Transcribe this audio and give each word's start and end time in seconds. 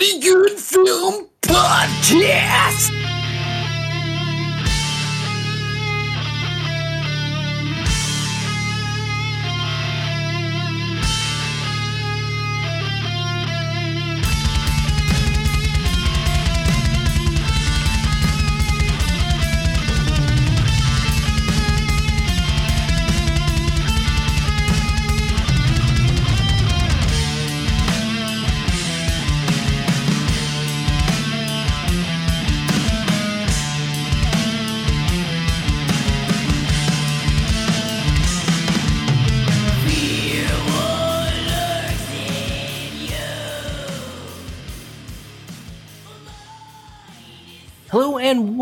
Bloody 0.00 0.20
Good 0.20 0.58
Film 0.58 1.26
Podcast. 1.42 2.99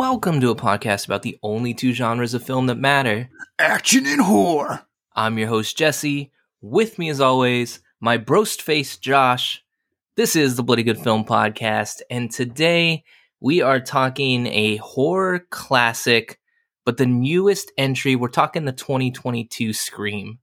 Welcome 0.08 0.40
to 0.40 0.48
a 0.48 0.56
podcast 0.56 1.04
about 1.04 1.20
the 1.20 1.38
only 1.42 1.74
two 1.74 1.92
genres 1.92 2.32
of 2.32 2.42
film 2.42 2.64
that 2.64 2.78
matter. 2.78 3.28
Action 3.58 4.06
and 4.06 4.22
horror. 4.22 4.80
I'm 5.14 5.36
your 5.36 5.48
host 5.48 5.76
Jesse. 5.76 6.32
With 6.62 6.98
me 6.98 7.10
as 7.10 7.20
always, 7.20 7.80
my 8.00 8.16
broast 8.16 8.62
face 8.62 8.96
Josh. 8.96 9.62
This 10.16 10.34
is 10.34 10.56
the 10.56 10.62
Bloody 10.62 10.82
Good 10.82 10.96
Film 10.96 11.26
Podcast, 11.26 12.00
and 12.10 12.30
today 12.30 13.04
we 13.40 13.60
are 13.60 13.80
talking 13.80 14.46
a 14.46 14.76
horror 14.76 15.40
classic, 15.50 16.40
but 16.86 16.96
the 16.96 17.04
newest 17.04 17.70
entry. 17.76 18.16
We're 18.16 18.28
talking 18.28 18.64
the 18.64 18.72
2022 18.72 19.74
Scream. 19.74 20.38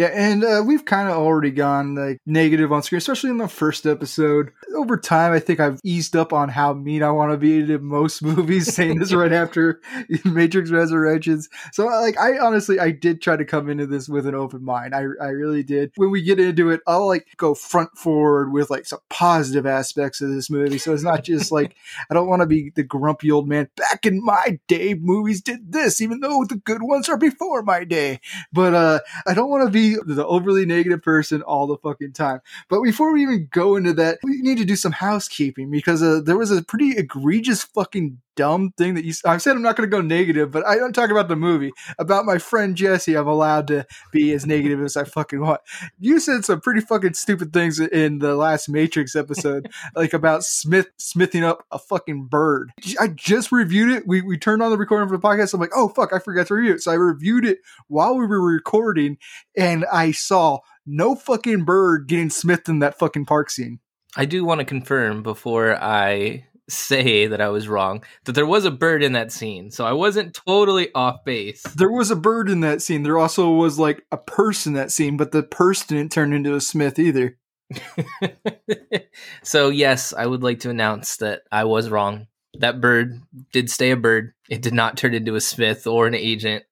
Yeah, 0.00 0.12
and 0.14 0.42
uh, 0.42 0.62
we've 0.64 0.86
kind 0.86 1.10
of 1.10 1.16
already 1.18 1.50
gone 1.50 1.94
like 1.94 2.22
negative 2.24 2.72
on 2.72 2.82
Scream, 2.82 2.96
especially 2.96 3.28
in 3.28 3.36
the 3.36 3.48
first 3.48 3.84
episode. 3.84 4.50
Over 4.74 4.96
time, 4.96 5.34
I 5.34 5.40
think 5.40 5.60
I've 5.60 5.78
eased 5.84 6.16
up 6.16 6.32
on 6.32 6.48
how 6.48 6.72
mean 6.72 7.02
I 7.02 7.10
want 7.10 7.32
to 7.32 7.36
be 7.36 7.66
to 7.66 7.78
most 7.78 8.22
movies, 8.22 8.74
saying 8.74 8.98
this 8.98 9.12
right 9.12 9.30
after 9.30 9.82
Matrix 10.24 10.70
Resurrections. 10.70 11.50
So, 11.72 11.84
like, 11.84 12.16
I 12.16 12.38
honestly, 12.38 12.80
I 12.80 12.92
did 12.92 13.20
try 13.20 13.36
to 13.36 13.44
come 13.44 13.68
into 13.68 13.86
this 13.86 14.08
with 14.08 14.26
an 14.26 14.34
open 14.34 14.64
mind. 14.64 14.94
I, 14.94 15.00
I 15.00 15.28
really 15.28 15.62
did. 15.62 15.92
When 15.96 16.10
we 16.10 16.22
get 16.22 16.40
into 16.40 16.70
it, 16.70 16.80
I'll 16.86 17.06
like 17.06 17.26
go 17.36 17.52
front 17.52 17.90
forward 17.98 18.54
with 18.54 18.70
like 18.70 18.86
some 18.86 19.00
positive 19.10 19.66
aspects 19.66 20.22
of 20.22 20.30
this 20.30 20.48
movie. 20.48 20.78
So 20.78 20.94
it's 20.94 21.02
not 21.02 21.24
just 21.24 21.52
like 21.52 21.76
I 22.10 22.14
don't 22.14 22.26
want 22.26 22.40
to 22.40 22.46
be 22.46 22.72
the 22.74 22.84
grumpy 22.84 23.30
old 23.30 23.46
man. 23.46 23.68
Back 23.76 24.06
in 24.06 24.24
my 24.24 24.60
day, 24.66 24.94
movies 24.94 25.42
did 25.42 25.72
this, 25.72 26.00
even 26.00 26.20
though 26.20 26.46
the 26.48 26.56
good 26.56 26.82
ones 26.82 27.10
are 27.10 27.18
before 27.18 27.62
my 27.62 27.84
day. 27.84 28.20
But 28.50 28.74
uh, 28.74 29.00
I 29.26 29.34
don't 29.34 29.50
want 29.50 29.66
to 29.66 29.70
be 29.70 29.89
the 29.96 30.26
overly 30.26 30.66
negative 30.66 31.02
person 31.02 31.42
all 31.42 31.66
the 31.66 31.76
fucking 31.78 32.12
time. 32.12 32.40
But 32.68 32.82
before 32.82 33.12
we 33.12 33.22
even 33.22 33.48
go 33.50 33.76
into 33.76 33.92
that, 33.94 34.18
we 34.22 34.40
need 34.42 34.58
to 34.58 34.64
do 34.64 34.76
some 34.76 34.92
housekeeping 34.92 35.70
because 35.70 36.02
uh, 36.02 36.20
there 36.24 36.38
was 36.38 36.50
a 36.50 36.62
pretty 36.62 36.96
egregious 36.96 37.62
fucking 37.62 38.20
dumb 38.40 38.72
thing 38.78 38.94
that 38.94 39.04
you. 39.04 39.12
I 39.26 39.36
said 39.36 39.54
I'm 39.54 39.60
not 39.60 39.76
going 39.76 39.88
to 39.88 39.94
go 39.94 40.00
negative, 40.00 40.50
but 40.50 40.66
I 40.66 40.76
don't 40.76 40.94
talk 40.94 41.10
about 41.10 41.28
the 41.28 41.36
movie. 41.36 41.72
About 41.98 42.24
my 42.24 42.38
friend 42.38 42.74
Jesse, 42.74 43.14
I'm 43.14 43.28
allowed 43.28 43.66
to 43.66 43.84
be 44.12 44.32
as 44.32 44.46
negative 44.46 44.80
as 44.80 44.96
I 44.96 45.04
fucking 45.04 45.40
want. 45.40 45.60
You 45.98 46.18
said 46.18 46.46
some 46.46 46.62
pretty 46.62 46.80
fucking 46.80 47.14
stupid 47.14 47.52
things 47.52 47.78
in 47.78 48.18
the 48.18 48.34
last 48.36 48.70
Matrix 48.70 49.14
episode, 49.14 49.70
like 49.94 50.14
about 50.14 50.42
Smith 50.42 50.88
smithing 50.96 51.44
up 51.44 51.66
a 51.70 51.78
fucking 51.78 52.28
bird. 52.28 52.72
I 52.98 53.08
just 53.08 53.52
reviewed 53.52 53.90
it. 53.90 54.06
We 54.06 54.22
we 54.22 54.38
turned 54.38 54.62
on 54.62 54.70
the 54.70 54.78
recording 54.78 55.08
for 55.08 55.18
the 55.18 55.22
podcast. 55.22 55.52
I'm 55.52 55.60
like, 55.60 55.76
oh 55.76 55.88
fuck, 55.88 56.14
I 56.14 56.18
forgot 56.18 56.46
to 56.46 56.54
review 56.54 56.74
it. 56.74 56.82
So 56.82 56.92
I 56.92 56.94
reviewed 56.94 57.44
it 57.44 57.58
while 57.88 58.16
we 58.16 58.26
were 58.26 58.40
recording, 58.40 59.18
and 59.54 59.84
I 59.92 60.12
saw 60.12 60.60
no 60.86 61.14
fucking 61.14 61.64
bird 61.64 62.08
getting 62.08 62.30
smithed 62.30 62.70
in 62.70 62.78
that 62.78 62.98
fucking 62.98 63.26
park 63.26 63.50
scene. 63.50 63.80
I 64.16 64.24
do 64.24 64.44
want 64.44 64.60
to 64.60 64.64
confirm 64.64 65.22
before 65.22 65.76
I 65.80 66.46
say 66.70 67.26
that 67.26 67.40
I 67.40 67.48
was 67.48 67.68
wrong 67.68 68.02
that 68.24 68.32
there 68.32 68.46
was 68.46 68.64
a 68.64 68.70
bird 68.70 69.02
in 69.02 69.12
that 69.12 69.32
scene, 69.32 69.70
so 69.70 69.84
I 69.84 69.92
wasn't 69.92 70.34
totally 70.34 70.92
off 70.94 71.24
base. 71.24 71.62
There 71.62 71.90
was 71.90 72.10
a 72.10 72.16
bird 72.16 72.48
in 72.48 72.60
that 72.60 72.82
scene. 72.82 73.02
There 73.02 73.18
also 73.18 73.50
was 73.50 73.78
like 73.78 74.04
a 74.12 74.16
person 74.16 74.72
in 74.72 74.76
that 74.78 74.90
scene, 74.90 75.16
but 75.16 75.32
the 75.32 75.42
person 75.42 75.96
didn't 75.96 76.12
turn 76.12 76.32
into 76.32 76.54
a 76.54 76.60
smith 76.60 76.98
either. 76.98 77.36
so 79.42 79.68
yes, 79.68 80.12
I 80.12 80.26
would 80.26 80.42
like 80.42 80.60
to 80.60 80.70
announce 80.70 81.16
that 81.18 81.42
I 81.52 81.64
was 81.64 81.88
wrong. 81.88 82.26
That 82.58 82.80
bird 82.80 83.20
did 83.52 83.70
stay 83.70 83.90
a 83.90 83.96
bird. 83.96 84.32
It 84.48 84.62
did 84.62 84.74
not 84.74 84.96
turn 84.96 85.14
into 85.14 85.36
a 85.36 85.40
smith 85.40 85.86
or 85.86 86.06
an 86.06 86.14
agent. 86.14 86.64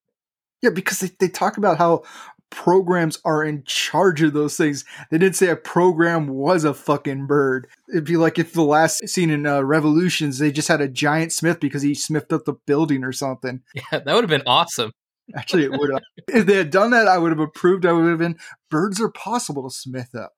Yeah, 0.61 0.71
because 0.71 0.99
they, 0.99 1.11
they 1.19 1.29
talk 1.29 1.57
about 1.57 1.77
how 1.77 2.03
programs 2.49 3.19
are 3.25 3.43
in 3.43 3.63
charge 3.65 4.21
of 4.21 4.33
those 4.33 4.57
things. 4.57 4.85
They 5.09 5.17
didn't 5.17 5.35
say 5.35 5.47
a 5.49 5.55
program 5.55 6.27
was 6.27 6.63
a 6.63 6.73
fucking 6.73 7.27
bird. 7.27 7.67
It'd 7.89 8.05
be 8.05 8.17
like 8.17 8.39
if 8.39 8.53
the 8.53 8.63
last 8.63 9.07
scene 9.07 9.29
in 9.29 9.45
uh, 9.45 9.61
Revolutions, 9.61 10.39
they 10.39 10.51
just 10.51 10.67
had 10.67 10.81
a 10.81 10.87
giant 10.87 11.31
smith 11.31 11.59
because 11.59 11.81
he 11.81 11.93
smithed 11.93 12.33
up 12.33 12.45
the 12.45 12.53
building 12.53 13.03
or 13.03 13.11
something. 13.11 13.61
Yeah, 13.91 13.99
that 13.99 14.13
would 14.13 14.23
have 14.23 14.29
been 14.29 14.43
awesome. 14.45 14.91
Actually, 15.35 15.63
it 15.63 15.71
would 15.71 15.91
have. 15.91 16.01
if 16.27 16.45
they 16.45 16.55
had 16.55 16.69
done 16.71 16.91
that, 16.91 17.07
I 17.07 17.17
would 17.17 17.31
have 17.31 17.39
approved. 17.39 17.85
I 17.85 17.91
would 17.93 18.09
have 18.09 18.19
been 18.19 18.37
birds 18.69 18.99
are 18.99 19.11
possible 19.11 19.69
to 19.69 19.73
smith 19.73 20.13
up. 20.15 20.33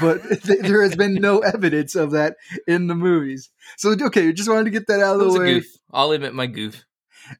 but 0.00 0.22
there 0.44 0.82
has 0.82 0.96
been 0.96 1.14
no 1.14 1.40
evidence 1.40 1.94
of 1.94 2.12
that 2.12 2.36
in 2.66 2.86
the 2.86 2.94
movies. 2.94 3.50
So 3.76 3.90
okay, 3.90 4.32
just 4.32 4.48
wanted 4.48 4.64
to 4.64 4.70
get 4.70 4.86
that 4.86 5.00
out 5.00 5.20
of 5.20 5.32
the 5.32 5.38
way. 5.38 5.62
I'll 5.92 6.12
admit 6.12 6.34
my 6.34 6.46
goof 6.46 6.85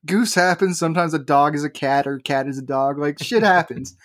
goose 0.04 0.34
happens. 0.34 0.78
Sometimes 0.78 1.14
a 1.14 1.18
dog 1.18 1.54
is 1.54 1.64
a 1.64 1.70
cat 1.70 2.06
or 2.06 2.14
a 2.14 2.22
cat 2.22 2.46
is 2.46 2.58
a 2.58 2.62
dog. 2.62 2.98
Like 2.98 3.22
shit 3.22 3.42
happens. 3.42 3.96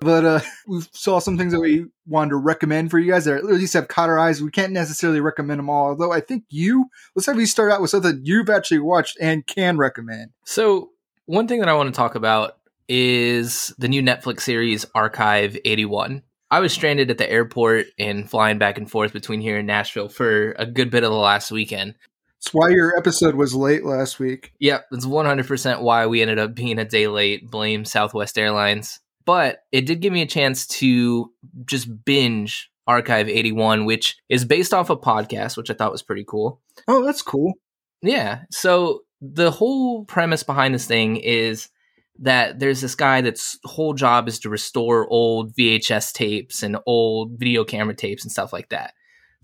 but 0.00 0.24
uh, 0.24 0.40
we 0.66 0.82
saw 0.92 1.18
some 1.18 1.38
things 1.38 1.52
that 1.52 1.60
we 1.60 1.86
wanted 2.06 2.30
to 2.30 2.36
recommend 2.36 2.90
for 2.90 2.98
you 2.98 3.10
guys 3.12 3.24
that 3.24 3.36
at 3.36 3.44
least 3.44 3.74
have 3.74 3.88
caught 3.88 4.08
our 4.08 4.18
eyes. 4.18 4.42
We 4.42 4.50
can't 4.50 4.72
necessarily 4.72 5.20
recommend 5.20 5.58
them 5.58 5.70
all, 5.70 5.88
although 5.88 6.12
I 6.12 6.20
think 6.20 6.44
you. 6.50 6.86
Let's 7.14 7.26
have 7.26 7.38
you 7.38 7.46
start 7.46 7.72
out 7.72 7.80
with 7.80 7.90
something 7.90 8.20
you've 8.22 8.50
actually 8.50 8.80
watched 8.80 9.16
and 9.20 9.46
can 9.46 9.76
recommend. 9.78 10.30
So 10.44 10.90
one 11.26 11.48
thing 11.48 11.60
that 11.60 11.68
I 11.68 11.74
want 11.74 11.92
to 11.92 11.96
talk 11.96 12.14
about 12.14 12.58
is 12.88 13.74
the 13.78 13.88
new 13.88 14.02
Netflix 14.02 14.40
series 14.40 14.84
Archive 14.94 15.56
81. 15.64 16.22
I 16.50 16.60
was 16.60 16.72
stranded 16.72 17.10
at 17.10 17.18
the 17.18 17.30
airport 17.30 17.86
and 17.98 18.28
flying 18.28 18.58
back 18.58 18.78
and 18.78 18.88
forth 18.88 19.12
between 19.12 19.40
here 19.40 19.58
and 19.58 19.66
Nashville 19.66 20.08
for 20.08 20.52
a 20.52 20.66
good 20.66 20.90
bit 20.90 21.02
of 21.02 21.10
the 21.10 21.16
last 21.16 21.50
weekend. 21.50 21.94
That's 22.44 22.52
why 22.52 22.68
your 22.68 22.94
episode 22.98 23.36
was 23.36 23.54
late 23.54 23.86
last 23.86 24.18
week. 24.18 24.52
Yep, 24.60 24.88
it's 24.92 25.06
100% 25.06 25.80
why 25.80 26.06
we 26.06 26.20
ended 26.20 26.38
up 26.38 26.54
being 26.54 26.78
a 26.78 26.84
day 26.84 27.08
late. 27.08 27.50
Blame 27.50 27.86
Southwest 27.86 28.36
Airlines. 28.36 29.00
But 29.24 29.60
it 29.72 29.86
did 29.86 30.02
give 30.02 30.12
me 30.12 30.20
a 30.20 30.26
chance 30.26 30.66
to 30.66 31.32
just 31.64 32.04
binge 32.04 32.70
Archive 32.86 33.30
81, 33.30 33.86
which 33.86 34.18
is 34.28 34.44
based 34.44 34.74
off 34.74 34.90
a 34.90 34.96
podcast, 34.96 35.56
which 35.56 35.70
I 35.70 35.74
thought 35.74 35.90
was 35.90 36.02
pretty 36.02 36.24
cool. 36.28 36.60
Oh, 36.86 37.02
that's 37.02 37.22
cool. 37.22 37.54
Yeah. 38.02 38.42
So 38.50 39.04
the 39.22 39.50
whole 39.50 40.04
premise 40.04 40.42
behind 40.42 40.74
this 40.74 40.86
thing 40.86 41.16
is 41.16 41.70
that 42.18 42.58
there's 42.58 42.82
this 42.82 42.94
guy 42.94 43.22
that's 43.22 43.58
whole 43.64 43.94
job 43.94 44.28
is 44.28 44.38
to 44.40 44.50
restore 44.50 45.08
old 45.08 45.54
VHS 45.54 46.12
tapes 46.12 46.62
and 46.62 46.76
old 46.84 47.38
video 47.38 47.64
camera 47.64 47.94
tapes 47.94 48.22
and 48.22 48.30
stuff 48.30 48.52
like 48.52 48.68
that. 48.68 48.92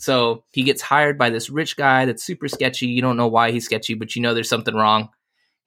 So 0.01 0.45
he 0.51 0.63
gets 0.63 0.81
hired 0.81 1.19
by 1.19 1.29
this 1.29 1.51
rich 1.51 1.77
guy 1.77 2.07
that's 2.07 2.25
super 2.25 2.49
sketchy. 2.49 2.87
You 2.87 3.03
don't 3.03 3.19
know 3.19 3.29
why 3.29 3.51
he's 3.51 3.67
sketchy, 3.67 3.93
but 3.93 4.17
you 4.17 4.23
know 4.23 4.33
there's 4.33 4.49
something 4.49 4.75
wrong. 4.75 5.11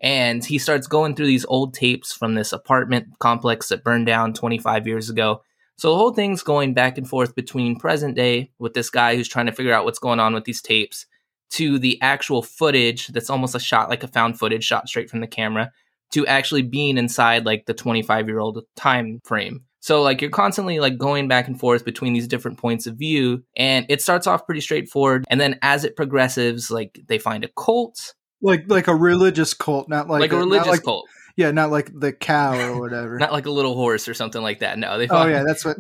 And 0.02 0.44
he 0.44 0.58
starts 0.58 0.88
going 0.88 1.16
through 1.16 1.28
these 1.28 1.46
old 1.46 1.76
tapes 1.76 2.12
from 2.12 2.34
this 2.34 2.52
apartment 2.52 3.08
complex 3.20 3.70
that 3.70 3.84
burned 3.84 4.08
down 4.08 4.34
25 4.34 4.88
years 4.88 5.12
ago. 5.12 5.44
So 5.78 5.92
the 5.92 5.98
whole 5.98 6.14
thing's 6.14 6.42
going 6.42 6.74
back 6.74 6.98
and 6.98 7.08
forth 7.08 7.36
between 7.36 7.80
present 7.80 8.16
day 8.16 8.52
with 8.58 8.74
this 8.74 8.90
guy 8.90 9.16
who's 9.16 9.28
trying 9.28 9.46
to 9.46 9.52
figure 9.52 9.74
out 9.74 9.86
what's 9.86 10.00
going 10.00 10.20
on 10.20 10.34
with 10.34 10.46
these 10.46 10.64
tapes 10.64 11.06
to 11.52 11.78
the 11.78 12.02
actual 12.02 12.42
footage 12.42 13.10
that's 13.10 13.30
almost 13.30 13.54
a 13.54 13.60
shot 13.60 13.88
like 13.88 14.02
a 14.02 14.08
found 14.08 14.40
footage 14.40 14.64
shot 14.64 14.90
straight 14.90 15.12
from 15.12 15.20
the 15.20 15.28
camera 15.28 15.72
to 16.12 16.26
actually 16.26 16.64
being 16.64 16.98
inside 16.98 17.46
like 17.46 17.68
the 17.68 17.74
25 17.74 18.28
year 18.28 18.40
old 18.40 18.64
time 18.76 19.22
frame. 19.24 19.66
So 19.84 20.02
like 20.02 20.22
you're 20.22 20.32
constantly 20.32 20.80
like 20.80 20.98
going 20.98 21.28
back 21.28 21.46
and 21.46 21.60
forth 21.60 21.84
between 21.84 22.14
these 22.14 22.26
different 22.26 22.58
points 22.58 22.88
of 22.88 22.96
view 22.96 23.44
and 23.58 23.86
it 23.90 24.02
starts 24.02 24.28
off 24.28 24.46
pretty 24.46 24.62
straightforward 24.62 25.26
and 25.30 25.42
then 25.42 25.60
as 25.62 25.84
it 25.84 25.98
progresses 25.98 26.72
like 26.72 27.02
they 27.08 27.20
find 27.20 27.44
a 27.44 27.50
cult. 27.50 28.14
Like 28.42 28.64
like 28.68 28.88
a 28.88 28.96
religious 28.96 29.54
cult 29.54 29.90
not 29.90 30.08
like 30.08 30.22
like 30.22 30.32
a, 30.32 30.38
a 30.38 30.40
religious 30.40 30.68
like, 30.68 30.84
cult. 30.84 31.06
yeah 31.36 31.52
not 31.52 31.70
like 31.70 31.92
the 31.94 32.14
cow 32.14 32.58
or 32.58 32.80
whatever. 32.80 33.18
Not 33.20 33.34
like 33.34 33.46
a 33.46 33.52
little 33.52 33.76
horse 33.76 34.08
or 34.08 34.14
something 34.14 34.42
like 34.42 34.60
that 34.60 34.80
no 34.80 34.98
they 34.98 35.04
oh, 35.04 35.10
find, 35.10 35.30
oh 35.30 35.38
yeah 35.38 35.44
that's 35.46 35.66
what 35.66 35.76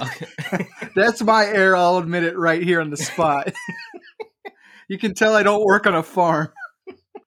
that's 0.97 1.21
my 1.21 1.45
error 1.45 1.77
I'll 1.77 1.97
admit 1.97 2.25
it 2.25 2.37
right 2.37 2.61
here 2.61 2.81
on 2.81 2.89
the 2.89 2.97
spot. 2.97 3.53
You 4.89 4.97
can 4.97 5.13
tell 5.13 5.33
I 5.33 5.43
don't 5.43 5.63
work 5.63 5.87
on 5.87 5.95
a 5.95 6.03
farm 6.03 6.49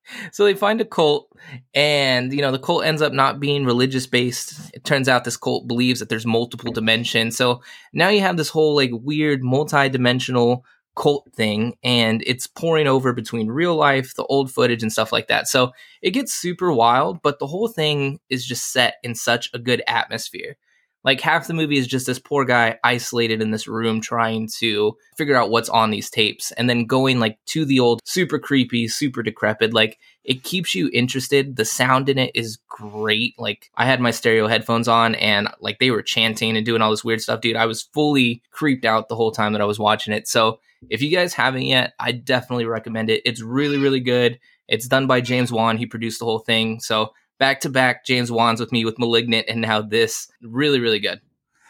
so 0.31 0.43
they 0.43 0.53
find 0.53 0.81
a 0.81 0.85
cult 0.85 1.31
and 1.73 2.33
you 2.33 2.41
know 2.41 2.51
the 2.51 2.59
cult 2.59 2.83
ends 2.83 3.01
up 3.01 3.13
not 3.13 3.39
being 3.39 3.65
religious 3.65 4.07
based 4.07 4.71
it 4.73 4.83
turns 4.83 5.07
out 5.07 5.23
this 5.23 5.37
cult 5.37 5.67
believes 5.67 5.99
that 5.99 6.09
there's 6.09 6.25
multiple 6.25 6.71
dimensions 6.71 7.35
so 7.37 7.61
now 7.93 8.09
you 8.09 8.21
have 8.21 8.37
this 8.37 8.49
whole 8.49 8.75
like 8.75 8.91
weird 8.93 9.43
multi-dimensional 9.43 10.65
cult 10.97 11.31
thing 11.33 11.77
and 11.83 12.23
it's 12.25 12.47
pouring 12.47 12.87
over 12.87 13.13
between 13.13 13.47
real 13.47 13.75
life, 13.75 14.15
the 14.15 14.25
old 14.25 14.51
footage 14.51 14.81
and 14.81 14.91
stuff 14.91 15.11
like 15.11 15.27
that. 15.27 15.47
So 15.47 15.71
it 16.01 16.11
gets 16.11 16.33
super 16.33 16.73
wild, 16.73 17.21
but 17.21 17.39
the 17.39 17.47
whole 17.47 17.67
thing 17.67 18.19
is 18.29 18.45
just 18.45 18.73
set 18.73 18.95
in 19.03 19.15
such 19.15 19.49
a 19.53 19.59
good 19.59 19.83
atmosphere. 19.87 20.57
Like 21.03 21.21
half 21.21 21.47
the 21.47 21.53
movie 21.53 21.77
is 21.77 21.87
just 21.87 22.05
this 22.05 22.19
poor 22.19 22.43
guy 22.43 22.79
isolated 22.83 23.41
in 23.41 23.51
this 23.51 23.67
room 23.67 24.01
trying 24.01 24.49
to 24.59 24.97
figure 25.15 25.35
out 25.35 25.49
what's 25.49 25.69
on 25.69 25.89
these 25.89 26.09
tapes 26.09 26.51
and 26.53 26.69
then 26.69 26.85
going 26.85 27.19
like 27.19 27.37
to 27.47 27.65
the 27.65 27.79
old 27.79 28.01
super 28.03 28.39
creepy, 28.39 28.87
super 28.87 29.23
decrepit. 29.23 29.73
Like 29.73 29.99
it 30.23 30.43
keeps 30.43 30.75
you 30.75 30.89
interested. 30.91 31.55
The 31.55 31.65
sound 31.65 32.09
in 32.09 32.17
it 32.17 32.31
is 32.35 32.57
great. 32.67 33.35
Like 33.37 33.69
I 33.75 33.85
had 33.85 34.01
my 34.01 34.11
stereo 34.11 34.47
headphones 34.47 34.87
on 34.87 35.15
and 35.15 35.47
like 35.61 35.79
they 35.79 35.91
were 35.91 36.01
chanting 36.01 36.57
and 36.57 36.65
doing 36.65 36.81
all 36.81 36.91
this 36.91 37.05
weird 37.05 37.21
stuff, 37.21 37.41
dude. 37.41 37.55
I 37.55 37.67
was 37.67 37.83
fully 37.83 38.41
creeped 38.51 38.83
out 38.83 39.07
the 39.07 39.15
whole 39.15 39.31
time 39.31 39.53
that 39.53 39.61
I 39.61 39.65
was 39.65 39.79
watching 39.79 40.13
it. 40.13 40.27
So 40.27 40.59
if 40.89 41.01
you 41.01 41.09
guys 41.09 41.33
haven't 41.33 41.63
yet, 41.63 41.93
I 41.99 42.11
definitely 42.11 42.65
recommend 42.65 43.09
it. 43.09 43.21
It's 43.25 43.41
really, 43.41 43.77
really 43.77 44.01
good. 44.01 44.39
It's 44.67 44.87
done 44.87 45.07
by 45.07 45.21
James 45.21 45.51
Wan. 45.51 45.77
He 45.77 45.85
produced 45.85 46.19
the 46.19 46.25
whole 46.25 46.39
thing. 46.39 46.79
So 46.81 47.13
back 47.39 47.61
to 47.61 47.69
back 47.69 48.05
James 48.05 48.31
Wan's 48.31 48.59
with 48.59 48.71
me 48.71 48.85
with 48.85 48.99
Malignant 48.99 49.47
and 49.49 49.61
now 49.61 49.81
this. 49.81 50.27
Really, 50.41 50.79
really 50.79 50.99
good. 50.99 51.21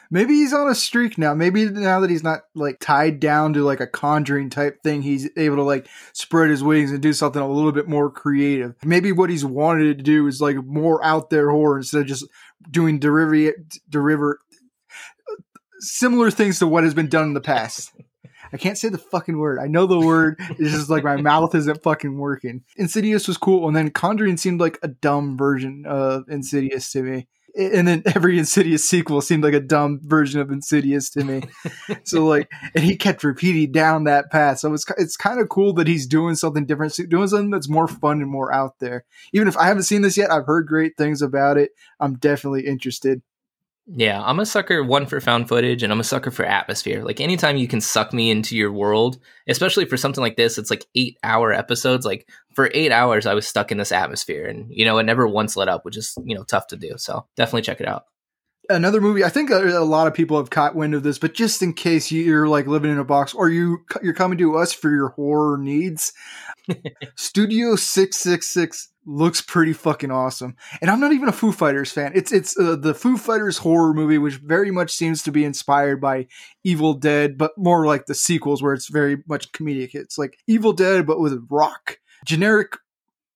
Maybe 0.10 0.36
he's 0.36 0.54
on 0.54 0.70
a 0.70 0.76
streak 0.76 1.18
now. 1.18 1.34
Maybe 1.34 1.66
now 1.70 2.00
that 2.00 2.10
he's 2.10 2.24
not 2.24 2.42
like 2.56 2.80
tied 2.80 3.20
down 3.20 3.54
to 3.54 3.64
like 3.64 3.82
a 3.82 3.88
conjuring 3.88 4.50
type 4.50 4.82
thing, 4.82 5.02
he's 5.02 5.30
able 5.36 5.58
to 5.58 5.64
like 5.64 5.88
spread 6.14 6.50
his 6.50 6.64
wings 6.64 6.92
and 6.92 7.02
do 7.02 7.12
something 7.12 7.42
a 7.42 7.50
little 7.50 7.74
bit 7.74 7.90
more 7.90 8.10
creative. 8.10 8.76
Maybe 8.86 9.12
what 9.12 9.30
he's 9.30 9.44
wanted 9.44 9.98
to 9.98 10.04
do 10.04 10.26
is 10.28 10.40
like 10.40 10.56
more 10.64 11.04
out 11.04 11.30
there 11.30 11.50
horror 11.50 11.78
instead 11.78 12.02
of 12.02 12.08
just 12.08 12.26
doing 12.72 13.00
derivative, 13.00 13.56
derivative, 13.90 14.38
similar 15.80 16.32
things 16.32 16.60
to 16.60 16.68
what 16.68 16.86
has 16.86 16.94
been 16.94 17.10
done 17.10 17.26
in 17.26 17.34
the 17.34 17.42
past. 17.42 17.92
I 18.52 18.58
can't 18.58 18.78
say 18.78 18.90
the 18.90 18.98
fucking 18.98 19.38
word. 19.38 19.60
I 19.60 19.68
know 19.68 19.86
the 19.86 20.00
word. 20.00 20.38
It's 20.40 20.72
just 20.72 20.90
like 20.90 21.04
my 21.04 21.18
mouth 21.18 21.54
isn't 21.56 21.84
fucking 21.84 22.18
working. 22.18 22.64
Insidious 22.76 23.28
was 23.28 23.38
cool, 23.38 23.68
and 23.68 23.76
then 23.76 23.92
Conjuring 23.92 24.38
seemed 24.38 24.60
like 24.60 24.80
a 24.84 24.88
dumb 24.88 25.38
version 25.38 25.86
of 25.88 26.30
Insidious 26.30 26.92
to 26.92 27.02
me. 27.02 27.28
And 27.56 27.88
then 27.88 28.04
every 28.06 28.38
Insidious 28.38 28.88
sequel 28.88 29.20
seemed 29.22 29.44
like 29.44 29.56
a 29.56 29.60
dumb 29.60 30.00
version 30.04 30.40
of 30.40 30.52
Insidious 30.52 31.10
to 31.12 31.24
me. 31.24 31.44
so 32.04 32.26
like, 32.26 32.52
and 32.76 32.84
he 32.84 32.96
kept 32.96 33.24
repeating 33.24 33.72
down 33.72 34.04
that 34.04 34.32
path. 34.32 34.60
So 34.60 34.74
it's 34.74 34.86
it's 34.98 35.18
kind 35.18 35.40
of 35.40 35.50
cool 35.50 35.74
that 35.74 35.88
he's 35.88 36.06
doing 36.06 36.36
something 36.36 36.66
different, 36.66 36.96
doing 37.10 37.28
something 37.28 37.50
that's 37.50 37.70
more 37.70 37.88
fun 37.88 38.22
and 38.22 38.30
more 38.30 38.54
out 38.54 38.80
there. 38.80 39.06
Even 39.34 39.48
if 39.48 39.58
I 39.58 39.68
haven't 39.68 39.84
seen 39.84 40.04
this 40.04 40.18
yet, 40.18 40.32
I've 40.32 40.46
heard 40.46 40.68
great 40.68 40.98
things 40.98 41.22
about 41.22 41.58
it. 41.58 41.72
I'm 42.00 42.16
definitely 42.16 42.68
interested. 42.68 43.22
Yeah, 43.90 44.22
I'm 44.22 44.40
a 44.40 44.46
sucker 44.46 44.84
one 44.84 45.06
for 45.06 45.22
found 45.22 45.48
footage 45.48 45.82
and 45.82 45.94
I'm 45.94 46.02
a 46.02 46.04
sucker 46.04 46.30
for 46.30 46.44
atmosphere. 46.44 47.04
Like 47.04 47.22
anytime 47.22 47.56
you 47.56 47.70
can 47.70 47.80
suck 47.80 48.12
me 48.12 48.30
into 48.30 48.58
your 48.58 48.72
world, 48.72 49.18
especially 49.48 49.86
for 49.86 49.96
something 49.96 50.22
like 50.22 50.36
this, 50.36 50.58
it's 50.58 50.70
like 50.70 50.86
8 50.94 51.18
hour 51.24 51.54
episodes. 51.54 52.06
Like 52.06 52.28
for 52.54 52.70
8 52.74 52.92
hours 52.92 53.26
I 53.26 53.34
was 53.34 53.48
stuck 53.48 53.72
in 53.72 53.78
this 53.78 53.94
atmosphere 53.94 54.46
and 54.46 54.68
you 54.70 54.84
know, 54.84 54.98
it 54.98 55.04
never 55.04 55.26
once 55.26 55.56
let 55.56 55.70
up, 55.70 55.86
which 55.86 55.96
is, 55.96 56.14
you 56.26 56.36
know, 56.36 56.44
tough 56.44 56.68
to 56.68 56.76
do. 56.76 56.96
So, 56.98 57.26
definitely 57.38 57.62
check 57.62 57.80
it 57.80 57.88
out. 57.88 58.04
Another 58.70 59.00
movie, 59.00 59.24
I 59.24 59.30
think 59.30 59.50
uh, 59.50 59.64
a 59.64 59.86
lot 59.86 60.08
of 60.08 60.14
people 60.14 60.36
have 60.36 60.50
caught 60.50 60.76
wind 60.76 60.94
of 60.94 61.04
this, 61.04 61.18
but 61.18 61.34
just 61.34 61.62
in 61.62 61.72
case 61.72 62.12
you're 62.12 62.50
like 62.50 62.68
living 62.68 62.92
in 62.92 62.98
a 62.98 63.06
box 63.06 63.34
or 63.34 63.48
you 63.48 63.86
you're 64.04 64.14
coming 64.14 64.38
to 64.40 64.58
us 64.58 64.74
for 64.74 64.92
your 64.92 65.10
horror 65.10 65.58
needs, 65.58 66.12
Studio 67.16 67.78
666 67.78 68.90
looks 69.08 69.42
pretty 69.42 69.74
fucking 69.74 70.12
awesome. 70.12 70.56
And 70.82 70.92
I'm 70.92 71.00
not 71.00 71.14
even 71.14 71.30
a 71.30 71.32
Foo 71.32 71.52
Fighters 71.52 71.92
fan. 71.92 72.12
It's 72.14 72.32
it's 72.32 72.60
uh, 72.60 72.76
the 72.76 72.94
Foo 72.94 73.18
Fighters 73.18 73.58
horror 73.58 73.94
movie, 73.94 74.18
which 74.18 74.36
very 74.36 74.70
much 74.70 74.92
seems 74.92 75.24
to 75.24 75.32
be 75.32 75.46
inspired 75.46 76.02
by 76.02 76.28
Evil 76.64 76.94
Dead, 76.94 77.38
but 77.38 77.58
more 77.58 77.88
like 77.88 78.06
the 78.06 78.16
sequels 78.16 78.62
where 78.62 78.74
it's 78.74 78.90
very 78.90 79.24
much 79.28 79.52
comedic. 79.54 79.96
It's 79.96 80.18
like 80.18 80.38
Evil 80.46 80.74
Dead, 80.74 81.08
but 81.08 81.20
with 81.20 81.48
rock, 81.50 81.98
generic. 82.26 82.74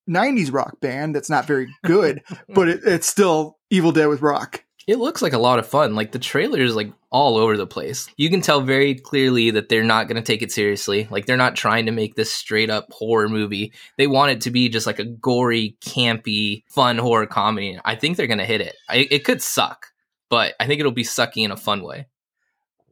90s 0.09 0.51
rock 0.51 0.81
band 0.81 1.15
that's 1.15 1.29
not 1.29 1.45
very 1.45 1.73
good, 1.85 2.23
but 2.49 2.67
it, 2.67 2.81
it's 2.83 3.07
still 3.07 3.59
Evil 3.69 3.91
Dead 3.91 4.07
with 4.07 4.21
rock. 4.21 4.65
It 4.91 4.99
looks 4.99 5.21
like 5.21 5.31
a 5.31 5.39
lot 5.39 5.57
of 5.57 5.65
fun. 5.65 5.95
Like 5.95 6.11
the 6.11 6.19
trailer 6.19 6.59
is 6.59 6.75
like 6.75 6.91
all 7.11 7.37
over 7.37 7.55
the 7.55 7.65
place. 7.65 8.09
You 8.17 8.29
can 8.29 8.41
tell 8.41 8.59
very 8.59 8.93
clearly 8.93 9.49
that 9.51 9.69
they're 9.69 9.85
not 9.85 10.09
going 10.09 10.21
to 10.21 10.21
take 10.21 10.41
it 10.41 10.51
seriously. 10.51 11.07
Like 11.09 11.25
they're 11.25 11.37
not 11.37 11.55
trying 11.55 11.85
to 11.85 11.93
make 11.93 12.15
this 12.15 12.29
straight 12.29 12.69
up 12.69 12.91
horror 12.91 13.29
movie. 13.29 13.71
They 13.97 14.07
want 14.07 14.31
it 14.31 14.41
to 14.41 14.51
be 14.51 14.67
just 14.67 14.85
like 14.85 14.99
a 14.99 15.05
gory, 15.05 15.77
campy, 15.79 16.63
fun 16.67 16.97
horror 16.97 17.25
comedy. 17.25 17.79
I 17.85 17.95
think 17.95 18.17
they're 18.17 18.27
going 18.27 18.39
to 18.39 18.45
hit 18.45 18.59
it. 18.59 18.75
I, 18.89 19.07
it 19.09 19.23
could 19.23 19.41
suck, 19.41 19.87
but 20.29 20.55
I 20.59 20.67
think 20.67 20.81
it'll 20.81 20.91
be 20.91 21.03
sucky 21.03 21.45
in 21.45 21.51
a 21.51 21.57
fun 21.57 21.83
way. 21.83 22.07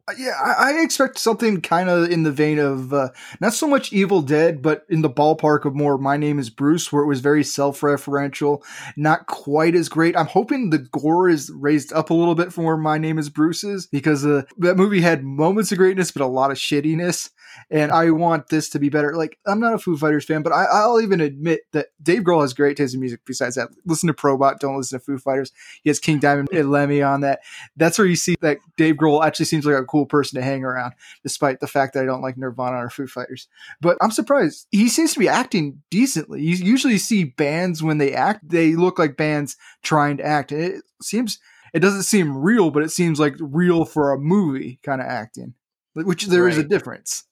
Uh, 0.10 0.14
yeah, 0.18 0.32
I, 0.44 0.72
I 0.72 0.82
expect 0.82 1.20
something 1.20 1.62
kind 1.62 1.88
of 1.88 2.10
in 2.10 2.24
the 2.24 2.32
vein 2.32 2.58
of 2.58 2.94
uh, 2.94 3.10
not 3.40 3.54
so 3.54 3.68
much 3.68 3.94
Evil 3.94 4.22
Dead, 4.22 4.62
but 4.62 4.86
in 4.90 5.02
the 5.02 5.10
ballpark 5.10 5.66
of 5.66 5.76
more 5.76 6.00
My 6.00 6.18
Name 6.18 6.40
is 6.40 6.50
Bruce, 6.50 6.92
where 6.92 7.04
it 7.04 7.08
was 7.08 7.20
very 7.20 7.44
self 7.44 7.82
referential, 7.82 8.64
not 8.98 9.28
quite 9.28 9.76
as 9.76 9.88
great. 9.88 10.18
I'm 10.18 10.26
hoping 10.26 10.70
the 10.70 10.80
gore 10.80 11.30
is 11.30 11.52
raised 11.54 11.94
up 11.94 12.10
a 12.10 12.16
little 12.16 12.34
bit 12.34 12.52
from 12.52 12.64
where 12.64 12.78
My 12.78 12.98
Name 12.98 13.20
is 13.20 13.30
Bruce 13.30 13.64
is, 13.64 13.86
because 13.86 14.26
uh, 14.26 14.44
that 14.58 14.78
movie 14.78 15.02
had 15.02 15.24
moments 15.24 15.72
of 15.72 15.78
greatness, 15.78 16.10
but 16.12 16.24
a 16.24 16.28
lot 16.28 16.50
of 16.50 16.58
shittiness 16.58 17.30
and 17.70 17.92
I 17.92 18.12
want 18.12 18.48
this 18.48 18.70
to 18.72 18.80
be 18.80 18.90
better. 18.90 19.16
Like, 19.16 19.38
I'm 19.46 19.60
not 19.60 19.74
a 19.74 19.78
Foo 19.78 19.98
Fighters 19.98 20.26
fan, 20.26 20.42
but 20.42 20.54
I, 20.54 20.86
will 20.88 21.02
even 21.02 21.22
admit 21.22 21.62
that 21.72 21.88
Dave 22.02 22.24
Grohl 22.24 22.42
has 22.42 22.54
great 22.54 22.78
taste 22.78 22.94
in 22.94 23.00
music. 23.00 23.22
Besides 23.26 23.56
that, 23.56 23.70
listen 23.86 24.08
to 24.08 24.14
Probot, 24.14 24.60
don't 24.60 24.78
listen 24.78 25.00
to 25.00 25.06
Foo 25.06 25.18
Fighters. 25.18 25.52
He 25.84 25.90
has 25.90 26.00
King 26.00 26.20
Diamond 26.20 26.50
and 26.52 26.72
Lemmy 26.72 27.02
on 27.02 27.22
that. 27.22 27.42
That's 27.76 27.98
where 27.98 28.08
you 28.08 28.16
see 28.16 28.36
that 28.42 28.60
Dave 28.78 28.96
Grohl 28.96 29.26
actually 29.26 29.46
seems 29.46 29.66
like 29.66 29.76
a 29.76 29.86
cool 29.86 30.06
person 30.06 30.40
to 30.40 30.46
hang 30.46 30.64
around, 30.64 30.94
despite 31.24 31.60
the 31.60 31.68
fact 31.68 31.94
that 31.94 32.04
I 32.04 32.06
don't 32.06 32.22
like 32.22 32.38
Nirvana 32.38 32.78
or 32.78 32.90
Foo 32.90 33.08
Fighters. 33.08 33.48
But 33.82 33.98
I'm 34.02 34.12
surprised. 34.12 34.68
He 34.72 34.90
seems 34.90 35.14
to 35.14 35.20
be 35.20 35.30
acting 35.30 35.82
decently. 35.90 36.42
You 36.42 36.56
usually 36.56 36.98
see 36.98 37.24
bands 37.24 37.84
when 37.84 37.98
they 37.98 38.14
act, 38.14 38.48
they 38.48 38.76
look 38.76 39.00
like 39.00 39.18
bands 39.18 39.58
trying 39.84 40.18
to 40.18 40.26
act. 40.26 40.52
It 40.52 40.84
seems 41.02 41.40
it 41.74 41.80
doesn't 41.80 42.04
seem 42.04 42.38
real, 42.38 42.72
but 42.72 42.84
it 42.84 42.92
seems 42.92 43.20
like 43.20 43.36
real 43.40 43.86
for 43.86 44.12
a 44.12 44.20
movie 44.20 44.80
kind 44.84 45.02
of 45.02 45.08
acting, 45.08 45.54
which 45.94 46.26
there 46.26 46.44
right. 46.44 46.54
is 46.54 46.58
a 46.58 46.64
difference. 46.64 47.24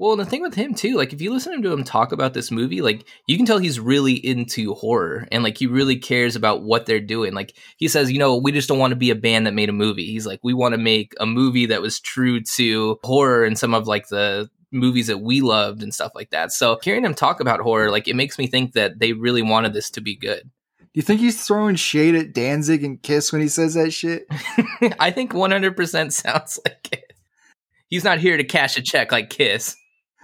Well, 0.00 0.14
the 0.14 0.24
thing 0.24 0.42
with 0.42 0.54
him 0.54 0.74
too, 0.74 0.94
like 0.96 1.12
if 1.12 1.20
you 1.20 1.32
listen 1.32 1.60
to 1.60 1.72
him 1.72 1.82
talk 1.82 2.12
about 2.12 2.32
this 2.32 2.52
movie, 2.52 2.80
like 2.82 3.04
you 3.26 3.36
can 3.36 3.46
tell 3.46 3.58
he's 3.58 3.80
really 3.80 4.14
into 4.14 4.74
horror 4.74 5.26
and 5.32 5.42
like 5.42 5.58
he 5.58 5.66
really 5.66 5.96
cares 5.96 6.36
about 6.36 6.62
what 6.62 6.86
they're 6.86 7.00
doing. 7.00 7.34
Like 7.34 7.56
he 7.78 7.88
says, 7.88 8.12
you 8.12 8.20
know, 8.20 8.36
we 8.36 8.52
just 8.52 8.68
don't 8.68 8.78
want 8.78 8.92
to 8.92 8.96
be 8.96 9.10
a 9.10 9.16
band 9.16 9.46
that 9.46 9.54
made 9.54 9.68
a 9.68 9.72
movie. 9.72 10.06
He's 10.06 10.26
like, 10.26 10.38
we 10.44 10.54
want 10.54 10.74
to 10.74 10.78
make 10.78 11.14
a 11.18 11.26
movie 11.26 11.66
that 11.66 11.82
was 11.82 11.98
true 11.98 12.40
to 12.54 13.00
horror 13.02 13.44
and 13.44 13.58
some 13.58 13.74
of 13.74 13.88
like 13.88 14.06
the 14.06 14.48
movies 14.70 15.08
that 15.08 15.18
we 15.18 15.40
loved 15.40 15.82
and 15.82 15.92
stuff 15.92 16.12
like 16.14 16.30
that. 16.30 16.52
So 16.52 16.78
hearing 16.84 17.04
him 17.04 17.14
talk 17.14 17.40
about 17.40 17.58
horror, 17.58 17.90
like 17.90 18.06
it 18.06 18.14
makes 18.14 18.38
me 18.38 18.46
think 18.46 18.74
that 18.74 19.00
they 19.00 19.14
really 19.14 19.42
wanted 19.42 19.72
this 19.72 19.90
to 19.90 20.00
be 20.00 20.14
good. 20.14 20.42
Do 20.78 20.86
you 20.94 21.02
think 21.02 21.18
he's 21.18 21.44
throwing 21.44 21.74
shade 21.74 22.14
at 22.14 22.32
Danzig 22.32 22.84
and 22.84 23.02
Kiss 23.02 23.32
when 23.32 23.42
he 23.42 23.48
says 23.48 23.74
that 23.74 23.90
shit? 23.90 24.26
I 25.00 25.10
think 25.10 25.32
100% 25.32 26.12
sounds 26.12 26.60
like 26.64 26.88
it. 26.92 27.12
He's 27.88 28.04
not 28.04 28.20
here 28.20 28.36
to 28.36 28.44
cash 28.44 28.76
a 28.76 28.82
check 28.82 29.10
like 29.10 29.30
Kiss 29.30 29.74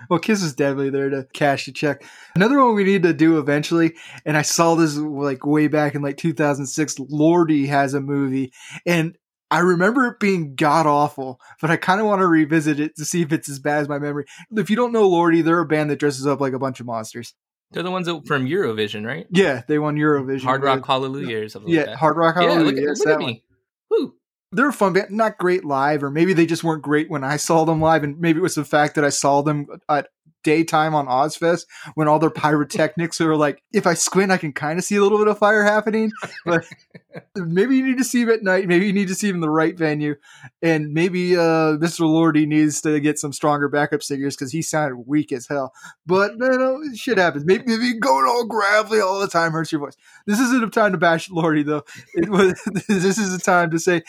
well, 0.08 0.18
Kiss 0.18 0.42
is 0.42 0.54
definitely 0.54 0.90
there 0.90 1.10
to 1.10 1.26
cash 1.32 1.68
a 1.68 1.72
check. 1.72 2.04
Another 2.34 2.62
one 2.62 2.74
we 2.74 2.84
need 2.84 3.02
to 3.04 3.12
do 3.12 3.38
eventually, 3.38 3.94
and 4.24 4.36
I 4.36 4.42
saw 4.42 4.74
this 4.74 4.96
like 4.96 5.46
way 5.46 5.68
back 5.68 5.94
in 5.94 6.02
like 6.02 6.16
2006. 6.16 6.96
Lordi 6.96 7.68
has 7.68 7.94
a 7.94 8.00
movie, 8.00 8.52
and 8.86 9.16
I 9.50 9.60
remember 9.60 10.06
it 10.06 10.20
being 10.20 10.54
god 10.54 10.86
awful, 10.86 11.40
but 11.60 11.70
I 11.70 11.76
kind 11.76 12.00
of 12.00 12.06
want 12.06 12.20
to 12.20 12.26
revisit 12.26 12.80
it 12.80 12.96
to 12.96 13.04
see 13.04 13.22
if 13.22 13.32
it's 13.32 13.48
as 13.48 13.58
bad 13.58 13.82
as 13.82 13.88
my 13.88 13.98
memory. 13.98 14.24
If 14.50 14.70
you 14.70 14.76
don't 14.76 14.92
know 14.92 15.08
Lordi, 15.08 15.44
they're 15.44 15.60
a 15.60 15.66
band 15.66 15.90
that 15.90 15.98
dresses 15.98 16.26
up 16.26 16.40
like 16.40 16.52
a 16.52 16.58
bunch 16.58 16.80
of 16.80 16.86
monsters. 16.86 17.34
They're 17.70 17.82
the 17.82 17.90
ones 17.90 18.06
that, 18.06 18.26
from 18.26 18.46
Eurovision, 18.46 19.04
right? 19.04 19.26
Yeah, 19.30 19.62
they 19.66 19.78
won 19.78 19.96
Eurovision. 19.96 20.42
Hard 20.42 20.62
Rock 20.62 20.86
Hallelujah 20.86 21.44
or 21.44 21.48
something. 21.48 21.72
Yeah, 21.72 21.84
like 21.84 21.96
Hard 21.96 22.16
Rock 22.16 22.36
Hallelujah. 22.36 22.58
Yeah, 22.58 22.66
look, 22.66 22.76
yes, 22.76 22.98
look 23.00 23.08
at 23.08 23.18
me. 23.18 23.42
Woo 23.90 24.14
they're 24.54 24.68
a 24.68 24.72
fun 24.72 24.92
band, 24.92 25.10
not 25.10 25.38
great 25.38 25.64
live, 25.64 26.02
or 26.02 26.10
maybe 26.10 26.32
they 26.32 26.46
just 26.46 26.64
weren't 26.64 26.82
great 26.82 27.10
when 27.10 27.24
I 27.24 27.36
saw 27.36 27.64
them 27.64 27.80
live, 27.80 28.04
and 28.04 28.18
maybe 28.18 28.38
it 28.38 28.42
was 28.42 28.54
the 28.54 28.64
fact 28.64 28.94
that 28.94 29.04
I 29.04 29.10
saw 29.10 29.42
them 29.42 29.66
at 29.88 30.08
daytime 30.44 30.94
on 30.94 31.06
Ozzfest 31.06 31.66
when 31.94 32.06
all 32.06 32.20
their 32.20 32.30
pyrotechnics 32.30 33.20
are 33.20 33.34
like, 33.34 33.62
if 33.72 33.86
I 33.86 33.94
squint, 33.94 34.30
I 34.30 34.36
can 34.36 34.52
kind 34.52 34.78
of 34.78 34.84
see 34.84 34.96
a 34.96 35.02
little 35.02 35.18
bit 35.18 35.26
of 35.26 35.38
fire 35.38 35.64
happening. 35.64 36.12
But 36.44 36.64
maybe 37.34 37.76
you 37.76 37.84
need 37.84 37.98
to 37.98 38.04
see 38.04 38.22
him 38.22 38.30
at 38.30 38.42
night. 38.42 38.68
Maybe 38.68 38.86
you 38.86 38.92
need 38.92 39.08
to 39.08 39.14
see 39.14 39.28
him 39.28 39.36
in 39.36 39.40
the 39.40 39.50
right 39.50 39.76
venue. 39.76 40.14
And 40.62 40.92
maybe 40.92 41.36
uh, 41.36 41.76
Mr. 41.78 42.02
Lordi 42.02 42.46
needs 42.46 42.80
to 42.82 43.00
get 43.00 43.18
some 43.18 43.32
stronger 43.32 43.68
backup 43.68 44.02
singers 44.02 44.36
because 44.36 44.52
he 44.52 44.62
sounded 44.62 44.98
weak 45.06 45.32
as 45.32 45.48
hell. 45.48 45.72
But 46.06 46.32
you 46.32 46.38
know, 46.38 46.80
shit 46.94 47.18
happens. 47.18 47.44
Maybe, 47.44 47.64
maybe 47.66 47.98
going 47.98 48.26
all 48.28 48.46
gravelly 48.46 49.00
all 49.00 49.20
the 49.20 49.28
time 49.28 49.52
hurts 49.52 49.72
your 49.72 49.80
voice. 49.80 49.96
This 50.26 50.38
isn't 50.38 50.62
a 50.62 50.70
time 50.70 50.92
to 50.92 50.98
bash 50.98 51.28
Lordi, 51.28 51.64
though. 51.64 51.84
It 52.14 52.28
was, 52.28 52.60
this 52.88 53.18
is 53.18 53.34
a 53.34 53.38
time 53.38 53.70
to 53.70 53.78
say 53.78 54.02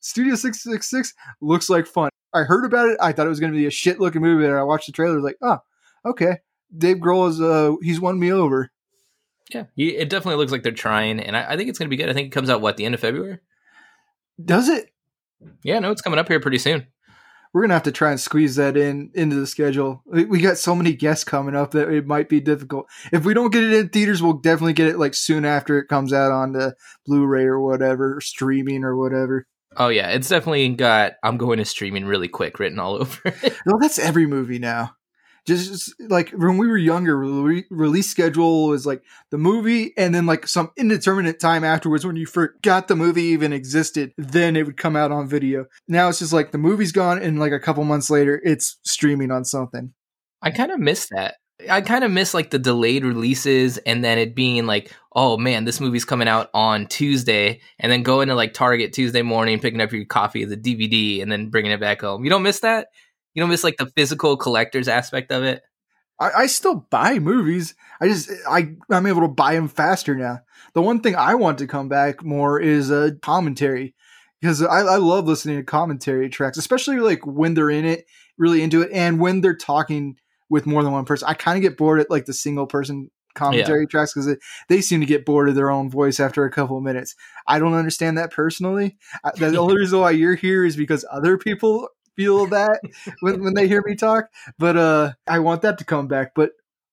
Studio 0.00 0.34
666 0.34 1.14
looks 1.40 1.70
like 1.70 1.86
fun. 1.86 2.10
I 2.34 2.42
heard 2.42 2.64
about 2.64 2.88
it. 2.88 2.96
I 3.00 3.12
thought 3.12 3.26
it 3.26 3.30
was 3.30 3.40
going 3.40 3.52
to 3.52 3.58
be 3.58 3.66
a 3.66 3.70
shit 3.70 4.00
looking 4.00 4.22
movie. 4.22 4.46
And 4.46 4.54
I 4.54 4.62
watched 4.62 4.86
the 4.86 4.92
trailer, 4.92 5.20
like, 5.20 5.36
oh, 5.42 5.58
okay, 6.04 6.38
Dave 6.76 6.98
Grohl 6.98 7.28
is 7.28 7.40
uh 7.40 7.76
he's 7.82 8.00
won 8.00 8.18
me 8.18 8.32
over. 8.32 8.70
Yeah, 9.52 9.64
it 9.76 10.08
definitely 10.08 10.36
looks 10.38 10.52
like 10.52 10.62
they're 10.62 10.72
trying, 10.72 11.20
and 11.20 11.36
I, 11.36 11.52
I 11.52 11.56
think 11.56 11.68
it's 11.68 11.78
going 11.78 11.88
to 11.88 11.94
be 11.94 12.02
good. 12.02 12.08
I 12.08 12.14
think 12.14 12.28
it 12.28 12.32
comes 12.32 12.48
out 12.48 12.62
what 12.62 12.78
the 12.78 12.86
end 12.86 12.94
of 12.94 13.00
February. 13.02 13.38
Does 14.42 14.68
it? 14.70 14.90
Yeah, 15.62 15.78
no, 15.78 15.90
it's 15.90 16.00
coming 16.00 16.18
up 16.18 16.28
here 16.28 16.40
pretty 16.40 16.56
soon. 16.58 16.86
we're 17.52 17.60
gonna 17.62 17.74
have 17.74 17.82
to 17.82 17.92
try 17.92 18.10
and 18.10 18.20
squeeze 18.20 18.56
that 18.56 18.76
in 18.78 19.10
into 19.14 19.36
the 19.36 19.46
schedule. 19.46 20.02
We, 20.06 20.24
we 20.24 20.40
got 20.40 20.56
so 20.56 20.74
many 20.74 20.94
guests 20.94 21.24
coming 21.24 21.54
up 21.54 21.72
that 21.72 21.90
it 21.90 22.06
might 22.06 22.28
be 22.30 22.40
difficult. 22.40 22.86
If 23.12 23.24
we 23.26 23.34
don't 23.34 23.52
get 23.52 23.64
it 23.64 23.72
in 23.74 23.88
theaters, 23.90 24.22
we'll 24.22 24.34
definitely 24.34 24.72
get 24.72 24.88
it 24.88 24.98
like 24.98 25.12
soon 25.14 25.44
after 25.44 25.78
it 25.78 25.88
comes 25.88 26.12
out 26.14 26.32
on 26.32 26.52
the 26.52 26.74
Blu-ray 27.04 27.44
or 27.44 27.60
whatever, 27.60 28.16
or 28.16 28.20
streaming 28.22 28.84
or 28.84 28.96
whatever. 28.96 29.46
Oh 29.76 29.88
yeah, 29.88 30.10
it's 30.10 30.28
definitely 30.28 30.68
got 30.70 31.14
I'm 31.22 31.36
going 31.36 31.58
to 31.58 31.64
streaming 31.66 32.06
really 32.06 32.28
quick 32.28 32.58
written 32.58 32.78
all 32.78 32.94
over 33.02 33.20
it. 33.26 33.56
No, 33.66 33.78
that's 33.80 33.98
every 33.98 34.26
movie 34.26 34.58
now. 34.58 34.96
Just, 35.46 35.94
like 36.00 36.30
when 36.30 36.56
we 36.56 36.68
were 36.68 36.76
younger, 36.76 37.18
re- 37.18 37.64
release 37.70 38.08
schedule 38.08 38.68
was 38.68 38.86
like 38.86 39.02
the 39.30 39.38
movie, 39.38 39.92
and 39.96 40.14
then 40.14 40.26
like 40.26 40.46
some 40.46 40.70
indeterminate 40.76 41.40
time 41.40 41.64
afterwards 41.64 42.06
when 42.06 42.16
you 42.16 42.26
forgot 42.26 42.88
the 42.88 42.96
movie 42.96 43.24
even 43.24 43.52
existed, 43.52 44.12
then 44.16 44.56
it 44.56 44.66
would 44.66 44.76
come 44.76 44.94
out 44.94 45.10
on 45.10 45.28
video. 45.28 45.66
Now 45.88 46.08
it's 46.08 46.20
just 46.20 46.32
like 46.32 46.52
the 46.52 46.58
movie's 46.58 46.92
gone, 46.92 47.20
and 47.20 47.40
like 47.40 47.52
a 47.52 47.60
couple 47.60 47.84
months 47.84 48.10
later, 48.10 48.40
it's 48.44 48.78
streaming 48.84 49.30
on 49.30 49.44
something. 49.44 49.92
I 50.40 50.50
kind 50.50 50.70
of 50.70 50.78
miss 50.80 51.08
that. 51.10 51.36
I 51.70 51.80
kind 51.80 52.04
of 52.04 52.10
miss 52.10 52.34
like 52.34 52.50
the 52.50 52.58
delayed 52.58 53.04
releases 53.04 53.78
and 53.78 54.04
then 54.04 54.18
it 54.18 54.34
being 54.34 54.66
like, 54.66 54.92
oh 55.14 55.36
man, 55.36 55.64
this 55.64 55.80
movie's 55.80 56.04
coming 56.04 56.28
out 56.28 56.50
on 56.54 56.86
Tuesday, 56.86 57.60
and 57.78 57.90
then 57.90 58.02
going 58.02 58.28
to 58.28 58.34
like 58.34 58.54
Target 58.54 58.92
Tuesday 58.92 59.22
morning, 59.22 59.60
picking 59.60 59.80
up 59.80 59.92
your 59.92 60.04
copy 60.04 60.42
of 60.42 60.50
the 60.50 60.56
DVD, 60.56 61.22
and 61.22 61.30
then 61.30 61.50
bringing 61.50 61.72
it 61.72 61.80
back 61.80 62.00
home. 62.00 62.24
You 62.24 62.30
don't 62.30 62.42
miss 62.42 62.60
that? 62.60 62.88
You 63.34 63.42
don't 63.42 63.50
miss 63.50 63.64
like 63.64 63.76
the 63.76 63.86
physical 63.86 64.36
collector's 64.36 64.88
aspect 64.88 65.32
of 65.32 65.42
it? 65.42 65.62
I, 66.20 66.30
I 66.42 66.46
still 66.46 66.86
buy 66.90 67.18
movies. 67.18 67.74
I 68.00 68.08
just 68.08 68.30
I 68.48 68.74
I'm 68.90 69.06
able 69.06 69.22
to 69.22 69.28
buy 69.28 69.54
them 69.54 69.68
faster 69.68 70.14
now. 70.14 70.40
The 70.74 70.82
one 70.82 71.00
thing 71.00 71.16
I 71.16 71.34
want 71.34 71.58
to 71.58 71.66
come 71.66 71.88
back 71.88 72.24
more 72.24 72.60
is 72.60 72.90
a 72.90 73.04
uh, 73.04 73.10
commentary 73.22 73.94
because 74.40 74.62
I, 74.62 74.80
I 74.80 74.96
love 74.96 75.26
listening 75.26 75.56
to 75.56 75.64
commentary 75.64 76.28
tracks, 76.28 76.58
especially 76.58 76.98
like 76.98 77.26
when 77.26 77.54
they're 77.54 77.70
in 77.70 77.84
it, 77.84 78.06
really 78.38 78.62
into 78.62 78.82
it, 78.82 78.90
and 78.92 79.20
when 79.20 79.40
they're 79.40 79.56
talking 79.56 80.16
with 80.48 80.66
more 80.66 80.82
than 80.82 80.92
one 80.92 81.04
person. 81.04 81.28
I 81.28 81.34
kind 81.34 81.56
of 81.56 81.62
get 81.62 81.78
bored 81.78 82.00
at 82.00 82.10
like 82.10 82.26
the 82.26 82.34
single 82.34 82.66
person 82.66 83.10
commentary 83.34 83.82
yeah. 83.82 83.86
tracks 83.86 84.12
because 84.12 84.36
they 84.68 84.80
seem 84.80 85.00
to 85.00 85.06
get 85.06 85.24
bored 85.24 85.48
of 85.48 85.54
their 85.54 85.70
own 85.70 85.90
voice 85.90 86.20
after 86.20 86.44
a 86.44 86.50
couple 86.50 86.76
of 86.76 86.82
minutes. 86.82 87.14
I 87.46 87.58
don't 87.58 87.72
understand 87.72 88.18
that 88.18 88.30
personally. 88.30 88.98
the 89.36 89.56
only 89.58 89.76
reason 89.76 90.00
why 90.00 90.10
you're 90.10 90.34
here 90.34 90.64
is 90.64 90.76
because 90.76 91.04
other 91.10 91.38
people 91.38 91.88
feel 92.16 92.46
that 92.46 92.80
when, 93.20 93.42
when 93.42 93.54
they 93.54 93.68
hear 93.68 93.82
me 93.86 93.94
talk. 93.94 94.26
But 94.58 94.76
uh, 94.76 95.12
I 95.26 95.38
want 95.40 95.62
that 95.62 95.78
to 95.78 95.84
come 95.84 96.08
back. 96.08 96.34
But 96.34 96.52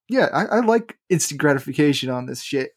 yeah, 0.09 0.29
I, 0.33 0.45
I 0.45 0.59
like 0.61 0.97
instant 1.09 1.39
gratification 1.39 2.09
on 2.09 2.25
this 2.25 2.41
shit. 2.41 2.71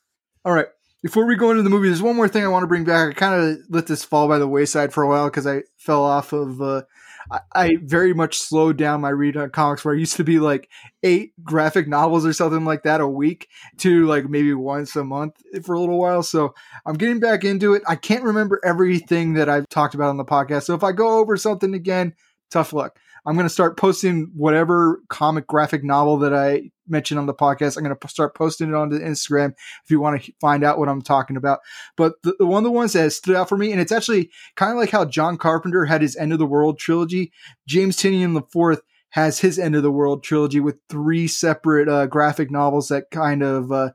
All 0.44 0.52
right. 0.52 0.66
Before 1.02 1.26
we 1.26 1.34
go 1.34 1.50
into 1.50 1.64
the 1.64 1.70
movie, 1.70 1.88
there's 1.88 2.02
one 2.02 2.14
more 2.14 2.28
thing 2.28 2.44
I 2.44 2.48
want 2.48 2.62
to 2.62 2.68
bring 2.68 2.84
back. 2.84 3.08
I 3.08 3.12
kind 3.12 3.34
of 3.34 3.58
let 3.68 3.88
this 3.88 4.04
fall 4.04 4.28
by 4.28 4.38
the 4.38 4.46
wayside 4.46 4.92
for 4.92 5.02
a 5.02 5.08
while 5.08 5.26
because 5.26 5.46
I 5.46 5.62
fell 5.76 6.04
off 6.04 6.32
of. 6.32 6.62
Uh, 6.62 6.82
I, 7.30 7.40
I 7.54 7.76
very 7.82 8.14
much 8.14 8.38
slowed 8.38 8.76
down 8.76 9.00
my 9.00 9.08
read 9.08 9.36
on 9.36 9.50
comics, 9.50 9.84
where 9.84 9.94
I 9.94 9.98
used 9.98 10.16
to 10.16 10.24
be 10.24 10.38
like 10.38 10.68
eight 11.02 11.32
graphic 11.42 11.88
novels 11.88 12.24
or 12.24 12.32
something 12.32 12.64
like 12.64 12.84
that 12.84 13.00
a 13.00 13.08
week 13.08 13.48
to 13.78 14.06
like 14.06 14.28
maybe 14.28 14.54
once 14.54 14.94
a 14.94 15.02
month 15.02 15.34
for 15.64 15.74
a 15.74 15.80
little 15.80 15.98
while. 15.98 16.22
So 16.22 16.54
I'm 16.86 16.94
getting 16.94 17.18
back 17.20 17.42
into 17.44 17.74
it. 17.74 17.82
I 17.88 17.96
can't 17.96 18.24
remember 18.24 18.60
everything 18.64 19.34
that 19.34 19.48
I've 19.48 19.68
talked 19.68 19.94
about 19.94 20.10
on 20.10 20.18
the 20.18 20.24
podcast. 20.24 20.64
So 20.64 20.74
if 20.74 20.84
I 20.84 20.92
go 20.92 21.18
over 21.18 21.36
something 21.36 21.74
again, 21.74 22.14
tough 22.52 22.72
luck. 22.72 22.98
I'm 23.24 23.34
going 23.34 23.46
to 23.46 23.50
start 23.50 23.76
posting 23.76 24.32
whatever 24.34 25.00
comic 25.08 25.46
graphic 25.46 25.84
novel 25.84 26.18
that 26.18 26.34
I 26.34 26.70
mentioned 26.88 27.20
on 27.20 27.26
the 27.26 27.34
podcast. 27.34 27.76
I'm 27.76 27.84
going 27.84 27.96
to 27.96 28.08
start 28.08 28.34
posting 28.34 28.68
it 28.68 28.74
onto 28.74 28.98
Instagram 28.98 29.54
if 29.84 29.90
you 29.90 30.00
want 30.00 30.22
to 30.22 30.32
find 30.40 30.64
out 30.64 30.78
what 30.78 30.88
I'm 30.88 31.02
talking 31.02 31.36
about. 31.36 31.60
But 31.96 32.14
the, 32.22 32.34
the, 32.40 32.46
one 32.46 32.58
of 32.58 32.64
the 32.64 32.72
ones 32.72 32.94
that 32.94 33.12
stood 33.12 33.36
out 33.36 33.48
for 33.48 33.56
me, 33.56 33.70
and 33.70 33.80
it's 33.80 33.92
actually 33.92 34.30
kind 34.56 34.72
of 34.72 34.78
like 34.78 34.90
how 34.90 35.04
John 35.04 35.38
Carpenter 35.38 35.84
had 35.84 36.02
his 36.02 36.16
End 36.16 36.32
of 36.32 36.40
the 36.40 36.46
World 36.46 36.80
trilogy. 36.80 37.32
James 37.68 37.96
Tynion 37.96 38.36
IV 38.36 38.80
has 39.10 39.38
his 39.38 39.58
End 39.58 39.76
of 39.76 39.84
the 39.84 39.92
World 39.92 40.24
trilogy 40.24 40.58
with 40.58 40.78
three 40.88 41.28
separate 41.28 41.88
uh, 41.88 42.06
graphic 42.06 42.50
novels 42.50 42.88
that 42.88 43.10
kind 43.12 43.44
of 43.44 43.70
uh, 43.70 43.90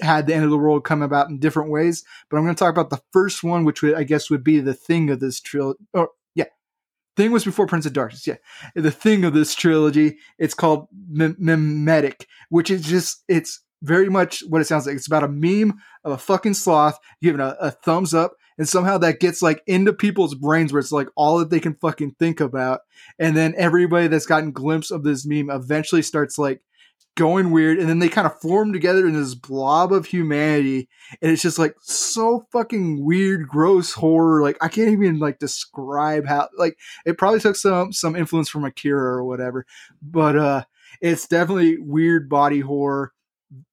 had 0.00 0.26
the 0.26 0.34
end 0.34 0.44
of 0.44 0.50
the 0.50 0.56
world 0.56 0.84
come 0.84 1.02
about 1.02 1.28
in 1.28 1.38
different 1.38 1.70
ways. 1.70 2.04
But 2.30 2.38
I'm 2.38 2.44
going 2.44 2.54
to 2.54 2.58
talk 2.58 2.72
about 2.72 2.88
the 2.88 3.02
first 3.12 3.44
one, 3.44 3.64
which 3.64 3.82
would, 3.82 3.94
I 3.94 4.04
guess 4.04 4.30
would 4.30 4.44
be 4.44 4.60
the 4.60 4.72
thing 4.72 5.10
of 5.10 5.20
this 5.20 5.40
trilogy, 5.40 5.80
or 5.92 6.10
Thing 7.16 7.32
was 7.32 7.44
before 7.44 7.66
Prince 7.66 7.86
of 7.86 7.92
Darkness. 7.92 8.26
Yeah, 8.26 8.36
the 8.74 8.90
thing 8.90 9.24
of 9.24 9.34
this 9.34 9.54
trilogy. 9.54 10.18
It's 10.38 10.54
called 10.54 10.88
Memetic, 11.12 12.24
which 12.48 12.70
is 12.70 12.86
just 12.86 13.22
it's 13.28 13.60
very 13.82 14.08
much 14.08 14.42
what 14.48 14.60
it 14.60 14.64
sounds 14.64 14.86
like. 14.86 14.96
It's 14.96 15.06
about 15.06 15.24
a 15.24 15.28
meme 15.28 15.74
of 16.04 16.12
a 16.12 16.18
fucking 16.18 16.54
sloth 16.54 16.98
giving 17.20 17.40
a, 17.40 17.56
a 17.60 17.70
thumbs 17.70 18.14
up, 18.14 18.32
and 18.56 18.68
somehow 18.68 18.96
that 18.98 19.20
gets 19.20 19.42
like 19.42 19.62
into 19.66 19.92
people's 19.92 20.34
brains 20.34 20.72
where 20.72 20.80
it's 20.80 20.92
like 20.92 21.08
all 21.16 21.38
that 21.38 21.50
they 21.50 21.60
can 21.60 21.74
fucking 21.74 22.16
think 22.18 22.40
about, 22.40 22.80
and 23.18 23.36
then 23.36 23.54
everybody 23.56 24.06
that's 24.06 24.26
gotten 24.26 24.52
glimpse 24.52 24.90
of 24.90 25.02
this 25.02 25.26
meme 25.26 25.50
eventually 25.50 26.02
starts 26.02 26.38
like 26.38 26.62
going 27.14 27.50
weird 27.50 27.78
and 27.78 27.88
then 27.88 27.98
they 27.98 28.08
kind 28.08 28.26
of 28.26 28.40
form 28.40 28.72
together 28.72 29.06
in 29.06 29.12
this 29.12 29.34
blob 29.34 29.92
of 29.92 30.06
humanity 30.06 30.88
and 31.20 31.30
it's 31.30 31.42
just 31.42 31.58
like 31.58 31.74
so 31.80 32.46
fucking 32.50 33.04
weird 33.04 33.46
gross 33.46 33.92
horror 33.92 34.40
like 34.40 34.56
i 34.62 34.68
can't 34.68 34.88
even 34.88 35.18
like 35.18 35.38
describe 35.38 36.26
how 36.26 36.48
like 36.56 36.74
it 37.04 37.18
probably 37.18 37.38
took 37.38 37.54
some 37.54 37.92
some 37.92 38.16
influence 38.16 38.48
from 38.48 38.64
akira 38.64 39.16
or 39.16 39.24
whatever 39.24 39.66
but 40.00 40.36
uh 40.36 40.64
it's 41.02 41.28
definitely 41.28 41.76
weird 41.78 42.30
body 42.30 42.60
horror 42.60 43.12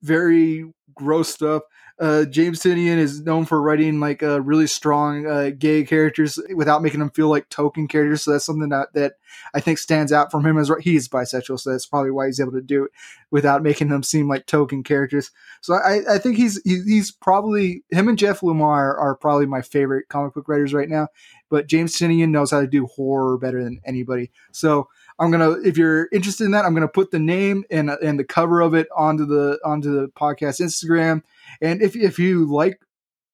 very 0.03 0.65
gross 0.93 1.29
stuff 1.29 1.63
uh, 1.99 2.23
James 2.25 2.61
Tynion 2.61 2.97
is 2.97 3.21
known 3.21 3.45
for 3.45 3.61
writing 3.61 3.99
like 3.99 4.23
uh, 4.23 4.41
really 4.41 4.67
strong 4.67 5.27
uh, 5.27 5.51
gay 5.57 5.83
characters 5.83 6.39
without 6.55 6.81
making 6.81 7.01
them 7.01 7.09
feel 7.09 7.27
like 7.27 7.49
token 7.49 7.89
characters. 7.89 8.23
So 8.23 8.31
that's 8.31 8.45
something 8.45 8.69
that, 8.69 8.93
that 8.93 9.13
I 9.53 9.59
think 9.59 9.79
stands 9.79 10.13
out 10.13 10.31
from 10.31 10.45
him 10.45 10.57
as 10.57 10.71
he's 10.79 11.09
bisexual. 11.09 11.59
So 11.59 11.71
that's 11.71 11.85
probably 11.85 12.11
why 12.11 12.27
he's 12.27 12.39
able 12.39 12.53
to 12.53 12.61
do 12.61 12.85
it 12.85 12.91
without 13.31 13.61
making 13.63 13.89
them 13.89 14.03
seem 14.03 14.29
like 14.29 14.45
token 14.45 14.81
characters. 14.81 15.31
So 15.59 15.73
I, 15.73 16.15
I 16.15 16.17
think 16.19 16.37
he's 16.37 16.61
he's 16.63 17.11
probably 17.11 17.83
him 17.89 18.07
and 18.07 18.17
Jeff 18.17 18.39
Lemire 18.39 18.97
are 18.97 19.15
probably 19.15 19.45
my 19.45 19.61
favorite 19.61 20.07
comic 20.07 20.33
book 20.33 20.47
writers 20.47 20.73
right 20.73 20.89
now. 20.89 21.09
But 21.49 21.67
James 21.67 21.95
Tynion 21.95 22.29
knows 22.29 22.51
how 22.51 22.61
to 22.61 22.67
do 22.67 22.85
horror 22.85 23.37
better 23.37 23.61
than 23.61 23.81
anybody. 23.83 24.31
So 24.51 24.87
I'm 25.19 25.31
gonna, 25.31 25.51
if 25.63 25.77
you're 25.77 26.07
interested 26.13 26.45
in 26.45 26.51
that, 26.51 26.65
I'm 26.65 26.73
gonna 26.73 26.87
put 26.87 27.11
the 27.11 27.19
name 27.19 27.65
and 27.69 27.89
and 27.89 28.17
the 28.19 28.23
cover 28.23 28.61
of 28.61 28.73
it 28.73 28.87
onto 28.95 29.25
the 29.25 29.59
onto 29.65 29.93
the 29.93 30.07
podcast 30.09 30.61
Instagram 30.61 31.21
and 31.61 31.81
if 31.81 31.95
if 31.95 32.17
you 32.19 32.45
like 32.51 32.79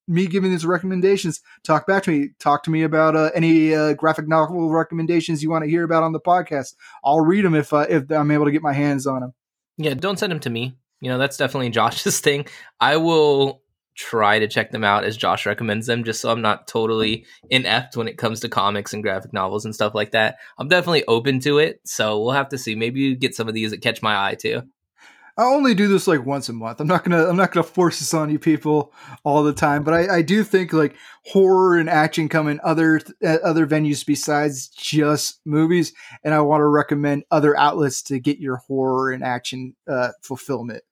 me 0.07 0.27
giving 0.27 0.51
these 0.51 0.65
recommendations, 0.65 1.41
talk 1.63 1.87
back 1.87 2.03
to 2.03 2.11
me. 2.11 2.29
Talk 2.39 2.63
to 2.63 2.71
me 2.71 2.83
about 2.83 3.15
uh, 3.15 3.31
any 3.33 3.73
uh, 3.73 3.93
graphic 3.93 4.27
novel 4.27 4.69
recommendations 4.69 5.41
you 5.41 5.49
want 5.49 5.63
to 5.63 5.69
hear 5.69 5.83
about 5.83 6.03
on 6.03 6.11
the 6.11 6.19
podcast. 6.19 6.75
I'll 7.03 7.21
read 7.21 7.45
them 7.45 7.55
if 7.55 7.73
uh, 7.73 7.85
if 7.89 8.11
I'm 8.11 8.31
able 8.31 8.45
to 8.45 8.51
get 8.51 8.61
my 8.61 8.73
hands 8.73 9.07
on 9.07 9.21
them. 9.21 9.33
Yeah, 9.77 9.93
don't 9.93 10.17
send 10.17 10.31
them 10.31 10.39
to 10.41 10.49
me. 10.49 10.77
You 11.01 11.09
know 11.09 11.17
that's 11.17 11.37
definitely 11.37 11.69
Josh's 11.71 12.19
thing. 12.19 12.47
I 12.79 12.97
will 12.97 13.61
try 13.95 14.39
to 14.39 14.47
check 14.47 14.71
them 14.71 14.83
out 14.83 15.03
as 15.03 15.17
Josh 15.17 15.45
recommends 15.45 15.87
them, 15.87 16.03
just 16.03 16.21
so 16.21 16.31
I'm 16.31 16.41
not 16.41 16.67
totally 16.67 17.25
inept 17.49 17.97
when 17.97 18.07
it 18.07 18.17
comes 18.17 18.39
to 18.41 18.49
comics 18.49 18.93
and 18.93 19.01
graphic 19.01 19.33
novels 19.33 19.65
and 19.65 19.73
stuff 19.73 19.95
like 19.95 20.11
that. 20.11 20.37
I'm 20.57 20.67
definitely 20.67 21.05
open 21.05 21.39
to 21.41 21.57
it, 21.57 21.79
so 21.85 22.19
we'll 22.21 22.31
have 22.31 22.49
to 22.49 22.57
see. 22.57 22.75
Maybe 22.75 22.99
you 23.01 23.15
get 23.15 23.35
some 23.35 23.47
of 23.47 23.53
these 23.53 23.71
that 23.71 23.81
catch 23.81 24.01
my 24.01 24.29
eye 24.29 24.35
too. 24.35 24.63
I 25.37 25.43
only 25.43 25.75
do 25.75 25.89
this 25.89 26.07
like 26.07 26.25
once 26.25 26.47
a 26.47 26.53
month. 26.53 26.79
I'm 26.79 26.87
not 26.87 27.03
gonna 27.03 27.25
I'm 27.25 27.35
not 27.35 27.51
gonna 27.51 27.65
force 27.65 27.99
this 27.99 28.13
on 28.13 28.29
you 28.29 28.39
people 28.39 28.93
all 29.25 29.43
the 29.43 29.51
time, 29.51 29.83
but 29.83 29.93
I, 29.93 30.17
I 30.17 30.21
do 30.21 30.45
think 30.45 30.71
like 30.71 30.95
horror 31.25 31.77
and 31.77 31.89
action 31.89 32.29
come 32.29 32.47
in 32.47 32.61
other 32.63 33.01
uh, 33.21 33.37
other 33.43 33.67
venues 33.67 34.05
besides 34.05 34.69
just 34.69 35.41
movies, 35.45 35.91
and 36.23 36.33
I 36.33 36.39
want 36.39 36.61
to 36.61 36.67
recommend 36.67 37.23
other 37.31 37.57
outlets 37.57 38.01
to 38.03 38.19
get 38.19 38.39
your 38.39 38.57
horror 38.57 39.11
and 39.11 39.25
action 39.25 39.75
uh, 39.89 40.11
fulfillment. 40.21 40.83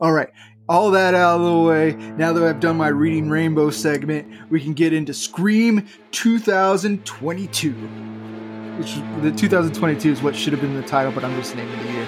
All 0.00 0.12
right, 0.12 0.30
all 0.68 0.90
that 0.90 1.14
out 1.14 1.40
of 1.40 1.46
the 1.46 1.58
way. 1.58 1.92
Now 2.16 2.32
that 2.34 2.42
I've 2.42 2.60
done 2.60 2.76
my 2.76 2.88
reading 2.88 3.30
rainbow 3.30 3.70
segment, 3.70 4.28
we 4.50 4.60
can 4.60 4.74
get 4.74 4.92
into 4.92 5.14
Scream 5.14 5.86
2022. 6.10 7.72
Which 8.78 8.94
the 9.22 9.32
2022 9.32 10.12
is 10.12 10.22
what 10.22 10.36
should 10.36 10.52
have 10.52 10.60
been 10.60 10.74
the 10.74 10.86
title, 10.86 11.10
but 11.10 11.24
I'm 11.24 11.34
just 11.36 11.56
naming 11.56 11.78
the 11.78 11.92
year. 11.92 12.06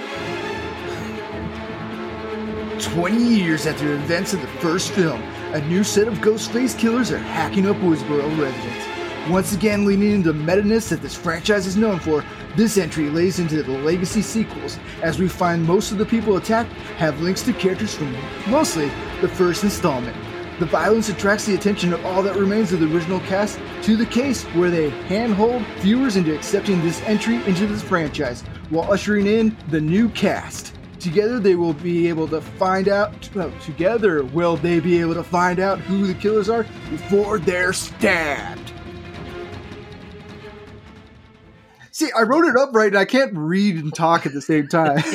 20 2.79 3.17
years 3.17 3.65
after 3.67 3.85
the 3.85 3.93
events 3.93 4.33
of 4.33 4.41
the 4.41 4.47
first 4.47 4.91
film, 4.91 5.21
a 5.53 5.61
new 5.67 5.83
set 5.83 6.07
of 6.07 6.15
Ghostface 6.15 6.77
killers 6.77 7.11
are 7.11 7.17
hacking 7.17 7.67
up 7.67 7.75
Woodsboro 7.77 8.23
residents. 8.39 8.85
Once 9.29 9.53
again, 9.53 9.85
leaning 9.85 10.11
into 10.13 10.31
the 10.31 10.39
meta-ness 10.39 10.89
that 10.89 11.01
this 11.01 11.13
franchise 11.15 11.67
is 11.67 11.77
known 11.77 11.99
for, 11.99 12.23
this 12.55 12.77
entry 12.77 13.09
lays 13.09 13.39
into 13.39 13.63
the 13.63 13.71
legacy 13.79 14.21
sequels, 14.21 14.79
as 15.01 15.19
we 15.19 15.27
find 15.27 15.65
most 15.65 15.91
of 15.91 15.97
the 15.97 16.05
people 16.05 16.37
attacked 16.37 16.71
have 16.97 17.21
links 17.21 17.41
to 17.43 17.53
characters 17.53 17.95
from 17.95 18.15
mostly 18.47 18.91
the 19.21 19.27
first 19.27 19.63
installment. 19.63 20.15
The 20.59 20.67
violence 20.67 21.09
attracts 21.09 21.45
the 21.45 21.55
attention 21.55 21.91
of 21.91 22.05
all 22.05 22.21
that 22.21 22.35
remains 22.35 22.71
of 22.71 22.81
the 22.81 22.93
original 22.93 23.19
cast 23.21 23.59
to 23.81 23.95
the 23.95 24.05
case 24.05 24.43
where 24.53 24.69
they 24.69 24.91
handhold 25.07 25.63
viewers 25.79 26.17
into 26.17 26.35
accepting 26.35 26.81
this 26.81 27.01
entry 27.01 27.37
into 27.47 27.65
this 27.65 27.81
franchise, 27.81 28.41
while 28.69 28.91
ushering 28.91 29.25
in 29.25 29.57
the 29.69 29.81
new 29.81 30.07
cast. 30.09 30.75
Together 30.99 31.39
they 31.39 31.55
will 31.55 31.73
be 31.73 32.07
able 32.07 32.27
to 32.27 32.39
find 32.41 32.87
out, 32.87 33.27
well, 33.33 33.51
together 33.61 34.23
will 34.23 34.55
they 34.55 34.79
be 34.79 34.99
able 35.01 35.15
to 35.15 35.23
find 35.23 35.59
out 35.59 35.79
who 35.79 36.05
the 36.05 36.13
killers 36.13 36.47
are 36.47 36.63
before 36.91 37.39
they're 37.39 37.73
stabbed. 37.73 38.70
See, 41.91 42.09
I 42.17 42.21
wrote 42.21 42.45
it 42.45 42.55
up 42.57 42.73
right, 42.73 42.87
and 42.87 42.97
I 42.97 43.05
can't 43.05 43.33
read 43.35 43.75
and 43.75 43.93
talk 43.93 44.25
at 44.25 44.33
the 44.33 44.41
same 44.41 44.67
time. 44.67 45.03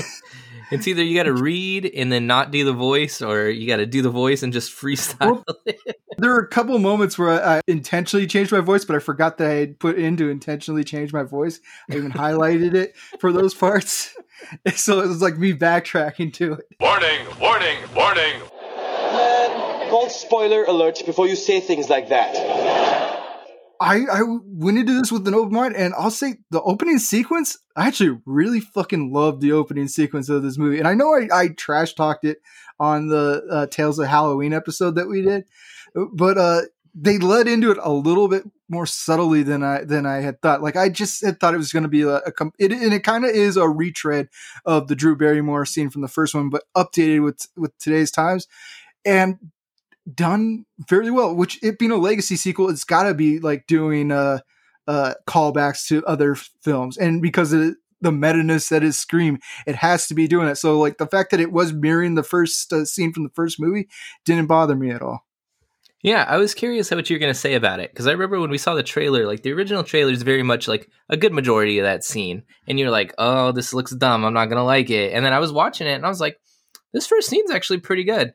It's 0.71 0.89
either 0.89 1.03
you 1.03 1.17
got 1.17 1.25
to 1.25 1.33
read 1.33 1.87
and 1.95 2.11
then 2.11 2.27
not 2.27 2.51
do 2.51 2.65
the 2.65 2.73
voice, 2.73 3.23
or 3.23 3.49
you 3.49 3.69
got 3.69 3.77
to 3.77 3.87
do 3.87 4.03
the 4.03 4.11
voice 4.11 4.43
and 4.43 4.53
just 4.53 4.73
freestyle. 4.77 5.45
Well, 5.47 5.75
there 6.19 6.33
are 6.35 6.41
a 6.41 6.49
couple 6.49 6.79
moments 6.79 7.19
where 7.19 7.31
I, 7.31 7.59
I, 7.59 7.61
intentionally 7.69 8.27
changed 8.27 8.53
my 8.53 8.61
voice, 8.61 8.85
but 8.85 8.97
I 8.97 8.99
forgot 8.99 9.39
that 9.39 9.51
I 9.51 9.55
had 9.55 9.79
put 9.79 9.99
in 9.99 10.17
to 10.17 10.29
intentionally 10.29 10.83
change 10.83 11.13
my 11.13 11.23
voice. 11.23 11.61
I 11.91 11.97
even 11.97 12.13
highlighted 12.13 12.75
it 12.75 12.97
for 13.21 13.33
those 13.33 13.55
parts, 13.55 14.17
so 14.75 15.01
it 15.01 15.07
was 15.07 15.23
like 15.23 15.39
me 15.39 15.53
backtracking 15.53 16.33
to 16.35 16.55
it. 16.55 16.67
Warning! 16.81 17.27
Warning! 17.41 17.79
Warning! 17.95 18.43
Um, 18.43 19.17
Man, 19.17 19.91
call 19.91 20.09
spoiler 20.09 20.65
alert 20.65 21.01
before 21.07 21.29
you 21.29 21.37
say 21.37 21.61
things 21.61 21.89
like 21.89 22.09
that. 22.09 23.26
I, 23.81 24.05
I 24.11 24.23
went 24.45 24.79
into 24.79 24.95
this 24.95 25.13
with 25.13 25.27
an 25.29 25.35
open 25.35 25.55
mind, 25.55 25.77
and 25.77 25.95
I'll 25.95 26.11
say 26.11 26.37
the 26.51 26.63
opening 26.63 26.99
sequence. 26.99 27.59
I 27.77 27.87
actually 27.87 28.19
really 28.25 28.61
fucking 28.61 29.13
loved 29.13 29.41
the 29.41 29.53
opening 29.53 29.89
sequence 29.89 30.29
of 30.29 30.43
this 30.43 30.59
movie, 30.59 30.79
and 30.79 30.89
I 30.89 30.95
know 30.95 31.15
I, 31.15 31.29
I 31.33 31.49
trash 31.49 31.95
talked 31.95 32.25
it 32.25 32.39
on 32.79 33.09
the 33.09 33.45
uh, 33.51 33.67
Tales 33.67 33.99
of 33.99 34.09
Halloween 34.09 34.53
episode 34.53 34.97
that 34.97 35.09
we 35.09 35.23
did, 35.23 35.45
but 36.13 36.39
uh, 36.39 36.63
they 36.95 37.19
led 37.19 37.47
into 37.47 37.71
it 37.71 37.79
a 37.83 37.93
little 37.93 38.29
bit 38.29 38.45
more 38.69 38.87
subtly 38.87 39.43
than 39.43 39.63
I 39.63 39.85
than 39.85 40.07
I 40.07 40.17
had 40.21 40.41
thought. 40.41 40.63
Like 40.63 40.77
I 40.77 40.89
just 40.89 41.25
had 41.25 41.39
thought 41.39 41.55
it 41.55 41.59
was 41.59 41.73
going 41.73 41.83
to 41.83 41.89
be 41.89 42.03
a, 42.03 42.17
a 42.17 42.33
it, 42.59 42.73
and 42.73 42.95
it 42.95 43.05
kind 43.05 43.25
of 43.25 43.31
is 43.31 43.57
a 43.57 43.69
retread 43.69 44.29
of 44.65 44.89
the 44.89 44.97
Drew 44.97 45.17
Barrymore 45.17 45.67
scene 45.67 45.91
from 45.91 46.03
the 46.03 46.09
first 46.09 46.35
one, 46.35 46.51
but 46.51 46.65
updated 46.77 47.23
with 47.23 47.47
with 47.57 47.77
today's 47.79 48.11
times. 48.11 48.49
And 49.05 49.39
done 50.13 50.67
fairly 50.89 51.11
well. 51.11 51.35
Which 51.35 51.63
it 51.63 51.79
being 51.79 51.91
a 51.91 51.97
legacy 51.97 52.37
sequel, 52.37 52.71
it's 52.71 52.85
got 52.85 53.05
to 53.05 53.15
be 53.15 53.39
like 53.39 53.67
doing 53.67 54.13
uh, 54.13 54.41
uh, 54.87 55.15
callbacks 55.27 55.87
to 55.89 56.05
other 56.07 56.35
films, 56.35 56.97
and 56.97 57.21
because 57.23 57.53
of 57.53 57.77
the 58.01 58.13
meta-ness 58.13 58.69
that 58.69 58.85
is 58.85 58.99
Scream, 58.99 59.39
it 59.67 59.75
has 59.77 60.07
to 60.07 60.15
be 60.15 60.29
doing 60.29 60.49
it. 60.49 60.57
So 60.57 60.79
like 60.79 60.99
the 60.99 61.07
fact 61.07 61.31
that 61.31 61.41
it 61.41 61.51
was 61.51 61.73
mirroring 61.73 62.15
the 62.15 62.23
first 62.23 62.73
uh, 62.73 62.85
scene 62.85 63.13
from 63.13 63.23
the 63.23 63.31
first 63.35 63.59
movie 63.59 63.89
didn't 64.25 64.47
bother 64.47 64.77
me 64.77 64.91
at 64.91 65.03
all. 65.03 65.27
Yeah, 66.03 66.25
I 66.29 66.37
was 66.37 66.55
curious 66.55 66.91
what 66.91 67.09
you 67.09 67.17
were 67.17 67.21
going 67.21 67.33
to 67.33 67.39
say 67.39 67.55
about 67.55 67.81
it 67.81 67.91
because 67.91 68.07
I 68.07 68.13
remember 68.13 68.39
when 68.39 68.51
we 68.51 68.59
saw 68.59 68.75
the 68.75 68.83
trailer, 68.83 69.27
like 69.27 69.43
the 69.43 69.53
original 69.53 69.83
trailer 69.83 70.13
is 70.13 70.23
very 70.23 70.43
much 70.43 70.69
like 70.69 70.89
a 71.09 71.17
good 71.17 71.33
majority 71.33 71.79
of 71.79 71.85
that 71.85 72.05
scene, 72.05 72.45
and 72.69 72.79
you're 72.79 72.91
like, 72.91 73.15
"Oh, 73.19 73.51
this 73.51 73.75
looks 73.75 73.93
dumb. 73.93 74.25
I'm 74.25 74.35
not 74.35 74.47
going 74.47 74.59
to 74.59 74.63
like 74.63 74.91
it." 74.91 75.15
And 75.15 75.25
then 75.25 75.33
I 75.33 75.41
was 75.41 75.51
watching 75.51 75.87
it, 75.87 75.95
and 75.95 76.07
I 76.07 76.09
was 76.09 76.21
like, 76.21 76.39
"This 76.93 77.07
first 77.07 77.29
scene's 77.29 77.51
actually 77.51 77.81
pretty 77.81 78.05
good." 78.05 78.35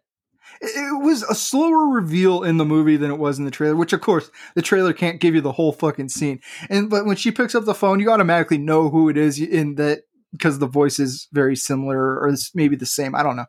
It 0.61 1.03
was 1.03 1.23
a 1.23 1.33
slower 1.33 1.87
reveal 1.87 2.43
in 2.43 2.57
the 2.57 2.65
movie 2.65 2.97
than 2.97 3.11
it 3.11 3.17
was 3.17 3.39
in 3.39 3.45
the 3.45 3.51
trailer, 3.51 3.75
which 3.75 3.93
of 3.93 4.01
course 4.01 4.29
the 4.55 4.61
trailer 4.61 4.93
can't 4.93 5.19
give 5.19 5.33
you 5.33 5.41
the 5.41 5.53
whole 5.53 5.71
fucking 5.71 6.09
scene. 6.09 6.39
And 6.69 6.89
but 6.89 7.05
when 7.05 7.15
she 7.15 7.31
picks 7.31 7.55
up 7.55 7.65
the 7.65 7.73
phone, 7.73 7.99
you 7.99 8.11
automatically 8.11 8.57
know 8.57 8.89
who 8.89 9.09
it 9.09 9.17
is 9.17 9.39
in 9.39 9.75
that 9.75 10.03
because 10.31 10.59
the 10.59 10.67
voice 10.67 10.99
is 10.99 11.27
very 11.31 11.55
similar 11.55 12.19
or 12.19 12.33
maybe 12.53 12.75
the 12.75 12.85
same. 12.85 13.15
I 13.15 13.23
don't 13.23 13.35
know 13.35 13.47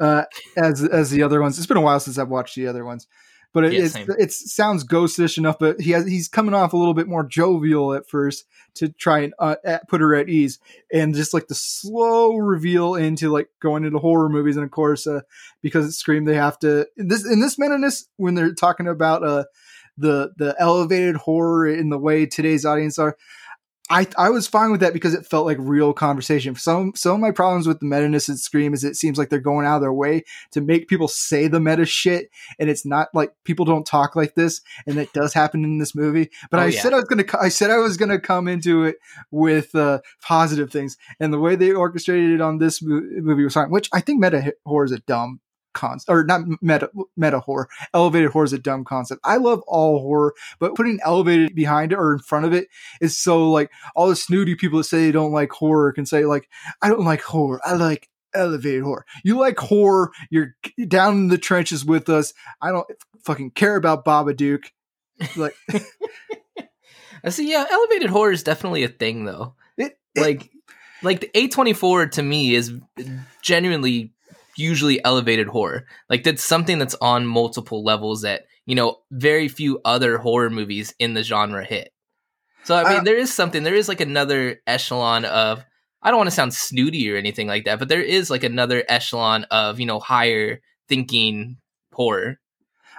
uh, 0.00 0.24
as 0.56 0.84
as 0.84 1.10
the 1.10 1.22
other 1.22 1.40
ones. 1.40 1.58
It's 1.58 1.66
been 1.66 1.76
a 1.76 1.82
while 1.82 2.00
since 2.00 2.18
I've 2.18 2.28
watched 2.28 2.54
the 2.54 2.68
other 2.68 2.84
ones 2.84 3.06
but 3.52 3.64
it, 3.64 3.72
yeah, 3.72 4.04
it 4.18 4.32
sounds 4.32 4.84
ghostish 4.84 5.38
enough. 5.38 5.58
But 5.58 5.80
he 5.80 5.90
has 5.90 6.06
he's 6.06 6.28
coming 6.28 6.54
off 6.54 6.72
a 6.72 6.76
little 6.76 6.94
bit 6.94 7.08
more 7.08 7.24
jovial 7.24 7.94
at 7.94 8.08
first 8.08 8.44
to 8.74 8.88
try 8.88 9.20
and 9.20 9.34
uh, 9.38 9.56
put 9.88 10.00
her 10.00 10.14
at 10.14 10.28
ease, 10.28 10.58
and 10.92 11.14
just 11.14 11.34
like 11.34 11.48
the 11.48 11.54
slow 11.54 12.36
reveal 12.36 12.94
into 12.94 13.30
like 13.30 13.48
going 13.60 13.84
into 13.84 13.98
horror 13.98 14.28
movies, 14.28 14.56
and 14.56 14.64
of 14.64 14.70
course, 14.70 15.06
uh, 15.06 15.20
because 15.60 15.86
it's 15.86 15.98
Scream, 15.98 16.24
they 16.24 16.36
have 16.36 16.58
to 16.60 16.86
in 16.96 17.08
this 17.08 17.26
in 17.26 17.40
this 17.40 17.58
menace 17.58 18.06
when 18.16 18.34
they're 18.34 18.54
talking 18.54 18.88
about 18.88 19.22
uh 19.22 19.44
the 19.98 20.32
the 20.36 20.56
elevated 20.58 21.16
horror 21.16 21.66
in 21.66 21.90
the 21.90 21.98
way 21.98 22.26
today's 22.26 22.64
audience 22.64 22.98
are 22.98 23.16
I 23.90 24.06
I 24.16 24.30
was 24.30 24.46
fine 24.46 24.70
with 24.70 24.80
that 24.80 24.92
because 24.92 25.12
it 25.12 25.26
felt 25.26 25.44
like 25.44 25.56
real 25.60 25.92
conversation. 25.92 26.54
Some 26.54 26.92
some 26.94 27.14
of 27.14 27.20
my 27.20 27.30
problems 27.30 27.66
with 27.66 27.80
the 27.80 27.86
meta-ness 27.86 28.28
and 28.28 28.38
Scream 28.38 28.74
is 28.74 28.84
it 28.84 28.96
seems 28.96 29.18
like 29.18 29.28
they're 29.28 29.40
going 29.40 29.66
out 29.66 29.76
of 29.76 29.82
their 29.82 29.92
way 29.92 30.24
to 30.52 30.60
make 30.60 30.88
people 30.88 31.08
say 31.08 31.48
the 31.48 31.60
meta 31.60 31.84
shit, 31.84 32.30
and 32.58 32.70
it's 32.70 32.86
not 32.86 33.08
like 33.12 33.32
people 33.44 33.64
don't 33.64 33.86
talk 33.86 34.14
like 34.14 34.34
this, 34.34 34.60
and 34.86 34.98
it 34.98 35.12
does 35.12 35.34
happen 35.34 35.64
in 35.64 35.78
this 35.78 35.94
movie. 35.94 36.30
But 36.50 36.60
oh, 36.60 36.64
I 36.64 36.66
yeah. 36.66 36.80
said 36.80 36.92
I 36.92 36.96
was 36.96 37.04
gonna 37.04 37.24
I 37.40 37.48
said 37.48 37.70
I 37.70 37.78
was 37.78 37.96
gonna 37.96 38.20
come 38.20 38.48
into 38.48 38.84
it 38.84 38.96
with 39.30 39.74
uh, 39.74 40.00
positive 40.22 40.70
things, 40.70 40.96
and 41.18 41.32
the 41.32 41.40
way 41.40 41.56
they 41.56 41.72
orchestrated 41.72 42.30
it 42.30 42.40
on 42.40 42.58
this 42.58 42.82
movie 42.82 43.44
was 43.44 43.54
fine. 43.54 43.70
Which 43.70 43.88
I 43.92 44.00
think 44.00 44.20
meta 44.20 44.54
horror 44.64 44.84
is 44.84 44.92
a 44.92 45.00
dumb 45.00 45.40
concept 45.72 46.10
or 46.10 46.24
not 46.24 46.42
meta 46.60 46.90
meta 47.16 47.40
horror. 47.40 47.68
Elevated 47.94 48.30
horror 48.30 48.44
is 48.44 48.52
a 48.52 48.58
dumb 48.58 48.84
concept. 48.84 49.20
I 49.24 49.36
love 49.36 49.62
all 49.66 50.00
horror, 50.00 50.34
but 50.58 50.74
putting 50.74 50.98
elevated 51.04 51.54
behind 51.54 51.92
it 51.92 51.98
or 51.98 52.12
in 52.12 52.18
front 52.18 52.44
of 52.44 52.52
it 52.52 52.68
is 53.00 53.18
so 53.18 53.50
like 53.50 53.70
all 53.94 54.08
the 54.08 54.16
snooty 54.16 54.54
people 54.54 54.78
that 54.78 54.84
say 54.84 55.06
they 55.06 55.12
don't 55.12 55.32
like 55.32 55.50
horror 55.50 55.92
can 55.92 56.06
say 56.06 56.24
like 56.24 56.48
I 56.80 56.88
don't 56.88 57.04
like 57.04 57.22
horror. 57.22 57.60
I 57.64 57.74
like 57.74 58.08
elevated 58.34 58.82
horror. 58.82 59.04
You 59.24 59.38
like 59.38 59.58
horror. 59.58 60.10
You're 60.30 60.54
down 60.88 61.14
in 61.14 61.28
the 61.28 61.38
trenches 61.38 61.84
with 61.84 62.08
us. 62.08 62.32
I 62.60 62.70
don't 62.70 62.86
fucking 63.24 63.52
care 63.52 63.76
about 63.76 64.04
Babadook. 64.04 64.64
Like, 65.36 65.54
I 67.24 67.28
see. 67.28 67.50
Yeah, 67.50 67.64
elevated 67.70 68.10
horror 68.10 68.32
is 68.32 68.42
definitely 68.42 68.84
a 68.84 68.88
thing, 68.88 69.24
though. 69.24 69.54
It, 69.76 69.98
it 70.14 70.20
like, 70.20 70.50
like 71.02 71.20
the 71.20 71.30
A 71.38 71.48
twenty 71.48 71.72
four 71.72 72.06
to 72.06 72.22
me 72.22 72.54
is 72.54 72.72
genuinely 73.40 74.12
usually 74.56 75.04
elevated 75.04 75.48
horror. 75.48 75.86
Like 76.08 76.24
that's 76.24 76.44
something 76.44 76.78
that's 76.78 76.96
on 77.00 77.26
multiple 77.26 77.84
levels 77.84 78.22
that, 78.22 78.42
you 78.66 78.74
know, 78.74 78.98
very 79.10 79.48
few 79.48 79.80
other 79.84 80.18
horror 80.18 80.50
movies 80.50 80.94
in 80.98 81.14
the 81.14 81.22
genre 81.22 81.64
hit. 81.64 81.92
So 82.64 82.76
I 82.76 82.88
mean, 82.88 83.00
uh, 83.00 83.02
there 83.04 83.16
is 83.16 83.32
something, 83.32 83.62
there 83.62 83.74
is 83.74 83.88
like 83.88 84.00
another 84.00 84.60
echelon 84.66 85.24
of 85.24 85.64
I 86.02 86.10
don't 86.10 86.18
want 86.18 86.30
to 86.30 86.34
sound 86.34 86.52
snooty 86.52 87.10
or 87.10 87.16
anything 87.16 87.46
like 87.46 87.64
that, 87.64 87.78
but 87.78 87.88
there 87.88 88.02
is 88.02 88.28
like 88.28 88.42
another 88.42 88.84
echelon 88.88 89.44
of, 89.44 89.78
you 89.78 89.86
know, 89.86 90.00
higher 90.00 90.60
thinking 90.88 91.58
horror. 91.92 92.40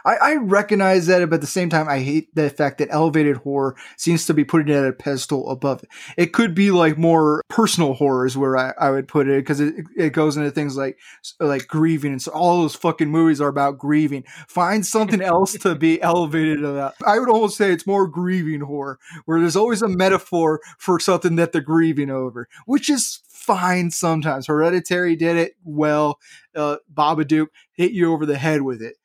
I, 0.05 0.15
I, 0.15 0.35
recognize 0.35 1.07
that, 1.07 1.27
but 1.29 1.35
at 1.35 1.41
the 1.41 1.47
same 1.47 1.69
time, 1.69 1.87
I 1.87 1.99
hate 1.99 2.33
the 2.35 2.49
fact 2.49 2.79
that 2.79 2.89
elevated 2.91 3.37
horror 3.37 3.75
seems 3.97 4.25
to 4.25 4.33
be 4.33 4.43
putting 4.43 4.73
it 4.73 4.77
at 4.77 4.87
a 4.87 4.93
pedestal 4.93 5.49
above 5.49 5.83
it. 5.83 5.89
It 6.17 6.33
could 6.33 6.53
be 6.53 6.71
like 6.71 6.97
more 6.97 7.41
personal 7.49 7.93
horrors 7.93 8.37
where 8.37 8.57
I, 8.57 8.73
I 8.79 8.91
would 8.91 9.07
put 9.07 9.27
it 9.27 9.41
because 9.41 9.59
it, 9.59 9.85
it 9.95 10.11
goes 10.11 10.37
into 10.37 10.51
things 10.51 10.75
like 10.75 10.97
like 11.39 11.67
grieving 11.67 12.11
and 12.11 12.21
so 12.21 12.31
all 12.31 12.61
those 12.61 12.75
fucking 12.75 13.09
movies 13.09 13.39
are 13.41 13.47
about 13.47 13.77
grieving. 13.77 14.23
Find 14.47 14.85
something 14.85 15.21
else 15.21 15.53
to 15.59 15.75
be 15.75 16.01
elevated 16.01 16.63
about. 16.63 16.95
I 17.05 17.19
would 17.19 17.29
almost 17.29 17.57
say 17.57 17.71
it's 17.71 17.87
more 17.87 18.07
grieving 18.07 18.61
horror 18.61 18.99
where 19.25 19.39
there's 19.39 19.55
always 19.55 19.81
a 19.81 19.87
metaphor 19.87 20.59
for 20.77 20.99
something 20.99 21.35
that 21.37 21.51
they're 21.51 21.61
grieving 21.61 22.09
over, 22.09 22.47
which 22.65 22.89
is 22.89 23.21
fine 23.43 23.91
sometimes. 23.91 24.47
Hereditary 24.47 25.15
did 25.15 25.37
it 25.37 25.55
well. 25.63 26.19
Uh, 26.55 26.77
Babadook 26.93 27.47
hit 27.73 27.91
you 27.91 28.11
over 28.11 28.25
the 28.25 28.37
head 28.37 28.61
with 28.61 28.81
it. 28.81 28.95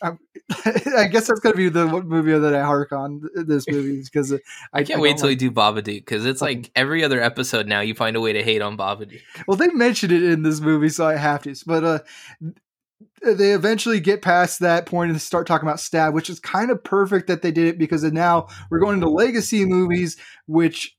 I 0.02 1.08
guess 1.08 1.26
that's 1.26 1.40
gonna 1.40 1.56
be 1.56 1.68
the 1.68 1.86
movie 1.86 2.38
that 2.38 2.54
I 2.54 2.62
hark 2.62 2.92
on 2.92 3.22
this 3.34 3.66
movie 3.68 4.02
because 4.02 4.32
I, 4.32 4.38
I, 4.72 4.84
can't 4.84 4.98
I 4.98 5.02
wait 5.02 5.16
till 5.16 5.28
like, 5.28 5.40
we 5.40 5.48
do 5.48 5.50
Babadook 5.50 5.84
because 5.84 6.26
it's 6.26 6.42
like 6.42 6.70
every 6.74 7.04
other 7.04 7.20
episode 7.20 7.66
now 7.66 7.80
you 7.80 7.94
find 7.94 8.16
a 8.16 8.20
way 8.20 8.32
to 8.32 8.42
hate 8.42 8.62
on 8.62 8.76
Babadook. 8.76 9.20
Well, 9.46 9.56
they 9.56 9.68
mentioned 9.68 10.12
it 10.12 10.22
in 10.22 10.42
this 10.42 10.60
movie, 10.60 10.88
so 10.88 11.06
I 11.06 11.16
have 11.16 11.42
to. 11.42 11.54
But 11.66 11.84
uh, 11.84 11.98
they 13.22 13.52
eventually 13.52 14.00
get 14.00 14.22
past 14.22 14.60
that 14.60 14.86
point 14.86 15.10
and 15.10 15.20
start 15.20 15.46
talking 15.46 15.68
about 15.68 15.80
stab, 15.80 16.14
which 16.14 16.28
is 16.30 16.40
kind 16.40 16.70
of 16.70 16.82
perfect 16.82 17.28
that 17.28 17.42
they 17.42 17.52
did 17.52 17.66
it 17.66 17.78
because 17.78 18.02
now 18.04 18.48
we're 18.70 18.80
going 18.80 18.94
into 18.94 19.08
legacy 19.08 19.64
movies, 19.64 20.16
which 20.46 20.96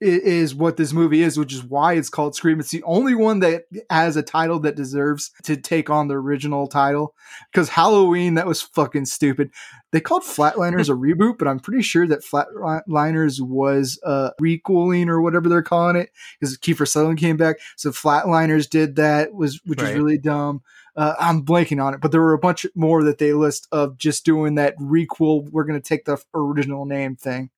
is 0.00 0.54
what 0.54 0.76
this 0.76 0.92
movie 0.92 1.22
is, 1.22 1.38
which 1.38 1.52
is 1.52 1.64
why 1.64 1.94
it's 1.94 2.08
called 2.08 2.34
Scream. 2.34 2.60
It's 2.60 2.70
the 2.70 2.82
only 2.84 3.14
one 3.14 3.40
that 3.40 3.64
has 3.90 4.16
a 4.16 4.22
title 4.22 4.60
that 4.60 4.76
deserves 4.76 5.32
to 5.44 5.56
take 5.56 5.90
on 5.90 6.08
the 6.08 6.14
original 6.14 6.68
title. 6.68 7.14
Because 7.52 7.68
Halloween, 7.68 8.34
that 8.34 8.46
was 8.46 8.62
fucking 8.62 9.06
stupid. 9.06 9.50
They 9.90 10.00
called 10.00 10.22
Flatliners 10.22 10.88
a 10.88 10.92
reboot, 10.94 11.38
but 11.38 11.48
I'm 11.48 11.60
pretty 11.60 11.82
sure 11.82 12.06
that 12.06 12.24
Flatliners 12.24 13.40
was 13.40 13.98
uh, 14.04 14.30
requeling 14.38 15.08
or 15.08 15.20
whatever 15.20 15.48
they're 15.48 15.62
calling 15.62 15.96
it. 15.96 16.10
Because 16.38 16.56
Kiefer 16.58 16.86
Sutherland 16.86 17.18
came 17.18 17.36
back, 17.36 17.56
so 17.76 17.90
Flatliners 17.90 18.68
did 18.68 18.96
that, 18.96 19.34
was 19.34 19.60
which 19.64 19.80
right. 19.80 19.88
was 19.88 19.98
really 19.98 20.18
dumb. 20.18 20.62
Uh, 20.94 21.14
I'm 21.18 21.44
blanking 21.44 21.82
on 21.82 21.94
it, 21.94 22.00
but 22.00 22.10
there 22.10 22.20
were 22.20 22.32
a 22.32 22.38
bunch 22.38 22.66
more 22.74 23.04
that 23.04 23.18
they 23.18 23.32
list 23.32 23.68
of 23.70 23.98
just 23.98 24.24
doing 24.24 24.56
that 24.56 24.76
requel. 24.78 25.48
We're 25.50 25.64
going 25.64 25.80
to 25.80 25.88
take 25.88 26.04
the 26.04 26.20
original 26.34 26.86
name 26.86 27.14
thing. 27.14 27.50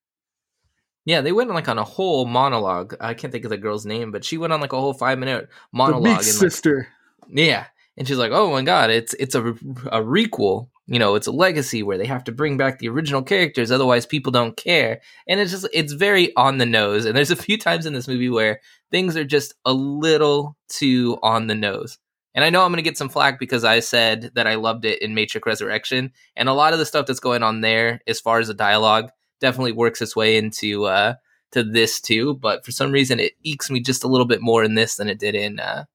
Yeah, 1.05 1.21
they 1.21 1.31
went 1.31 1.49
on 1.49 1.55
like 1.55 1.69
on 1.69 1.79
a 1.79 1.83
whole 1.83 2.25
monologue. 2.25 2.95
I 2.99 3.13
can't 3.13 3.31
think 3.31 3.43
of 3.43 3.49
the 3.49 3.57
girl's 3.57 3.85
name, 3.85 4.11
but 4.11 4.23
she 4.23 4.37
went 4.37 4.53
on 4.53 4.61
like 4.61 4.73
a 4.73 4.79
whole 4.79 4.93
five 4.93 5.17
minute 5.17 5.49
monologue. 5.71 6.03
The 6.03 6.09
and, 6.09 6.17
like, 6.17 6.25
sister. 6.25 6.87
Yeah, 7.27 7.65
and 7.97 8.07
she's 8.07 8.17
like, 8.17 8.31
"Oh 8.31 8.51
my 8.51 8.61
god, 8.61 8.89
it's 8.89 9.13
it's 9.15 9.35
a 9.35 9.41
a 9.41 10.01
requel. 10.01 10.69
You 10.87 10.99
know, 10.99 11.15
it's 11.15 11.27
a 11.27 11.31
legacy 11.31 11.83
where 11.83 11.97
they 11.97 12.05
have 12.05 12.23
to 12.25 12.31
bring 12.31 12.57
back 12.57 12.79
the 12.79 12.89
original 12.89 13.23
characters, 13.23 13.71
otherwise 13.71 14.05
people 14.05 14.31
don't 14.31 14.55
care." 14.55 15.01
And 15.27 15.39
it's 15.39 15.51
just 15.51 15.67
it's 15.73 15.93
very 15.93 16.35
on 16.35 16.57
the 16.59 16.65
nose. 16.65 17.05
And 17.05 17.15
there's 17.17 17.31
a 17.31 17.35
few 17.35 17.57
times 17.57 17.85
in 17.85 17.93
this 17.93 18.07
movie 18.07 18.29
where 18.29 18.59
things 18.91 19.17
are 19.17 19.23
just 19.23 19.55
a 19.65 19.73
little 19.73 20.55
too 20.67 21.17
on 21.23 21.47
the 21.47 21.55
nose. 21.55 21.97
And 22.33 22.45
I 22.45 22.49
know 22.49 22.63
I'm 22.63 22.71
going 22.71 22.77
to 22.77 22.89
get 22.89 22.97
some 22.97 23.09
flack 23.09 23.39
because 23.39 23.63
I 23.65 23.81
said 23.81 24.31
that 24.35 24.47
I 24.47 24.55
loved 24.55 24.85
it 24.85 25.01
in 25.01 25.15
Matrix 25.15 25.45
Resurrection, 25.45 26.11
and 26.35 26.47
a 26.47 26.53
lot 26.53 26.73
of 26.73 26.79
the 26.79 26.85
stuff 26.85 27.05
that's 27.05 27.19
going 27.19 27.43
on 27.43 27.61
there, 27.61 28.01
as 28.07 28.19
far 28.19 28.39
as 28.39 28.47
the 28.47 28.53
dialogue, 28.53 29.11
definitely 29.41 29.73
works 29.73 30.01
its 30.01 30.15
way 30.15 30.37
into 30.37 30.85
uh, 30.85 31.15
to 31.51 31.63
this 31.63 31.99
too, 31.99 32.35
but 32.35 32.63
for 32.63 32.71
some 32.71 32.91
reason 32.91 33.19
it 33.19 33.33
ekes 33.43 33.69
me 33.69 33.81
just 33.81 34.03
a 34.03 34.07
little 34.07 34.27
bit 34.27 34.41
more 34.41 34.63
in 34.63 34.75
this 34.75 34.95
than 34.95 35.09
it 35.09 35.19
did 35.19 35.35
in 35.35 35.59
uh, 35.59 35.85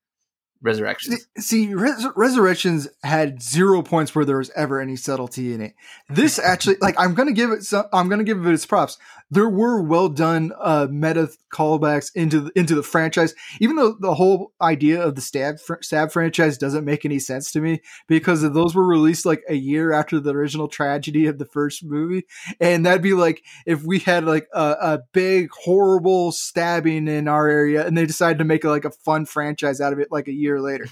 Resurrections. 0.63 1.27
See, 1.39 1.75
Res- 1.75 2.07
Resurrections 2.17 2.89
had 3.03 3.43
zero 3.43 3.83
points 3.83 4.15
where 4.15 4.25
there 4.25 4.39
was 4.39 4.51
ever 4.57 4.81
any 4.81 4.97
subtlety 4.97 5.53
in 5.53 5.61
it. 5.61 5.75
This 6.09 6.39
actually, 6.45 6.77
like, 6.81 6.95
I'm 6.99 7.15
gonna 7.15 7.33
give 7.33 7.51
it 7.51 7.63
some. 7.63 7.85
I'm 7.93 8.09
gonna 8.09 8.25
give 8.25 8.45
it 8.45 8.53
its 8.53 8.67
props. 8.67 8.99
There 9.31 9.49
were 9.49 9.83
well 9.83 10.09
done 10.09 10.53
uh, 10.59 10.87
meta 10.91 11.29
callbacks 11.53 12.11
into 12.15 12.41
the, 12.41 12.53
into 12.59 12.75
the 12.75 12.83
franchise, 12.83 13.35
even 13.61 13.77
though 13.77 13.97
the 13.99 14.15
whole 14.15 14.53
idea 14.61 15.03
of 15.03 15.15
the 15.15 15.21
stab 15.21 15.61
fr- 15.61 15.83
stab 15.83 16.13
franchise 16.13 16.57
doesn't 16.57 16.85
make 16.85 17.05
any 17.05 17.19
sense 17.19 17.51
to 17.53 17.61
me 17.61 17.83
because 18.07 18.43
those 18.43 18.75
were 18.75 18.87
released 18.87 19.27
like 19.27 19.43
a 19.49 19.55
year 19.55 19.93
after 19.93 20.21
the 20.21 20.33
original 20.33 20.69
tragedy 20.69 21.27
of 21.27 21.39
the 21.39 21.47
first 21.47 21.85
movie, 21.85 22.25
and 22.61 22.87
that'd 22.87 23.03
be 23.03 23.15
like 23.15 23.43
if 23.67 23.83
we 23.83 23.99
had 23.99 24.25
like 24.25 24.49
a, 24.55 24.77
a 24.81 24.99
big 25.13 25.51
horrible 25.51 26.33
stabbing 26.33 27.09
in 27.09 27.29
our 27.29 27.49
area, 27.49 27.87
and 27.87 27.99
they 27.99 28.07
decided 28.07 28.39
to 28.39 28.45
make 28.45 28.65
like 28.65 28.85
a 28.85 28.91
fun 28.91 29.27
franchise 29.27 29.81
out 29.81 29.93
of 29.93 29.99
it 29.99 30.09
like 30.11 30.29
a 30.29 30.33
year 30.33 30.46
later. 30.61 30.87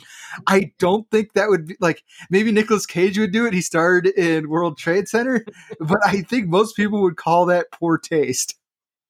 I 0.47 0.73
don't 0.79 1.11
think 1.11 1.33
that 1.33 1.49
would 1.49 1.67
be 1.67 1.77
like 1.81 2.03
maybe 2.31 2.53
Nicolas 2.53 2.87
Cage 2.87 3.19
would 3.19 3.33
do 3.33 3.47
it. 3.47 3.55
He 3.55 3.61
starred 3.61 4.07
in 4.07 4.49
World 4.49 4.79
Trade 4.79 5.09
Center, 5.09 5.45
but 5.81 5.99
I 6.05 6.23
think 6.23 6.49
most 6.49 6.77
people 6.77 7.03
would 7.03 7.17
call 7.17 7.47
that 7.47 7.71
poor 7.73 7.99
taste. 7.99 8.57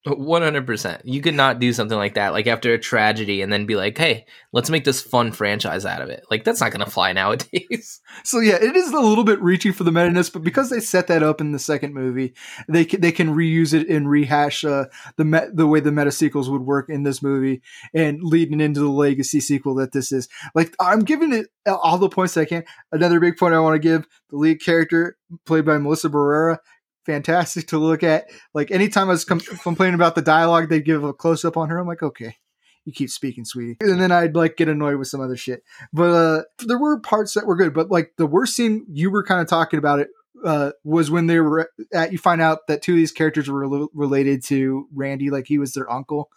One 0.06 0.42
hundred 0.42 0.66
percent. 0.66 1.00
You 1.06 1.22
could 1.22 1.34
not 1.34 1.58
do 1.60 1.72
something 1.72 1.96
like 1.96 2.14
that, 2.14 2.34
like 2.34 2.46
after 2.46 2.74
a 2.74 2.78
tragedy, 2.78 3.40
and 3.40 3.50
then 3.50 3.64
be 3.64 3.74
like, 3.74 3.96
"Hey, 3.96 4.26
let's 4.52 4.68
make 4.68 4.84
this 4.84 5.00
fun 5.00 5.32
franchise 5.32 5.86
out 5.86 6.02
of 6.02 6.10
it." 6.10 6.26
Like 6.30 6.44
that's 6.44 6.60
not 6.60 6.72
going 6.72 6.84
to 6.84 6.90
fly 6.90 7.12
nowadays. 7.12 8.02
So 8.22 8.38
yeah, 8.38 8.54
it 8.54 8.76
is 8.76 8.92
a 8.92 9.00
little 9.00 9.24
bit 9.24 9.42
reaching 9.42 9.72
for 9.72 9.82
the 9.82 9.90
meta-ness, 9.90 10.30
but 10.30 10.44
because 10.44 10.70
they 10.70 10.78
set 10.78 11.08
that 11.08 11.24
up 11.24 11.40
in 11.40 11.50
the 11.50 11.58
second 11.58 11.94
movie, 11.94 12.32
they 12.68 12.84
can, 12.84 13.00
they 13.00 13.10
can 13.10 13.34
reuse 13.34 13.74
it 13.74 13.88
and 13.88 14.08
rehash 14.08 14.64
uh, 14.64 14.84
the 15.16 15.24
me- 15.24 15.50
the 15.52 15.66
way 15.66 15.80
the 15.80 15.90
meta 15.90 16.12
sequels 16.12 16.48
would 16.48 16.62
work 16.62 16.88
in 16.88 17.02
this 17.02 17.22
movie 17.22 17.60
and 17.92 18.22
leading 18.22 18.60
into 18.60 18.78
the 18.80 18.88
legacy 18.88 19.40
sequel 19.40 19.74
that 19.76 19.92
this 19.92 20.12
is. 20.12 20.28
Like 20.54 20.76
I'm 20.78 21.00
giving 21.00 21.32
it 21.32 21.48
all 21.66 21.98
the 21.98 22.08
points 22.08 22.36
I 22.36 22.44
can. 22.44 22.64
Another 22.92 23.18
big 23.18 23.36
point 23.36 23.54
I 23.54 23.60
want 23.60 23.74
to 23.74 23.88
give: 23.88 24.06
the 24.30 24.36
lead 24.36 24.62
character 24.62 25.16
played 25.44 25.64
by 25.64 25.78
Melissa 25.78 26.08
Barrera 26.08 26.58
fantastic 27.04 27.68
to 27.68 27.78
look 27.78 28.02
at. 28.02 28.26
Like 28.52 28.70
anytime 28.70 29.08
I 29.08 29.12
was 29.12 29.24
com- 29.24 29.40
complaining 29.40 29.94
about 29.94 30.14
the 30.14 30.22
dialogue, 30.22 30.68
they'd 30.68 30.84
give 30.84 31.04
a 31.04 31.12
close 31.12 31.44
up 31.44 31.56
on 31.56 31.68
her. 31.68 31.78
I'm 31.78 31.86
like, 31.86 32.02
okay, 32.02 32.36
you 32.84 32.92
keep 32.92 33.10
speaking, 33.10 33.44
sweetie. 33.44 33.76
And 33.80 34.00
then 34.00 34.12
I'd 34.12 34.34
like 34.36 34.56
get 34.56 34.68
annoyed 34.68 34.96
with 34.96 35.08
some 35.08 35.20
other 35.20 35.36
shit. 35.36 35.62
But 35.92 36.10
uh, 36.10 36.42
there 36.66 36.78
were 36.78 37.00
parts 37.00 37.34
that 37.34 37.46
were 37.46 37.56
good. 37.56 37.74
But 37.74 37.90
like 37.90 38.12
the 38.18 38.26
worst 38.26 38.56
scene 38.56 38.86
you 38.88 39.10
were 39.10 39.24
kind 39.24 39.40
of 39.40 39.48
talking 39.48 39.78
about 39.78 40.00
it 40.00 40.08
uh, 40.44 40.72
was 40.84 41.10
when 41.10 41.26
they 41.26 41.40
were 41.40 41.70
at. 41.92 42.12
You 42.12 42.18
find 42.18 42.40
out 42.40 42.66
that 42.68 42.82
two 42.82 42.92
of 42.92 42.98
these 42.98 43.12
characters 43.12 43.48
were 43.48 43.68
rel- 43.68 43.90
related 43.94 44.44
to 44.46 44.86
Randy, 44.94 45.30
like 45.30 45.46
he 45.46 45.58
was 45.58 45.72
their 45.72 45.90
uncle. 45.90 46.30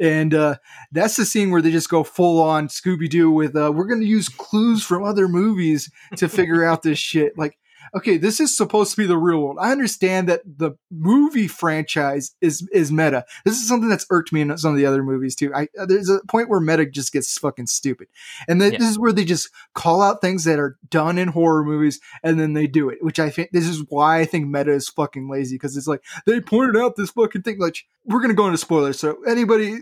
And 0.00 0.34
uh, 0.34 0.56
that's 0.90 1.14
the 1.14 1.24
scene 1.24 1.52
where 1.52 1.62
they 1.62 1.70
just 1.70 1.88
go 1.88 2.02
full 2.02 2.42
on 2.42 2.66
Scooby 2.66 3.08
Doo 3.08 3.30
with, 3.30 3.54
uh, 3.54 3.70
we're 3.72 3.86
going 3.86 4.00
to 4.00 4.06
use 4.06 4.28
clues 4.28 4.82
from 4.82 5.04
other 5.04 5.28
movies 5.28 5.88
to 6.16 6.28
figure 6.28 6.64
out 6.64 6.82
this 6.82 6.98
shit. 6.98 7.38
Like, 7.38 7.56
okay, 7.94 8.16
this 8.16 8.40
is 8.40 8.56
supposed 8.56 8.90
to 8.92 8.96
be 8.96 9.06
the 9.06 9.16
real 9.16 9.40
world. 9.40 9.56
I 9.60 9.72
understand 9.72 10.28
that 10.28 10.42
the 10.44 10.72
movie 10.90 11.48
franchise 11.48 12.34
is 12.40 12.68
is 12.72 12.90
meta. 12.90 13.24
This 13.44 13.54
is 13.60 13.68
something 13.68 13.88
that's 13.88 14.06
irked 14.10 14.32
me 14.32 14.40
in 14.40 14.56
some 14.58 14.72
of 14.72 14.76
the 14.76 14.86
other 14.86 15.02
movies 15.02 15.34
too. 15.34 15.52
I 15.54 15.68
uh, 15.78 15.86
there's 15.86 16.08
a 16.10 16.20
point 16.28 16.48
where 16.48 16.60
meta 16.60 16.86
just 16.86 17.12
gets 17.12 17.36
fucking 17.38 17.66
stupid, 17.66 18.08
and 18.48 18.60
Yeah. 18.60 18.70
this 18.70 18.90
is 18.90 18.98
where 18.98 19.12
they 19.12 19.24
just 19.24 19.50
call 19.74 20.02
out 20.02 20.20
things 20.20 20.44
that 20.44 20.58
are 20.58 20.76
done 20.88 21.18
in 21.18 21.28
horror 21.28 21.64
movies, 21.64 22.00
and 22.22 22.38
then 22.38 22.52
they 22.52 22.66
do 22.66 22.88
it. 22.88 22.98
Which 23.02 23.20
I 23.20 23.30
think 23.30 23.50
this 23.52 23.66
is 23.68 23.84
why 23.88 24.20
I 24.20 24.24
think 24.24 24.48
meta 24.48 24.72
is 24.72 24.88
fucking 24.88 25.28
lazy 25.30 25.56
because 25.56 25.76
it's 25.76 25.86
like 25.86 26.02
they 26.26 26.40
pointed 26.40 26.76
out 26.76 26.96
this 26.96 27.10
fucking 27.10 27.42
thing. 27.42 27.58
Like 27.58 27.84
we're 28.04 28.20
gonna 28.20 28.34
go 28.34 28.46
into 28.46 28.58
spoilers, 28.58 28.98
so 28.98 29.22
anybody. 29.24 29.78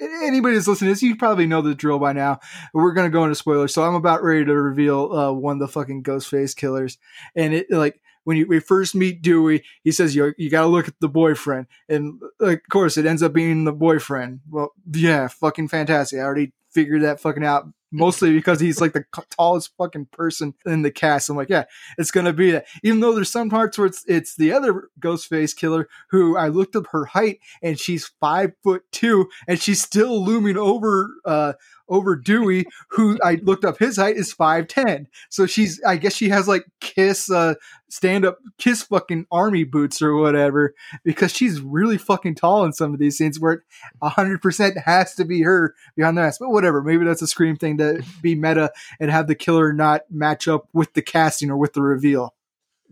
Anybody 0.00 0.54
that's 0.54 0.68
listening 0.68 0.88
to 0.88 0.92
this, 0.94 1.02
you 1.02 1.16
probably 1.16 1.46
know 1.46 1.62
the 1.62 1.74
drill 1.74 1.98
by 1.98 2.12
now. 2.12 2.40
We're 2.72 2.92
gonna 2.92 3.10
go 3.10 3.24
into 3.24 3.34
spoilers, 3.34 3.74
so 3.74 3.82
I'm 3.82 3.94
about 3.94 4.22
ready 4.22 4.44
to 4.44 4.54
reveal 4.54 5.12
uh, 5.12 5.32
one 5.32 5.56
of 5.56 5.60
the 5.60 5.68
fucking 5.68 6.02
Ghostface 6.02 6.56
killers. 6.56 6.98
And 7.34 7.54
it 7.54 7.70
like 7.70 8.00
when 8.24 8.36
you 8.36 8.46
we 8.46 8.60
first 8.60 8.94
meet 8.94 9.22
Dewey, 9.22 9.64
he 9.82 9.92
says 9.92 10.14
you 10.14 10.34
you 10.38 10.50
got 10.50 10.62
to 10.62 10.66
look 10.68 10.88
at 10.88 10.94
the 11.00 11.08
boyfriend, 11.08 11.66
and 11.88 12.20
of 12.40 12.58
course 12.70 12.96
it 12.96 13.06
ends 13.06 13.22
up 13.22 13.32
being 13.32 13.64
the 13.64 13.72
boyfriend. 13.72 14.40
Well, 14.48 14.72
yeah, 14.92 15.28
fucking 15.28 15.68
fantastic. 15.68 16.18
I 16.18 16.22
already 16.22 16.52
figured 16.70 17.02
that 17.02 17.20
fucking 17.20 17.44
out. 17.44 17.66
Mostly 17.92 18.32
because 18.32 18.60
he's 18.60 18.80
like 18.80 18.92
the 18.92 19.04
tallest 19.30 19.72
fucking 19.76 20.06
person 20.12 20.54
in 20.64 20.82
the 20.82 20.92
cast. 20.92 21.28
I'm 21.28 21.36
like, 21.36 21.48
yeah, 21.48 21.64
it's 21.98 22.12
gonna 22.12 22.32
be 22.32 22.52
that. 22.52 22.66
Even 22.84 23.00
though 23.00 23.14
there's 23.14 23.30
some 23.30 23.50
parts 23.50 23.76
where 23.76 23.88
it's 23.88 24.04
it's 24.06 24.36
the 24.36 24.52
other 24.52 24.88
Ghostface 25.00 25.56
killer 25.56 25.88
who 26.10 26.36
I 26.36 26.48
looked 26.48 26.76
up 26.76 26.86
her 26.92 27.06
height 27.06 27.40
and 27.62 27.78
she's 27.78 28.06
five 28.20 28.52
foot 28.62 28.84
two 28.92 29.28
and 29.48 29.60
she's 29.60 29.82
still 29.82 30.24
looming 30.24 30.56
over 30.56 31.16
uh 31.24 31.54
over 31.90 32.16
Dewey, 32.16 32.64
who 32.88 33.18
I 33.22 33.34
looked 33.42 33.64
up 33.64 33.78
his 33.78 33.96
height 33.96 34.16
is 34.16 34.32
five 34.32 34.68
ten. 34.68 35.08
So 35.28 35.44
she's 35.44 35.82
I 35.82 35.96
guess 35.96 36.14
she 36.14 36.30
has 36.30 36.48
like 36.48 36.64
kiss 36.80 37.30
uh 37.30 37.54
stand 37.88 38.24
up 38.24 38.38
kiss 38.56 38.84
fucking 38.84 39.26
army 39.30 39.64
boots 39.64 40.00
or 40.00 40.14
whatever 40.14 40.74
because 41.04 41.32
she's 41.32 41.60
really 41.60 41.98
fucking 41.98 42.36
tall 42.36 42.64
in 42.64 42.72
some 42.72 42.94
of 42.94 43.00
these 43.00 43.18
scenes 43.18 43.38
where 43.38 43.52
it 43.52 43.60
hundred 44.02 44.40
percent 44.40 44.78
has 44.78 45.14
to 45.16 45.24
be 45.24 45.42
her 45.42 45.74
behind 45.96 46.16
the 46.16 46.22
mask. 46.22 46.40
But 46.40 46.50
whatever, 46.50 46.82
maybe 46.82 47.04
that's 47.04 47.22
a 47.22 47.26
scream 47.26 47.56
thing 47.56 47.78
to 47.78 48.02
be 48.22 48.34
meta 48.34 48.72
and 48.98 49.10
have 49.10 49.26
the 49.26 49.34
killer 49.34 49.72
not 49.72 50.02
match 50.10 50.48
up 50.48 50.68
with 50.72 50.94
the 50.94 51.02
casting 51.02 51.50
or 51.50 51.56
with 51.56 51.74
the 51.74 51.82
reveal. 51.82 52.34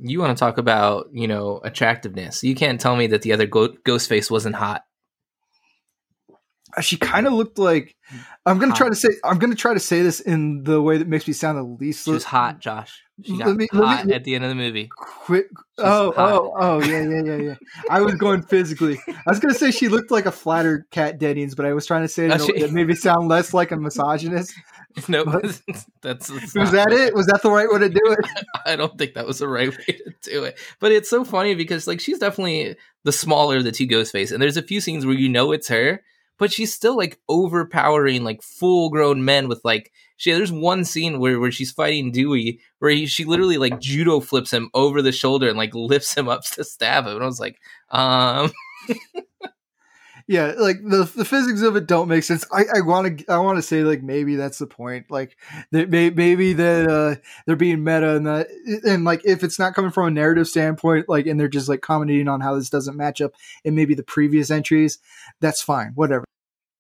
You 0.01 0.21
want 0.21 0.37
to 0.37 0.41
talk 0.41 0.59
about 0.59 1.09
you 1.13 1.29
know 1.29 1.61
attractiveness? 1.63 2.43
You 2.43 2.55
can't 2.55 2.81
tell 2.81 2.97
me 2.97 3.07
that 3.09 3.23
the 3.23 3.33
other 3.33 3.47
go- 3.47 3.75
Ghostface 3.85 4.31
wasn't 4.31 4.57
hot. 4.57 4.85
She 6.81 6.97
kind 6.97 7.27
of 7.27 7.33
looked 7.33 7.59
like 7.59 7.97
I'm 8.47 8.59
gonna 8.59 8.75
try 8.75 8.89
to 8.89 8.95
say 8.95 9.09
I'm 9.25 9.39
gonna 9.39 9.55
try 9.55 9.75
to 9.75 9.81
say 9.81 10.03
this 10.03 10.21
in 10.21 10.63
the 10.65 10.81
way 10.81 10.99
that 10.99 11.09
makes 11.09 11.27
me 11.27 11.33
sound 11.35 11.59
the 11.59 11.63
least 11.63 12.05
She 12.05 12.11
was 12.11 12.25
hot, 12.25 12.61
Josh. 12.61 13.03
She 13.25 13.37
got 13.37 13.49
Let 13.49 13.57
me- 13.57 13.69
let 13.73 13.81
me- 13.81 13.87
hot 13.87 14.11
at 14.13 14.25
the 14.25 14.35
end 14.37 14.45
of 14.45 14.51
the 14.51 14.55
movie. 14.55 14.89
Quit. 14.97 15.47
Oh, 15.79 16.13
hot. 16.13 16.33
oh, 16.33 16.55
oh, 16.57 16.83
yeah, 16.85 17.03
yeah, 17.03 17.23
yeah, 17.25 17.37
yeah. 17.37 17.55
I 17.91 18.01
was 18.01 18.15
going 18.15 18.43
physically. 18.43 18.97
I 19.09 19.23
was 19.31 19.41
going 19.41 19.53
to 19.53 19.59
say 19.59 19.73
she 19.73 19.89
looked 19.89 20.13
like 20.13 20.27
a 20.27 20.31
flattered 20.31 20.85
Kat 20.93 21.19
Dennings, 21.19 21.57
but 21.57 21.67
I 21.67 21.73
was 21.73 21.85
trying 21.85 22.03
to 22.03 22.09
say 22.09 22.27
it 22.27 22.31
in 22.31 22.33
a 22.33 22.35
Oh, 22.43 22.47
way 22.47 22.53
she- 22.55 22.61
that 22.61 22.73
made 22.73 22.87
me 22.87 22.95
sound 22.95 23.27
less 23.29 23.53
like 23.53 23.73
a 23.73 23.77
misogynist. 23.77 24.55
No, 25.09 25.23
What? 25.25 25.43
that's, 26.03 26.27
that's 26.29 26.55
Was 26.55 26.71
that 26.73 26.91
it? 26.93 27.13
Was 27.15 27.27
that 27.27 27.43
the 27.43 27.51
right 27.51 27.69
way 27.71 27.79
to 27.81 27.89
do 27.89 28.01
it? 28.05 28.19
I 28.65 28.75
don't 28.75 28.97
think 28.99 29.15
that 29.15 29.27
was 29.27 29.39
the 29.39 29.47
right 29.49 29.69
way 29.69 29.85
to 29.85 30.13
do 30.23 30.45
it. 30.45 30.59
But 30.81 30.91
it's 30.93 31.11
so 31.11 31.25
funny 31.25 31.55
because 31.55 31.87
like 31.87 32.01
she's 32.01 32.19
definitely 32.19 32.75
the 33.05 33.13
smaller 33.13 33.59
of 33.59 33.65
the 33.65 33.71
two 33.71 33.87
Ghostface, 33.87 34.33
and 34.33 34.41
there's 34.43 34.57
a 34.57 34.63
few 34.63 34.81
scenes 34.81 35.05
where 35.07 35.15
you 35.15 35.29
know 35.29 35.53
it's 35.53 35.69
her, 35.69 36.03
but 36.39 36.53
she's 36.53 36.75
still 36.75 36.97
like 36.97 37.19
overpowering 37.29 38.25
like 38.25 38.43
full 38.43 38.91
grown 38.91 39.25
men 39.25 39.49
with 39.49 39.61
like 39.65 39.93
she. 40.17 40.33
There's 40.33 40.53
one 40.53 40.85
scene 40.85 41.19
where 41.19 41.39
where 41.41 41.53
she's 41.53 41.73
fighting 41.73 42.13
Dewey 42.13 42.61
where 42.79 42.91
he, 42.91 43.07
she 43.07 43.25
literally 43.25 43.59
like 43.59 43.81
judo 43.81 44.21
flips 44.21 44.53
him 44.53 44.71
over 44.75 45.03
the 45.03 45.13
shoulder 45.13 45.49
and 45.49 45.59
like 45.59 45.75
lifts 45.75 46.15
him 46.17 46.29
up 46.29 46.45
to 46.53 46.65
stab 46.65 47.07
him, 47.07 47.15
and 47.15 47.23
I 47.23 47.27
was 47.27 47.41
like, 47.41 47.59
um, 47.91 48.53
Yeah, 50.29 50.53
like 50.59 50.77
the 50.85 51.11
the 51.17 51.25
physics 51.25 51.63
of 51.63 51.75
it 51.77 51.87
don't 51.87 52.07
make 52.07 52.23
sense. 52.23 52.45
I 52.53 52.65
I 52.77 52.81
want 52.83 53.19
to 53.19 53.33
I 53.33 53.39
want 53.39 53.57
to 53.57 53.63
say 53.63 53.83
like 53.83 54.03
maybe 54.03 54.37
that's 54.37 54.59
the 54.59 54.67
point. 54.67 55.11
Like 55.11 55.39
that 55.73 55.89
may, 55.89 56.11
maybe 56.11 56.53
that 56.53 56.87
uh, 56.87 57.15
they're 57.47 57.57
being 57.57 57.83
meta 57.83 58.15
and 58.15 58.27
that 58.27 58.49
and 58.85 59.05
like 59.05 59.23
if 59.25 59.43
it's 59.43 59.59
not 59.59 59.73
coming 59.75 59.91
from 59.91 60.09
a 60.09 60.11
narrative 60.11 60.47
standpoint, 60.47 61.09
like 61.09 61.27
and 61.27 61.41
they're 61.41 61.49
just 61.49 61.67
like 61.67 61.81
commenting 61.81 62.29
on 62.29 62.43
how 62.43 62.55
this 62.55 62.69
doesn't 62.69 62.95
match 62.95 63.23
up 63.23 63.33
in 63.65 63.75
maybe 63.75 63.95
the 63.95 64.03
previous 64.03 64.51
entries, 64.51 64.99
that's 65.41 65.63
fine. 65.63 65.93
Whatever. 65.95 66.27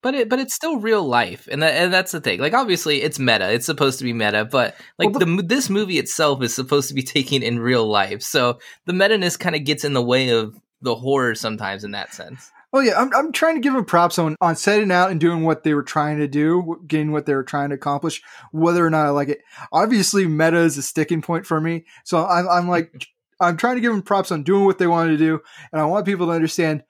but 0.02 0.14
it 0.14 0.28
but 0.28 0.38
it's 0.38 0.52
still 0.52 0.76
real 0.76 1.02
life, 1.02 1.48
and 1.50 1.62
that 1.62 1.72
and 1.72 1.90
that's 1.90 2.12
the 2.12 2.20
thing. 2.20 2.40
Like 2.40 2.52
obviously 2.52 3.00
it's 3.00 3.18
meta, 3.18 3.50
it's 3.50 3.64
supposed 3.64 3.96
to 3.98 4.04
be 4.04 4.12
meta, 4.12 4.44
but 4.44 4.76
like 4.98 5.08
Well, 5.08 5.20
the 5.20 5.42
this 5.42 5.70
movie 5.70 5.98
itself 5.98 6.42
is 6.42 6.54
supposed 6.54 6.88
to 6.88 6.94
be 6.94 7.02
taken 7.16 7.42
in 7.42 7.60
real 7.60 7.88
life, 7.88 8.20
so 8.20 8.58
the 8.84 8.92
meta 8.92 9.16
ness 9.16 9.38
kind 9.38 9.56
of 9.56 9.64
gets 9.64 9.84
in 9.84 9.94
the 9.94 10.02
way 10.02 10.28
of 10.28 10.54
the 10.82 10.94
horror 10.94 11.34
sometimes 11.34 11.82
in 11.82 11.92
that 11.92 12.12
sense. 12.12 12.52
Oh 12.72 12.80
yeah, 12.80 13.00
I'm 13.00 13.14
I'm 13.14 13.32
trying 13.32 13.54
to 13.54 13.60
give 13.60 13.72
them 13.72 13.84
props 13.84 14.18
on 14.18 14.36
on 14.40 14.54
setting 14.54 14.92
out 14.92 15.10
and 15.10 15.18
doing 15.18 15.42
what 15.42 15.62
they 15.62 15.72
were 15.72 15.82
trying 15.82 16.18
to 16.18 16.28
do, 16.28 16.82
getting 16.86 17.12
what 17.12 17.24
they 17.24 17.34
were 17.34 17.44
trying 17.44 17.70
to 17.70 17.76
accomplish, 17.76 18.22
whether 18.52 18.84
or 18.84 18.90
not 18.90 19.06
I 19.06 19.10
like 19.10 19.28
it. 19.28 19.40
Obviously, 19.72 20.26
meta 20.26 20.58
is 20.58 20.76
a 20.76 20.82
sticking 20.82 21.22
point 21.22 21.46
for 21.46 21.60
me, 21.60 21.86
so 22.04 22.26
I'm 22.26 22.46
I'm 22.48 22.68
like 22.68 23.06
I'm 23.40 23.56
trying 23.56 23.76
to 23.76 23.80
give 23.80 23.92
them 23.92 24.02
props 24.02 24.32
on 24.32 24.42
doing 24.42 24.64
what 24.64 24.78
they 24.78 24.86
wanted 24.86 25.12
to 25.12 25.16
do, 25.18 25.40
and 25.72 25.80
I 25.80 25.86
want 25.86 26.06
people 26.06 26.26
to 26.26 26.32
understand. 26.32 26.82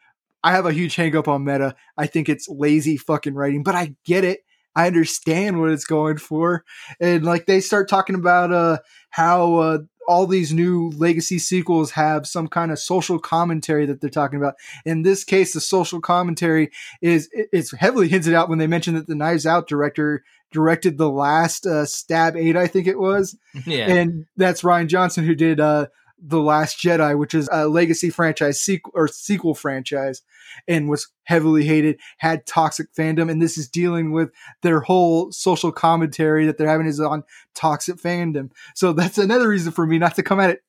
I 0.43 0.53
have 0.53 0.67
a 0.67 0.73
huge 0.73 0.95
hangup 0.95 1.27
on 1.27 1.45
meta. 1.45 1.75
I 1.97 2.07
think 2.07 2.29
it's 2.29 2.49
lazy 2.49 2.97
fucking 2.97 3.35
writing, 3.35 3.65
but 3.65 3.75
I 3.75 3.97
get 4.05 4.23
it. 4.23 4.41
I 4.77 4.87
understand 4.87 5.61
what 5.61 5.71
it's 5.71 5.85
going 5.85 6.19
for, 6.19 6.65
and 7.01 7.25
like 7.25 7.47
they 7.47 7.61
start 7.61 7.89
talking 7.89 8.15
about 8.17 8.53
uh 8.53 8.79
how 9.11 9.55
uh 9.57 9.79
all 10.09 10.27
these 10.27 10.55
new 10.55 10.91
legacy 10.97 11.39
sequels 11.39 11.93
have 11.93 12.27
some 12.27 12.49
kind 12.49 12.73
of 12.73 12.79
social 12.79 13.19
commentary 13.19 13.85
that 13.85 14.01
they're 14.01 14.09
talking 14.09 14.39
about. 14.39 14.55
In 14.87 15.03
this 15.03 15.23
case, 15.23 15.53
the 15.53 15.61
social 15.61 16.01
commentary 16.01 16.71
is 17.03 17.29
it's 17.33 17.77
heavily 17.77 18.09
hinted 18.09 18.33
out 18.33 18.49
when 18.49 18.59
they 18.59 18.67
mention 18.67 18.95
that 18.95 19.07
the 19.07 19.15
Knives 19.15 19.45
Out 19.45 19.69
director 19.69 20.25
directed 20.51 20.97
the 20.97 21.11
last 21.11 21.67
uh, 21.67 21.85
Stab 21.85 22.37
Eight, 22.37 22.57
I 22.57 22.67
think 22.67 22.87
it 22.87 22.99
was, 22.99 23.37
Yeah, 23.67 23.91
and 23.91 24.25
that's 24.37 24.63
Rian 24.63 24.89
Johnson 24.89 25.25
who 25.25 25.35
did 25.35 25.61
uh, 25.61 25.89
The 26.21 26.41
Last 26.41 26.79
Jedi, 26.79 27.17
which 27.17 27.35
is 27.35 27.49
a 27.53 27.69
legacy 27.69 28.11
franchise 28.11 28.61
sequel 28.61 28.93
or 28.95 29.09
sequel 29.09 29.55
franchise, 29.55 30.23
and 30.67 30.89
was 30.89 31.09
heavily 31.25 31.65
hated, 31.65 31.99
had 32.19 32.47
toxic 32.47 32.93
fandom, 32.93 33.31
and 33.31 33.41
this 33.41 33.57
is 33.57 33.69
dealing 33.69 34.13
with 34.13 34.31
their 34.63 34.81
whole 34.81 35.31
social 35.31 35.71
commentary 35.71 36.47
that 36.47 36.59
they're 36.59 36.69
having 36.69 36.87
is 36.87 37.01
on 37.01 37.25
toxic 37.55 37.97
fandom. 37.97 38.51
So 38.75 38.93
that's 38.93 39.19
another 39.19 39.49
reason 39.49 39.73
for 39.73 39.87
me 39.87 39.99
not 39.99 40.17
to 40.17 40.23
come 40.23 40.41
at 40.41 40.51
it 40.51 40.63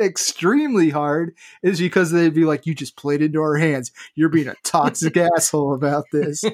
extremely 0.00 0.90
hard 0.90 1.34
is 1.62 1.80
because 1.80 2.10
they'd 2.10 2.34
be 2.34 2.44
like, 2.44 2.66
"You 2.66 2.74
just 2.74 2.96
played 2.96 3.22
into 3.22 3.40
our 3.40 3.56
hands. 3.56 3.92
You're 4.14 4.28
being 4.28 4.48
a 4.48 4.54
toxic 4.64 5.16
asshole 5.36 5.74
about 5.74 6.04
this." 6.12 6.44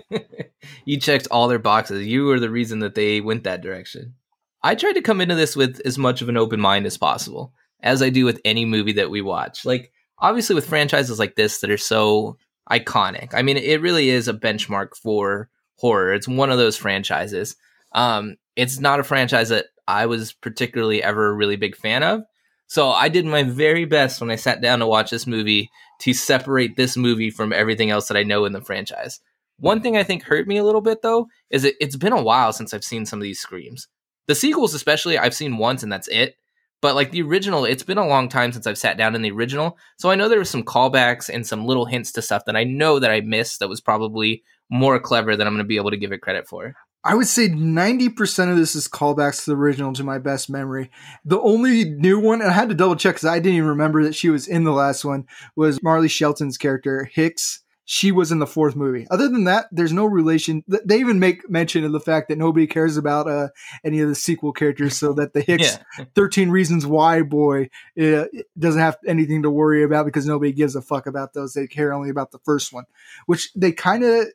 you 0.85 0.99
checked 0.99 1.29
all 1.31 1.49
their 1.49 1.59
boxes. 1.59 2.07
You 2.07 2.25
were 2.25 2.41
the 2.41 2.51
reason 2.51 2.81
that 2.81 2.95
they 2.95 3.21
went 3.21 3.45
that 3.45 3.63
direction. 3.63 4.15
I 4.63 4.75
tried 4.75 4.95
to 4.95 5.03
come 5.03 5.21
into 5.21 5.35
this 5.35 5.57
with 5.57 5.81
as 5.85 5.99
much 5.99 6.23
of 6.23 6.29
an 6.29 6.37
open 6.37 6.61
mind 6.61 6.87
as 6.87 6.97
possible, 6.97 7.53
as 7.85 8.03
I 8.03 8.11
do 8.11 8.25
with 8.25 8.41
any 8.45 8.65
movie 8.65 8.95
that 8.95 9.11
we 9.11 9.21
watch. 9.21 9.65
Like, 9.65 9.93
obviously, 10.19 10.57
with 10.57 10.67
franchises 10.67 11.21
like 11.21 11.37
this 11.37 11.61
that 11.61 11.71
are 11.71 11.79
so 11.79 12.39
iconic. 12.69 13.35
I 13.35 13.43
mean, 13.43 13.59
it 13.59 13.81
really 13.81 14.09
is 14.09 14.27
a 14.27 14.35
benchmark 14.35 14.97
for 15.01 15.49
horror. 15.77 16.15
It's 16.15 16.27
one 16.27 16.51
of 16.51 16.59
those 16.59 16.77
franchises. 16.77 17.55
Um, 17.93 18.37
it's 18.57 18.81
not 18.81 19.01
a 19.01 19.05
franchise 19.05 19.51
that 19.51 19.67
I 19.87 20.07
was 20.07 20.33
particularly 20.33 21.03
ever 21.03 21.29
a 21.29 21.35
really 21.35 21.57
big 21.57 21.77
fan 21.77 22.03
of. 22.03 22.23
So 22.67 22.89
I 22.89 23.09
did 23.09 23.27
my 23.27 23.43
very 23.43 23.85
best 23.85 24.21
when 24.21 24.31
I 24.31 24.37
sat 24.37 24.63
down 24.63 24.79
to 24.79 24.87
watch 24.87 25.11
this 25.11 25.27
movie 25.27 25.71
to 26.01 26.15
separate 26.15 26.77
this 26.77 26.97
movie 26.97 27.31
from 27.31 27.53
everything 27.53 27.91
else 27.91 28.09
that 28.09 28.17
I 28.17 28.23
know 28.23 28.47
in 28.47 28.53
the 28.53 28.63
franchise. 28.63 29.21
One 29.59 29.83
thing 29.83 29.97
I 29.97 30.03
think 30.03 30.25
hurt 30.25 30.49
me 30.49 30.57
a 30.57 30.65
little 30.65 30.81
bit 30.81 31.03
though 31.03 31.29
is 31.51 31.63
that 31.63 31.75
it's 31.81 31.97
been 31.97 32.13
a 32.15 32.23
while 32.23 32.53
since 32.53 32.73
I've 32.73 32.83
seen 32.83 33.05
some 33.07 33.19
of 33.19 33.23
these 33.23 33.39
screams. 33.39 33.87
The 34.27 34.35
sequels, 34.35 34.75
especially, 34.75 35.19
I've 35.19 35.35
seen 35.35 35.59
once 35.59 35.83
and 35.83 35.93
that's 35.93 36.09
it. 36.09 36.37
But 36.85 36.97
like 36.97 37.13
the 37.13 37.23
original, 37.23 37.65
it's 37.65 37.83
been 37.83 37.97
a 37.97 38.07
long 38.07 38.29
time 38.29 38.53
since 38.53 38.67
I've 38.67 38.77
sat 38.77 38.99
down 38.99 39.15
in 39.15 39.23
the 39.23 39.31
original. 39.31 39.79
So 39.97 40.11
I 40.11 40.17
know 40.17 40.29
there 40.29 40.39
was 40.39 40.51
some 40.51 40.63
callbacks 40.63 41.31
and 41.33 41.47
some 41.47 41.65
little 41.65 41.87
hints 41.87 42.13
to 42.13 42.21
stuff 42.21 42.45
that 42.45 42.57
I 42.57 42.65
know 42.65 42.99
that 42.99 43.11
I 43.11 43.23
missed 43.23 43.61
that 43.61 43.71
was 43.71 43.81
probably 43.81 44.45
more 44.69 45.01
clever 45.01 45.35
than 45.35 45.47
I'm 45.47 45.55
going 45.55 45.65
to 45.65 45.67
be 45.67 45.79
able 45.79 45.93
to 45.93 45.97
give 45.97 46.13
it 46.13 46.21
credit 46.21 46.47
for. 46.47 46.75
I 47.03 47.15
would 47.15 47.27
say 47.27 47.49
90% 47.49 48.51
of 48.51 48.59
this 48.59 48.75
is 48.75 48.87
callbacks 48.87 49.45
to 49.45 49.53
the 49.53 49.57
original 49.57 49.95
to 49.95 50.05
my 50.05 50.19
best 50.19 50.51
memory. 50.51 50.91
The 51.25 51.41
only 51.41 51.89
new 51.89 52.21
one, 52.21 52.43
and 52.43 52.51
I 52.51 52.53
had 52.53 52.69
to 52.69 52.75
double 52.75 52.97
check 52.97 53.15
because 53.15 53.31
I 53.31 53.39
didn't 53.39 53.57
even 53.57 53.71
remember 53.71 54.05
that 54.05 54.15
she 54.15 54.29
was 54.29 54.47
in 54.47 54.65
the 54.65 54.73
last 54.73 55.07
one, 55.07 55.25
was 55.57 55.83
Marley 55.83 56.09
Shelton's 56.09 56.59
character, 56.59 57.09
Hicks 57.11 57.64
she 57.87 58.13
was 58.13 58.33
in 58.33 58.39
the 58.39 58.47
fourth 58.47 58.75
movie. 58.75 59.07
Other 59.11 59.29
than 59.29 59.45
that, 59.45 59.67
there's 59.71 59.93
no 59.93 60.07
relation. 60.07 60.65
They 60.67 60.99
even 61.01 61.19
make 61.19 61.49
mention 61.51 61.85
of 61.85 61.93
the 61.93 62.01
fact 62.01 62.29
that 62.29 62.39
nobody 62.39 62.67
cares 62.67 62.97
about 62.97 63.29
uh, 63.29 63.49
any 63.85 64.01
of 64.01 64.09
the 64.09 64.15
sequel 64.15 64.53
characters, 64.53 64.97
so 64.97 65.13
that 65.15 65.35
the 65.35 65.43
Hicks 65.43 65.79
yeah. 65.99 66.05
13 66.15 66.51
Reasons 66.51 66.87
Why 66.87 67.23
boy 67.23 67.69
uh, 68.01 68.25
doesn't 68.59 68.81
have 68.81 68.97
anything 69.07 69.43
to 69.43 69.51
worry 69.51 69.83
about 69.83 70.07
because 70.07 70.27
nobody 70.27 70.53
gives 70.53 70.77
a 70.77 70.83
fuck 70.83 71.07
about 71.07 71.35
those. 71.35 71.53
They 71.53 71.67
care 71.67 71.93
only 71.93 72.11
about 72.11 72.31
the 72.31 72.39
first 72.39 72.73
one, 72.73 72.85
which 73.27 73.53
they 73.55 73.73
kind 73.73 74.05
of 74.05 74.27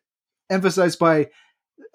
emphasize 0.49 0.95
by. 0.95 1.29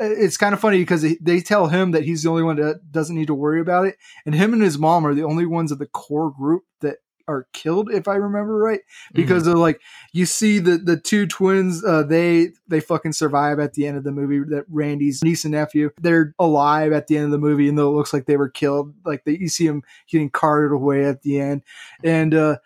Uh, 0.01 0.11
it's 0.11 0.39
kind 0.39 0.55
of 0.55 0.61
funny 0.61 0.79
because 0.79 1.07
they 1.21 1.41
tell 1.41 1.69
him 1.69 1.93
that 1.93 2.03
he's 2.03 2.25
the 2.25 2.31
only 2.31 2.43
one 2.43 2.57
that 2.57 2.91
doesn't 2.91 3.15
need 3.15 3.29
to 3.29 3.35
worry 3.35 3.61
about 3.61 3.87
it, 3.87 3.97
and 4.27 4.35
him 4.35 4.53
and 4.53 4.63
his 4.63 4.79
mom 4.79 5.07
are 5.07 5.15
the 5.15 5.23
only 5.23 5.47
ones 5.47 5.71
of 5.71 5.79
the 5.79 5.87
core 5.87 6.33
group 6.33 6.65
that 6.81 6.97
are 7.27 7.47
killed 7.53 7.91
if 7.91 8.07
I 8.09 8.15
remember 8.15 8.57
right 8.57 8.81
because 9.13 9.45
mm-hmm. 9.45 9.53
of 9.53 9.59
like 9.59 9.81
you 10.13 10.27
see 10.27 10.59
the 10.59 10.77
the 10.77 10.97
two 10.97 11.27
twins 11.27 11.85
uh, 11.85 12.03
they 12.03 12.51
they 12.69 12.81
fucking 12.81 13.13
survive 13.13 13.59
at 13.59 13.75
the 13.75 13.87
end 13.87 13.97
of 13.97 14.05
the 14.05 14.13
movie 14.13 14.41
that 14.51 14.65
Randy's 14.69 15.23
niece 15.23 15.45
and 15.45 15.53
nephew 15.53 15.91
they're 16.01 16.35
alive 16.39 16.93
at 16.93 17.07
the 17.07 17.17
end 17.17 17.27
of 17.27 17.31
the 17.31 17.39
movie 17.39 17.69
and 17.69 17.79
though 17.79 17.91
it 17.91 17.97
looks 17.97 18.13
like 18.13 18.27
they 18.27 18.37
were 18.37 18.49
killed 18.49 18.95
like 19.05 19.25
they, 19.25 19.39
you 19.39 19.49
see 19.49 19.67
them 19.67 19.83
getting 20.09 20.31
carted 20.31 20.73
away 20.73 21.05
at 21.05 21.23
the 21.23 21.41
end 21.41 21.63
and 22.03 22.35
uh 22.35 22.57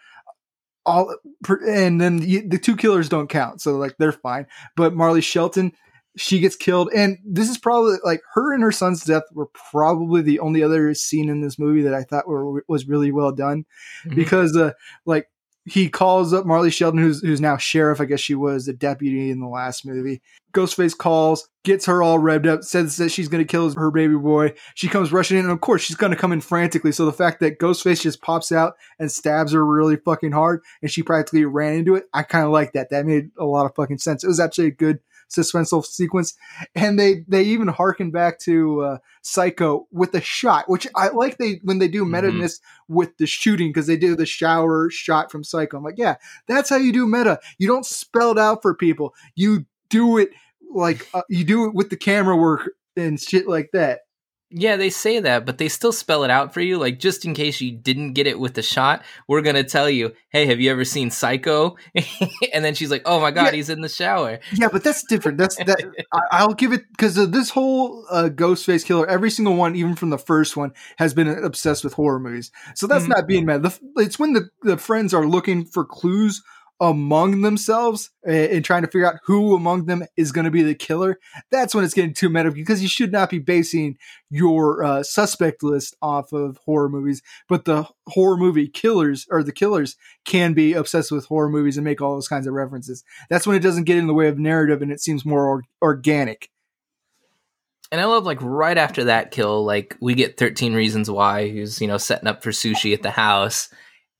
all 0.84 1.14
and 1.66 2.00
then 2.00 2.16
the 2.18 2.58
two 2.60 2.76
killers 2.76 3.08
don't 3.08 3.28
count 3.28 3.60
so 3.60 3.76
like 3.76 3.96
they're 3.98 4.12
fine 4.12 4.46
but 4.76 4.94
Marley 4.94 5.20
Shelton 5.20 5.72
she 6.18 6.40
gets 6.40 6.57
killed 6.57 6.90
and 6.94 7.18
this 7.24 7.48
is 7.48 7.57
probably 7.57 7.96
like 8.04 8.20
her 8.35 8.52
and 8.52 8.62
her 8.62 8.72
son's 8.72 9.04
death 9.04 9.22
were 9.33 9.46
probably 9.70 10.20
the 10.20 10.40
only 10.40 10.62
other 10.62 10.92
scene 10.92 11.28
in 11.28 11.40
this 11.40 11.59
movie 11.59 11.83
that 11.83 11.94
i 11.94 12.02
thought 12.02 12.28
were, 12.28 12.64
was 12.68 12.88
really 12.88 13.12
well 13.12 13.33
done 13.33 13.64
mm-hmm. 14.04 14.16
because 14.16 14.57
uh 14.57 14.72
like 15.07 15.28
he 15.64 15.88
calls 15.88 16.33
up 16.33 16.44
marley 16.44 16.70
shelton 16.70 17.00
who's 17.00 17.20
who's 17.20 17.40
now 17.40 17.57
sheriff 17.57 18.00
i 18.00 18.04
guess 18.04 18.20
she 18.20 18.35
was 18.35 18.66
the 18.66 18.72
deputy 18.72 19.31
in 19.31 19.40
the 19.40 19.48
last 19.48 19.87
movie. 19.87 20.20
Ghostface 20.54 20.96
calls 20.96 21.48
gets 21.62 21.85
her 21.85 22.02
all 22.02 22.18
revved 22.18 22.46
up 22.46 22.62
says 22.62 22.96
that 22.96 23.11
she's 23.11 23.28
going 23.28 23.44
to 23.44 23.50
kill 23.50 23.70
her 23.74 23.90
baby 23.90 24.16
boy. 24.16 24.54
She 24.74 24.88
comes 24.88 25.12
rushing 25.12 25.37
in 25.37 25.44
and 25.44 25.52
of 25.52 25.61
course 25.61 25.83
she's 25.83 25.96
going 25.96 26.11
to 26.11 26.16
come 26.16 26.33
in 26.33 26.40
frantically. 26.40 26.90
So 26.90 27.04
the 27.04 27.12
fact 27.12 27.40
that 27.40 27.59
ghostface 27.59 28.00
just 28.00 28.22
pops 28.22 28.50
out 28.50 28.74
and 28.98 29.12
stabs 29.12 29.52
her 29.52 29.64
really 29.64 29.96
fucking 29.96 30.33
hard 30.33 30.62
and 30.81 30.90
she 30.90 31.02
practically 31.02 31.44
ran 31.44 31.74
into 31.74 31.94
it 31.96 32.04
i 32.14 32.22
kind 32.22 32.46
of 32.46 32.50
like 32.50 32.72
that. 32.72 32.88
That 32.90 33.04
made 33.04 33.31
a 33.38 33.44
lot 33.44 33.66
of 33.66 33.74
fucking 33.74 33.98
sense. 33.98 34.24
It 34.24 34.28
was 34.28 34.40
actually 34.40 34.68
a 34.68 34.72
good 34.72 35.00
suspenseful 35.28 35.84
sequence, 35.84 36.34
and 36.74 36.98
they 36.98 37.24
they 37.28 37.42
even 37.42 37.68
harken 37.68 38.10
back 38.10 38.38
to 38.40 38.82
uh, 38.82 38.98
Psycho 39.22 39.86
with 39.90 40.14
a 40.14 40.20
shot, 40.20 40.68
which 40.68 40.86
I 40.96 41.08
like. 41.08 41.38
They 41.38 41.60
when 41.62 41.78
they 41.78 41.88
do 41.88 42.04
meta 42.04 42.28
mm-hmm. 42.28 42.94
with 42.94 43.16
the 43.18 43.26
shooting 43.26 43.68
because 43.68 43.86
they 43.86 43.96
do 43.96 44.16
the 44.16 44.26
shower 44.26 44.90
shot 44.90 45.30
from 45.30 45.44
Psycho. 45.44 45.78
I'm 45.78 45.84
like, 45.84 45.98
yeah, 45.98 46.16
that's 46.46 46.70
how 46.70 46.76
you 46.76 46.92
do 46.92 47.06
meta. 47.06 47.40
You 47.58 47.68
don't 47.68 47.86
spell 47.86 48.32
it 48.32 48.38
out 48.38 48.62
for 48.62 48.74
people. 48.74 49.14
You 49.34 49.66
do 49.90 50.18
it 50.18 50.30
like 50.72 51.08
uh, 51.14 51.22
you 51.28 51.44
do 51.44 51.66
it 51.66 51.74
with 51.74 51.90
the 51.90 51.96
camera 51.96 52.36
work 52.36 52.70
and 52.96 53.20
shit 53.20 53.48
like 53.48 53.70
that. 53.72 54.00
Yeah, 54.50 54.76
they 54.76 54.88
say 54.88 55.20
that, 55.20 55.44
but 55.44 55.58
they 55.58 55.68
still 55.68 55.92
spell 55.92 56.24
it 56.24 56.30
out 56.30 56.54
for 56.54 56.62
you. 56.62 56.78
Like, 56.78 56.98
just 56.98 57.26
in 57.26 57.34
case 57.34 57.61
you 57.61 57.70
didn't 57.70 58.14
get 58.14 58.26
it 58.26 58.40
with 58.40 58.54
the 58.54 58.62
shot, 58.62 59.02
we're 59.26 59.42
going 59.42 59.56
to 59.56 59.64
tell 59.64 59.90
you, 59.90 60.14
hey, 60.30 60.46
have 60.46 60.58
you 60.58 60.70
ever 60.70 60.87
seen 60.87 61.11
Psycho? 61.11 61.76
and 62.54 62.64
then 62.64 62.74
she's 62.74 62.90
like, 62.90 63.02
oh 63.04 63.20
my 63.20 63.30
God, 63.30 63.46
yeah. 63.46 63.52
he's 63.52 63.68
in 63.68 63.82
the 63.82 63.90
shower. 63.90 64.38
Yeah, 64.54 64.68
but 64.72 64.82
that's 64.82 65.02
different. 65.02 65.37
That's 65.37 65.56
that. 65.56 66.06
I, 66.32 66.46
will 66.46 66.54
give 66.54 66.72
it 66.72 66.90
because 66.90 67.14
this 67.30 67.50
whole 67.50 68.06
uh, 68.11 68.30
Ghostface 68.32 68.87
killer, 68.87 69.06
every 69.06 69.30
single 69.30 69.54
one, 69.54 69.76
even 69.76 69.94
from 69.94 70.08
the 70.08 70.18
first 70.18 70.56
one, 70.56 70.72
has 70.96 71.12
been 71.12 71.28
obsessed 71.28 71.84
with 71.84 71.92
horror 71.92 72.18
movies. 72.18 72.50
So 72.74 72.87
that's 72.87 73.02
mm-hmm. 73.02 73.12
not 73.12 73.26
being 73.26 73.44
mad. 73.44 73.62
The, 73.62 73.78
it's 73.96 74.18
when 74.18 74.32
the, 74.32 74.48
the 74.62 74.78
friends 74.78 75.12
are 75.12 75.26
looking 75.26 75.66
for 75.66 75.84
clues 75.84 76.42
among 76.80 77.42
themselves 77.42 78.10
and 78.24 78.64
trying 78.64 78.82
to 78.82 78.88
figure 78.88 79.06
out 79.06 79.20
who 79.24 79.54
among 79.54 79.86
them 79.86 80.04
is 80.16 80.30
going 80.30 80.44
to 80.44 80.50
be 80.50 80.62
the 80.62 80.74
killer, 80.74 81.18
that's 81.50 81.74
when 81.74 81.84
it's 81.84 81.94
getting 81.94 82.14
too 82.14 82.28
meta 82.28 82.50
because 82.50 82.80
you 82.82 82.88
should 82.88 83.10
not 83.10 83.30
be 83.30 83.38
basing 83.38 83.98
your 84.30 84.84
uh, 84.84 85.02
suspect 85.02 85.62
list 85.62 85.96
off 86.00 86.32
of 86.32 86.58
horror 86.58 86.88
movies. 86.88 87.20
But 87.48 87.64
the 87.64 87.88
horror 88.08 88.36
movie 88.36 88.68
killers 88.68 89.26
or 89.30 89.42
the 89.42 89.52
killers 89.52 89.96
can 90.24 90.52
be 90.54 90.72
obsessed 90.72 91.10
with 91.10 91.26
horror 91.26 91.48
movies 91.48 91.76
and 91.76 91.84
make 91.84 92.00
all 92.00 92.14
those 92.14 92.28
kinds 92.28 92.46
of 92.46 92.54
references. 92.54 93.02
That's 93.28 93.46
when 93.46 93.56
it 93.56 93.62
doesn't 93.62 93.84
get 93.84 93.98
in 93.98 94.06
the 94.06 94.14
way 94.14 94.28
of 94.28 94.38
narrative 94.38 94.80
and 94.80 94.92
it 94.92 95.00
seems 95.00 95.24
more 95.24 95.46
or- 95.46 95.64
organic. 95.82 96.50
And 97.90 98.00
I 98.00 98.04
love 98.04 98.24
like 98.24 98.38
right 98.42 98.76
after 98.76 99.04
that 99.04 99.30
kill, 99.30 99.64
like 99.64 99.96
we 100.00 100.14
get 100.14 100.36
13 100.36 100.74
reasons 100.74 101.10
why 101.10 101.48
who's, 101.48 101.80
you 101.80 101.88
know, 101.88 101.96
setting 101.96 102.28
up 102.28 102.42
for 102.42 102.50
sushi 102.50 102.92
at 102.92 103.02
the 103.02 103.10
house 103.10 103.70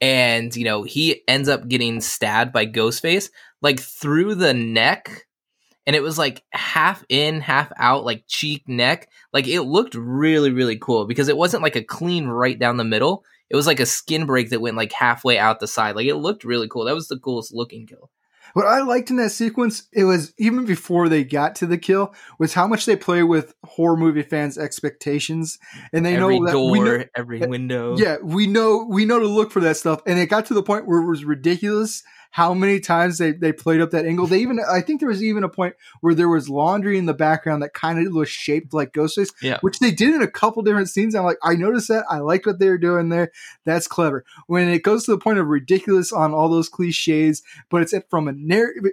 and 0.01 0.55
you 0.55 0.65
know 0.65 0.83
he 0.83 1.23
ends 1.29 1.49
up 1.49 1.69
getting 1.69 2.01
stabbed 2.01 2.53
by 2.53 2.67
Ghostface 2.67 3.31
like 3.63 3.81
through 3.81 4.35
the 4.35 4.55
neck 4.55 5.27
and 5.89 5.97
it 5.97 6.03
was 6.03 6.19
like 6.19 6.45
half 6.51 7.03
in 7.09 7.41
half 7.41 7.73
out 7.79 8.05
like 8.05 8.25
cheek 8.27 8.69
neck. 8.69 9.09
Like 9.33 9.49
it 9.49 9.63
looked 9.63 9.95
really 9.95 10.51
really 10.53 10.77
cool 10.77 11.07
because 11.07 11.29
it 11.29 11.37
wasn't 11.37 11.63
like 11.63 11.77
a 11.77 11.83
clean 11.83 12.27
right 12.27 12.59
down 12.59 12.77
the 12.77 12.85
middle. 12.85 13.25
It 13.49 13.57
was 13.57 13.67
like 13.67 13.81
a 13.81 13.87
skin 13.87 14.27
break 14.27 14.51
that 14.51 14.61
went 14.61 14.77
like 14.77 14.93
halfway 14.93 15.39
out 15.39 15.61
the 15.61 15.67
side. 15.67 15.97
Like 15.97 16.07
it 16.07 16.17
looked 16.17 16.45
really 16.45 16.69
cool. 16.69 16.85
That 16.85 16.95
was 16.95 17.09
the 17.09 17.19
coolest 17.19 17.55
looking 17.55 17.87
kill 17.87 18.11
what 18.55 18.67
I 18.67 18.83
liked 18.83 19.11
in 19.11 19.17
that 19.17 19.31
sequence, 19.31 19.89
it 19.93 20.05
was 20.05 20.33
even 20.39 20.65
before 20.65 21.09
they 21.09 21.25
got 21.25 21.55
to 21.57 21.67
the 21.67 21.79
kill, 21.79 22.15
was 22.39 22.55
how 22.55 22.67
much 22.67 22.87
they 22.87 22.97
play 22.97 23.23
with 23.23 23.55
horror 23.65 23.97
movie 23.97 24.23
fans' 24.23 24.59
expectations, 24.59 25.59
and 25.93 26.05
they 26.05 26.17
every 26.17 26.39
know 26.39 26.47
that 26.47 26.53
door, 26.53 26.71
we 26.71 26.81
know, 26.81 27.05
every 27.15 27.41
window. 27.41 27.97
Yeah, 27.97 28.17
we 28.23 28.47
know 28.47 28.87
we 28.89 29.05
know 29.05 29.19
to 29.19 29.27
look 29.27 29.51
for 29.51 29.61
that 29.61 29.77
stuff, 29.77 30.01
and 30.07 30.19
it 30.19 30.27
got 30.27 30.47
to 30.47 30.55
the 30.55 30.63
point 30.63 30.87
where 30.87 31.01
it 31.01 31.09
was 31.09 31.25
ridiculous 31.25 32.03
how 32.31 32.55
many 32.55 32.79
times 32.79 33.19
they, 33.19 33.33
they 33.33 33.53
played 33.53 33.81
up 33.81 33.91
that 33.91 34.05
angle. 34.05 34.27
They 34.27 34.41
even, 34.41 34.61
I 34.61 34.81
think 34.81 35.01
there 35.01 35.09
was 35.09 35.23
even 35.23 35.45
a 35.45 35.49
point 35.49 35.75
where 36.01 36.15
there 36.15 36.29
was 36.29 36.49
laundry 36.49 36.99
in 36.99 37.07
the 37.07 37.15
background 37.15 37.63
that 37.63 37.75
kind 37.75 38.07
of 38.07 38.13
was 38.13 38.29
shaped 38.29 38.75
like 38.75 38.93
Ghostface, 38.93 39.33
yeah. 39.43 39.59
which 39.61 39.79
they 39.79 39.91
did 39.91 40.15
in 40.15 40.23
a 40.23 40.31
couple 40.31 40.63
different 40.63 40.91
scenes. 40.91 41.15
I'm 41.15 41.25
like, 41.25 41.39
I 41.43 41.55
noticed 41.55 41.89
that. 41.89 42.05
I 42.09 42.19
like 42.19 42.47
what 42.47 42.59
they 42.59 42.69
were 42.69 42.79
doing 42.79 43.09
there. 43.09 43.33
That's 43.65 43.89
clever. 43.89 44.25
When 44.47 44.69
it 44.69 44.83
goes 44.83 45.05
to 45.05 45.13
the 45.13 45.19
point 45.19 45.39
of 45.39 45.47
ridiculous 45.47 46.13
on 46.13 46.35
all 46.35 46.49
those 46.49 46.69
cliches, 46.69 47.43
but 47.71 47.83
it's 47.83 47.95
from 48.11 48.29
a 48.29 48.33
narrative, 48.33 48.93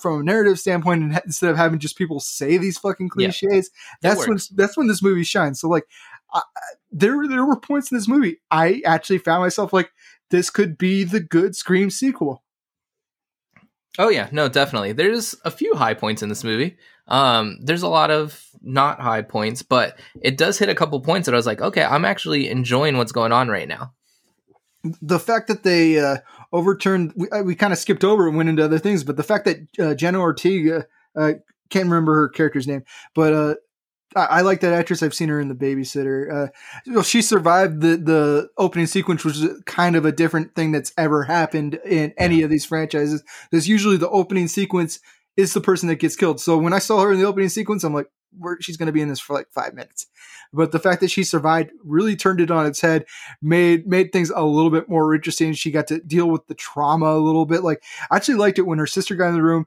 from 0.00 0.20
a 0.20 0.24
narrative 0.24 0.58
standpoint, 0.58 1.14
instead 1.24 1.50
of 1.50 1.56
having 1.56 1.78
just 1.78 1.98
people 1.98 2.18
say 2.18 2.56
these 2.56 2.78
fucking 2.78 3.10
cliches, 3.10 3.70
yeah. 4.02 4.10
that's 4.10 4.26
when, 4.26 4.38
that's 4.54 4.76
when 4.76 4.86
this 4.86 5.02
movie 5.02 5.24
shines. 5.24 5.60
So 5.60 5.68
like, 5.68 5.84
I, 6.32 6.42
there, 6.92 7.26
there 7.28 7.44
were 7.44 7.58
points 7.58 7.90
in 7.90 7.98
this 7.98 8.08
movie 8.08 8.40
I 8.50 8.82
actually 8.84 9.18
found 9.18 9.42
myself 9.42 9.72
like, 9.72 9.90
this 10.30 10.48
could 10.48 10.78
be 10.78 11.02
the 11.02 11.20
good 11.20 11.56
Scream 11.56 11.90
sequel. 11.90 12.44
Oh 13.98 14.08
yeah, 14.08 14.28
no, 14.32 14.48
definitely. 14.48 14.92
There's 14.92 15.34
a 15.44 15.50
few 15.50 15.74
high 15.74 15.94
points 15.94 16.22
in 16.22 16.28
this 16.28 16.44
movie. 16.44 16.76
Um, 17.08 17.58
there's 17.62 17.82
a 17.82 17.88
lot 17.88 18.10
of 18.10 18.42
not 18.62 19.00
high 19.00 19.22
points, 19.22 19.62
but 19.62 19.98
it 20.22 20.38
does 20.38 20.58
hit 20.58 20.68
a 20.68 20.74
couple 20.74 21.00
points 21.00 21.26
that 21.26 21.34
I 21.34 21.36
was 21.36 21.46
like, 21.46 21.60
okay, 21.60 21.82
I'm 21.82 22.04
actually 22.04 22.48
enjoying 22.48 22.96
what's 22.96 23.12
going 23.12 23.32
on 23.32 23.48
right 23.48 23.66
now. 23.66 23.92
the 25.02 25.18
fact 25.18 25.48
that 25.48 25.62
they 25.62 25.98
uh, 25.98 26.18
overturned, 26.52 27.12
we, 27.16 27.28
we 27.42 27.54
kind 27.54 27.72
of 27.72 27.78
skipped 27.78 28.04
over 28.04 28.28
and 28.28 28.36
went 28.36 28.48
into 28.48 28.64
other 28.64 28.78
things, 28.78 29.04
but 29.04 29.16
the 29.16 29.22
fact 29.22 29.44
that 29.44 29.58
uh, 29.78 29.94
Jenna 29.94 30.20
Ortega, 30.20 30.86
uh, 31.16 31.32
can't 31.68 31.86
remember 31.86 32.14
her 32.14 32.28
character's 32.28 32.66
name, 32.66 32.84
but 33.14 33.32
uh, 33.32 33.54
I, 34.16 34.24
I 34.24 34.40
like 34.42 34.60
that 34.60 34.72
actress. 34.72 35.02
I've 35.02 35.14
seen 35.14 35.28
her 35.28 35.40
in 35.40 35.48
The 35.48 35.54
Babysitter. 35.54 36.32
Uh, 36.32 36.48
well, 36.86 37.02
she 37.02 37.22
survived 37.22 37.80
the 37.80 37.96
the 37.96 38.50
opening 38.58 38.86
sequence, 38.86 39.24
which 39.24 39.36
is 39.36 39.62
kind 39.66 39.96
of 39.96 40.04
a 40.04 40.12
different 40.12 40.54
thing 40.54 40.72
that's 40.72 40.92
ever 40.98 41.24
happened 41.24 41.78
in 41.84 42.12
any 42.16 42.42
of 42.42 42.50
these 42.50 42.64
franchises. 42.64 43.22
Because 43.50 43.68
usually 43.68 43.96
the 43.96 44.10
opening 44.10 44.48
sequence 44.48 45.00
is 45.36 45.54
the 45.54 45.60
person 45.60 45.88
that 45.88 45.96
gets 45.96 46.16
killed. 46.16 46.40
So 46.40 46.58
when 46.58 46.72
I 46.72 46.78
saw 46.78 47.00
her 47.00 47.12
in 47.12 47.18
the 47.18 47.26
opening 47.26 47.48
sequence, 47.48 47.84
I'm 47.84 47.94
like, 47.94 48.10
she's 48.60 48.76
going 48.76 48.86
to 48.86 48.92
be 48.92 49.00
in 49.00 49.08
this 49.08 49.20
for 49.20 49.34
like 49.34 49.48
five 49.50 49.74
minutes. 49.74 50.06
But 50.52 50.72
the 50.72 50.78
fact 50.78 51.00
that 51.00 51.10
she 51.10 51.22
survived 51.22 51.70
really 51.84 52.16
turned 52.16 52.40
it 52.40 52.50
on 52.50 52.66
its 52.66 52.80
head, 52.80 53.06
made 53.40 53.86
made 53.86 54.12
things 54.12 54.30
a 54.30 54.44
little 54.44 54.70
bit 54.70 54.88
more 54.88 55.14
interesting. 55.14 55.52
She 55.52 55.70
got 55.70 55.86
to 55.88 56.00
deal 56.00 56.28
with 56.28 56.46
the 56.48 56.54
trauma 56.54 57.06
a 57.06 57.22
little 57.22 57.46
bit. 57.46 57.62
Like 57.62 57.82
I 58.10 58.16
actually 58.16 58.36
liked 58.36 58.58
it 58.58 58.66
when 58.66 58.78
her 58.78 58.86
sister 58.86 59.14
got 59.14 59.28
in 59.28 59.34
the 59.34 59.42
room 59.42 59.66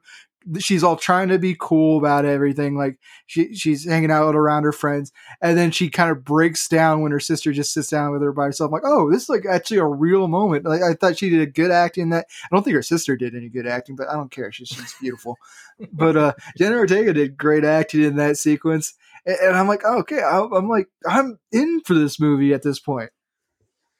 she's 0.58 0.84
all 0.84 0.96
trying 0.96 1.28
to 1.28 1.38
be 1.38 1.56
cool 1.58 1.98
about 1.98 2.24
everything. 2.24 2.76
Like 2.76 2.98
she 3.26 3.54
she's 3.54 3.88
hanging 3.88 4.10
out 4.10 4.34
around 4.34 4.64
her 4.64 4.72
friends, 4.72 5.12
and 5.40 5.56
then 5.56 5.70
she 5.70 5.88
kind 5.90 6.10
of 6.10 6.24
breaks 6.24 6.68
down 6.68 7.00
when 7.00 7.12
her 7.12 7.20
sister 7.20 7.52
just 7.52 7.72
sits 7.72 7.88
down 7.88 8.12
with 8.12 8.22
her 8.22 8.32
by 8.32 8.44
herself. 8.44 8.72
like, 8.72 8.82
oh, 8.84 9.10
this 9.10 9.24
is 9.24 9.28
like 9.28 9.46
actually 9.46 9.78
a 9.78 9.86
real 9.86 10.28
moment. 10.28 10.64
Like 10.64 10.82
I 10.82 10.94
thought 10.94 11.18
she 11.18 11.30
did 11.30 11.40
a 11.40 11.46
good 11.46 11.70
acting. 11.70 12.10
That 12.10 12.26
I 12.44 12.48
don't 12.54 12.62
think 12.62 12.76
her 12.76 12.82
sister 12.82 13.16
did 13.16 13.34
any 13.34 13.48
good 13.48 13.66
acting, 13.66 13.96
but 13.96 14.08
I 14.08 14.14
don't 14.14 14.30
care. 14.30 14.52
She's 14.52 14.68
she's 14.68 14.94
beautiful. 15.00 15.36
but 15.92 16.16
uh 16.16 16.32
Jenna 16.56 16.76
Ortega 16.76 17.12
did 17.12 17.36
great 17.36 17.64
acting 17.64 18.02
in 18.02 18.16
that 18.16 18.36
sequence, 18.36 18.94
and, 19.26 19.36
and 19.42 19.56
I'm 19.56 19.68
like, 19.68 19.82
oh, 19.84 19.98
okay, 20.00 20.20
I, 20.20 20.40
I'm 20.40 20.68
like 20.68 20.88
I'm 21.06 21.38
in 21.52 21.80
for 21.84 21.94
this 21.94 22.20
movie 22.20 22.52
at 22.52 22.62
this 22.62 22.78
point. 22.78 23.10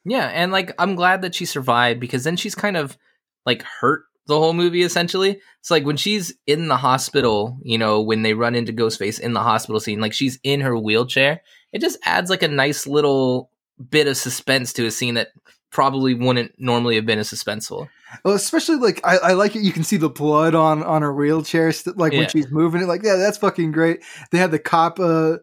Yeah, 0.05 0.27
and 0.27 0.53
like 0.53 0.73
I'm 0.79 0.95
glad 0.95 1.23
that 1.23 1.35
she 1.35 1.47
survived 1.47 2.01
because 2.01 2.25
then 2.25 2.37
she's 2.37 2.55
kind 2.55 2.77
of 2.77 2.99
like 3.47 3.63
hurt 3.63 4.05
the 4.27 4.39
whole 4.39 4.53
movie 4.53 4.83
essentially. 4.83 5.41
It's 5.61 5.71
like 5.71 5.85
when 5.85 5.97
she's 5.97 6.35
in 6.47 6.69
the 6.69 6.77
hospital, 6.77 7.59
you 7.63 7.79
know, 7.79 8.01
when 8.01 8.23
they 8.23 8.35
run 8.35 8.55
into 8.55 8.73
Ghostface 8.73 9.21
in 9.21 9.33
the 9.33 9.43
hospital 9.43 9.81
scene, 9.81 10.01
like 10.01 10.13
she's 10.13 10.39
in 10.43 10.61
her 10.61 10.77
wheelchair. 10.77 11.43
It 11.73 11.81
just 11.81 11.99
adds 12.05 12.31
like 12.31 12.43
a 12.43 12.49
nice 12.49 12.87
little 12.87 13.51
bit 13.91 14.07
of 14.07 14.17
suspense 14.17 14.73
to 14.75 14.87
a 14.87 14.91
scene 14.91 15.15
that 15.15 15.29
probably 15.71 16.15
wouldn't 16.15 16.53
normally 16.59 16.95
have 16.95 17.07
been 17.07 17.19
as 17.19 17.31
suspenseful. 17.31 17.89
Well, 18.25 18.35
especially 18.35 18.77
like 18.77 19.01
I, 19.05 19.17
I 19.17 19.33
like 19.33 19.57
it. 19.57 19.63
You 19.63 19.73
can 19.73 19.83
see 19.83 19.97
the 19.97 20.09
blood 20.09 20.55
on 20.55 20.83
on 20.85 21.03
her 21.03 21.13
wheelchair, 21.13 21.73
like 21.97 22.13
yeah. 22.13 22.21
when 22.21 22.29
she's 22.29 22.51
moving 22.51 22.83
it. 22.83 22.87
Like, 22.87 23.03
yeah, 23.03 23.17
that's 23.17 23.39
fucking 23.39 23.73
great. 23.73 24.05
They 24.31 24.39
had 24.39 24.53
the 24.53 24.59
cop 24.59 25.01
uh 25.01 25.39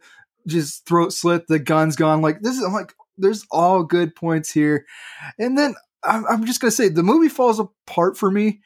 just 0.48 0.86
throat 0.86 1.14
slit, 1.14 1.48
the 1.48 1.60
gun's 1.60 1.96
gone. 1.96 2.22
Like 2.22 2.42
this 2.42 2.58
is, 2.58 2.64
I'm 2.64 2.74
like, 2.74 2.94
there's 3.18 3.46
all 3.52 3.84
good 3.84 4.16
points 4.16 4.52
here. 4.52 4.86
And 5.38 5.58
then 5.58 5.76
I'm, 6.04 6.26
I'm 6.28 6.46
just 6.46 6.62
gonna 6.62 6.72
say 6.72 6.88
the 6.88 7.04
movie 7.04 7.30
falls 7.30 7.60
apart 7.60 8.18
for 8.18 8.32
me 8.32 8.62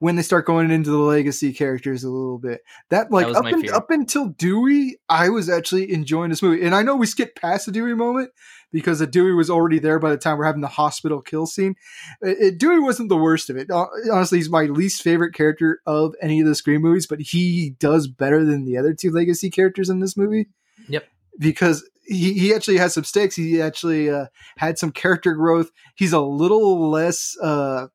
when 0.00 0.16
they 0.16 0.22
start 0.22 0.46
going 0.46 0.70
into 0.70 0.90
the 0.90 0.98
legacy 0.98 1.52
characters 1.52 2.04
a 2.04 2.10
little 2.10 2.38
bit. 2.38 2.60
That 2.90 3.10
like 3.10 3.26
that 3.26 3.70
up, 3.70 3.74
up 3.74 3.90
until 3.90 4.28
Dewey, 4.28 4.98
I 5.08 5.28
was 5.28 5.48
actually 5.48 5.92
enjoying 5.92 6.30
this 6.30 6.42
movie. 6.42 6.64
And 6.64 6.74
I 6.74 6.82
know 6.82 6.96
we 6.96 7.06
skipped 7.06 7.40
past 7.40 7.66
the 7.66 7.72
Dewey 7.72 7.94
moment 7.94 8.30
because 8.70 9.00
the 9.00 9.06
Dewey 9.06 9.34
was 9.34 9.50
already 9.50 9.78
there 9.78 9.98
by 9.98 10.10
the 10.10 10.16
time 10.16 10.38
we're 10.38 10.44
having 10.44 10.60
the 10.60 10.68
hospital 10.68 11.20
kill 11.20 11.46
scene. 11.46 11.74
It, 12.20 12.38
it, 12.38 12.58
Dewey 12.58 12.78
wasn't 12.78 13.08
the 13.08 13.16
worst 13.16 13.50
of 13.50 13.56
it. 13.56 13.70
Honestly, 13.70 14.38
he's 14.38 14.50
my 14.50 14.64
least 14.64 15.02
favorite 15.02 15.34
character 15.34 15.80
of 15.86 16.14
any 16.22 16.40
of 16.40 16.46
the 16.46 16.54
Scream 16.54 16.82
movies, 16.82 17.06
but 17.06 17.20
he 17.20 17.74
does 17.80 18.06
better 18.06 18.44
than 18.44 18.64
the 18.64 18.76
other 18.76 18.94
two 18.94 19.10
legacy 19.10 19.50
characters 19.50 19.90
in 19.90 20.00
this 20.00 20.16
movie. 20.16 20.46
Yep. 20.88 21.06
Because 21.38 21.88
he, 22.06 22.34
he 22.34 22.54
actually 22.54 22.78
has 22.78 22.94
some 22.94 23.04
stakes. 23.04 23.36
He 23.36 23.60
actually 23.60 24.10
uh, 24.10 24.26
had 24.56 24.78
some 24.78 24.92
character 24.92 25.34
growth. 25.34 25.70
He's 25.96 26.12
a 26.12 26.20
little 26.20 26.88
less 26.90 27.36
uh, 27.42 27.88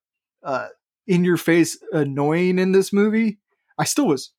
uh, 0.43 0.67
in 1.07 1.23
your 1.23 1.37
face 1.37 1.77
annoying 1.91 2.59
in 2.59 2.71
this 2.71 2.93
movie. 2.93 3.39
I 3.77 3.85
still 3.85 4.07
was 4.07 4.31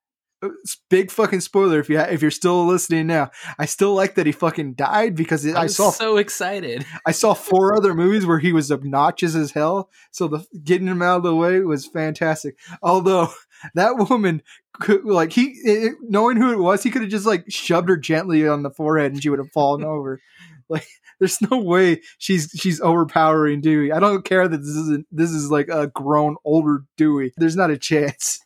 uh, 0.44 0.48
big 0.90 1.10
fucking 1.10 1.40
spoiler 1.40 1.80
if 1.80 1.88
you 1.88 1.98
if 1.98 2.22
you're 2.22 2.30
still 2.30 2.66
listening 2.66 3.06
now. 3.06 3.30
I 3.58 3.66
still 3.66 3.94
like 3.94 4.14
that 4.14 4.26
he 4.26 4.32
fucking 4.32 4.74
died 4.74 5.14
because 5.14 5.44
it, 5.44 5.56
I, 5.56 5.62
I 5.62 5.66
saw 5.66 5.90
so 5.90 6.16
excited. 6.16 6.84
I 7.06 7.12
saw 7.12 7.34
four 7.34 7.76
other 7.76 7.94
movies 7.94 8.26
where 8.26 8.38
he 8.38 8.52
was 8.52 8.70
obnoxious 8.70 9.34
as 9.34 9.52
hell, 9.52 9.90
so 10.10 10.28
the 10.28 10.44
getting 10.62 10.86
him 10.86 11.02
out 11.02 11.18
of 11.18 11.22
the 11.22 11.34
way 11.34 11.60
was 11.60 11.86
fantastic. 11.86 12.58
Although 12.82 13.28
that 13.74 13.96
woman 14.10 14.42
could, 14.80 15.04
like 15.04 15.32
he 15.32 15.54
it, 15.64 15.94
knowing 16.02 16.36
who 16.36 16.52
it 16.52 16.58
was, 16.58 16.82
he 16.82 16.90
could 16.90 17.02
have 17.02 17.10
just 17.10 17.26
like 17.26 17.44
shoved 17.48 17.88
her 17.88 17.96
gently 17.96 18.46
on 18.46 18.62
the 18.62 18.70
forehead 18.70 19.12
and 19.12 19.22
she 19.22 19.30
would 19.30 19.38
have 19.38 19.52
fallen 19.52 19.84
over. 19.84 20.20
Like 20.70 20.86
there's 21.18 21.40
no 21.50 21.58
way 21.58 22.00
she's 22.18 22.50
she's 22.56 22.80
overpowering 22.80 23.60
Dewey. 23.60 23.92
I 23.92 24.00
don't 24.00 24.24
care 24.24 24.48
that 24.48 24.58
this 24.58 24.68
isn't 24.68 25.06
this 25.10 25.30
is 25.30 25.50
like 25.50 25.68
a 25.68 25.88
grown 25.88 26.36
older 26.44 26.84
Dewey. 26.96 27.32
There's 27.36 27.56
not 27.56 27.70
a 27.70 27.78
chance. 27.78 28.40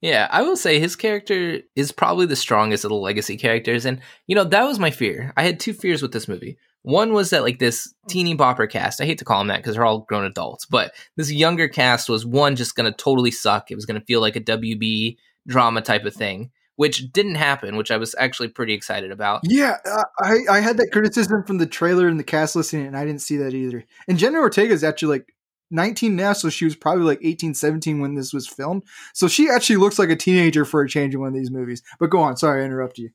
Yeah, 0.00 0.28
I 0.30 0.42
will 0.42 0.56
say 0.58 0.78
his 0.78 0.96
character 0.96 1.60
is 1.76 1.90
probably 1.90 2.26
the 2.26 2.36
strongest 2.36 2.84
of 2.84 2.90
the 2.90 2.94
legacy 2.94 3.38
characters, 3.38 3.86
and 3.86 4.00
you 4.26 4.34
know 4.34 4.44
that 4.44 4.64
was 4.64 4.78
my 4.78 4.90
fear. 4.90 5.32
I 5.36 5.44
had 5.44 5.58
two 5.58 5.72
fears 5.72 6.02
with 6.02 6.12
this 6.12 6.28
movie. 6.28 6.58
One 6.82 7.14
was 7.14 7.30
that 7.30 7.42
like 7.42 7.58
this 7.58 7.94
teeny 8.08 8.36
bopper 8.36 8.70
cast. 8.70 9.00
I 9.00 9.06
hate 9.06 9.16
to 9.18 9.24
call 9.24 9.38
them 9.38 9.48
that 9.48 9.58
because 9.58 9.76
they're 9.76 9.84
all 9.86 10.00
grown 10.00 10.24
adults, 10.24 10.66
but 10.66 10.92
this 11.16 11.32
younger 11.32 11.68
cast 11.68 12.10
was 12.10 12.26
one 12.26 12.56
just 12.56 12.76
going 12.76 12.90
to 12.90 12.96
totally 12.96 13.30
suck. 13.30 13.70
It 13.70 13.76
was 13.76 13.86
going 13.86 13.98
to 13.98 14.04
feel 14.04 14.20
like 14.20 14.36
a 14.36 14.42
WB 14.42 15.16
drama 15.46 15.80
type 15.80 16.04
of 16.04 16.14
thing 16.14 16.50
which 16.76 17.12
didn't 17.12 17.36
happen, 17.36 17.76
which 17.76 17.90
I 17.90 17.96
was 17.96 18.14
actually 18.18 18.48
pretty 18.48 18.74
excited 18.74 19.10
about. 19.10 19.42
Yeah, 19.44 19.76
uh, 19.84 20.04
I, 20.20 20.38
I 20.50 20.60
had 20.60 20.76
that 20.78 20.90
criticism 20.92 21.44
from 21.44 21.58
the 21.58 21.66
trailer 21.66 22.08
and 22.08 22.18
the 22.18 22.24
cast 22.24 22.56
listing, 22.56 22.86
and 22.86 22.96
I 22.96 23.04
didn't 23.04 23.22
see 23.22 23.36
that 23.38 23.54
either. 23.54 23.84
And 24.08 24.18
Jenna 24.18 24.38
Ortega 24.38 24.72
is 24.72 24.82
actually 24.82 25.18
like 25.18 25.34
19 25.70 26.16
now, 26.16 26.32
so 26.32 26.50
she 26.50 26.64
was 26.64 26.76
probably 26.76 27.04
like 27.04 27.20
18, 27.22 27.54
17 27.54 28.00
when 28.00 28.14
this 28.14 28.32
was 28.32 28.48
filmed. 28.48 28.82
So 29.12 29.28
she 29.28 29.48
actually 29.48 29.76
looks 29.76 29.98
like 29.98 30.10
a 30.10 30.16
teenager 30.16 30.64
for 30.64 30.82
a 30.82 30.88
change 30.88 31.14
in 31.14 31.20
one 31.20 31.28
of 31.28 31.34
these 31.34 31.50
movies. 31.50 31.82
But 31.98 32.10
go 32.10 32.20
on, 32.20 32.36
sorry 32.36 32.62
I 32.62 32.66
interrupted 32.66 33.04
you. 33.04 33.10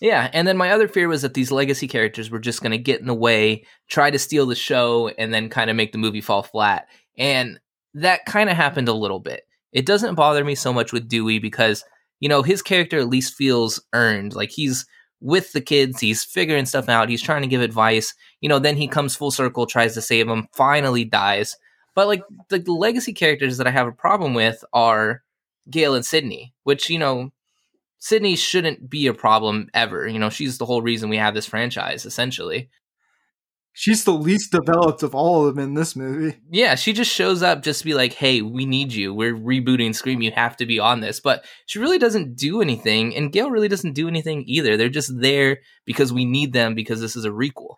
Yeah, 0.00 0.28
and 0.34 0.46
then 0.46 0.58
my 0.58 0.72
other 0.72 0.88
fear 0.88 1.08
was 1.08 1.22
that 1.22 1.32
these 1.32 1.50
legacy 1.50 1.88
characters 1.88 2.30
were 2.30 2.38
just 2.38 2.60
going 2.60 2.72
to 2.72 2.78
get 2.78 3.00
in 3.00 3.06
the 3.06 3.14
way, 3.14 3.64
try 3.88 4.10
to 4.10 4.18
steal 4.18 4.44
the 4.44 4.54
show, 4.54 5.08
and 5.08 5.32
then 5.32 5.48
kind 5.48 5.70
of 5.70 5.76
make 5.76 5.92
the 5.92 5.98
movie 5.98 6.20
fall 6.20 6.42
flat. 6.42 6.88
And 7.16 7.58
that 7.94 8.26
kind 8.26 8.50
of 8.50 8.56
happened 8.56 8.88
a 8.88 8.94
little 8.94 9.20
bit. 9.20 9.44
It 9.72 9.86
doesn't 9.86 10.14
bother 10.14 10.44
me 10.44 10.54
so 10.54 10.72
much 10.72 10.92
with 10.92 11.08
Dewey 11.08 11.38
because– 11.38 11.84
you 12.20 12.28
know, 12.28 12.42
his 12.42 12.62
character 12.62 12.98
at 12.98 13.08
least 13.08 13.34
feels 13.34 13.82
earned. 13.92 14.34
Like 14.34 14.50
he's 14.50 14.86
with 15.20 15.52
the 15.52 15.60
kids, 15.60 16.00
he's 16.00 16.24
figuring 16.24 16.66
stuff 16.66 16.88
out, 16.88 17.08
he's 17.08 17.22
trying 17.22 17.42
to 17.42 17.48
give 17.48 17.60
advice. 17.60 18.14
You 18.40 18.48
know, 18.48 18.58
then 18.58 18.76
he 18.76 18.88
comes 18.88 19.16
full 19.16 19.30
circle, 19.30 19.66
tries 19.66 19.94
to 19.94 20.02
save 20.02 20.26
them, 20.26 20.48
finally 20.52 21.04
dies. 21.04 21.56
But 21.94 22.06
like 22.08 22.22
the, 22.50 22.58
the 22.58 22.72
legacy 22.72 23.12
characters 23.12 23.56
that 23.56 23.66
I 23.66 23.70
have 23.70 23.86
a 23.86 23.92
problem 23.92 24.34
with 24.34 24.62
are 24.72 25.22
Gale 25.70 25.94
and 25.94 26.04
Sidney, 26.04 26.54
which, 26.64 26.90
you 26.90 26.98
know, 26.98 27.32
Sidney 27.98 28.36
shouldn't 28.36 28.90
be 28.90 29.06
a 29.06 29.14
problem 29.14 29.68
ever. 29.72 30.06
You 30.06 30.18
know, 30.18 30.28
she's 30.28 30.58
the 30.58 30.66
whole 30.66 30.82
reason 30.82 31.08
we 31.08 31.16
have 31.16 31.34
this 31.34 31.46
franchise, 31.46 32.04
essentially. 32.04 32.68
She's 33.78 34.04
the 34.04 34.14
least 34.14 34.52
developed 34.52 35.02
of 35.02 35.14
all 35.14 35.46
of 35.46 35.54
them 35.54 35.62
in 35.62 35.74
this 35.74 35.94
movie. 35.94 36.38
Yeah, 36.50 36.76
she 36.76 36.94
just 36.94 37.12
shows 37.12 37.42
up 37.42 37.62
just 37.62 37.80
to 37.80 37.84
be 37.84 37.92
like, 37.92 38.14
hey, 38.14 38.40
we 38.40 38.64
need 38.64 38.90
you. 38.90 39.12
We're 39.12 39.34
rebooting 39.34 39.94
Scream. 39.94 40.22
You 40.22 40.30
have 40.30 40.56
to 40.56 40.64
be 40.64 40.78
on 40.78 41.00
this. 41.00 41.20
But 41.20 41.44
she 41.66 41.78
really 41.78 41.98
doesn't 41.98 42.36
do 42.36 42.62
anything. 42.62 43.14
And 43.14 43.30
Gale 43.30 43.50
really 43.50 43.68
doesn't 43.68 43.92
do 43.92 44.08
anything 44.08 44.44
either. 44.46 44.78
They're 44.78 44.88
just 44.88 45.20
there 45.20 45.58
because 45.84 46.10
we 46.10 46.24
need 46.24 46.54
them 46.54 46.74
because 46.74 47.02
this 47.02 47.16
is 47.16 47.26
a 47.26 47.30
requel. 47.30 47.74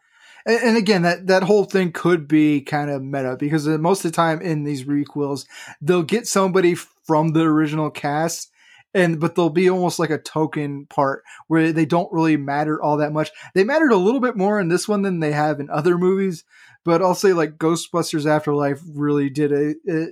And, 0.47 0.61
and 0.63 0.77
again, 0.77 1.03
that, 1.03 1.27
that 1.27 1.43
whole 1.43 1.65
thing 1.65 1.91
could 1.91 2.29
be 2.29 2.61
kind 2.61 2.91
of 2.91 3.03
meta 3.03 3.37
because 3.37 3.67
uh, 3.67 3.77
most 3.77 4.05
of 4.05 4.13
the 4.13 4.17
time 4.17 4.41
in 4.41 4.63
these 4.63 4.85
requels, 4.85 5.47
they'll 5.81 6.05
get 6.05 6.29
somebody 6.29 6.77
from 6.77 7.33
the 7.33 7.43
original 7.43 7.91
cast 7.91 8.53
and 8.95 9.21
but 9.21 9.35
they'll 9.35 9.51
be 9.51 9.69
almost 9.69 9.99
like 9.99 10.11
a 10.11 10.19
token 10.19 10.87
part 10.87 11.23
where 11.47 11.73
they 11.73 11.85
don't 11.85 12.13
really 12.13 12.37
matter 12.37 12.81
all 12.81 12.97
that 12.99 13.13
much. 13.13 13.31
They 13.55 13.65
mattered 13.65 13.93
a 13.93 13.97
little 13.97 14.21
bit 14.21 14.37
more 14.37 14.61
in 14.61 14.69
this 14.69 14.89
one 14.89 15.03
than 15.03 15.21
they 15.21 15.33
have 15.33 15.61
in 15.61 15.71
other 15.71 15.99
movies, 15.99 16.45
but 16.85 17.03
I'll 17.03 17.15
say 17.15 17.33
like 17.33 17.59
Ghostbusters 17.59 18.27
Afterlife 18.27 18.81
really 18.95 19.31
did 19.31 19.53
a 19.53 20.09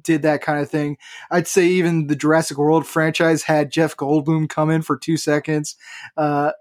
did 0.00 0.22
that 0.22 0.42
kind 0.42 0.60
of 0.60 0.70
thing. 0.70 0.96
I'd 1.30 1.48
say 1.48 1.66
even 1.66 2.06
the 2.06 2.16
Jurassic 2.16 2.56
World 2.56 2.86
franchise 2.86 3.42
had 3.42 3.72
Jeff 3.72 3.96
Goldblum 3.96 4.48
come 4.48 4.70
in 4.70 4.82
for 4.82 4.96
two 4.96 5.16
seconds. 5.16 5.76
Uh, 6.16 6.52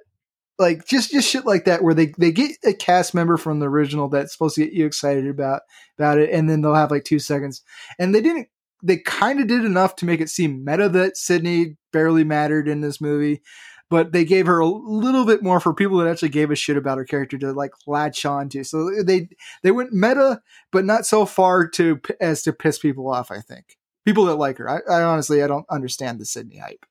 like 0.57 0.85
just 0.85 1.11
just 1.11 1.29
shit 1.29 1.45
like 1.45 1.65
that 1.65 1.83
where 1.83 1.93
they 1.93 2.07
they 2.17 2.31
get 2.31 2.51
a 2.65 2.73
cast 2.73 3.13
member 3.13 3.37
from 3.37 3.59
the 3.59 3.69
original 3.69 4.09
that's 4.09 4.33
supposed 4.33 4.55
to 4.55 4.65
get 4.65 4.73
you 4.73 4.85
excited 4.85 5.27
about 5.27 5.61
about 5.97 6.17
it 6.17 6.29
and 6.31 6.49
then 6.49 6.61
they'll 6.61 6.75
have 6.75 6.91
like 6.91 7.05
two 7.05 7.19
seconds 7.19 7.63
and 7.97 8.13
they 8.13 8.21
didn't 8.21 8.49
they 8.83 8.97
kind 8.97 9.39
of 9.39 9.47
did 9.47 9.65
enough 9.65 9.95
to 9.97 10.05
make 10.05 10.21
it 10.21 10.29
seem 10.29 10.63
meta 10.63 10.89
that 10.89 11.17
Sidney 11.17 11.75
barely 11.91 12.23
mattered 12.23 12.67
in 12.67 12.81
this 12.81 13.01
movie, 13.01 13.41
but 13.89 14.11
they 14.11 14.23
gave 14.23 14.45
her 14.45 14.59
a 14.59 14.67
little 14.67 15.25
bit 15.25 15.43
more 15.43 15.59
for 15.59 15.73
people 15.73 15.97
that 15.97 16.07
actually 16.07 16.29
gave 16.29 16.51
a 16.51 16.55
shit 16.55 16.77
about 16.77 16.97
her 16.97 17.05
character 17.05 17.37
to 17.37 17.51
like 17.51 17.71
latch 17.87 18.25
on 18.25 18.49
to. 18.49 18.63
So 18.63 18.89
they 19.03 19.29
they 19.63 19.71
went 19.71 19.93
meta, 19.93 20.41
but 20.71 20.85
not 20.85 21.05
so 21.05 21.25
far 21.25 21.67
to 21.69 21.99
as 22.21 22.43
to 22.43 22.53
piss 22.53 22.79
people 22.79 23.09
off. 23.09 23.31
I 23.31 23.41
think 23.41 23.77
people 24.05 24.25
that 24.25 24.35
like 24.35 24.57
her. 24.57 24.69
I, 24.69 24.79
I 24.89 25.03
honestly 25.03 25.43
I 25.43 25.47
don't 25.47 25.65
understand 25.69 26.19
the 26.19 26.25
Sidney 26.25 26.57
hype. 26.57 26.85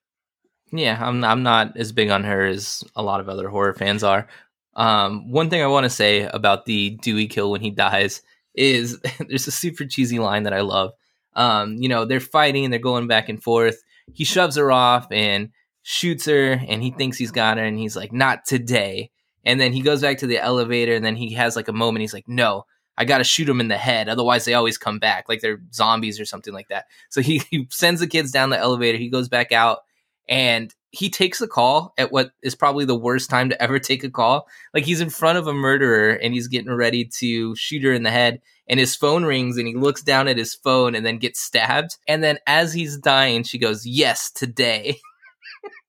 Yeah, 0.72 0.99
I'm 1.01 1.24
I'm 1.24 1.43
not 1.43 1.76
as 1.76 1.93
big 1.93 2.11
on 2.11 2.24
her 2.24 2.45
as 2.45 2.84
a 2.95 3.03
lot 3.03 3.20
of 3.20 3.28
other 3.28 3.49
horror 3.49 3.74
fans 3.74 4.03
are. 4.03 4.28
Um, 4.74 5.30
one 5.32 5.51
thing 5.51 5.62
I 5.62 5.66
want 5.66 5.84
to 5.84 5.91
say 5.91 6.22
about 6.22 6.66
the 6.66 6.91
Dewey 7.03 7.26
kill 7.26 7.51
when 7.51 7.61
he 7.61 7.70
dies 7.70 8.22
is 8.55 9.01
there's 9.28 9.47
a 9.47 9.53
super 9.53 9.84
cheesy 9.84 10.18
line 10.18 10.43
that 10.45 10.53
I 10.53 10.61
love. 10.61 10.93
Um, 11.35 11.76
you 11.76 11.89
know, 11.89 12.05
they're 12.05 12.20
fighting, 12.20 12.64
and 12.64 12.72
they're 12.72 12.81
going 12.81 13.07
back 13.07 13.29
and 13.29 13.43
forth. 13.43 13.83
He 14.12 14.24
shoves 14.24 14.57
her 14.57 14.72
off 14.72 15.07
and 15.11 15.51
shoots 15.83 16.26
her, 16.26 16.53
and 16.53 16.83
he 16.83 16.91
thinks 16.91 17.16
he's 17.18 17.31
got 17.31 17.59
her, 17.59 17.64
and 17.64 17.79
he's 17.79 17.97
like, 17.97 18.12
"Not 18.12 18.45
today." 18.45 19.11
And 19.45 19.61
then 19.61 19.72
he 19.72 19.81
goes 19.81 20.03
back 20.03 20.18
to 20.18 20.26
the 20.26 20.39
elevator, 20.39 20.95
and 20.95 21.05
then 21.05 21.16
he 21.16 21.33
has 21.35 21.57
like 21.57 21.68
a 21.68 21.72
moment. 21.72 22.03
He's 22.03 22.14
like, 22.14 22.29
"No, 22.29 22.66
I 22.97 23.05
got 23.05 23.18
to 23.18 23.24
shoot 23.24 23.49
him 23.49 23.61
in 23.61 23.68
the 23.68 23.79
head. 23.79 24.09
Otherwise, 24.09 24.45
they 24.45 24.55
always 24.55 24.79
come 24.79 24.99
back, 24.99 25.29
like 25.29 25.41
they're 25.41 25.61
zombies 25.72 26.20
or 26.20 26.24
something 26.24 26.53
like 26.53 26.68
that." 26.68 26.87
So 27.11 27.20
he, 27.22 27.39
he 27.51 27.66
sends 27.70 28.01
the 28.01 28.07
kids 28.07 28.31
down 28.31 28.51
the 28.51 28.59
elevator. 28.59 28.99
He 28.99 29.11
goes 29.11 29.29
back 29.29 29.53
out, 29.53 29.81
and 30.29 30.74
he 30.91 31.11
takes 31.11 31.41
a 31.41 31.49
call 31.49 31.93
at 31.99 32.11
what 32.11 32.30
is 32.43 32.55
probably 32.55 32.84
the 32.84 32.99
worst 32.99 33.28
time 33.28 33.51
to 33.51 33.62
ever 33.62 33.78
take 33.78 34.05
a 34.05 34.11
call. 34.11 34.47
Like 34.74 34.84
he's 34.84 35.01
in 35.01 35.11
front 35.11 35.39
of 35.39 35.47
a 35.47 35.55
murderer 35.55 36.11
and 36.11 36.34
he's 36.34 36.49
getting 36.49 36.72
ready 36.72 37.05
to 37.18 37.55
shoot 37.57 37.84
her 37.84 37.93
in 37.93 38.03
the 38.03 38.11
head 38.11 38.41
and 38.68 38.78
his 38.80 38.97
phone 38.97 39.24
rings 39.24 39.57
and 39.57 39.66
he 39.66 39.74
looks 39.74 40.03
down 40.03 40.28
at 40.28 40.39
his 40.39 40.55
phone 40.55 40.95
and 40.95 41.05
then 41.05 41.18
gets 41.18 41.41
stabbed. 41.41 41.97
And 42.07 42.22
then 42.22 42.39
as 42.47 42.72
he's 42.72 42.99
dying, 42.99 43.43
she 43.43 43.59
goes, 43.59 43.86
Yes, 43.86 44.30
today. 44.30 44.99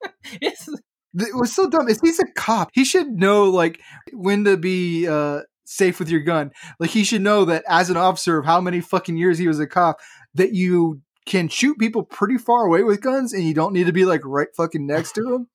it 0.42 0.56
was 1.14 1.54
so 1.54 1.70
dumb. 1.70 1.88
He's 1.88 2.20
a 2.20 2.32
cop, 2.36 2.70
he 2.74 2.86
should 2.86 3.10
know 3.10 3.46
like 3.46 3.82
when 4.14 4.44
to 4.46 4.58
be 4.58 5.08
uh, 5.08 5.42
safe 5.66 6.00
with 6.00 6.10
your 6.10 6.22
gun. 6.22 6.52
Like 6.80 6.92
he 6.92 7.04
should 7.04 7.22
know 7.22 7.46
that 7.46 7.64
as 7.68 7.90
an 7.90 7.98
officer 7.98 8.38
of 8.38 8.46
how 8.46 8.62
many 8.62 8.82
fucking 8.82 9.18
years 9.18 9.38
he 9.38 9.48
was 9.48 9.60
a 9.60 9.68
cop, 9.68 10.00
that 10.36 10.54
you 10.54 11.02
can 11.30 11.48
shoot 11.48 11.78
people 11.78 12.04
pretty 12.04 12.38
far 12.38 12.66
away 12.66 12.82
with 12.84 13.02
guns 13.02 13.34
and 13.34 13.44
you 13.44 13.54
don't 13.54 13.72
need 13.72 13.86
to 13.86 13.94
be 13.94 14.04
like 14.04 14.22
right 14.26 14.48
fucking 14.58 14.86
next 14.86 15.14
to 15.14 15.22
them. 15.22 15.48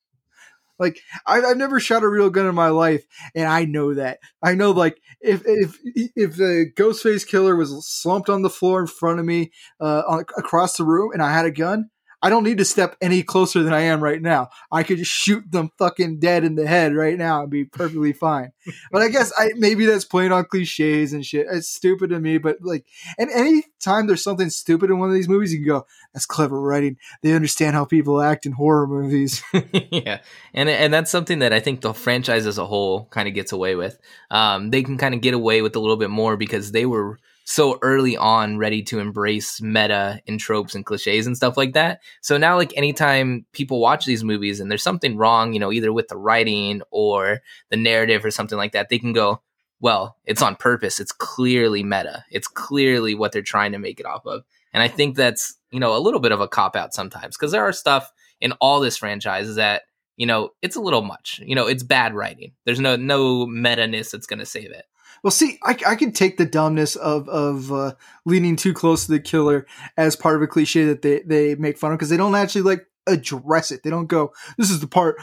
Like 0.78 1.00
I've, 1.26 1.44
I've 1.44 1.56
never 1.56 1.80
shot 1.80 2.04
a 2.04 2.08
real 2.08 2.30
gun 2.30 2.46
in 2.46 2.54
my 2.54 2.68
life, 2.68 3.04
and 3.34 3.46
I 3.46 3.64
know 3.64 3.94
that. 3.94 4.18
I 4.42 4.54
know 4.54 4.72
like 4.72 5.00
if 5.20 5.42
if 5.44 5.78
if 5.84 6.36
the 6.36 6.66
Ghostface 6.76 7.26
killer 7.26 7.54
was 7.54 7.86
slumped 7.86 8.28
on 8.28 8.42
the 8.42 8.50
floor 8.50 8.80
in 8.80 8.88
front 8.88 9.20
of 9.20 9.24
me, 9.24 9.52
uh, 9.80 10.02
on, 10.08 10.24
across 10.36 10.76
the 10.76 10.84
room, 10.84 11.10
and 11.12 11.22
I 11.22 11.32
had 11.32 11.46
a 11.46 11.52
gun, 11.52 11.90
I 12.24 12.30
don't 12.30 12.42
need 12.42 12.56
to 12.56 12.64
step 12.64 12.96
any 13.02 13.22
closer 13.22 13.62
than 13.62 13.74
I 13.74 13.82
am 13.82 14.02
right 14.02 14.20
now. 14.20 14.48
I 14.72 14.82
could 14.82 14.96
just 14.96 15.10
shoot 15.10 15.44
them 15.52 15.70
fucking 15.76 16.20
dead 16.20 16.42
in 16.42 16.54
the 16.54 16.66
head 16.66 16.94
right 16.94 17.18
now 17.18 17.42
and 17.42 17.50
be 17.50 17.66
perfectly 17.66 18.14
fine. 18.14 18.50
but 18.90 19.02
I 19.02 19.08
guess 19.08 19.30
I 19.36 19.50
maybe 19.56 19.84
that's 19.84 20.06
playing 20.06 20.32
on 20.32 20.46
cliches 20.46 21.12
and 21.12 21.22
shit. 21.22 21.46
It's 21.50 21.68
stupid 21.68 22.08
to 22.08 22.18
me, 22.18 22.38
but 22.38 22.56
like, 22.62 22.86
and 23.18 23.28
anytime 23.30 24.06
there's 24.06 24.24
something 24.24 24.48
stupid 24.48 24.88
in 24.88 24.98
one 24.98 25.10
of 25.10 25.14
these 25.14 25.28
movies, 25.28 25.52
you 25.52 25.58
can 25.58 25.68
go, 25.68 25.86
"That's 26.14 26.24
clever 26.24 26.58
writing." 26.58 26.96
They 27.20 27.34
understand 27.34 27.76
how 27.76 27.84
people 27.84 28.22
act 28.22 28.46
in 28.46 28.52
horror 28.52 28.86
movies. 28.86 29.42
yeah, 29.92 30.20
and 30.54 30.70
and 30.70 30.94
that's 30.94 31.10
something 31.10 31.40
that 31.40 31.52
I 31.52 31.60
think 31.60 31.82
the 31.82 31.92
franchise 31.92 32.46
as 32.46 32.56
a 32.56 32.64
whole 32.64 33.04
kind 33.10 33.28
of 33.28 33.34
gets 33.34 33.52
away 33.52 33.74
with. 33.74 33.98
Um, 34.30 34.70
they 34.70 34.82
can 34.82 34.96
kind 34.96 35.14
of 35.14 35.20
get 35.20 35.34
away 35.34 35.60
with 35.60 35.76
a 35.76 35.80
little 35.80 35.98
bit 35.98 36.08
more 36.08 36.38
because 36.38 36.72
they 36.72 36.86
were 36.86 37.18
so 37.44 37.78
early 37.82 38.16
on 38.16 38.56
ready 38.58 38.82
to 38.82 38.98
embrace 38.98 39.60
meta 39.60 40.20
and 40.26 40.40
tropes 40.40 40.74
and 40.74 40.84
cliches 40.84 41.26
and 41.26 41.36
stuff 41.36 41.56
like 41.56 41.74
that. 41.74 42.00
So 42.22 42.38
now, 42.38 42.56
like, 42.56 42.72
anytime 42.76 43.46
people 43.52 43.80
watch 43.80 44.06
these 44.06 44.24
movies 44.24 44.60
and 44.60 44.70
there's 44.70 44.82
something 44.82 45.16
wrong, 45.16 45.52
you 45.52 45.60
know, 45.60 45.70
either 45.70 45.92
with 45.92 46.08
the 46.08 46.16
writing 46.16 46.82
or 46.90 47.40
the 47.70 47.76
narrative 47.76 48.24
or 48.24 48.30
something 48.30 48.58
like 48.58 48.72
that, 48.72 48.88
they 48.88 48.98
can 48.98 49.12
go, 49.12 49.42
well, 49.80 50.16
it's 50.24 50.40
on 50.40 50.56
purpose. 50.56 50.98
It's 50.98 51.12
clearly 51.12 51.82
meta. 51.82 52.24
It's 52.30 52.48
clearly 52.48 53.14
what 53.14 53.32
they're 53.32 53.42
trying 53.42 53.72
to 53.72 53.78
make 53.78 54.00
it 54.00 54.06
off 54.06 54.24
of. 54.24 54.42
And 54.72 54.82
I 54.82 54.88
think 54.88 55.14
that's, 55.14 55.54
you 55.70 55.80
know, 55.80 55.96
a 55.96 56.00
little 56.00 56.20
bit 56.20 56.32
of 56.32 56.40
a 56.40 56.48
cop 56.48 56.74
out 56.74 56.94
sometimes 56.94 57.36
because 57.36 57.52
there 57.52 57.64
are 57.64 57.72
stuff 57.72 58.10
in 58.40 58.52
all 58.52 58.80
this 58.80 58.96
franchise 58.96 59.56
that, 59.56 59.82
you 60.16 60.26
know, 60.26 60.50
it's 60.62 60.76
a 60.76 60.80
little 60.80 61.02
much. 61.02 61.40
You 61.44 61.54
know, 61.54 61.66
it's 61.66 61.82
bad 61.82 62.14
writing. 62.14 62.52
There's 62.64 62.80
no 62.80 62.96
no 62.96 63.46
meta 63.46 63.86
ness 63.86 64.10
that's 64.10 64.26
going 64.26 64.38
to 64.38 64.46
save 64.46 64.70
it. 64.70 64.86
Well, 65.24 65.30
see, 65.30 65.58
I, 65.64 65.76
I 65.86 65.96
can 65.96 66.12
take 66.12 66.36
the 66.36 66.44
dumbness 66.44 66.96
of 66.96 67.30
of 67.30 67.72
uh, 67.72 67.94
leaning 68.26 68.56
too 68.56 68.74
close 68.74 69.06
to 69.06 69.12
the 69.12 69.18
killer 69.18 69.66
as 69.96 70.16
part 70.16 70.36
of 70.36 70.42
a 70.42 70.46
cliche 70.46 70.84
that 70.84 71.00
they 71.00 71.20
they 71.20 71.54
make 71.54 71.78
fun 71.78 71.92
of 71.92 71.98
because 71.98 72.10
they 72.10 72.18
don't 72.18 72.34
actually 72.34 72.60
like 72.60 72.86
address 73.06 73.70
it. 73.70 73.82
They 73.82 73.90
don't 73.90 74.06
go, 74.06 74.32
"This 74.56 74.70
is 74.70 74.80
the 74.80 74.86
part," 74.86 75.16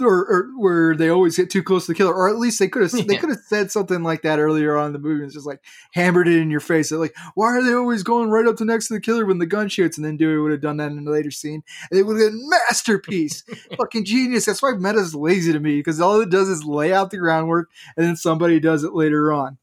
or, 0.00 0.26
or 0.26 0.50
where 0.56 0.96
they 0.96 1.08
always 1.08 1.36
get 1.36 1.50
too 1.50 1.62
close 1.62 1.86
to 1.86 1.92
the 1.92 1.96
killer, 1.96 2.14
or 2.14 2.28
at 2.28 2.38
least 2.38 2.58
they 2.58 2.68
could 2.68 2.82
have 2.82 2.92
yeah. 2.94 3.04
they 3.06 3.16
could 3.16 3.30
have 3.30 3.40
said 3.46 3.70
something 3.70 4.02
like 4.02 4.22
that 4.22 4.38
earlier 4.38 4.76
on 4.76 4.88
in 4.88 4.92
the 4.92 4.98
movie. 4.98 5.24
It's 5.24 5.34
just 5.34 5.46
like 5.46 5.62
hammered 5.92 6.28
it 6.28 6.40
in 6.40 6.50
your 6.50 6.60
face. 6.60 6.90
They're 6.90 6.98
like, 6.98 7.16
"Why 7.34 7.48
are 7.48 7.62
they 7.62 7.74
always 7.74 8.02
going 8.02 8.30
right 8.30 8.46
up 8.46 8.56
to 8.56 8.64
next 8.64 8.88
to 8.88 8.94
the 8.94 9.00
killer 9.00 9.26
when 9.26 9.38
the 9.38 9.46
gun 9.46 9.68
shoots?" 9.68 9.96
And 9.96 10.04
then 10.04 10.16
Dewey 10.16 10.38
would 10.38 10.52
have 10.52 10.60
done 10.60 10.76
that 10.78 10.92
in 10.92 11.06
a 11.06 11.10
later 11.10 11.30
scene, 11.30 11.62
and 11.90 12.00
it 12.00 12.04
would 12.04 12.20
have 12.20 12.30
been 12.30 12.48
masterpiece, 12.48 13.42
fucking 13.76 14.04
genius. 14.04 14.44
That's 14.44 14.62
why 14.62 14.72
meta's 14.72 15.14
lazy 15.14 15.52
to 15.52 15.60
me 15.60 15.78
because 15.78 16.00
all 16.00 16.20
it 16.20 16.30
does 16.30 16.48
is 16.48 16.64
lay 16.64 16.92
out 16.92 17.10
the 17.10 17.18
groundwork, 17.18 17.68
and 17.96 18.06
then 18.06 18.16
somebody 18.16 18.60
does 18.60 18.84
it 18.84 18.94
later 18.94 19.32
on. 19.32 19.58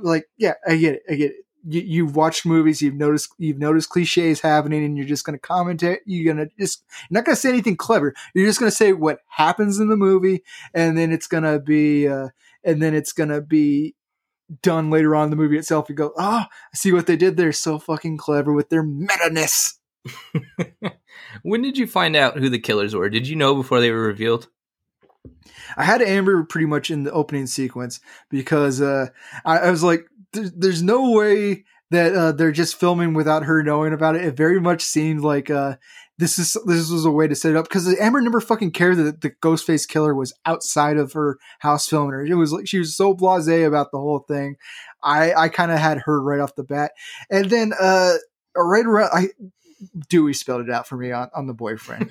Like, 0.00 0.26
yeah, 0.36 0.54
I 0.66 0.76
get 0.76 0.94
it, 0.96 1.02
I 1.10 1.14
get 1.14 1.30
it 1.30 1.44
you, 1.66 1.80
you've 1.80 2.16
watched 2.16 2.46
movies, 2.46 2.82
you've 2.82 2.94
noticed 2.94 3.32
you've 3.38 3.58
noticed 3.58 3.90
cliches 3.90 4.40
happening, 4.40 4.84
and 4.84 4.96
you're 4.96 5.06
just 5.06 5.24
going 5.24 5.38
to 5.38 5.40
comment 5.40 5.82
it. 5.82 6.00
You're 6.06 6.32
going 6.32 6.46
to 6.46 6.52
just 6.58 6.84
you're 7.08 7.18
not 7.18 7.24
going 7.24 7.36
to 7.36 7.40
say 7.40 7.48
anything 7.48 7.76
clever. 7.76 8.14
You're 8.34 8.46
just 8.46 8.60
going 8.60 8.70
to 8.70 8.76
say 8.76 8.92
what 8.92 9.20
happens 9.28 9.78
in 9.78 9.88
the 9.88 9.96
movie, 9.96 10.42
and 10.74 10.96
then 10.96 11.12
it's 11.12 11.26
going 11.26 11.44
to 11.44 11.58
be 11.58 12.08
uh, 12.08 12.28
and 12.64 12.82
then 12.82 12.94
it's 12.94 13.12
going 13.12 13.30
to 13.30 13.40
be 13.40 13.94
done 14.62 14.90
later 14.90 15.14
on 15.14 15.24
in 15.24 15.30
the 15.30 15.36
movie 15.36 15.58
itself. 15.58 15.88
You 15.88 15.94
go, 15.94 16.12
oh, 16.16 16.44
I 16.44 16.48
see 16.74 16.92
what 16.92 17.06
they 17.06 17.16
did 17.16 17.36
there. 17.36 17.52
So 17.52 17.78
fucking 17.78 18.16
clever 18.16 18.52
with 18.52 18.68
their 18.68 18.82
meta 18.82 19.30
ness. 19.30 19.78
when 21.42 21.62
did 21.62 21.76
you 21.76 21.86
find 21.86 22.16
out 22.16 22.38
who 22.38 22.48
the 22.48 22.58
killers 22.58 22.94
were? 22.94 23.10
Did 23.10 23.28
you 23.28 23.36
know 23.36 23.54
before 23.54 23.80
they 23.80 23.90
were 23.90 24.02
revealed? 24.02 24.48
I 25.76 25.84
had 25.84 26.02
Amber 26.02 26.44
pretty 26.44 26.66
much 26.66 26.90
in 26.90 27.04
the 27.04 27.12
opening 27.12 27.46
sequence 27.46 28.00
because 28.30 28.80
uh, 28.80 29.08
I, 29.44 29.58
I 29.58 29.70
was 29.70 29.82
like, 29.82 30.06
there's 30.32 30.82
no 30.82 31.10
way 31.10 31.64
that 31.90 32.14
uh, 32.14 32.32
they're 32.32 32.52
just 32.52 32.78
filming 32.78 33.14
without 33.14 33.44
her 33.44 33.62
knowing 33.62 33.92
about 33.92 34.16
it. 34.16 34.24
It 34.24 34.36
very 34.36 34.60
much 34.60 34.82
seemed 34.82 35.20
like 35.20 35.50
uh, 35.50 35.76
this 36.18 36.38
is 36.38 36.56
this 36.66 36.90
was 36.90 37.04
a 37.04 37.10
way 37.10 37.28
to 37.28 37.34
set 37.34 37.52
it 37.52 37.56
up 37.56 37.68
because 37.68 37.88
Amber 37.98 38.20
never 38.20 38.40
fucking 38.40 38.72
cared 38.72 38.96
that 38.98 39.20
the 39.20 39.30
Ghostface 39.30 39.88
killer 39.88 40.14
was 40.14 40.34
outside 40.44 40.96
of 40.96 41.12
her 41.12 41.38
house 41.60 41.88
filming 41.88 42.12
her. 42.12 42.26
It 42.26 42.34
was 42.34 42.52
like 42.52 42.66
she 42.66 42.78
was 42.78 42.96
so 42.96 43.14
blasé 43.14 43.66
about 43.66 43.90
the 43.90 43.98
whole 43.98 44.20
thing. 44.20 44.56
I 45.02 45.32
I 45.32 45.48
kind 45.48 45.70
of 45.70 45.78
had 45.78 45.98
her 45.98 46.22
right 46.22 46.40
off 46.40 46.56
the 46.56 46.64
bat, 46.64 46.92
and 47.30 47.48
then 47.48 47.72
uh, 47.80 48.14
right 48.56 48.84
around 48.84 49.10
I 49.12 49.28
Dewey 50.08 50.32
spelled 50.32 50.62
it 50.62 50.70
out 50.70 50.86
for 50.86 50.96
me 50.96 51.12
on, 51.12 51.30
on 51.34 51.46
the 51.46 51.54
boyfriend. 51.54 52.10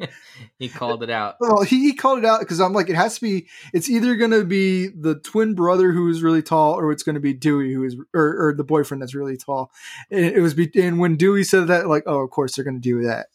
he 0.58 0.68
called 0.68 1.02
it 1.02 1.10
out. 1.10 1.36
Well, 1.40 1.62
he, 1.62 1.80
he 1.80 1.94
called 1.94 2.18
it 2.18 2.24
out 2.24 2.40
because 2.40 2.60
I'm 2.60 2.72
like, 2.72 2.88
it 2.88 2.96
has 2.96 3.16
to 3.16 3.20
be. 3.20 3.46
It's 3.72 3.88
either 3.88 4.16
going 4.16 4.32
to 4.32 4.44
be 4.44 4.88
the 4.88 5.16
twin 5.16 5.54
brother 5.54 5.92
who 5.92 6.08
is 6.08 6.22
really 6.22 6.42
tall, 6.42 6.74
or 6.74 6.90
it's 6.90 7.02
going 7.02 7.14
to 7.14 7.20
be 7.20 7.32
Dewey 7.32 7.72
who 7.72 7.84
is, 7.84 7.96
or, 8.14 8.48
or 8.48 8.54
the 8.54 8.64
boyfriend 8.64 9.02
that's 9.02 9.14
really 9.14 9.36
tall. 9.36 9.70
And 10.10 10.24
it 10.24 10.40
was, 10.40 10.54
be, 10.54 10.70
and 10.76 10.98
when 10.98 11.16
Dewey 11.16 11.44
said 11.44 11.68
that, 11.68 11.88
like, 11.88 12.04
oh, 12.06 12.20
of 12.20 12.30
course 12.30 12.56
they're 12.56 12.64
going 12.64 12.80
to 12.80 12.88
do 12.88 13.04
that. 13.04 13.26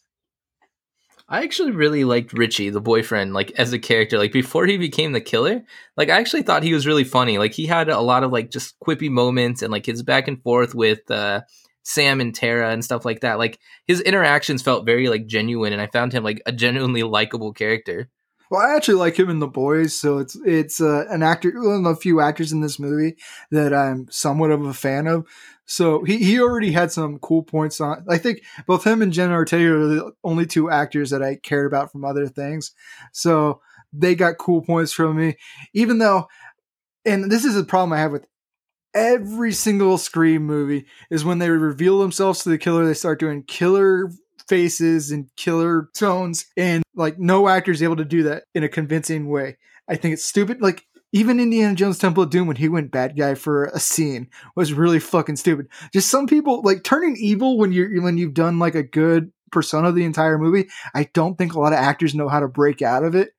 I 1.30 1.44
actually 1.44 1.70
really 1.70 2.02
liked 2.02 2.32
Richie, 2.32 2.70
the 2.70 2.80
boyfriend, 2.80 3.34
like 3.34 3.52
as 3.52 3.72
a 3.72 3.78
character. 3.78 4.18
Like 4.18 4.32
before 4.32 4.66
he 4.66 4.76
became 4.76 5.12
the 5.12 5.20
killer, 5.20 5.62
like 5.96 6.10
I 6.10 6.18
actually 6.18 6.42
thought 6.42 6.64
he 6.64 6.74
was 6.74 6.88
really 6.88 7.04
funny. 7.04 7.38
Like 7.38 7.52
he 7.52 7.66
had 7.66 7.88
a 7.88 8.00
lot 8.00 8.24
of 8.24 8.32
like 8.32 8.50
just 8.50 8.78
quippy 8.80 9.08
moments 9.08 9.62
and 9.62 9.70
like 9.70 9.86
his 9.86 10.02
back 10.02 10.26
and 10.26 10.42
forth 10.42 10.74
with 10.74 11.08
uh 11.08 11.42
Sam 11.82 12.20
and 12.20 12.34
Tara 12.34 12.70
and 12.70 12.84
stuff 12.84 13.04
like 13.04 13.20
that. 13.20 13.38
Like 13.38 13.58
his 13.86 14.00
interactions 14.00 14.62
felt 14.62 14.86
very 14.86 15.08
like 15.08 15.26
genuine, 15.26 15.72
and 15.72 15.82
I 15.82 15.86
found 15.86 16.12
him 16.12 16.24
like 16.24 16.42
a 16.46 16.52
genuinely 16.52 17.02
likable 17.02 17.52
character. 17.52 18.08
Well, 18.50 18.60
I 18.60 18.74
actually 18.74 18.96
like 18.96 19.16
him 19.16 19.30
in 19.30 19.38
The 19.38 19.46
Boys, 19.46 19.94
so 19.94 20.18
it's 20.18 20.36
it's 20.44 20.80
uh, 20.80 21.04
an 21.08 21.22
actor, 21.22 21.52
one 21.54 21.76
of 21.76 21.84
the 21.84 21.94
few 21.94 22.20
actors 22.20 22.50
in 22.50 22.60
this 22.60 22.80
movie 22.80 23.16
that 23.52 23.72
I'm 23.72 24.08
somewhat 24.10 24.50
of 24.50 24.64
a 24.64 24.74
fan 24.74 25.06
of. 25.06 25.26
So 25.66 26.02
he, 26.02 26.18
he 26.18 26.40
already 26.40 26.72
had 26.72 26.90
some 26.90 27.20
cool 27.20 27.44
points 27.44 27.80
on. 27.80 28.04
I 28.08 28.18
think 28.18 28.42
both 28.66 28.84
him 28.84 29.02
and 29.02 29.12
Jenna 29.12 29.34
Ortega 29.34 29.72
are 29.72 29.86
the 29.86 30.12
only 30.24 30.46
two 30.46 30.68
actors 30.68 31.10
that 31.10 31.22
I 31.22 31.36
cared 31.36 31.66
about 31.66 31.92
from 31.92 32.04
other 32.04 32.26
things. 32.26 32.72
So 33.12 33.60
they 33.92 34.16
got 34.16 34.38
cool 34.38 34.62
points 34.62 34.92
from 34.92 35.16
me, 35.16 35.36
even 35.72 35.98
though. 35.98 36.26
And 37.06 37.30
this 37.30 37.44
is 37.46 37.56
a 37.56 37.64
problem 37.64 37.92
I 37.92 38.00
have 38.00 38.12
with 38.12 38.26
every 38.94 39.52
single 39.52 39.98
Scream 39.98 40.44
movie 40.44 40.86
is 41.10 41.24
when 41.24 41.38
they 41.38 41.50
reveal 41.50 41.98
themselves 41.98 42.42
to 42.42 42.48
the 42.48 42.58
killer, 42.58 42.86
they 42.86 42.94
start 42.94 43.20
doing 43.20 43.42
killer 43.42 44.10
faces 44.48 45.12
and 45.12 45.30
killer 45.36 45.88
tones, 45.94 46.46
and 46.56 46.82
like 46.94 47.18
no 47.18 47.48
actor 47.48 47.70
is 47.70 47.82
able 47.82 47.96
to 47.96 48.04
do 48.04 48.24
that 48.24 48.44
in 48.54 48.64
a 48.64 48.68
convincing 48.68 49.28
way. 49.28 49.56
I 49.88 49.96
think 49.96 50.14
it's 50.14 50.24
stupid. 50.24 50.60
Like 50.60 50.86
even 51.12 51.40
Indiana 51.40 51.74
Jones 51.74 51.98
Temple 51.98 52.24
of 52.24 52.30
Doom 52.30 52.46
when 52.46 52.56
he 52.56 52.68
went 52.68 52.90
bad 52.90 53.16
guy 53.16 53.34
for 53.34 53.66
a 53.66 53.80
scene 53.80 54.28
was 54.54 54.72
really 54.72 55.00
fucking 55.00 55.36
stupid. 55.36 55.68
Just 55.92 56.10
some 56.10 56.26
people 56.26 56.62
like 56.62 56.84
turning 56.84 57.16
evil 57.16 57.58
when 57.58 57.72
you're 57.72 58.02
when 58.02 58.18
you've 58.18 58.34
done 58.34 58.58
like 58.58 58.74
a 58.74 58.82
good 58.82 59.32
persona 59.50 59.92
the 59.92 60.04
entire 60.04 60.38
movie. 60.38 60.68
I 60.94 61.08
don't 61.14 61.36
think 61.36 61.54
a 61.54 61.60
lot 61.60 61.72
of 61.72 61.78
actors 61.78 62.14
know 62.14 62.28
how 62.28 62.40
to 62.40 62.48
break 62.48 62.82
out 62.82 63.04
of 63.04 63.14
it 63.14 63.32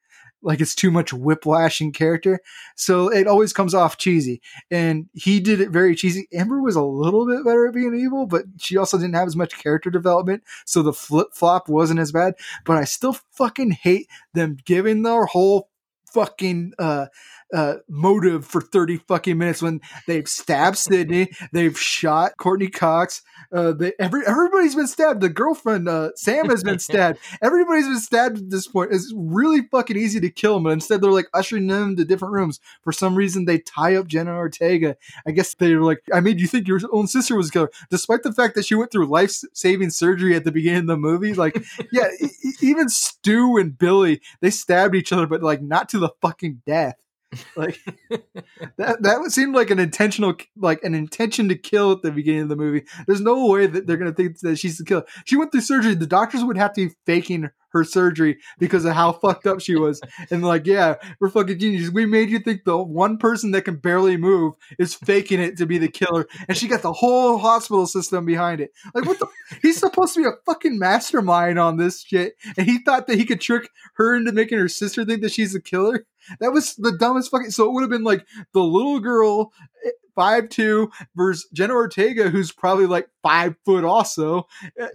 like 0.44 0.60
it's 0.60 0.76
too 0.76 0.92
much 0.92 1.14
whiplash 1.14 1.82
in 1.82 1.92
character. 1.92 2.40
So 2.76 3.12
it 3.12 3.28
always 3.28 3.54
comes 3.54 3.74
off 3.74 3.98
cheesy. 3.98 4.42
And 4.70 5.08
he 5.14 5.40
did 5.40 5.62
it 5.62 5.70
very 5.70 5.96
cheesy. 5.96 6.28
Amber 6.34 6.62
was 6.62 6.76
a 6.76 6.84
little 6.84 7.28
bit 7.28 7.46
better 7.46 7.68
at 7.68 7.74
being 7.74 7.96
evil, 7.96 8.26
but 8.26 8.46
she 8.60 8.78
also 8.78 8.98
didn't 8.98 9.16
have 9.16 9.28
as 9.28 9.36
much 9.36 9.58
character 9.58 9.90
development. 9.90 10.44
So 10.66 10.82
the 10.82 10.94
flip 10.94 11.28
flop 11.34 11.70
wasn't 11.70 12.00
as 12.00 12.12
bad. 12.12 12.36
But 12.66 12.78
I 12.78 12.86
still 12.86 13.18
fucking 13.32 13.72
hate 13.72 14.08
them 14.34 14.58
giving 14.66 15.04
their 15.04 15.26
whole 15.26 15.70
fucking 16.12 16.74
uh 16.78 17.06
uh, 17.54 17.76
motive 17.88 18.46
for 18.46 18.62
30 18.62 18.98
fucking 19.08 19.38
minutes 19.38 19.62
when 19.62 19.82
they've 20.08 20.28
stabbed 20.28 20.78
Sidney, 20.78 21.32
they've 21.52 21.78
shot 21.80 22.38
Courteney 22.38 22.70
Cox, 22.70 23.22
uh, 23.52 23.74
they, 23.74 23.92
every 24.00 24.26
everybody's 24.26 24.76
been 24.76 24.88
stabbed. 24.88 25.22
The 25.22 25.30
girlfriend 25.30 25.90
uh, 25.90 26.12
Sam 26.16 26.50
has 26.50 26.64
been 26.64 26.80
stabbed. 26.92 27.20
Everybody's 27.42 27.88
been 27.88 28.00
stabbed 28.00 28.38
at 28.38 28.50
this 28.50 28.68
point. 28.68 28.94
It's 28.94 29.12
really 29.16 29.62
fucking 29.72 29.98
easy 29.98 30.20
to 30.22 30.30
kill 30.30 30.56
them, 30.56 30.64
but 30.64 30.74
instead 30.74 31.02
they're 31.02 31.12
like 31.12 31.30
ushering 31.34 31.68
them 31.68 31.96
to 31.98 32.06
different 32.06 32.34
rooms. 32.34 32.60
For 32.82 32.92
some 32.92 33.16
reason, 33.16 33.46
they 33.46 33.60
tie 33.60 33.96
up 33.96 34.08
Jenna 34.08 34.34
Ortega. 34.34 34.96
I 35.28 35.32
guess 35.32 35.54
they're 35.54 35.82
like, 35.82 36.02
I 36.14 36.22
made 36.22 36.40
you 36.40 36.48
think 36.48 36.68
your 36.68 36.80
own 36.92 37.08
sister 37.08 37.36
was 37.36 37.50
a 37.50 37.52
killer, 37.52 37.72
despite 37.90 38.24
the 38.24 38.34
fact 38.34 38.56
that 38.56 38.66
she 38.66 38.76
went 38.76 38.92
through 38.92 39.08
life 39.08 39.32
saving 39.54 39.90
surgery 39.90 40.36
at 40.36 40.46
the 40.46 40.52
beginning 40.52 40.82
of 40.82 40.88
the 40.88 40.98
movie. 40.98 41.34
Like, 41.34 41.62
yeah, 41.92 42.08
e- 42.22 42.28
e- 42.44 42.54
even 42.62 42.90
Stu 42.90 43.58
and 43.58 43.78
Billy 43.78 44.22
they 44.40 44.50
stabbed 44.50 44.96
each 44.96 45.12
other, 45.12 45.28
but 45.28 45.44
like 45.44 45.62
not 45.62 45.90
to 45.90 46.00
the 46.00 46.10
fucking 46.22 46.62
death. 46.66 46.96
Like 47.56 47.80
that 48.78 49.04
that 49.04 49.20
would 49.20 49.32
seem 49.32 49.54
like 49.54 49.70
an 49.70 49.80
intentional 49.80 50.36
like 50.58 50.84
an 50.84 50.94
intention 50.94 51.48
to 51.50 51.56
kill 51.56 51.94
at 51.94 52.02
the 52.02 52.12
beginning 52.12 52.42
of 52.42 52.50
the 52.50 52.56
movie. 52.56 52.84
There's 53.08 53.22
no 53.22 53.48
way 53.48 53.68
that 53.68 53.88
they're 53.88 53.98
gonna 53.98 54.14
think 54.14 54.40
that 54.40 54.58
she's 54.58 54.78
the 54.78 54.86
killer. 54.86 55.06
She 55.26 55.38
went 55.38 55.52
through 55.52 55.62
surgery. 55.62 55.96
The 55.96 56.08
doctors 56.08 56.44
would 56.44 56.58
have 56.58 56.74
to 56.74 56.88
be 56.88 56.96
faking 57.06 57.50
her 57.72 57.84
surgery 57.84 58.38
because 58.60 58.86
of 58.86 58.94
how 58.94 59.12
fucked 59.22 59.48
up 59.48 59.60
she 59.60 59.76
was. 59.76 60.02
And 60.30 60.44
like, 60.44 60.66
yeah, 60.66 60.96
we're 61.20 61.30
fucking 61.30 61.60
geniuses. 61.60 61.92
We 61.92 62.06
made 62.06 62.30
you 62.30 62.40
think 62.40 62.64
the 62.64 62.78
one 62.78 63.18
person 63.18 63.52
that 63.52 63.64
can 63.64 63.78
barely 63.78 64.18
move 64.18 64.56
is 64.80 64.94
faking 64.94 65.40
it 65.40 65.58
to 65.58 65.66
be 65.66 65.78
the 65.78 65.88
killer, 65.88 66.28
and 66.48 66.58
she 66.58 66.68
got 66.68 66.82
the 66.82 66.94
whole 66.94 67.38
hospital 67.38 67.88
system 67.88 68.26
behind 68.26 68.62
it. 68.62 68.72
Like, 68.94 69.06
what 69.06 69.20
the? 69.20 69.28
He's 69.62 69.78
supposed 69.78 70.14
to 70.16 70.22
be 70.22 70.28
a 70.28 70.34
fucking 70.46 70.80
mastermind 70.80 71.60
on 71.60 71.78
this 71.78 72.02
shit, 72.02 72.36
and 72.58 72.68
he 72.68 72.80
thought 72.80 73.08
that 73.08 73.18
he 73.18 73.26
could 73.26 73.42
trick 73.42 73.70
her 73.96 74.16
into 74.16 74.32
making 74.32 74.60
her 74.60 74.68
sister 74.68 75.06
think 75.06 75.22
that 75.22 75.32
she's 75.32 75.54
the 75.54 75.62
killer. 75.62 76.06
That 76.40 76.54
was 76.54 76.76
the 76.76 76.92
dumbest 76.98 77.32
fucking. 77.32 77.52
So 77.52 77.66
it 77.66 77.74
would 77.74 77.82
have 77.82 77.90
been 77.90 78.04
like 78.04 78.26
the 78.54 78.62
little 78.62 79.00
girl, 79.00 79.52
eh, 79.86 79.92
five 80.22 80.50
two, 80.50 80.92
versus 81.16 81.48
Jenna 81.52 81.74
Ortega, 81.74 82.30
who's 82.30 82.52
probably 82.52 82.86
like 82.86 83.10
five 83.24 83.56
foot, 83.66 83.84
also 83.84 84.48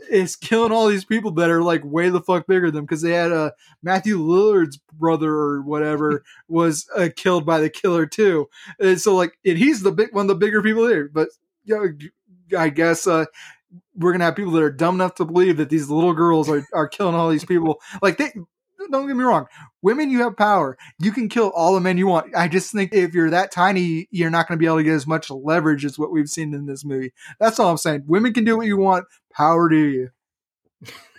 is 0.08 0.36
killing 0.36 0.70
all 0.70 0.86
these 0.86 1.04
people 1.04 1.32
that 1.32 1.50
are 1.50 1.64
like 1.64 1.82
way 1.84 2.10
the 2.10 2.20
fuck 2.20 2.46
bigger 2.46 2.66
than 2.66 2.76
them 2.76 2.84
because 2.84 3.02
they 3.02 3.10
had 3.10 3.32
a 3.32 3.36
uh, 3.36 3.50
Matthew 3.82 4.18
Lillard's 4.18 4.78
brother 4.92 5.32
or 5.32 5.62
whatever 5.62 6.22
was 6.48 6.88
uh, 6.96 7.08
killed 7.16 7.44
by 7.44 7.58
the 7.58 7.68
killer 7.68 8.06
too. 8.06 8.48
And 8.78 9.00
so 9.00 9.16
like, 9.16 9.36
and 9.44 9.58
he's 9.58 9.82
the 9.82 9.90
big 9.90 10.14
one 10.14 10.26
of 10.26 10.28
the 10.28 10.46
bigger 10.46 10.62
people 10.62 10.86
there. 10.86 11.08
But 11.08 11.30
you 11.64 11.74
know, 11.74 12.58
I 12.60 12.68
guess 12.68 13.08
uh, 13.08 13.24
we're 13.96 14.12
gonna 14.12 14.26
have 14.26 14.36
people 14.36 14.52
that 14.52 14.62
are 14.62 14.70
dumb 14.70 14.94
enough 14.94 15.16
to 15.16 15.24
believe 15.24 15.56
that 15.56 15.70
these 15.70 15.90
little 15.90 16.14
girls 16.14 16.48
are, 16.48 16.64
are 16.72 16.86
killing 16.86 17.16
all 17.16 17.30
these 17.30 17.44
people. 17.44 17.80
Like 18.00 18.18
they 18.18 18.32
don't 18.90 19.06
get 19.06 19.16
me 19.16 19.24
wrong. 19.24 19.46
Women, 19.82 20.10
you 20.10 20.22
have 20.22 20.36
power. 20.36 20.76
You 20.98 21.12
can 21.12 21.28
kill 21.28 21.50
all 21.50 21.74
the 21.74 21.80
men 21.80 21.98
you 21.98 22.06
want. 22.06 22.34
I 22.36 22.48
just 22.48 22.72
think 22.72 22.92
if 22.92 23.14
you're 23.14 23.30
that 23.30 23.50
tiny, 23.50 24.08
you're 24.10 24.30
not 24.30 24.48
going 24.48 24.58
to 24.58 24.62
be 24.62 24.66
able 24.66 24.78
to 24.78 24.84
get 24.84 24.94
as 24.94 25.06
much 25.06 25.30
leverage 25.30 25.84
as 25.84 25.98
what 25.98 26.10
we've 26.10 26.28
seen 26.28 26.54
in 26.54 26.66
this 26.66 26.84
movie. 26.84 27.12
That's 27.38 27.58
all 27.58 27.70
I'm 27.70 27.76
saying. 27.76 28.04
Women 28.06 28.32
can 28.32 28.44
do 28.44 28.56
what 28.56 28.66
you 28.66 28.76
want. 28.76 29.06
Power 29.32 29.68
to 29.68 29.76
you. 29.76 30.10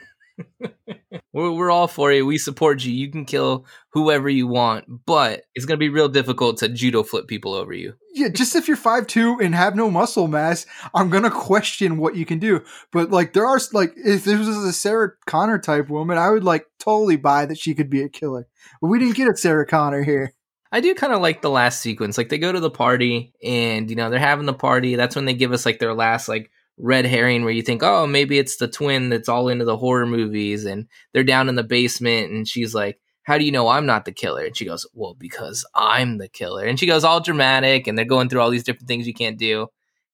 we're, 1.33 1.51
we're 1.51 1.71
all 1.71 1.87
for 1.87 2.11
you. 2.11 2.25
We 2.25 2.37
support 2.37 2.83
you. 2.83 2.93
You 2.93 3.11
can 3.11 3.25
kill 3.25 3.65
whoever 3.91 4.29
you 4.29 4.47
want, 4.47 4.85
but 5.05 5.43
it's 5.53 5.65
going 5.65 5.77
to 5.77 5.83
be 5.83 5.89
real 5.89 6.09
difficult 6.09 6.57
to 6.57 6.69
judo 6.69 7.03
flip 7.03 7.27
people 7.27 7.53
over 7.53 7.73
you. 7.73 7.93
Yeah, 8.13 8.29
just 8.29 8.55
if 8.55 8.67
you're 8.67 8.77
five 8.77 9.07
two 9.07 9.39
and 9.39 9.53
have 9.53 9.75
no 9.75 9.91
muscle 9.91 10.27
mass, 10.27 10.65
I'm 10.93 11.09
going 11.09 11.23
to 11.23 11.31
question 11.31 11.97
what 11.97 12.15
you 12.15 12.25
can 12.25 12.39
do. 12.39 12.63
But 12.91 13.11
like, 13.11 13.33
there 13.33 13.45
are 13.45 13.59
like, 13.73 13.93
if 13.95 14.23
this 14.23 14.39
was 14.39 14.49
a 14.49 14.73
Sarah 14.73 15.11
Connor 15.25 15.59
type 15.59 15.89
woman, 15.89 16.17
I 16.17 16.29
would 16.29 16.43
like 16.43 16.65
totally 16.79 17.17
buy 17.17 17.45
that 17.45 17.59
she 17.59 17.75
could 17.75 17.89
be 17.89 18.01
a 18.01 18.09
killer. 18.09 18.47
But 18.81 18.87
we 18.87 18.99
didn't 18.99 19.15
get 19.15 19.29
a 19.29 19.35
Sarah 19.35 19.65
Connor 19.65 20.03
here. 20.03 20.33
I 20.71 20.81
do 20.81 20.93
kind 20.95 21.13
of 21.13 21.21
like 21.21 21.41
the 21.41 21.49
last 21.49 21.81
sequence. 21.81 22.17
Like 22.17 22.29
they 22.29 22.37
go 22.37 22.51
to 22.51 22.59
the 22.59 22.69
party 22.69 23.33
and 23.43 23.89
you 23.89 23.95
know 23.95 24.09
they're 24.09 24.19
having 24.19 24.45
the 24.45 24.53
party. 24.53 24.95
That's 24.95 25.15
when 25.15 25.25
they 25.25 25.33
give 25.33 25.53
us 25.53 25.65
like 25.65 25.79
their 25.79 25.93
last 25.93 26.27
like 26.27 26.51
red 26.77 27.05
herring 27.05 27.43
where 27.43 27.53
you 27.53 27.61
think, 27.61 27.81
oh, 27.83 28.05
maybe 28.07 28.37
it's 28.37 28.57
the 28.57 28.67
twin 28.67 29.09
that's 29.09 29.29
all 29.29 29.49
into 29.49 29.65
the 29.65 29.77
horror 29.77 30.05
movies 30.05 30.65
and 30.65 30.87
they're 31.13 31.23
down 31.23 31.49
in 31.49 31.55
the 31.55 31.63
basement 31.63 32.31
and 32.31 32.47
she's 32.47 32.75
like, 32.75 32.99
how 33.23 33.37
do 33.37 33.43
you 33.43 33.51
know 33.51 33.67
I'm 33.67 33.85
not 33.85 34.05
the 34.05 34.11
killer? 34.11 34.45
And 34.45 34.55
she 34.55 34.65
goes, 34.65 34.87
well, 34.93 35.13
because 35.13 35.65
I'm 35.75 36.17
the 36.17 36.29
killer. 36.29 36.65
And 36.65 36.79
she 36.79 36.85
goes 36.85 37.03
all 37.03 37.19
dramatic 37.19 37.87
and 37.87 37.97
they're 37.97 38.05
going 38.05 38.29
through 38.29 38.39
all 38.39 38.49
these 38.49 38.63
different 38.63 38.87
things 38.87 39.05
you 39.05 39.13
can't 39.13 39.37
do. 39.37 39.67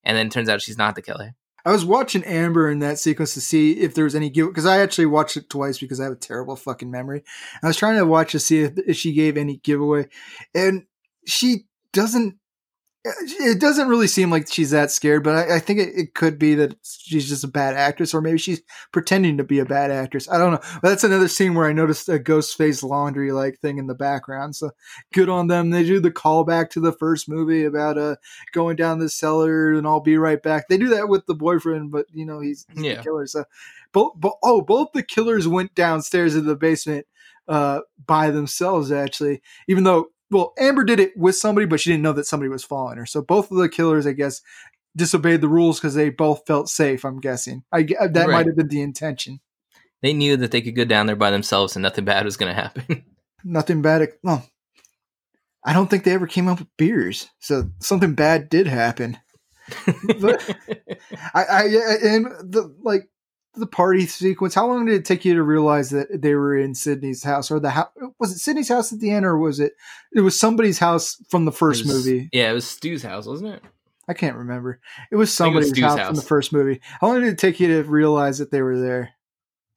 And 0.04 0.18
then 0.18 0.30
turns 0.30 0.50
out 0.50 0.62
she's 0.62 0.78
not 0.78 0.96
the 0.96 1.02
killer. 1.02 1.36
I 1.66 1.72
was 1.72 1.86
watching 1.86 2.24
Amber 2.26 2.70
in 2.70 2.80
that 2.80 3.00
sequence 3.00 3.34
to 3.36 3.42
see 3.42 3.74
if 3.80 3.94
there 3.94 4.04
was 4.04 4.16
any 4.16 4.30
give 4.30 4.48
because 4.48 4.66
I 4.66 4.80
actually 4.80 5.06
watched 5.06 5.38
it 5.38 5.50
twice 5.50 5.78
because 5.78 6.00
I 6.00 6.06
have 6.06 6.14
a 6.14 6.18
terrible 6.18 6.56
fucking 6.58 6.92
memory. 6.92 7.24
I 7.62 7.68
was 7.68 7.78
trying 7.78 7.98
to 7.98 8.06
watch 8.06 8.34
to 8.34 8.40
see 8.40 8.62
if, 8.62 8.74
if 8.86 8.98
she 8.98 9.14
gave 9.14 9.38
any 9.38 9.58
giveaway, 9.58 10.08
and 10.54 10.88
she 11.26 11.66
doesn't 11.94 12.36
it 13.06 13.60
doesn't 13.60 13.90
really 13.90 14.08
seem 14.08 14.32
like 14.32 14.52
she's 14.52 14.72
that 14.72 14.90
scared, 14.90 15.26
but 15.26 15.36
I, 15.36 15.56
I 15.58 15.60
think 15.60 15.80
it, 15.80 15.90
it, 15.94 16.14
could 16.14 16.40
be 16.40 16.56
that 16.56 16.76
she's 16.84 17.28
just 17.28 17.44
a 17.44 17.50
bad 17.50 17.76
actress, 17.76 18.14
or 18.14 18.22
maybe 18.22 18.38
she's 18.38 18.62
pretending 18.94 19.38
to 19.38 19.44
be 19.44 19.60
a 19.60 19.66
bad 19.66 19.92
actress. 19.92 20.30
I 20.30 20.38
don't 20.38 20.54
know. 20.54 20.62
But 20.82 20.90
that's 20.90 21.04
another 21.04 21.28
scene 21.28 21.54
where 21.54 21.68
I 21.68 21.74
noticed 21.74 22.08
a 22.08 22.18
ghost 22.18 22.56
face 22.56 22.82
laundry 22.82 23.34
like 23.34 23.60
thing 23.60 23.78
in 23.78 23.88
the 23.88 23.94
background. 23.94 24.56
So 24.56 24.72
good 25.12 25.28
on 25.28 25.48
them. 25.48 25.72
They 25.72 25.84
do 25.84 26.00
the 26.00 26.12
callback 26.12 26.70
to 26.72 26.80
the 26.80 26.94
first 26.94 27.28
movie 27.28 27.66
about 27.66 27.98
uh 27.98 28.16
going 28.54 28.78
down 28.78 29.00
the 29.00 29.10
cellar 29.10 29.74
and 29.74 29.86
I'll 29.86 30.00
be 30.00 30.18
right 30.18 30.42
back. 30.42 30.70
They 30.70 30.78
do 30.78 30.90
that 30.90 31.10
with 31.10 31.26
the 31.26 31.36
boyfriend, 31.36 31.92
but 31.92 32.06
you 32.14 32.26
know 32.26 32.40
he's, 32.40 32.66
he's 32.74 32.84
yeah. 32.84 32.96
the 32.96 33.04
killer. 33.04 33.28
So 33.28 33.44
both, 33.92 34.16
bo- 34.16 34.40
oh, 34.42 34.62
both 34.62 34.94
the 34.94 35.04
killers 35.04 35.46
went 35.46 35.76
downstairs 35.76 36.36
in 36.36 36.46
the 36.46 36.56
basement 36.56 37.06
uh 37.50 37.82
by 38.06 38.32
themselves 38.32 38.94
actually, 38.94 39.42
even 39.68 39.84
though 39.84 40.08
well, 40.34 40.54
Amber 40.58 40.84
did 40.84 41.00
it 41.00 41.16
with 41.16 41.36
somebody, 41.36 41.66
but 41.66 41.80
she 41.80 41.92
didn't 41.92 42.04
know 42.04 42.14
that 42.14 42.26
somebody 42.26 42.50
was 42.50 42.64
following 42.64 42.98
her. 42.98 43.06
So 43.06 43.22
both 43.22 43.52
of 43.52 43.58
the 43.58 43.70
killers, 43.70 44.06
I 44.08 44.14
guess, 44.14 44.42
disobeyed 44.96 45.42
the 45.42 45.48
rules 45.48 45.80
because 45.80 45.96
they 45.96 46.10
both 46.10 46.46
felt 46.46 46.70
safe. 46.70 47.06
I'm 47.06 47.20
guessing. 47.20 47.64
I 47.72 47.88
uh, 48.00 48.08
that 48.08 48.28
right. 48.28 48.34
might 48.34 48.46
have 48.48 48.56
been 48.56 48.68
the 48.68 48.82
intention. 48.82 49.40
They 50.02 50.14
knew 50.14 50.36
that 50.38 50.52
they 50.52 50.62
could 50.62 50.76
go 50.76 50.86
down 50.86 51.06
there 51.06 51.16
by 51.16 51.32
themselves 51.32 51.76
and 51.76 51.84
nothing 51.84 52.06
bad 52.06 52.26
was 52.26 52.38
going 52.38 52.54
to 52.54 52.62
happen. 52.62 53.06
nothing 53.44 53.82
bad. 53.82 54.08
Well, 54.22 54.46
I 55.66 55.74
don't 55.74 55.90
think 55.90 56.04
they 56.04 56.12
ever 56.12 56.28
came 56.28 56.48
up 56.48 56.60
with 56.60 56.78
beers, 56.78 57.30
so 57.40 57.70
something 57.80 58.16
bad 58.16 58.50
did 58.50 58.68
happen. 58.68 59.18
but 60.20 60.58
I, 61.34 61.44
I 61.44 61.64
and 62.04 62.26
the 62.26 62.76
like 62.82 63.08
the 63.56 63.68
party 63.68 64.06
sequence. 64.06 64.56
How 64.56 64.68
long 64.68 64.86
did 64.86 64.96
it 64.96 65.06
take 65.06 65.26
you 65.26 65.36
to 65.36 65.44
realize 65.44 65.90
that 65.92 66.22
they 66.22 66.36
were 66.36 66.58
in 66.58 66.76
Sidney's 66.76 67.24
house, 67.24 67.52
or 67.52 67.60
the 67.60 67.72
house? 67.72 67.90
Was 68.20 68.32
it 68.32 68.40
Sidney's 68.40 68.70
house 68.70 68.92
at 68.92 69.00
the 69.00 69.12
end, 69.12 69.26
or 69.26 69.38
was 69.38 69.60
it? 69.60 69.74
It 70.14 70.22
was 70.22 70.40
somebody's 70.40 70.80
house 70.80 71.18
from 71.30 71.46
the 71.46 71.52
first 71.52 71.86
was, 71.86 71.94
movie. 71.94 72.30
Yeah, 72.32 72.52
it 72.52 72.54
was 72.54 72.68
Stu's 72.68 73.04
house, 73.04 73.26
wasn't 73.26 73.56
it? 73.56 73.64
I 74.08 74.14
can't 74.14 74.36
remember. 74.36 74.80
It 75.12 75.16
was 75.16 75.34
somebody's 75.34 75.70
it 75.70 75.78
was 75.78 75.80
house, 75.82 75.98
house, 76.00 76.08
from 76.08 76.16
the 76.16 76.22
first 76.22 76.52
movie. 76.52 76.82
How 77.00 77.08
long 77.08 77.22
did 77.22 77.30
it 77.30 77.38
take 77.38 77.60
you 77.60 77.68
to 77.68 77.90
realize 77.90 78.40
that 78.40 78.52
they 78.52 78.62
were 78.62 78.80
there? 78.80 79.12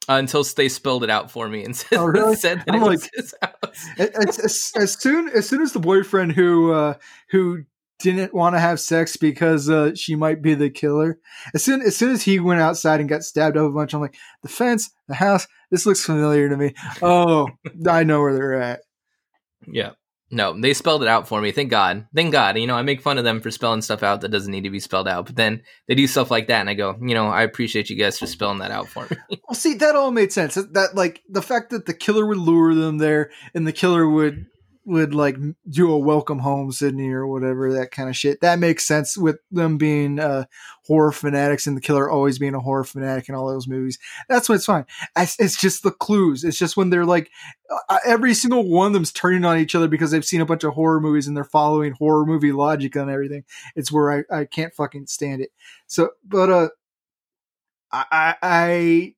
Uh, 0.09 0.15
until 0.15 0.45
they 0.45 0.69
spelled 0.69 1.03
it 1.03 1.11
out 1.11 1.31
for 1.31 1.49
me 1.49 1.65
and 1.65 1.77
said, 1.77 1.99
oh, 1.99 2.07
really? 2.07 2.37
said 2.37 2.59
that 2.61 2.75
I'm 2.75 2.83
it 2.83 2.87
like, 2.87 2.91
was 2.91 3.11
his 3.15 3.35
house. 3.43 3.89
as, 3.99 4.39
as, 4.39 4.73
as, 4.77 4.93
soon 4.95 5.29
as 5.29 5.49
soon 5.49 5.63
as 5.63 5.73
the 5.73 5.81
boyfriend 5.81 6.33
who 6.33 6.73
uh, 6.73 6.95
who 7.31 7.65
didn't 7.99 8.35
want 8.35 8.55
to 8.55 8.61
have 8.61 8.81
sex 8.81 9.17
because 9.17 9.71
uh, 9.71 9.95
she 9.95 10.15
might 10.15 10.43
be 10.43 10.55
the 10.55 10.71
killer. 10.71 11.19
As 11.55 11.65
soon 11.65 11.83
as 11.83 11.97
soon 11.97 12.13
as 12.13 12.23
he 12.23 12.39
went 12.39 12.61
outside 12.61 13.01
and 13.01 13.09
got 13.09 13.23
stabbed 13.23 13.57
up 13.57 13.71
a 13.71 13.73
bunch, 13.73 13.95
I'm 13.95 14.01
like, 14.01 14.17
the 14.43 14.49
fence, 14.49 14.91
the 15.09 15.15
house, 15.15 15.47
this 15.71 15.87
looks 15.87 16.05
familiar 16.05 16.49
to 16.49 16.57
me. 16.57 16.75
Oh, 17.03 17.49
I 17.89 18.05
know 18.05 18.21
where 18.21 18.35
they're 18.35 18.61
at. 18.61 18.81
Yeah. 19.67 19.93
No, 20.29 20.61
they 20.61 20.75
spelled 20.75 21.03
it 21.03 21.09
out 21.09 21.29
for 21.29 21.41
me. 21.41 21.53
Thank 21.53 21.71
God. 21.71 22.09
Thank 22.13 22.33
God. 22.33 22.59
You 22.59 22.67
know, 22.67 22.75
I 22.75 22.83
make 22.83 23.01
fun 23.01 23.17
of 23.17 23.23
them 23.23 23.41
for 23.41 23.53
spelling 23.53 23.81
stuff 23.81 24.03
out 24.03 24.23
that 24.23 24.31
doesn't 24.31 24.51
need 24.51 24.65
to 24.65 24.71
be 24.71 24.81
spelled 24.81 25.07
out. 25.07 25.27
But 25.27 25.37
then 25.37 25.63
they 25.87 25.95
do 25.95 26.09
stuff 26.09 26.33
like 26.33 26.49
that, 26.49 26.61
and 26.61 26.69
I 26.69 26.75
go, 26.75 26.97
you 27.01 27.15
know, 27.15 27.29
I 27.29 27.43
appreciate 27.43 27.91
you 27.91 27.97
guys 27.97 28.19
for 28.19 28.27
spelling 28.27 28.59
that 28.59 28.73
out 28.73 28.89
for 28.89 29.07
me. 29.09 29.17
well, 29.49 29.55
see, 29.55 29.75
that 29.75 29.95
all 29.95 30.11
made 30.11 30.33
sense. 30.33 30.57
That 30.57 30.97
like 30.97 31.23
the 31.29 31.43
fact 31.43 31.71
that 31.71 31.87
the 31.87 31.95
killer 31.95 32.27
would 32.27 32.39
lure 32.39 32.75
them 32.75 32.99
there, 32.99 33.31
and 33.55 33.69
the 33.69 33.73
killer 33.73 34.09
would 34.09 34.47
would 34.87 35.15
like 35.15 35.37
do 35.69 35.93
a 35.93 35.99
welcome 35.99 36.39
home 36.39 36.71
Sidney 36.71 37.11
or 37.11 37.27
whatever 37.27 37.73
that 37.73 37.91
kind 37.91 38.09
of 38.09 38.17
shit. 38.17 38.41
That 38.41 38.61
makes 38.61 38.87
sense 38.87 39.19
with 39.19 39.39
them 39.51 39.79
being 39.79 40.21
uh, 40.21 40.45
horror 40.87 41.11
fanatics 41.11 41.67
and 41.67 41.77
the 41.77 41.81
killer 41.81 42.09
always 42.09 42.39
being 42.39 42.55
a 42.55 42.61
horror 42.61 42.85
fanatic 42.85 43.29
in 43.29 43.35
all 43.35 43.49
those 43.49 43.67
movies. 43.67 43.99
That's 44.29 44.49
when 44.49 44.57
it's 44.57 44.65
fine. 44.65 44.87
It's, 45.17 45.39
it's 45.41 45.61
just 45.61 45.83
the 45.83 45.91
clues. 45.91 46.45
It's 46.45 46.57
just 46.57 46.77
when 46.77 46.91
they're 46.91 47.05
like 47.05 47.31
uh, 47.69 47.79
uh, 47.89 47.99
every 48.07 48.33
single 48.33 48.69
one 48.69 48.87
of 48.87 48.93
them's 48.93 49.13
turning 49.13 49.45
on 49.45 49.59
each 49.59 49.75
other 49.75 49.89
because 49.89 50.13
they've 50.13 50.25
seen 50.25 50.41
a 50.41 50.47
bunch 50.47 50.63
of 50.63 50.75
horror 50.75 51.01
movies 51.01 51.27
and 51.27 51.37
they're 51.37 51.45
following 51.45 51.93
horror 51.93 52.25
movie 52.25 52.53
logic 52.53 52.97
on 52.97 53.11
everything. 53.11 53.45
It's 53.75 53.91
where 53.91 54.25
I, 54.31 54.41
I 54.41 54.45
can't 54.45 54.73
fucking 54.73 55.09
stand 55.09 55.43
it. 55.43 55.51
So, 55.89 56.11
but 56.25 56.49
uh, 56.49 56.69
I 57.91 58.37
I 58.41 59.15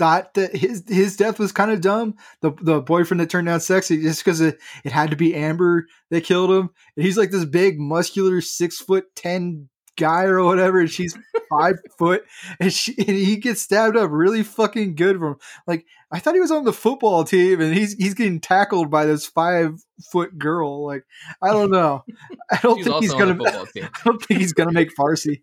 thought 0.00 0.32
that 0.32 0.56
his 0.56 0.82
his 0.88 1.14
death 1.14 1.38
was 1.38 1.52
kind 1.52 1.70
of 1.70 1.82
dumb. 1.82 2.14
The 2.40 2.52
the 2.62 2.80
boyfriend 2.80 3.20
that 3.20 3.28
turned 3.28 3.50
out 3.50 3.62
sexy 3.62 4.00
just 4.00 4.24
because 4.24 4.40
it, 4.40 4.58
it 4.82 4.92
had 4.92 5.10
to 5.10 5.16
be 5.16 5.34
Amber 5.34 5.86
that 6.08 6.24
killed 6.24 6.50
him. 6.50 6.70
And 6.96 7.04
he's 7.04 7.18
like 7.18 7.30
this 7.30 7.44
big, 7.44 7.78
muscular, 7.78 8.40
six 8.40 8.78
foot 8.78 9.14
ten 9.14 9.68
guy 9.98 10.22
or 10.24 10.42
whatever, 10.42 10.80
and 10.80 10.90
she's 10.90 11.18
five 11.50 11.74
foot, 11.98 12.24
and 12.58 12.72
she 12.72 12.94
and 12.96 13.10
he 13.10 13.36
gets 13.36 13.60
stabbed 13.60 13.94
up 13.94 14.10
really 14.10 14.42
fucking 14.42 14.94
good 14.94 15.18
from 15.18 15.36
like 15.66 15.84
I 16.10 16.18
thought 16.18 16.32
he 16.32 16.40
was 16.40 16.50
on 16.50 16.64
the 16.64 16.72
football 16.72 17.22
team, 17.24 17.60
and 17.60 17.74
he's 17.74 17.92
he's 17.92 18.14
getting 18.14 18.40
tackled 18.40 18.90
by 18.90 19.04
this 19.04 19.26
five 19.26 19.74
foot 20.10 20.38
girl. 20.38 20.86
Like 20.86 21.04
I 21.42 21.48
don't 21.48 21.70
know, 21.70 22.04
I 22.50 22.58
don't 22.62 22.78
She's 22.78 22.86
think 22.86 23.02
he's 23.02 23.12
gonna. 23.12 23.36
football 23.44 23.66
team. 23.66 23.84
I 23.84 24.00
don't 24.02 24.22
think 24.24 24.40
he's 24.40 24.54
gonna 24.54 24.72
make 24.72 24.96
Farsi. 24.96 25.42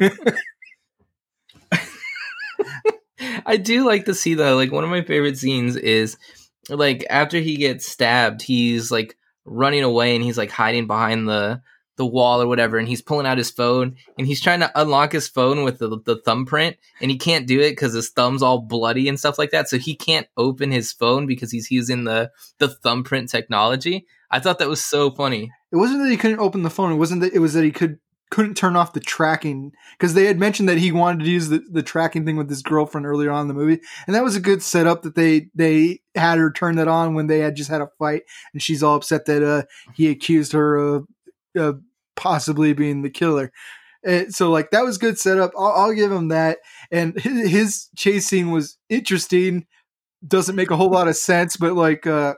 I 3.46 3.56
do 3.56 3.84
like 3.86 4.04
to 4.06 4.14
see 4.14 4.34
though, 4.34 4.56
like 4.56 4.72
one 4.72 4.84
of 4.84 4.90
my 4.90 5.02
favorite 5.02 5.38
scenes 5.38 5.76
is 5.76 6.16
like 6.68 7.04
after 7.10 7.38
he 7.38 7.56
gets 7.56 7.86
stabbed, 7.86 8.42
he's 8.42 8.90
like 8.90 9.16
running 9.44 9.82
away 9.82 10.14
and 10.14 10.24
he's 10.24 10.38
like 10.38 10.50
hiding 10.50 10.86
behind 10.86 11.28
the 11.28 11.60
the 11.96 12.06
wall 12.06 12.40
or 12.40 12.46
whatever, 12.46 12.78
and 12.78 12.88
he's 12.88 13.02
pulling 13.02 13.26
out 13.26 13.36
his 13.36 13.50
phone 13.50 13.96
and 14.16 14.26
he's 14.26 14.40
trying 14.40 14.60
to 14.60 14.80
unlock 14.80 15.12
his 15.12 15.28
phone 15.28 15.62
with 15.62 15.78
the 15.78 16.00
the 16.04 16.20
thumbprint, 16.24 16.76
and 17.00 17.10
he 17.10 17.18
can't 17.18 17.46
do 17.46 17.60
it 17.60 17.72
because 17.72 17.92
his 17.92 18.10
thumb's 18.10 18.42
all 18.42 18.60
bloody 18.60 19.08
and 19.08 19.18
stuff 19.18 19.38
like 19.38 19.50
that, 19.50 19.68
so 19.68 19.78
he 19.78 19.94
can't 19.94 20.26
open 20.36 20.70
his 20.70 20.92
phone 20.92 21.26
because 21.26 21.50
he's 21.50 21.70
using 21.70 22.04
the 22.04 22.30
the 22.58 22.68
thumbprint 22.68 23.28
technology. 23.28 24.06
I 24.30 24.40
thought 24.40 24.58
that 24.60 24.68
was 24.68 24.82
so 24.82 25.10
funny. 25.10 25.50
It 25.70 25.76
wasn't 25.76 26.02
that 26.02 26.10
he 26.10 26.16
couldn't 26.16 26.40
open 26.40 26.62
the 26.62 26.70
phone. 26.70 26.92
It 26.92 26.96
wasn't 26.96 27.20
that 27.20 27.34
it 27.34 27.40
was 27.40 27.52
that 27.52 27.64
he 27.64 27.70
could 27.70 27.98
couldn't 28.32 28.54
turn 28.54 28.76
off 28.76 28.94
the 28.94 29.00
tracking 29.00 29.72
because 29.92 30.14
they 30.14 30.24
had 30.24 30.38
mentioned 30.38 30.66
that 30.66 30.78
he 30.78 30.90
wanted 30.90 31.22
to 31.22 31.30
use 31.30 31.50
the, 31.50 31.62
the 31.70 31.82
tracking 31.82 32.24
thing 32.24 32.36
with 32.36 32.48
his 32.48 32.62
girlfriend 32.62 33.06
earlier 33.06 33.30
on 33.30 33.42
in 33.42 33.48
the 33.48 33.54
movie, 33.54 33.78
and 34.06 34.16
that 34.16 34.24
was 34.24 34.34
a 34.34 34.40
good 34.40 34.62
setup 34.62 35.02
that 35.02 35.14
they 35.14 35.48
they 35.54 36.00
had 36.14 36.38
her 36.38 36.50
turn 36.50 36.76
that 36.76 36.88
on 36.88 37.14
when 37.14 37.26
they 37.26 37.40
had 37.40 37.54
just 37.54 37.68
had 37.68 37.82
a 37.82 37.90
fight, 37.98 38.22
and 38.54 38.62
she's 38.62 38.82
all 38.82 38.96
upset 38.96 39.26
that 39.26 39.42
uh 39.42 39.64
he 39.94 40.08
accused 40.08 40.52
her 40.52 40.76
of 40.76 41.06
uh, 41.58 41.74
possibly 42.16 42.72
being 42.72 43.02
the 43.02 43.10
killer. 43.10 43.52
And 44.02 44.34
so 44.34 44.50
like 44.50 44.70
that 44.70 44.82
was 44.82 44.96
good 44.96 45.18
setup. 45.18 45.52
I'll, 45.56 45.72
I'll 45.72 45.92
give 45.92 46.10
him 46.10 46.28
that. 46.28 46.58
And 46.90 47.20
his, 47.20 47.50
his 47.50 47.88
chase 47.96 48.26
scene 48.26 48.50
was 48.50 48.78
interesting. 48.88 49.66
Doesn't 50.26 50.56
make 50.56 50.70
a 50.70 50.76
whole 50.76 50.90
lot 50.90 51.06
of 51.06 51.16
sense, 51.16 51.58
but 51.58 51.74
like 51.74 52.06
uh 52.06 52.34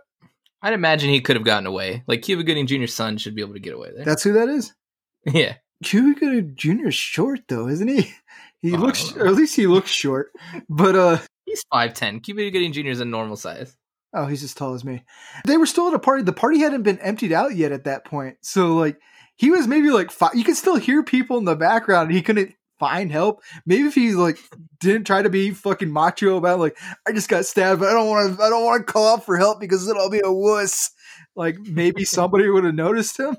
I'd 0.61 0.73
imagine 0.73 1.11
he 1.11 1.21
could 1.21 1.37
have 1.37 1.45
gotten 1.45 1.67
away. 1.67 2.03
Like 2.09 2.23
Cuba 2.23 2.43
Gooding 2.43 2.67
Jr.'s 2.67 2.93
son 2.93 3.17
should 3.17 3.37
be 3.37 3.43
able 3.43 3.55
to 3.55 3.61
get 3.61 3.75
away 3.75 3.91
there. 3.95 4.05
that's 4.05 4.25
who 4.25 4.33
that 4.33 4.49
is. 4.49 4.75
yeah. 5.27 5.55
Cuba 5.85 6.19
Gooding 6.19 6.55
Jr. 6.57 6.89
is 6.89 6.95
short 6.95 7.41
though, 7.49 7.69
isn't 7.69 7.89
he? 7.89 8.13
He 8.63 8.73
Oh, 8.75 8.79
looks, 8.79 9.15
or 9.15 9.27
at 9.27 9.35
least 9.35 9.55
he 9.57 9.67
looks 9.67 9.91
short. 9.91 10.33
But 10.71 10.97
uh, 10.97 11.19
He's 11.45 11.63
5'10. 11.71 12.23
Cuba 12.23 12.51
Gooding 12.51 12.73
Jr. 12.73 12.89
is 12.89 13.01
a 13.01 13.05
normal 13.05 13.37
size. 13.37 13.77
oh, 14.15 14.25
he's 14.25 14.43
as 14.43 14.55
tall 14.55 14.73
as 14.73 14.85
me. 14.87 15.05
They 15.47 15.59
were 15.59 15.67
still 15.67 15.89
at 15.89 15.93
a 15.95 15.99
party. 15.99 16.23
The 16.23 16.33
party 16.33 16.61
hadn't 16.61 16.83
been 16.83 16.99
emptied 17.01 17.33
out 17.33 17.55
yet 17.55 17.73
at 17.73 17.85
that 17.85 18.07
point. 18.07 18.39
So 18.41 18.75
like, 18.77 18.99
he 19.37 19.51
was 19.51 19.67
maybe 19.67 19.91
like 19.91 20.11
five. 20.11 20.35
You 20.35 20.45
could 20.45 20.57
still 20.57 20.77
hear 20.77 21.03
people 21.03 21.37
in 21.37 21.45
the 21.45 21.57
background. 21.57 22.11
He 22.11 22.23
couldn't 22.23 22.55
find 22.79 23.13
help. 23.13 23.43
Maybe 23.67 23.83
if 23.87 23.95
he 23.95 24.13
like 24.15 24.39
didn't 24.81 25.05
try 25.05 25.21
to 25.21 25.29
be 25.29 25.51
fucking 25.51 25.93
macho 25.93 26.39
about 26.39 26.59
like, 26.59 26.79
I 27.07 27.13
just 27.13 27.29
got 27.29 27.45
stabbed, 27.45 27.81
but 27.81 27.91
I 27.91 27.93
don't 27.93 28.09
want 28.09 28.35
to. 28.39 28.43
I 28.43 28.49
don't 28.49 28.65
want 28.65 28.87
to 28.87 28.91
call 28.91 29.13
out 29.13 29.27
for 29.27 29.37
help 29.37 29.61
because 29.61 29.87
then 29.87 29.97
I'll 29.99 30.09
be 30.09 30.23
a 30.25 30.33
wuss. 30.33 30.91
Like 31.37 31.59
maybe 31.59 32.07
somebody 32.07 32.49
would 32.49 32.65
have 32.65 32.75
noticed 32.75 33.19
him. 33.21 33.37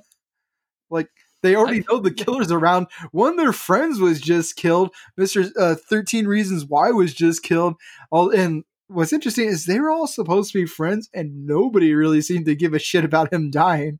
Like 0.91 1.09
they 1.45 1.55
already 1.55 1.85
know 1.89 1.99
the 1.99 2.11
killer's 2.11 2.51
around. 2.51 2.87
One 3.11 3.31
of 3.31 3.37
their 3.37 3.53
friends 3.53 3.99
was 3.99 4.19
just 4.19 4.55
killed. 4.55 4.93
Mister 5.15 5.45
uh, 5.57 5.75
Thirteen 5.75 6.25
Reasons 6.27 6.65
Why 6.65 6.91
was 6.91 7.13
just 7.13 7.43
killed. 7.43 7.75
All 8.11 8.29
and 8.29 8.63
what's 8.87 9.13
interesting 9.13 9.47
is 9.47 9.65
they 9.65 9.79
were 9.79 9.91
all 9.91 10.07
supposed 10.07 10.51
to 10.51 10.59
be 10.59 10.65
friends, 10.65 11.09
and 11.13 11.45
nobody 11.45 11.93
really 11.93 12.21
seemed 12.21 12.45
to 12.45 12.55
give 12.55 12.73
a 12.73 12.79
shit 12.79 13.05
about 13.05 13.31
him 13.31 13.51
dying. 13.51 13.99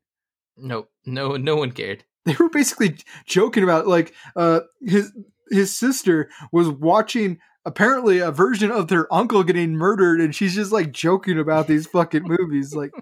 Nope. 0.56 0.90
No, 1.04 1.36
no 1.36 1.56
one 1.56 1.70
cared. 1.70 2.04
They 2.24 2.34
were 2.34 2.48
basically 2.48 2.96
joking 3.26 3.62
about 3.62 3.86
like 3.86 4.12
uh, 4.34 4.60
his 4.80 5.12
his 5.50 5.76
sister 5.76 6.28
was 6.50 6.68
watching 6.68 7.38
apparently 7.64 8.18
a 8.18 8.30
version 8.30 8.70
of 8.70 8.88
their 8.88 9.12
uncle 9.12 9.44
getting 9.44 9.76
murdered, 9.76 10.20
and 10.20 10.34
she's 10.34 10.54
just 10.54 10.72
like 10.72 10.92
joking 10.92 11.38
about 11.38 11.66
these 11.66 11.86
fucking 11.86 12.24
movies. 12.24 12.74
Like, 12.74 12.92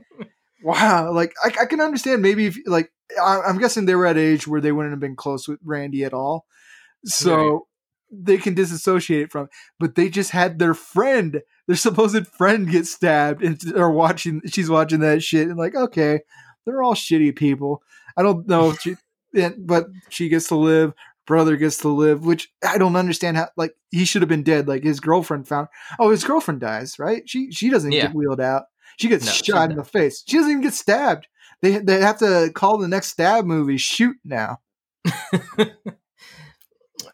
wow, 0.65 1.13
like 1.13 1.33
I, 1.45 1.49
I 1.63 1.67
can 1.67 1.81
understand 1.81 2.23
maybe 2.23 2.47
if 2.47 2.59
like 2.67 2.91
I, 3.23 3.41
I'm 3.47 3.59
guessing 3.59 3.85
they 3.87 3.95
were 3.95 4.07
at 4.07 4.17
age 4.19 4.49
where 4.49 4.61
they 4.61 4.73
wouldn't 4.73 4.93
have 4.93 5.01
been 5.01 5.15
close 5.17 5.47
with 5.47 5.61
Randy 5.65 6.03
at 6.05 6.13
all, 6.15 6.47
so 7.05 7.37
Right. 7.37 7.61
they 8.11 8.39
can 8.39 8.55
disassociate 8.55 9.23
it 9.23 9.33
from. 9.33 9.49
But 9.79 9.95
they 9.95 10.09
just 10.09 10.31
had 10.31 10.59
their 10.59 10.75
friend, 10.75 11.43
their 11.67 11.77
supposed 11.77 12.27
friend, 12.29 12.69
get 12.71 12.87
stabbed, 12.87 13.43
and 13.45 13.61
are 13.77 13.91
watching. 13.93 14.41
She's 14.47 14.71
watching 14.71 15.01
that 15.01 15.23
shit, 15.23 15.49
and 15.49 15.59
like, 15.59 15.75
okay, 15.75 16.21
they're 16.65 16.83
all 16.83 16.95
shitty 16.95 17.37
people. 17.37 17.83
I 18.17 18.23
don't 18.23 18.49
know 18.49 18.71
if 18.71 18.81
she, 18.81 18.97
but 19.59 19.87
she 20.09 20.29
gets 20.29 20.49
to 20.49 20.57
live. 20.57 20.93
Brother 21.27 21.57
gets 21.57 21.79
to 21.79 21.89
live, 21.89 22.27
which 22.27 22.53
I 22.67 22.77
don't 22.77 22.97
understand 22.97 23.39
how. 23.39 23.49
Like 23.57 23.75
he 23.91 24.05
should 24.05 24.21
have 24.23 24.29
been 24.29 24.43
dead. 24.43 24.69
Like 24.69 24.83
his 24.85 25.01
girlfriend 25.01 25.49
found. 25.49 25.69
Oh, 25.99 26.11
his 26.11 26.23
girlfriend 26.23 26.61
dies, 26.61 26.99
right? 26.99 27.23
She 27.27 27.51
she 27.51 27.71
doesn't 27.71 27.93
Yeah. 27.93 28.07
get 28.09 28.15
wheeled 28.15 28.41
out. 28.43 28.65
She 28.99 29.09
gets 29.09 29.27
No, 29.27 29.33
shot 29.33 29.71
in 29.71 29.77
the 29.77 29.85
face. 29.85 30.23
She 30.27 30.37
doesn't 30.37 30.51
even 30.51 30.63
get 30.63 30.75
stabbed. 30.75 31.27
They 31.63 31.79
they 31.79 32.01
have 32.01 32.19
to 32.19 32.51
call 32.55 32.79
the 32.79 32.89
next 32.89 33.09
stab 33.09 33.45
movie 33.45 33.77
shoot 33.77 34.17
now. 34.25 34.61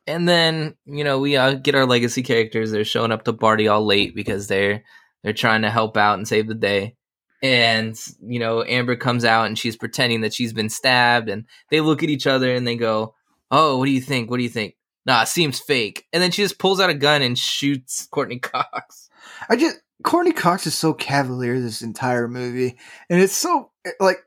And 0.06 0.28
then 0.28 0.74
you 0.86 1.04
know 1.04 1.18
we 1.20 1.36
uh, 1.36 1.54
get 1.54 1.74
our 1.74 1.86
legacy 1.86 2.22
characters. 2.22 2.70
They're 2.70 2.84
showing 2.84 3.12
up 3.12 3.24
to 3.24 3.32
party 3.32 3.68
all 3.68 3.84
late 3.84 4.14
because 4.14 4.46
they're 4.48 4.82
they're 5.22 5.32
trying 5.32 5.62
to 5.62 5.70
help 5.70 5.96
out 5.96 6.18
and 6.18 6.26
save 6.26 6.48
the 6.48 6.54
day. 6.54 6.96
And 7.42 7.98
you 8.20 8.38
know 8.38 8.64
Amber 8.64 8.96
comes 8.96 9.24
out 9.24 9.46
and 9.46 9.58
she's 9.58 9.76
pretending 9.76 10.22
that 10.22 10.34
she's 10.34 10.52
been 10.52 10.68
stabbed, 10.68 11.28
and 11.28 11.44
they 11.70 11.80
look 11.80 12.02
at 12.02 12.10
each 12.10 12.26
other 12.26 12.52
and 12.54 12.66
they 12.66 12.76
go, 12.76 13.14
"Oh, 13.50 13.78
what 13.78 13.86
do 13.86 13.92
you 13.92 14.00
think? 14.00 14.30
What 14.30 14.38
do 14.38 14.42
you 14.42 14.48
think?" 14.48 14.74
Nah, 15.06 15.22
it 15.22 15.28
seems 15.28 15.60
fake. 15.60 16.06
And 16.12 16.22
then 16.22 16.30
she 16.30 16.42
just 16.42 16.58
pulls 16.58 16.80
out 16.80 16.90
a 16.90 16.94
gun 16.94 17.22
and 17.22 17.38
shoots 17.38 18.06
Courteney 18.10 18.38
Cox. 18.40 19.08
I 19.48 19.56
just 19.56 19.78
Courteney 20.02 20.32
Cox 20.32 20.66
is 20.66 20.74
so 20.74 20.92
cavalier 20.92 21.60
this 21.60 21.82
entire 21.82 22.28
movie, 22.28 22.76
and 23.08 23.20
it's 23.20 23.34
so 23.34 23.70
like 23.98 24.18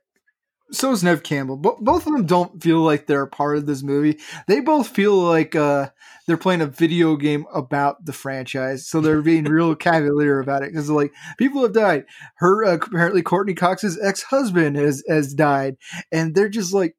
so 0.74 0.92
is 0.92 1.04
Neve 1.04 1.24
Campbell. 1.24 1.58
Bo- 1.58 1.78
both 1.80 2.08
of 2.08 2.14
them 2.14 2.26
don't 2.26 2.62
feel 2.62 2.80
like 2.80 3.06
they're 3.06 3.22
a 3.22 3.28
part 3.28 3.58
of 3.58 3.66
this 3.66 3.84
movie. 3.84 4.20
They 4.48 4.60
both 4.60 4.88
feel 4.88 5.16
like 5.16 5.56
uh, 5.56 5.90
they're 6.26 6.38
playing 6.38 6.62
a 6.62 6.68
video 6.68 7.16
game 7.16 7.46
about 7.54 8.06
the 8.06 8.14
franchise, 8.14 8.88
so 8.88 9.00
they're 9.00 9.22
being 9.22 9.46
real 9.46 9.76
cavalier 9.76 10.40
about 10.40 10.64
it 10.64 10.72
because 10.72 10.90
like 10.90 11.14
people 11.38 11.62
have 11.62 11.74
died. 11.74 12.06
Her 12.36 12.66
uh, 12.66 12.74
apparently 12.76 13.22
Courteney 13.22 13.54
Cox's 13.54 14.00
ex 14.02 14.24
husband 14.24 14.76
has 14.76 15.04
has 15.08 15.34
died, 15.34 15.78
and 16.12 16.34
they're 16.34 16.50
just 16.50 16.74
like 16.74 16.96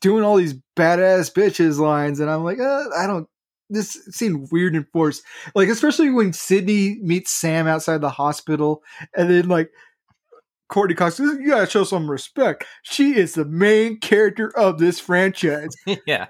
doing 0.00 0.22
all 0.22 0.36
these 0.36 0.54
badass 0.76 1.32
bitches 1.32 1.78
lines, 1.78 2.20
and 2.20 2.30
I'm 2.30 2.44
like, 2.44 2.60
uh, 2.60 2.84
I 2.96 3.06
don't. 3.06 3.28
This 3.68 3.98
seemed 4.10 4.48
weird 4.52 4.76
and 4.76 4.86
forced, 4.92 5.22
like 5.54 5.68
especially 5.68 6.10
when 6.10 6.32
Sidney 6.32 6.98
meets 7.02 7.32
Sam 7.32 7.66
outside 7.66 8.00
the 8.00 8.10
hospital, 8.10 8.82
and 9.16 9.28
then 9.28 9.48
like 9.48 9.70
Courteney 10.68 10.94
Cox, 10.94 11.18
you 11.18 11.48
gotta 11.48 11.68
show 11.68 11.84
some 11.84 12.10
respect. 12.10 12.64
She 12.82 13.16
is 13.16 13.34
the 13.34 13.44
main 13.44 14.00
character 14.00 14.56
of 14.56 14.78
this 14.78 14.98
franchise. 14.98 15.70
yeah, 16.06 16.26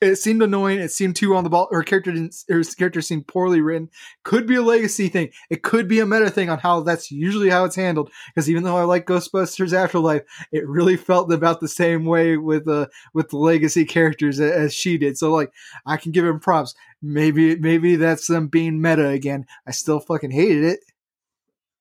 It 0.00 0.14
seemed 0.16 0.42
annoying. 0.42 0.78
It 0.78 0.92
seemed 0.92 1.16
too 1.16 1.34
on 1.34 1.42
the 1.42 1.50
ball. 1.50 1.68
Her 1.72 1.82
character 1.82 2.12
didn't. 2.12 2.36
Her 2.48 2.62
character 2.62 3.00
seemed 3.02 3.26
poorly 3.26 3.60
written. 3.60 3.90
Could 4.22 4.46
be 4.46 4.54
a 4.54 4.62
legacy 4.62 5.08
thing. 5.08 5.30
It 5.50 5.64
could 5.64 5.88
be 5.88 5.98
a 5.98 6.06
meta 6.06 6.30
thing 6.30 6.48
on 6.50 6.58
how 6.60 6.80
that's 6.82 7.10
usually 7.10 7.50
how 7.50 7.64
it's 7.64 7.74
handled. 7.74 8.10
Because 8.28 8.48
even 8.48 8.62
though 8.62 8.76
I 8.76 8.84
like 8.84 9.06
Ghostbusters 9.06 9.72
Afterlife, 9.72 10.22
it 10.52 10.68
really 10.68 10.96
felt 10.96 11.32
about 11.32 11.58
the 11.58 11.66
same 11.66 12.04
way 12.04 12.36
with 12.36 12.68
uh 12.68 12.86
with 13.12 13.30
the 13.30 13.38
legacy 13.38 13.84
characters 13.84 14.38
as 14.38 14.72
she 14.72 14.98
did. 14.98 15.18
So 15.18 15.32
like, 15.32 15.52
I 15.84 15.96
can 15.96 16.12
give 16.12 16.24
him 16.24 16.38
props. 16.38 16.76
Maybe 17.02 17.56
maybe 17.56 17.96
that's 17.96 18.28
them 18.28 18.46
being 18.46 18.80
meta 18.80 19.08
again. 19.08 19.46
I 19.66 19.72
still 19.72 19.98
fucking 19.98 20.30
hated 20.30 20.62
it. 20.64 20.80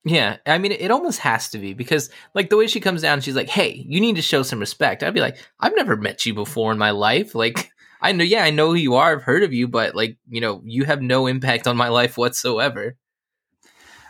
yeah. 0.06 0.38
I 0.46 0.58
mean, 0.58 0.72
it 0.72 0.90
almost 0.92 1.20
has 1.20 1.50
to 1.50 1.58
be 1.60 1.74
because 1.74 2.10
like 2.34 2.50
the 2.50 2.58
way 2.58 2.68
she 2.68 2.80
comes 2.80 3.02
down, 3.02 3.22
she's 3.22 3.36
like, 3.36 3.50
"Hey, 3.50 3.86
you 3.88 4.00
need 4.00 4.16
to 4.16 4.22
show 4.22 4.42
some 4.44 4.60
respect." 4.60 5.04
I'd 5.04 5.14
be 5.14 5.22
like, 5.22 5.38
"I've 5.60 5.76
never 5.76 5.96
met 5.96 6.26
you 6.26 6.34
before 6.34 6.72
in 6.72 6.78
my 6.78 6.92
life. 6.92 7.36
Like, 7.36 7.72
I 8.02 8.12
know, 8.12 8.24
yeah, 8.24 8.44
I 8.44 8.52
know 8.52 8.68
who 8.68 8.76
you 8.76 8.96
are. 8.96 9.12
I've 9.12 9.24
heard 9.24 9.44
of 9.44 9.54
you, 9.54 9.68
but 9.68 9.96
like, 9.96 10.18
you 10.30 10.42
know, 10.42 10.62
you 10.66 10.86
have 10.86 11.02
no 11.02 11.28
impact 11.28 11.68
on 11.68 11.78
my 11.78 11.90
life 11.90 12.18
whatsoever." 12.18 12.98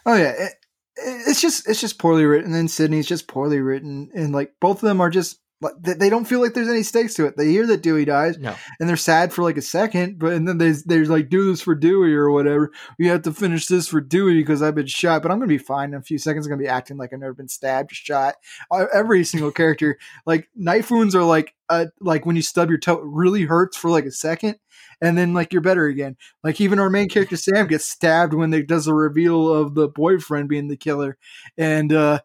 Oh 0.06 0.16
yeah, 0.16 0.32
it, 0.32 0.54
it's 0.96 1.42
just 1.42 1.68
it's 1.68 1.82
just 1.82 2.00
poorly 2.00 2.26
written. 2.26 2.54
And 2.54 2.70
Sidney's 2.72 3.08
just 3.08 3.28
poorly 3.28 3.60
written, 3.60 4.10
and 4.14 4.34
like 4.34 4.54
both 4.60 4.78
of 4.78 4.88
them 4.88 5.02
are 5.02 5.10
just 5.10 5.40
they, 5.82 5.94
they 5.94 6.10
don't 6.10 6.26
feel 6.26 6.40
like 6.42 6.54
there's 6.54 6.70
any 6.70 6.84
stakes 6.84 7.16
to 7.16 7.26
it. 7.26 7.36
They 7.36 7.48
hear 7.48 7.66
that 7.68 7.82
Dewey 7.82 8.06
dies, 8.06 8.38
No, 8.38 8.56
and 8.80 8.88
they're 8.88 8.96
sad 8.96 9.34
for 9.34 9.42
like 9.42 9.58
a 9.58 9.62
second, 9.62 10.20
but 10.20 10.34
and 10.34 10.48
then 10.48 10.58
they 10.60 10.74
they're 10.86 11.06
like 11.06 11.30
do 11.30 11.50
this 11.50 11.62
for 11.62 11.74
Dewey 11.74 12.14
or 12.14 12.30
whatever. 12.30 12.72
We 13.00 13.08
have 13.08 13.24
to 13.24 13.34
finish 13.34 13.66
this 13.68 13.88
for 13.88 14.00
Dewey 14.00 14.36
because 14.36 14.62
I've 14.62 14.76
been 14.76 14.86
shot, 14.88 15.22
but 15.24 15.32
I'm 15.32 15.38
gonna 15.40 15.48
be 15.48 15.58
fine 15.58 15.90
in 15.90 16.00
a 16.00 16.04
few 16.04 16.18
seconds. 16.20 16.46
I'm 16.46 16.52
gonna 16.52 16.62
be 16.62 16.68
acting 16.68 16.98
like 16.98 17.12
I've 17.14 17.20
never 17.20 17.34
been 17.34 17.48
stabbed 17.48 17.92
or 17.92 17.96
shot. 17.96 18.36
Uh, 18.70 18.86
Every 18.94 19.24
single 19.24 19.52
character, 19.52 19.98
like 20.26 20.48
knife 20.56 20.92
wounds, 20.92 21.16
are 21.16 21.24
like 21.24 21.56
uh 21.70 21.86
like 22.00 22.26
when 22.26 22.36
you 22.36 22.42
stub 22.44 22.70
your 22.70 22.78
toe, 22.78 23.00
it 23.00 23.04
really 23.06 23.44
hurts 23.44 23.76
for 23.78 23.90
like 23.90 24.06
a 24.06 24.12
second. 24.12 24.58
And 25.02 25.18
then, 25.18 25.34
like 25.34 25.54
you're 25.54 25.62
better 25.62 25.86
again. 25.88 26.18
Like 26.44 26.60
even 26.62 26.80
our 26.80 26.90
main 26.90 27.08
character 27.10 27.36
Sam 27.38 27.68
gets 27.68 27.86
stabbed 27.86 28.34
when 28.34 28.50
they 28.52 28.62
does 28.62 28.86
the 28.86 28.94
reveal 28.94 29.52
of 29.54 29.76
the 29.76 29.88
boyfriend 29.88 30.50
being 30.50 30.68
the 30.68 30.78
killer, 30.78 31.18
and 31.58 31.92
uh 31.94 32.20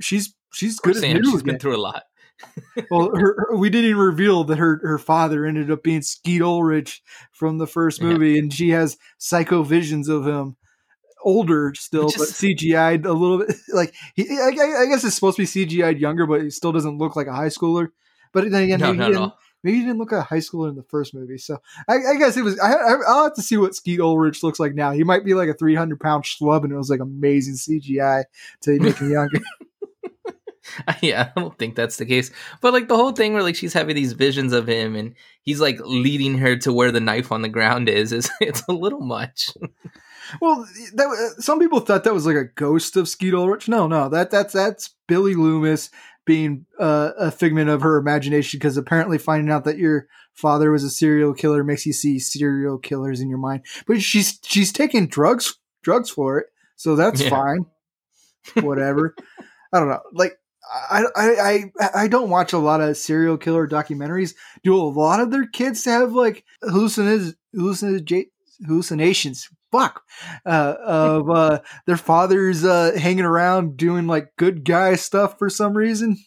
she's 0.00 0.34
she's 0.52 0.78
good 0.80 0.96
Sam, 0.96 1.16
she's 1.22 1.34
again. 1.34 1.44
been 1.44 1.58
through 1.58 1.76
a 1.76 1.78
lot. 1.78 2.02
Well, 2.90 3.14
her, 3.16 3.34
her- 3.38 3.56
we 3.56 3.70
didn't 3.70 3.90
even 3.90 4.02
reveal 4.02 4.44
that 4.44 4.58
her 4.58 4.80
her 4.82 4.98
father 4.98 5.44
ended 5.46 5.70
up 5.70 5.82
being 5.82 6.02
Skeet 6.02 6.42
Ulrich 6.42 7.02
from 7.32 7.58
the 7.58 7.66
first 7.66 8.00
Yeah. 8.00 8.08
movie, 8.08 8.38
and 8.38 8.52
she 8.52 8.70
has 8.70 8.96
psycho 9.18 9.62
visions 9.62 10.08
of 10.08 10.26
him, 10.26 10.56
older 11.24 11.72
still, 11.74 12.06
Which 12.06 12.16
but 12.18 12.28
CGI'd 12.28 13.06
a 13.06 13.12
little 13.12 13.38
bit. 13.38 13.54
Like 13.72 13.94
he, 14.14 14.24
I, 14.30 14.48
I- 14.48 14.86
guess 14.86 15.04
it's 15.04 15.14
supposed 15.14 15.36
to 15.36 15.42
be 15.42 15.46
CGI'd 15.46 16.00
younger, 16.00 16.26
but 16.26 16.42
he 16.42 16.50
still 16.50 16.72
doesn't 16.72 16.98
look 16.98 17.16
like 17.16 17.26
a 17.26 17.32
high 17.34 17.48
schooler. 17.48 17.88
But 18.32 18.50
then 18.50 18.62
again, 18.64 18.80
no, 18.80 18.92
maybe, 18.94 19.12
not 19.14 19.30
he 19.30 19.34
maybe 19.62 19.76
he 19.78 19.82
didn't 19.84 19.98
look 19.98 20.10
like 20.10 20.22
a 20.22 20.24
high 20.24 20.38
schooler 20.38 20.70
in 20.70 20.74
the 20.74 20.82
first 20.82 21.14
movie. 21.14 21.36
So 21.38 21.58
I, 21.86 21.96
I 21.96 22.16
guess 22.16 22.36
it 22.36 22.42
was. 22.42 22.58
I, 22.58 22.72
I, 22.72 22.94
I'll 23.06 23.24
have 23.24 23.34
to 23.34 23.42
see 23.42 23.58
what 23.58 23.74
Skeet 23.74 24.00
Ulrich 24.00 24.42
looks 24.42 24.58
like 24.58 24.74
now. 24.74 24.92
He 24.92 25.04
might 25.04 25.24
be 25.24 25.34
like 25.34 25.50
a 25.50 25.54
three 25.54 25.74
hundred 25.74 26.00
pound 26.00 26.24
schlub, 26.24 26.64
and 26.64 26.72
it 26.72 26.76
was 26.76 26.88
like 26.90 27.00
amazing 27.00 27.54
CGI 27.54 28.24
to 28.62 28.80
make 28.80 28.96
him 28.96 29.10
younger. 29.12 29.40
yeah, 31.02 31.30
I 31.36 31.40
don't 31.40 31.58
think 31.58 31.74
that's 31.76 31.96
the 31.96 32.06
case. 32.06 32.30
But 32.60 32.72
like 32.72 32.88
the 32.88 32.96
whole 32.96 33.12
thing 33.12 33.32
where 33.32 33.42
like 33.42 33.56
she's 33.56 33.72
having 33.72 33.96
these 33.96 34.12
visions 34.12 34.52
of 34.52 34.68
him 34.68 34.96
and 34.96 35.14
he's 35.42 35.60
like 35.60 35.78
leading 35.84 36.38
her 36.38 36.56
to 36.58 36.72
where 36.72 36.92
the 36.92 37.00
knife 37.00 37.32
on 37.32 37.42
the 37.42 37.48
ground 37.48 37.88
is 37.88 38.12
is 38.12 38.30
it's 38.40 38.62
a 38.68 38.72
little 38.72 39.00
much. 39.00 39.50
Well, 40.40 40.66
that, 40.94 41.06
uh, 41.06 41.40
some 41.40 41.58
people 41.58 41.80
thought 41.80 42.04
that 42.04 42.14
was 42.14 42.26
like 42.26 42.36
a 42.36 42.44
ghost 42.44 42.96
of 42.96 43.08
Skeet 43.08 43.34
Ulrich. 43.34 43.68
No, 43.68 43.86
no, 43.86 44.08
that 44.08 44.30
that's 44.30 44.52
that's 44.52 44.94
Billy 45.08 45.34
Loomis 45.34 45.90
being 46.24 46.66
uh, 46.78 47.10
a 47.18 47.30
figment 47.30 47.68
of 47.68 47.82
her 47.82 47.96
imagination 47.96 48.58
because 48.58 48.76
apparently 48.76 49.18
finding 49.18 49.50
out 49.52 49.64
that 49.64 49.78
your 49.78 50.06
father 50.34 50.70
was 50.70 50.84
a 50.84 50.90
serial 50.90 51.34
killer 51.34 51.64
makes 51.64 51.84
you 51.84 51.92
see 51.92 52.18
serial 52.18 52.78
killers 52.78 53.20
in 53.20 53.28
your 53.28 53.38
mind. 53.38 53.64
But 53.86 54.00
she's 54.00 54.38
she's 54.44 54.72
taking 54.72 55.08
drugs 55.08 55.58
drugs 55.82 56.08
for 56.10 56.38
it, 56.38 56.46
so 56.76 56.94
that's 56.96 57.20
Yeah. 57.20 57.30
fine. 57.30 57.66
Whatever. 58.64 59.14
I 59.72 59.78
don't 59.78 59.88
know. 59.88 60.00
Like 60.12 60.38
I, 60.72 61.04
I 61.16 61.64
I 61.80 61.90
I 61.94 62.08
don't 62.08 62.30
watch 62.30 62.52
a 62.52 62.58
lot 62.58 62.80
of 62.80 62.96
serial 62.96 63.36
killer 63.36 63.68
documentaries. 63.68 64.34
Do 64.64 64.74
a 64.74 64.80
lot 64.82 65.20
of 65.20 65.30
their 65.30 65.46
kids 65.46 65.84
have 65.84 66.12
like 66.12 66.44
hallucinations 66.62 67.34
hallucinations? 68.64 69.48
Fuck, 69.70 70.02
uh, 70.44 70.74
of 70.84 71.30
uh, 71.30 71.60
their 71.86 71.96
fathers 71.96 72.62
uh, 72.62 72.92
hanging 72.98 73.24
around 73.24 73.78
doing 73.78 74.06
like 74.06 74.36
good 74.36 74.66
guy 74.66 74.96
stuff 74.96 75.38
for 75.38 75.48
some 75.48 75.74
reason. 75.74 76.18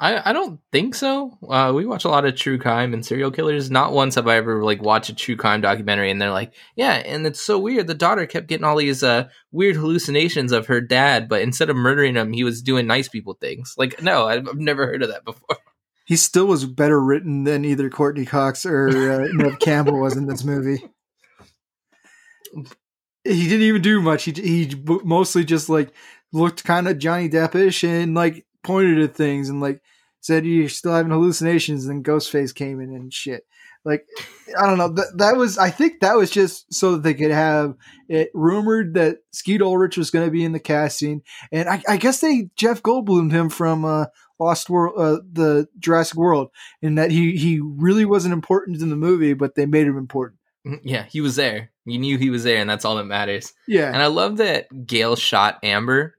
I, 0.00 0.30
I 0.30 0.32
don't 0.32 0.60
think 0.70 0.94
so. 0.94 1.36
Uh, 1.48 1.72
we 1.74 1.84
watch 1.84 2.04
a 2.04 2.08
lot 2.08 2.24
of 2.24 2.36
true 2.36 2.56
crime 2.56 2.94
and 2.94 3.04
serial 3.04 3.32
killers. 3.32 3.68
Not 3.70 3.92
once 3.92 4.14
have 4.14 4.28
I 4.28 4.36
ever 4.36 4.62
like 4.62 4.80
watched 4.80 5.10
a 5.10 5.14
true 5.14 5.36
crime 5.36 5.60
documentary 5.60 6.10
and 6.10 6.22
they're 6.22 6.30
like, 6.30 6.54
yeah, 6.76 6.94
and 6.94 7.26
it's 7.26 7.40
so 7.40 7.58
weird. 7.58 7.88
The 7.88 7.94
daughter 7.94 8.24
kept 8.26 8.46
getting 8.46 8.64
all 8.64 8.76
these 8.76 9.02
uh, 9.02 9.28
weird 9.50 9.74
hallucinations 9.74 10.52
of 10.52 10.68
her 10.68 10.80
dad, 10.80 11.28
but 11.28 11.42
instead 11.42 11.68
of 11.68 11.76
murdering 11.76 12.14
him, 12.14 12.32
he 12.32 12.44
was 12.44 12.62
doing 12.62 12.86
nice 12.86 13.08
people 13.08 13.34
things. 13.34 13.74
Like, 13.76 14.00
no, 14.00 14.28
I've, 14.28 14.48
I've 14.48 14.58
never 14.58 14.86
heard 14.86 15.02
of 15.02 15.10
that 15.10 15.24
before. 15.24 15.56
He 16.06 16.16
still 16.16 16.46
was 16.46 16.64
better 16.64 16.98
written 16.98 17.44
than 17.44 17.66
either 17.66 17.90
Courteney 17.90 18.24
Cox 18.24 18.64
or 18.64 18.88
uh, 18.88 19.28
Neve 19.30 19.58
Campbell 19.58 20.00
was 20.00 20.16
in 20.16 20.24
this 20.24 20.42
movie. 20.42 20.82
He 23.24 23.46
didn't 23.46 23.66
even 23.66 23.82
do 23.82 24.00
much. 24.00 24.24
He 24.24 24.32
he 24.32 24.74
mostly 25.04 25.44
just 25.44 25.68
like 25.68 25.92
looked 26.32 26.64
kind 26.64 26.88
of 26.88 26.98
Johnny 26.98 27.28
Deppish 27.28 27.86
and 27.86 28.14
like 28.14 28.46
pointed 28.68 29.00
at 29.00 29.16
things 29.16 29.48
and 29.48 29.60
like 29.60 29.80
said 30.20 30.44
you're 30.44 30.68
still 30.68 30.92
having 30.92 31.10
hallucinations. 31.10 31.86
And 31.86 32.04
then 32.04 32.14
Ghostface 32.14 32.54
came 32.54 32.80
in 32.80 32.94
and 32.94 33.12
shit. 33.12 33.44
Like 33.84 34.06
I 34.60 34.66
don't 34.66 34.76
know. 34.76 34.92
That 34.92 35.14
that 35.16 35.36
was 35.36 35.56
I 35.56 35.70
think 35.70 36.00
that 36.00 36.16
was 36.16 36.30
just 36.30 36.72
so 36.72 36.92
that 36.92 37.02
they 37.02 37.14
could 37.14 37.30
have 37.30 37.74
it 38.08 38.30
rumored 38.34 38.94
that 38.94 39.18
Skeet 39.32 39.62
Ulrich 39.62 39.96
was 39.96 40.10
going 40.10 40.26
to 40.26 40.30
be 40.30 40.44
in 40.44 40.52
the 40.52 40.60
casting, 40.60 41.22
and 41.50 41.68
I, 41.68 41.82
I 41.88 41.96
guess 41.96 42.20
they 42.20 42.50
Jeff 42.56 42.82
Goldblumed 42.82 43.32
him 43.32 43.48
from 43.48 43.84
uh, 43.84 44.06
Lost 44.38 44.68
World, 44.68 44.94
uh, 44.98 45.22
the 45.32 45.68
Jurassic 45.78 46.16
World, 46.18 46.50
in 46.82 46.96
that 46.96 47.10
he 47.10 47.36
he 47.36 47.60
really 47.62 48.04
wasn't 48.04 48.34
important 48.34 48.82
in 48.82 48.90
the 48.90 48.96
movie, 48.96 49.32
but 49.32 49.54
they 49.54 49.64
made 49.64 49.86
him 49.86 49.96
important. 49.96 50.40
yeah, 50.82 51.04
he 51.04 51.20
was 51.20 51.36
there. 51.36 51.70
You 51.86 51.98
knew 51.98 52.18
he 52.18 52.30
was 52.30 52.44
there, 52.44 52.58
and 52.58 52.68
that's 52.68 52.84
all 52.84 52.96
that 52.96 53.04
matters. 53.04 53.54
Yeah, 53.66 53.88
And 53.88 54.02
I 54.02 54.06
love 54.06 54.36
that 54.38 54.86
Gale 54.86 55.16
shot 55.16 55.58
Amber, 55.62 56.14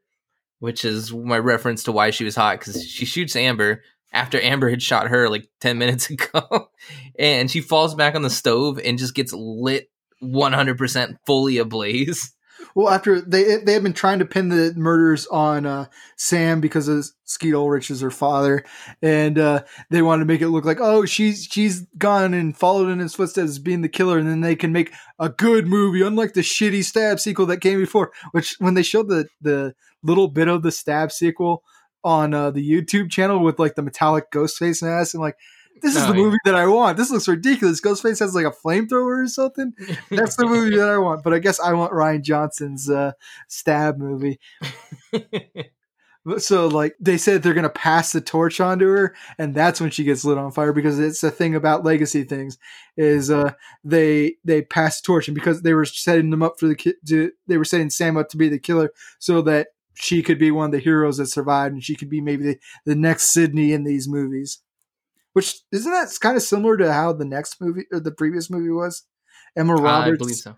which 0.60 0.86
is 0.86 1.12
my 1.12 1.38
reference 1.38 1.84
to 1.84 1.91
why 1.91 2.12
she 2.12 2.24
was 2.24 2.36
hot 2.36 2.60
because 2.60 2.84
she 2.84 3.05
shoots 3.05 3.36
Amber 3.36 3.84
after 4.12 4.41
Amber 4.41 4.70
had 4.70 4.82
shot 4.82 5.07
her 5.07 5.30
like 5.30 5.47
10 5.62 5.78
minutes 5.78 6.10
ago. 6.10 6.70
and 7.18 7.49
she 7.49 7.62
falls 7.62 7.95
back 7.95 8.16
on 8.16 8.22
the 8.22 8.30
stove 8.30 8.80
and 8.84 8.97
just 8.97 9.16
gets 9.16 9.34
lit 9.34 9.89
100% 10.22 11.18
fully 11.26 11.57
ablaze. 11.57 12.34
Well, 12.76 12.89
after 12.89 13.22
they 13.22 13.57
they 13.57 13.74
had 13.74 13.84
been 13.84 13.93
trying 13.93 14.20
to 14.20 14.26
pin 14.26 14.49
the 14.49 14.74
murders 14.76 15.26
on 15.28 15.66
uh, 15.66 15.86
Sam 16.18 16.62
because 16.62 16.88
of 16.88 17.05
Skeet 17.24 17.53
Ulrich 17.53 17.89
is 17.89 18.01
her 18.01 18.12
father, 18.12 18.64
and 19.01 19.39
uh, 19.39 19.64
they 19.89 20.01
wanted 20.01 20.24
to 20.24 20.26
make 20.28 20.41
it 20.41 20.49
look 20.49 20.66
like 20.66 20.80
oh 20.80 21.05
she's 21.05 21.47
she's 21.49 21.82
gone 21.97 22.34
and 22.34 22.55
followed 22.55 22.89
in 22.89 22.99
his 22.99 23.16
footsteps 23.16 23.49
as 23.49 23.60
being 23.60 23.82
the 23.82 23.89
killer, 23.89 24.20
and 24.20 24.28
then 24.28 24.41
they 24.41 24.55
can 24.55 24.72
make 24.72 24.93
a 25.18 25.30
good 25.30 25.68
movie, 25.68 26.01
unlike 26.01 26.34
the 26.34 26.41
shitty 26.41 26.84
Stab 26.84 27.20
sequel 27.20 27.45
that 27.47 27.62
came 27.62 27.80
before. 27.80 28.12
Which 28.32 28.55
when 28.60 28.74
they 28.74 28.84
showed 28.84 29.07
the 29.07 29.28
the 29.41 29.74
little 30.04 30.28
bit 30.28 30.47
of 30.47 30.62
the 30.64 30.72
Stab 30.72 31.12
sequel 31.12 31.64
on 32.04 32.34
uh, 32.34 32.52
the 32.52 32.68
YouTube 32.68 33.10
channel 33.12 33.43
with 33.43 33.60
like 33.60 33.76
the 33.76 33.82
metallic 33.82 34.32
ghost 34.32 34.58
face 34.58 34.82
mask, 34.82 35.14
and 35.14 35.22
like. 35.22 35.36
This 35.82 35.95
is 35.95 36.04
Oh, 36.04 36.08
the 36.08 36.18
yeah. 36.18 36.24
movie 36.26 36.38
that 36.43 36.56
I 36.56 36.68
want. 36.68 36.97
This 36.97 37.10
looks 37.10 37.30
ridiculous. 37.30 37.80
Ghostface 37.80 38.20
has 38.20 38.36
like 38.36 38.45
a 38.45 38.52
flamethrower 38.52 39.24
or 39.24 39.28
something 39.28 39.72
that's 40.10 40.36
the 40.36 40.45
movie 40.45 40.76
that 40.76 40.89
I 40.89 40.97
want. 40.97 41.24
But 41.24 41.34
I 41.34 41.39
guess 41.39 41.58
I 41.58 41.72
want 41.72 41.93
Rian 41.93 42.22
Johnson's 42.22 42.89
uh, 42.89 43.14
stab 43.47 43.97
movie. 43.97 44.41
So 46.38 46.68
like 46.68 46.95
they 47.00 47.18
said 47.18 47.41
they're 47.41 47.54
gonna 47.54 47.70
pass 47.70 48.12
the 48.12 48.20
torch 48.22 48.60
on 48.60 48.78
to 48.80 48.88
her, 48.88 49.16
and 49.38 49.56
that's 49.56 49.80
when 49.80 49.89
she 49.89 50.04
gets 50.04 50.26
lit 50.26 50.38
on 50.38 50.52
fire 50.52 50.74
because 50.74 51.00
it's 51.00 51.24
a 51.24 51.32
thing 51.32 51.56
about 51.56 51.86
legacy 51.86 52.24
things 52.24 52.58
is 52.97 53.32
uh 53.32 53.54
they 53.86 54.36
they 54.43 54.62
pass 54.62 55.00
the 55.00 55.06
torch 55.06 55.28
and 55.30 55.34
because 55.34 55.62
they 55.62 55.74
were 55.74 55.86
setting 55.86 56.30
them 56.30 56.43
up 56.43 56.60
for 56.60 56.68
the 56.68 56.76
ki- 56.76 56.95
to, 57.08 57.32
they 57.47 57.58
were 57.58 57.64
setting 57.66 57.89
Sam 57.89 58.18
up 58.18 58.28
to 58.30 58.38
be 58.38 58.50
the 58.50 58.60
killer 58.60 58.91
so 59.18 59.41
that 59.43 59.70
she 60.00 60.24
could 60.24 60.39
be 60.39 60.50
one 60.50 60.68
of 60.68 60.72
the 60.72 60.80
heroes 60.80 61.18
that 61.18 61.28
survived 61.28 61.74
and 61.74 61.84
she 61.84 61.95
could 61.95 62.10
be 62.10 62.22
maybe 62.22 62.43
the, 62.43 62.60
the 62.86 62.95
next 62.95 63.34
Sidney 63.34 63.74
in 63.74 63.84
these 63.84 64.08
movies. 64.08 64.62
Which 65.34 65.60
isn't 65.72 65.91
that 65.91 66.10
kind 66.22 66.38
of 66.38 66.43
similar 66.43 66.78
to 66.78 66.91
how 66.91 67.14
the 67.14 67.26
next 67.26 67.62
movie 67.62 67.86
or 67.91 68.00
the 68.00 68.12
previous 68.12 68.50
movie 68.50 68.72
was? 68.72 69.04
Emma 69.56 69.76
Roberts. 69.76 70.16
I 70.16 70.18
believe 70.18 70.36
so. 70.36 70.56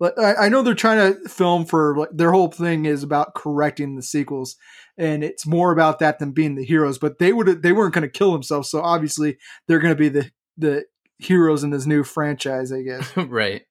But 0.00 0.18
I, 0.18 0.46
I 0.46 0.48
know 0.48 0.62
they're 0.62 0.74
trying 0.74 1.14
to 1.14 1.28
film 1.28 1.66
for 1.66 1.96
like 1.96 2.10
their 2.12 2.32
whole 2.32 2.50
thing 2.50 2.86
is 2.86 3.02
about 3.02 3.34
correcting 3.34 3.96
the 3.96 4.02
sequels, 4.02 4.56
and 4.96 5.24
it's 5.24 5.46
more 5.46 5.72
about 5.72 5.98
that 5.98 6.18
than 6.18 6.32
being 6.32 6.54
the 6.54 6.64
heroes. 6.64 6.98
But 6.98 7.18
they 7.18 7.32
would 7.32 7.62
they 7.62 7.72
weren't 7.72 7.94
going 7.94 8.02
to 8.02 8.08
kill 8.08 8.32
themselves, 8.32 8.70
so 8.70 8.80
obviously 8.80 9.38
they're 9.66 9.80
going 9.80 9.94
to 9.94 9.98
be 9.98 10.08
the 10.08 10.30
the 10.56 10.84
heroes 11.18 11.64
in 11.64 11.70
this 11.70 11.86
new 11.86 12.04
franchise. 12.04 12.72
I 12.72 12.82
guess 12.82 13.16
right. 13.16 13.62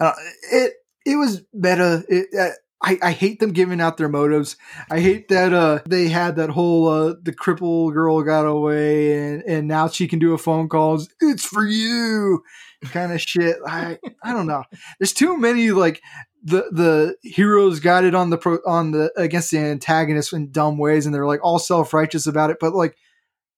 uh, 0.00 0.12
it 0.52 0.74
it 1.04 1.16
was 1.16 1.42
better. 1.52 2.02
It, 2.08 2.28
uh, 2.38 2.54
I, 2.80 2.98
I 3.02 3.10
hate 3.12 3.40
them 3.40 3.52
giving 3.52 3.80
out 3.80 3.96
their 3.96 4.08
motives. 4.08 4.56
I 4.90 5.00
hate 5.00 5.28
that 5.28 5.52
uh, 5.52 5.80
they 5.86 6.08
had 6.08 6.36
that 6.36 6.50
whole 6.50 6.88
uh, 6.88 7.14
the 7.20 7.32
cripple 7.32 7.92
girl 7.92 8.22
got 8.22 8.46
away 8.46 9.18
and, 9.18 9.42
and 9.42 9.68
now 9.68 9.88
she 9.88 10.06
can 10.06 10.18
do 10.18 10.32
a 10.32 10.38
phone 10.38 10.68
calls. 10.68 11.08
It's 11.20 11.44
for 11.44 11.66
you, 11.66 12.44
kind 12.84 13.12
of 13.12 13.20
shit. 13.20 13.56
I 13.66 13.98
I 14.22 14.32
don't 14.32 14.46
know. 14.46 14.62
There's 15.00 15.12
too 15.12 15.36
many 15.36 15.72
like 15.72 16.02
the 16.44 16.68
the 16.70 17.16
heroes 17.28 17.80
got 17.80 18.04
it 18.04 18.14
on 18.14 18.30
the 18.30 18.38
pro, 18.38 18.58
on 18.64 18.92
the 18.92 19.10
against 19.16 19.50
the 19.50 19.58
antagonist 19.58 20.32
in 20.32 20.52
dumb 20.52 20.78
ways 20.78 21.04
and 21.04 21.14
they're 21.14 21.26
like 21.26 21.42
all 21.42 21.58
self 21.58 21.92
righteous 21.92 22.26
about 22.26 22.50
it. 22.50 22.58
But 22.60 22.74
like 22.74 22.96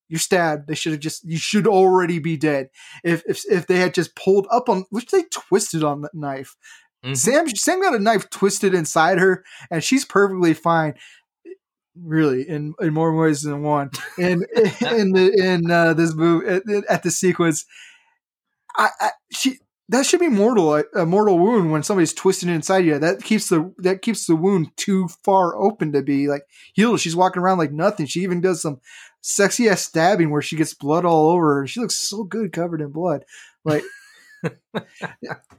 you're 0.09 0.19
stabbed. 0.19 0.67
They 0.67 0.75
should 0.75 0.93
have 0.93 1.01
just 1.01 1.25
you 1.25 1.39
should 1.39 1.67
already 1.67 2.19
be 2.19 2.37
dead. 2.37 2.71
If 3.05 3.23
if 3.27 3.45
if 3.51 3.67
they 3.67 3.79
had 3.79 3.95
just 3.95 4.17
pulled 4.17 4.49
up 4.51 4.69
on 4.69 4.85
which 4.91 5.11
they 5.11 5.23
twisted 5.31 5.85
on 5.85 6.01
the 6.01 6.11
knife. 6.13 6.57
Mhm. 7.05 7.17
Sam 7.17 7.49
Sam 7.49 7.81
got 7.81 7.95
a 7.95 7.99
knife 7.99 8.29
twisted 8.31 8.75
inside 8.75 9.19
her, 9.19 9.45
and 9.71 9.83
she's 9.83 10.05
perfectly 10.05 10.55
fine. 10.55 10.95
Really, 12.01 12.49
in, 12.49 12.75
in 12.81 12.95
more 12.95 13.15
ways 13.17 13.43
than 13.43 13.63
one. 13.63 13.91
And 14.17 14.47
in 14.81 15.13
the 15.13 15.33
in 15.37 15.71
uh, 15.71 15.93
this 15.95 16.15
movie, 16.15 16.47
at, 16.47 16.63
at 16.89 17.03
the 17.03 17.11
sequence, 17.11 17.65
I, 18.77 18.91
I 19.01 19.11
she 19.33 19.59
that 19.89 20.07
should 20.07 20.21
be 20.21 20.29
mortal 20.29 20.83
a 20.95 21.05
mortal 21.05 21.39
wound 21.39 21.73
when 21.73 21.83
somebody's 21.83 22.15
twisted 22.15 22.49
inside 22.49 22.85
you. 22.85 22.99
That 22.99 23.23
keeps 23.23 23.49
the 23.49 23.73
that 23.79 24.03
keeps 24.03 24.27
the 24.27 24.37
wound 24.37 24.71
too 24.77 25.09
far 25.25 25.57
open 25.57 25.93
to 25.93 26.03
be 26.03 26.29
like 26.29 26.43
healed. 26.75 27.01
She's 27.01 27.17
walking 27.17 27.43
around 27.43 27.59
like 27.59 27.73
nothing. 27.73 28.07
She 28.07 28.21
even 28.21 28.41
does 28.41 28.63
some 28.63 28.81
sexy 29.21 29.69
ass 29.69 29.83
stabbing 29.83 30.31
where 30.31 30.43
she 30.43 30.57
gets 30.57 30.75
blood 30.75 31.05
all 31.05 31.31
over 31.31 31.57
her. 31.57 31.67
She 31.67 31.81
looks 31.81 31.97
so 31.97 32.23
good 32.25 32.53
covered 32.53 32.81
in 32.81 32.91
blood. 32.91 33.25
Like 33.65 33.83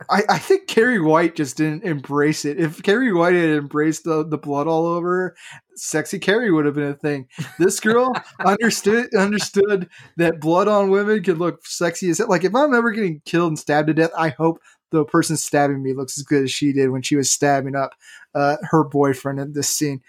I, 0.10 0.24
I 0.30 0.38
think 0.40 0.68
Carrie 0.68 1.02
White 1.02 1.36
just 1.36 1.58
didn't 1.58 1.84
embrace 1.84 2.46
it. 2.46 2.60
If 2.60 2.82
Carrie 2.84 3.14
White 3.14 3.36
had 3.36 3.50
embraced 3.50 4.04
the, 4.04 4.26
the 4.26 4.38
blood 4.38 4.68
all 4.68 4.86
over 4.86 5.36
sexy 5.76 6.20
Carrie 6.20 6.52
would 6.52 6.66
have 6.66 6.76
been 6.76 6.90
a 6.90 6.94
thing. 6.94 7.28
This 7.58 7.80
girl 7.80 8.14
understood 8.46 9.14
understood 9.16 9.90
that 10.18 10.40
blood 10.40 10.68
on 10.68 10.92
women 10.92 11.24
could 11.24 11.38
look 11.40 11.66
sexy 11.66 12.10
as 12.10 12.20
it. 12.20 12.30
like 12.30 12.44
if 12.44 12.56
I'm 12.56 12.74
ever 12.74 12.92
getting 12.92 13.22
killed 13.26 13.50
and 13.50 13.60
stabbed 13.60 13.88
to 13.88 13.94
death, 13.94 14.12
I 14.18 14.30
hope 14.30 14.60
the 14.92 15.06
person 15.06 15.38
stabbing 15.38 15.82
me 15.82 15.94
looks 15.94 16.18
as 16.18 16.24
good 16.24 16.44
as 16.44 16.52
she 16.52 16.74
did 16.74 16.90
when 16.92 17.02
she 17.02 17.16
was 17.16 17.32
stabbing 17.32 17.76
up 17.76 17.96
uh, 18.36 18.58
her 18.64 18.84
boyfriend 18.84 19.40
in 19.40 19.54
this 19.54 19.70
scene. 19.70 20.02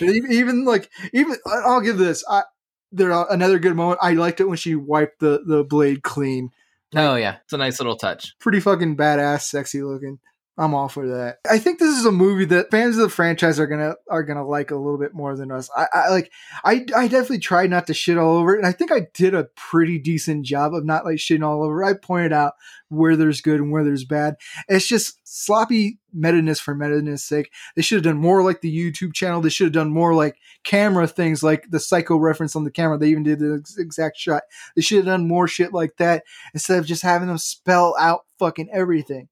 even, 0.00 0.32
even 0.32 0.64
like 0.64 0.90
even 1.12 1.36
I'll 1.46 1.80
give 1.80 1.98
this. 1.98 2.24
I 2.28 2.44
there 2.90 3.12
another 3.30 3.58
good 3.58 3.76
moment. 3.76 4.00
I 4.02 4.14
liked 4.14 4.40
it 4.40 4.48
when 4.48 4.56
she 4.56 4.74
wiped 4.74 5.20
the 5.20 5.42
the 5.46 5.64
blade 5.64 6.02
clean. 6.02 6.50
Oh 6.94 7.14
yeah, 7.16 7.36
it's 7.44 7.52
a 7.52 7.58
nice 7.58 7.80
little 7.80 7.96
touch. 7.96 8.34
Pretty 8.40 8.60
fucking 8.60 8.96
badass, 8.96 9.42
sexy 9.42 9.82
looking. 9.82 10.18
I'm 10.60 10.74
all 10.74 10.88
for 10.88 11.06
that. 11.06 11.38
I 11.48 11.60
think 11.60 11.78
this 11.78 11.96
is 11.96 12.04
a 12.04 12.10
movie 12.10 12.44
that 12.46 12.72
fans 12.72 12.96
of 12.96 13.02
the 13.02 13.08
franchise 13.08 13.60
are 13.60 13.68
gonna 13.68 13.94
are 14.10 14.24
gonna 14.24 14.44
like 14.44 14.72
a 14.72 14.76
little 14.76 14.98
bit 14.98 15.14
more 15.14 15.36
than 15.36 15.52
us. 15.52 15.70
I, 15.76 15.86
I 15.94 16.08
like 16.08 16.32
I 16.64 16.84
I 16.96 17.06
definitely 17.06 17.38
tried 17.38 17.70
not 17.70 17.86
to 17.86 17.94
shit 17.94 18.18
all 18.18 18.36
over 18.36 18.54
it, 18.54 18.58
and 18.58 18.66
I 18.66 18.72
think 18.72 18.90
I 18.90 19.06
did 19.14 19.34
a 19.34 19.44
pretty 19.54 20.00
decent 20.00 20.44
job 20.44 20.74
of 20.74 20.84
not 20.84 21.04
like 21.04 21.18
shitting 21.18 21.46
all 21.46 21.62
over. 21.62 21.84
I 21.84 21.94
pointed 21.94 22.32
out 22.32 22.54
where 22.88 23.14
there's 23.14 23.40
good 23.40 23.60
and 23.60 23.70
where 23.70 23.84
there's 23.84 24.04
bad. 24.04 24.34
It's 24.68 24.88
just 24.88 25.20
sloppy 25.22 26.00
meta-ness 26.12 26.58
for 26.58 26.74
meta-ness 26.74 27.22
sake. 27.22 27.52
They 27.76 27.82
should 27.82 27.96
have 27.96 28.12
done 28.12 28.20
more 28.20 28.42
like 28.42 28.60
the 28.60 28.74
YouTube 28.74 29.14
channel. 29.14 29.40
They 29.40 29.50
should 29.50 29.66
have 29.66 29.72
done 29.72 29.92
more 29.92 30.14
like 30.14 30.38
camera 30.64 31.06
things, 31.06 31.42
like 31.42 31.70
the 31.70 31.78
psycho 31.78 32.16
reference 32.16 32.56
on 32.56 32.64
the 32.64 32.70
camera. 32.72 32.98
They 32.98 33.10
even 33.10 33.22
did 33.22 33.38
the 33.38 33.62
exact 33.78 34.16
shot. 34.16 34.42
They 34.74 34.82
should 34.82 34.96
have 34.96 35.06
done 35.06 35.28
more 35.28 35.46
shit 35.46 35.72
like 35.72 35.98
that 35.98 36.24
instead 36.52 36.78
of 36.78 36.86
just 36.86 37.02
having 37.02 37.28
them 37.28 37.38
spell 37.38 37.94
out 38.00 38.22
fucking 38.38 38.70
everything 38.72 39.28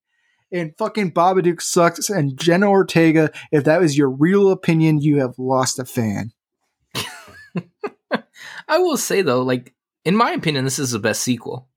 and 0.52 0.76
fucking 0.78 1.12
Babadook 1.12 1.60
sucks. 1.60 2.08
And 2.10 2.38
Jenna 2.38 2.68
Ortega, 2.68 3.30
if 3.52 3.64
that 3.64 3.80
was 3.80 3.96
your 3.96 4.10
real 4.10 4.50
opinion, 4.50 5.00
you 5.00 5.20
have 5.20 5.38
lost 5.38 5.78
a 5.78 5.84
fan. 5.84 6.32
I 8.68 8.78
will 8.78 8.96
say 8.96 9.22
though, 9.22 9.42
like 9.42 9.74
in 10.04 10.16
my 10.16 10.30
opinion, 10.32 10.64
this 10.64 10.78
is 10.78 10.92
the 10.92 10.98
best 10.98 11.22
sequel. 11.22 11.68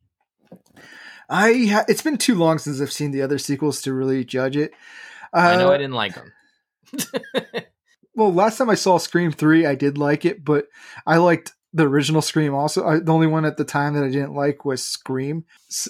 I 1.30 1.68
ha- 1.70 1.86
it's 1.88 2.02
been 2.02 2.18
too 2.18 2.36
long 2.36 2.58
since 2.58 2.82
I've 2.82 2.92
seen 2.92 3.12
the 3.12 3.22
other 3.22 3.38
sequels 3.38 3.82
to 3.84 3.94
really 3.94 4.26
judge 4.26 4.58
it. 4.58 4.72
Uh, 5.34 5.40
I 5.40 5.56
know 5.58 5.72
I 5.72 5.78
didn't 5.78 5.94
like 5.94 6.16
them. 6.16 6.34
well, 8.16 8.34
last 8.34 8.58
time 8.58 8.70
I 8.70 8.76
saw 8.76 8.98
Scream 8.98 9.32
three, 9.32 9.66
I 9.66 9.76
did 9.76 9.98
like 9.98 10.26
it, 10.26 10.44
but 10.44 10.66
I 11.06 11.18
liked 11.18 11.54
the 11.74 11.88
original 11.88 12.22
Scream 12.22 12.56
also. 12.56 12.86
I, 12.86 13.00
the 13.00 13.14
only 13.14 13.28
one 13.28 13.46
at 13.46 13.58
the 13.58 13.64
time 13.64 13.94
that 13.94 14.04
I 14.04 14.10
didn't 14.10 14.34
like 14.34 14.66
was 14.66 14.84
Scream, 14.84 15.46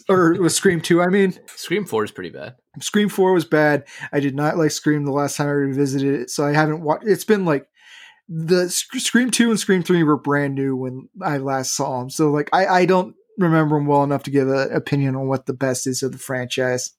or 0.10 0.34
was 0.34 0.56
Scream 0.56 0.82
two. 0.82 1.02
I 1.02 1.08
mean, 1.08 1.34
Scream 1.56 1.86
four 1.86 2.04
is 2.04 2.12
pretty 2.12 2.32
bad. 2.32 2.56
Scream 2.82 3.10
four 3.10 3.34
was 3.34 3.46
bad. 3.46 3.86
I 4.12 4.20
did 4.20 4.36
not 4.36 4.58
like 4.58 4.72
Scream 4.72 5.06
the 5.06 5.12
last 5.12 5.38
time 5.38 5.48
I 5.48 5.52
revisited 5.52 6.22
it, 6.22 6.30
so 6.30 6.46
I 6.46 6.54
haven't 6.54 6.82
watched. 6.82 7.08
It's 7.08 7.26
been 7.26 7.46
like 7.46 7.68
the 8.28 8.70
Scream 8.70 9.32
two 9.32 9.50
and 9.50 9.60
Scream 9.60 9.84
three 9.84 10.04
were 10.04 10.18
brand 10.18 10.56
new 10.56 10.76
when 10.76 11.10
I 11.22 11.38
last 11.38 11.76
saw 11.76 12.00
them, 12.00 12.10
so 12.10 12.30
like 12.30 12.50
I, 12.54 12.66
I 12.66 12.86
don't 12.86 13.16
remember 13.38 13.78
them 13.78 13.88
well 13.88 14.04
enough 14.04 14.24
to 14.24 14.32
give 14.32 14.50
an 14.50 14.72
opinion 14.72 15.16
on 15.16 15.28
what 15.28 15.46
the 15.46 15.54
best 15.54 15.88
is 15.88 16.04
of 16.04 16.12
the 16.12 16.18
franchise. 16.18 16.94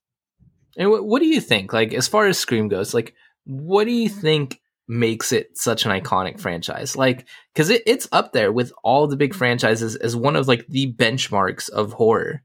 And 0.77 0.91
what, 0.91 1.05
what 1.05 1.21
do 1.21 1.29
you 1.29 1.41
think? 1.41 1.73
Like 1.73 1.93
as 1.93 2.09
far 2.09 2.27
as 2.27 2.39
Scream 2.39 2.69
goes, 2.69 2.95
like 2.95 3.15
what 3.45 3.85
do 3.85 3.93
you 3.93 4.11
mm. 4.11 4.21
think 4.21 4.61
makes 4.89 5.31
it 5.31 5.57
such 5.57 5.85
an 5.85 5.93
iconic 5.93 6.41
franchise? 6.41 6.97
Like 6.97 7.27
because 7.55 7.71
it, 7.71 7.83
it's 7.87 8.09
up 8.13 8.33
there 8.33 8.53
with 8.53 8.73
all 8.83 9.07
the 9.07 9.17
big 9.17 9.35
franchises 9.35 9.97
as 9.97 10.17
one 10.17 10.37
of 10.37 10.49
like 10.49 10.67
the 10.69 10.93
benchmarks 10.93 11.69
of 11.71 11.93
horror. 11.93 12.43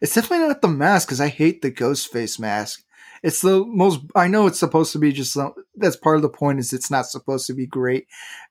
It's 0.00 0.14
definitely 0.14 0.48
not 0.48 0.62
the 0.62 0.68
mask 0.68 1.08
because 1.08 1.20
I 1.20 1.28
hate 1.28 1.62
the 1.62 1.70
ghost 1.70 2.12
face 2.12 2.38
mask. 2.38 2.82
It's 3.22 3.40
the 3.40 3.64
most. 3.64 4.00
I 4.14 4.28
know 4.28 4.46
it's 4.46 4.58
supposed 4.58 4.92
to 4.92 4.98
be 4.98 5.12
just 5.12 5.36
that's 5.74 5.96
part 5.96 6.16
of 6.16 6.22
the 6.22 6.28
point 6.28 6.58
is 6.58 6.72
it's 6.72 6.90
not 6.90 7.06
supposed 7.06 7.46
to 7.46 7.54
be 7.54 7.66
great, 7.66 8.06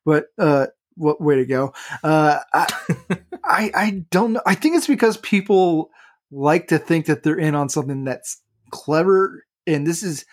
but 0.05 0.25
uh, 0.37 0.67
what 0.95 1.21
way 1.21 1.35
to 1.35 1.45
go? 1.45 1.73
Uh, 2.03 2.39
I, 2.53 2.73
I 3.43 3.71
I 3.75 4.05
don't 4.09 4.33
know. 4.33 4.41
I 4.45 4.55
think 4.55 4.75
it's 4.75 4.87
because 4.87 5.17
people 5.17 5.91
like 6.31 6.67
to 6.67 6.79
think 6.79 7.05
that 7.05 7.23
they're 7.23 7.39
in 7.39 7.55
on 7.55 7.69
something 7.69 8.03
that's 8.03 8.41
clever, 8.71 9.45
and 9.67 9.85
this 9.85 10.03
is 10.03 10.25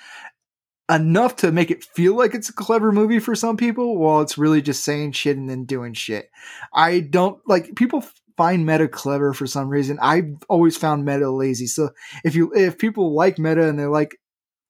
enough 0.91 1.37
to 1.37 1.53
make 1.53 1.71
it 1.71 1.85
feel 1.85 2.17
like 2.17 2.35
it's 2.35 2.49
a 2.49 2.55
clever 2.55 2.93
movie 2.93 3.19
for 3.19 3.35
some 3.35 3.57
people, 3.57 3.97
while 3.99 4.21
it's 4.23 4.39
really 4.39 4.63
just 4.63 4.85
saying 4.85 5.13
shit 5.13 5.37
and 5.37 5.49
then 5.49 5.65
doing 5.65 5.95
shit. 5.95 6.31
I 6.73 7.01
don't 7.01 7.41
like 7.47 7.75
people 7.77 8.05
find 8.37 8.67
meta 8.67 8.89
clever 8.89 9.33
for 9.33 9.47
some 9.47 9.69
reason. 9.69 9.99
I've 10.01 10.31
always 10.49 10.77
found 10.77 11.05
meta 11.05 11.31
lazy. 11.31 11.67
So 11.67 11.91
if 12.25 12.35
you 12.35 12.53
if 12.55 12.79
people 12.79 13.15
like 13.15 13.39
meta 13.39 13.69
and 13.69 13.79
they 13.79 13.87
like 13.87 14.17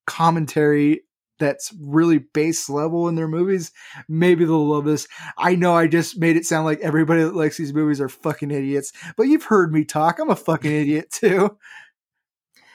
commentary 0.07 1.03
that's 1.39 1.75
really 1.81 2.19
base 2.19 2.69
level 2.69 3.09
in 3.09 3.17
their 3.17 3.27
movies, 3.27 3.73
maybe 4.09 4.45
they'll 4.45 4.69
love 4.69 4.85
this. 4.85 5.09
I 5.37 5.57
know 5.57 5.75
I 5.75 5.89
just 5.89 6.19
made 6.19 6.37
it 6.37 6.47
sound 6.47 6.67
like 6.67 6.81
everybody 6.81 7.23
that 7.23 7.35
likes 7.35 7.57
these 7.57 7.75
movies 7.75 8.01
are 8.01 8.09
fucking 8.09 8.51
idiots, 8.51 8.93
but 9.17 9.25
you've 9.25 9.45
heard 9.45 9.73
me 9.73 9.85
talk. 9.85 10.19
I'm 10.19 10.31
a 10.31 10.37
fucking 10.37 10.71
idiot 10.71 11.11
too. 11.11 11.57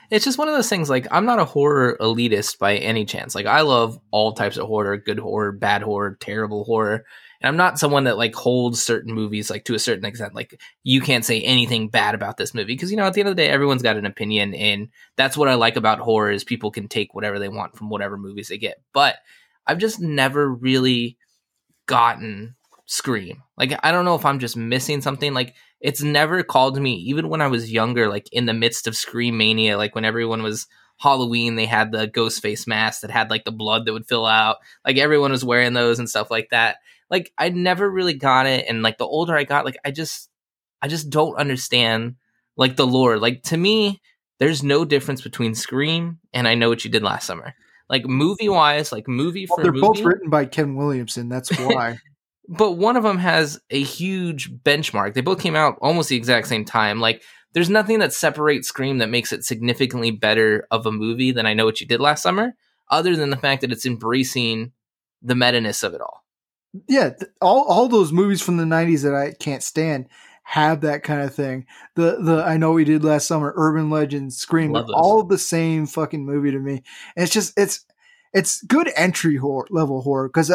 It's 0.10 0.24
just 0.24 0.38
one 0.38 0.48
of 0.48 0.56
those 0.56 0.70
things 0.70 0.90
like 0.90 1.08
I'm 1.12 1.26
not 1.26 1.40
a 1.40 1.46
horror 1.46 1.98
elitist 2.00 2.60
by 2.60 2.78
any 2.78 3.06
chance. 3.06 3.36
Like 3.36 3.46
I 3.46 3.62
love 3.62 4.00
all 4.12 4.34
types 4.34 4.58
of 4.58 4.68
horror, 4.68 4.98
good 4.98 5.20
horror, 5.20 5.52
bad 5.52 5.82
horror, 5.82 6.18
terrible 6.20 6.64
horror. 6.64 7.06
And 7.42 7.50
I'm 7.50 7.58
not 7.58 7.78
someone 7.78 8.06
that 8.06 8.18
like 8.18 8.34
holds 8.34 8.82
certain 8.82 9.14
movies 9.14 9.50
like 9.50 9.66
to 9.66 9.76
a 9.76 9.80
certain 9.80 10.06
extent. 10.06 10.34
Like 10.34 10.60
you 10.84 11.02
can't 11.02 11.26
say 11.26 11.42
anything 11.42 11.90
bad 11.90 12.16
about 12.16 12.38
this 12.38 12.54
movie 12.54 12.74
because 12.74 12.90
you 12.90 12.98
know 12.98 13.06
at 13.06 13.14
the 13.14 13.20
end 13.20 13.30
of 13.30 13.36
the 13.36 13.42
day 13.42 13.50
everyone's 13.50 13.84
got 13.84 13.98
an 13.98 14.06
opinion, 14.06 14.56
and 14.56 14.90
that's 15.18 15.38
what 15.38 15.50
I 15.50 15.56
like 15.56 15.76
about 15.76 16.00
horror 16.00 16.32
is 16.32 16.44
people 16.44 16.72
can 16.72 16.88
take 16.88 17.14
whatever 17.14 17.38
they 17.38 17.50
want 17.50 17.76
from 17.76 17.90
whatever 17.90 18.18
movies 18.18 18.48
they 18.48 18.58
get. 18.58 18.82
But 18.94 19.18
I've 19.68 19.78
just 19.78 20.00
never 20.00 20.50
really 20.50 21.18
gotten 21.86 22.56
Scream. 22.90 23.44
Like 23.58 23.78
I 23.84 23.92
don't 23.92 24.06
know 24.06 24.16
if 24.16 24.26
I'm 24.26 24.40
just 24.40 24.56
missing 24.56 25.02
something. 25.02 25.34
Like 25.34 25.56
it's 25.80 26.02
never 26.02 26.44
called 26.44 26.76
to 26.76 26.82
me 26.82 26.94
even 26.96 27.30
when 27.30 27.42
I 27.42 27.48
was 27.48 27.72
younger. 27.72 28.08
Like 28.10 28.28
in 28.32 28.46
the 28.46 28.54
midst 28.54 28.88
of 28.88 28.96
Scream 28.96 29.38
mania, 29.38 29.78
like 29.78 29.96
when 29.96 30.06
everyone 30.06 30.44
was 30.44 30.68
Halloween, 31.00 31.56
they 31.56 31.66
had 31.66 31.92
the 31.92 32.08
ghost 32.08 32.42
face 32.42 32.66
mask 32.66 33.02
that 33.02 33.12
had 33.12 33.30
like 33.30 33.46
the 33.46 33.52
blood 33.52 33.86
that 33.86 33.94
would 33.94 34.08
fill 34.08 34.26
out. 34.26 34.58
Like 34.86 34.98
everyone 34.98 35.32
was 35.32 35.46
wearing 35.46 35.74
those 35.74 36.00
and 36.00 36.10
stuff 36.10 36.32
like 36.32 36.50
that 36.50 36.78
like 37.10 37.32
I 37.38 37.50
never 37.50 37.90
really 37.90 38.14
got 38.14 38.46
it 38.46 38.66
and 38.68 38.82
like 38.82 38.98
the 38.98 39.06
older 39.06 39.36
I 39.36 39.44
got 39.44 39.66
like 39.66 39.78
I 39.86 39.92
just 39.92 40.30
I 40.82 40.88
just 40.88 41.10
don't 41.10 41.38
understand 41.38 42.16
like 42.56 42.76
the 42.76 42.88
lore. 42.88 43.18
Like 43.18 43.44
to 43.44 43.58
me 43.58 44.02
there's 44.40 44.64
no 44.64 44.86
difference 44.86 45.22
between 45.22 45.56
Scream 45.56 46.20
and 46.34 46.48
I 46.48 46.56
know 46.56 46.70
what 46.70 46.86
you 46.86 46.92
did 46.92 47.04
last 47.04 47.26
summer. 47.26 47.54
Like 47.90 48.06
movie 48.06 48.50
wise, 48.50 48.92
like 48.92 49.08
movie 49.08 49.48
well, 49.50 49.58
for 49.58 49.64
they're 49.64 49.72
movie, 49.72 49.82
both 49.82 50.02
written 50.02 50.30
by 50.30 50.46
Ken 50.46 50.76
Williamson. 50.76 51.30
That's 51.30 51.50
why. 51.58 52.00
But 52.48 52.74
one 52.74 52.98
of 52.98 53.04
them 53.04 53.18
has 53.18 53.60
a 53.70 53.82
huge 53.82 54.52
benchmark. 54.52 55.14
They 55.14 55.22
both 55.22 55.42
came 55.42 55.56
out 55.56 55.78
almost 55.82 56.10
the 56.10 56.16
exact 56.16 56.48
same 56.48 56.66
time. 56.66 57.00
Like 57.00 57.24
there's 57.54 57.70
nothing 57.70 58.00
that 58.00 58.14
separates 58.14 58.68
Scream 58.68 59.00
that 59.00 59.10
makes 59.10 59.32
it 59.32 59.46
significantly 59.46 60.12
better 60.12 60.68
of 60.72 60.86
a 60.86 60.92
movie 60.92 61.32
than 61.32 61.46
I 61.46 61.54
know 61.54 61.66
what 61.66 61.82
you 61.82 61.88
did 61.88 62.00
last 62.00 62.24
summer, 62.24 62.54
other 62.90 63.16
than 63.16 63.30
the 63.30 63.38
fact 63.38 63.62
that 63.62 63.72
it's 63.72 63.86
embracing 63.86 64.72
the 65.22 65.36
meta 65.36 65.60
ness 65.60 65.84
of 65.84 65.94
it 65.94 66.02
all 66.02 66.24
yeah, 66.88 67.12
all 67.42 67.64
all 67.64 67.88
those 67.88 68.12
movies 68.12 68.42
from 68.42 68.58
the 68.58 68.64
'90s 68.64 69.04
that 69.04 69.16
I 69.16 69.32
can't 69.32 69.64
stand 69.64 70.08
have 70.44 70.82
that 70.82 71.04
kind 71.04 71.22
of 71.22 71.34
thing. 71.34 71.66
The 71.96 72.18
the 72.22 72.44
I 72.44 72.58
know 72.58 72.72
we 72.72 72.84
did 72.84 73.04
last 73.04 73.28
summer, 73.28 73.54
Urban 73.56 73.90
Legends, 73.90 74.38
Scream, 74.38 74.76
all 74.76 75.24
the 75.24 75.38
same 75.38 75.86
fucking 75.86 76.26
movie 76.26 76.52
to 76.52 76.60
me. 76.60 76.84
And 77.16 77.24
it's 77.24 77.34
just 77.34 77.58
it's 77.58 77.86
it's 78.38 78.62
good 78.62 78.92
entry 78.96 79.36
horror, 79.36 79.66
level 79.72 80.02
horror 80.02 80.30
because 80.30 80.54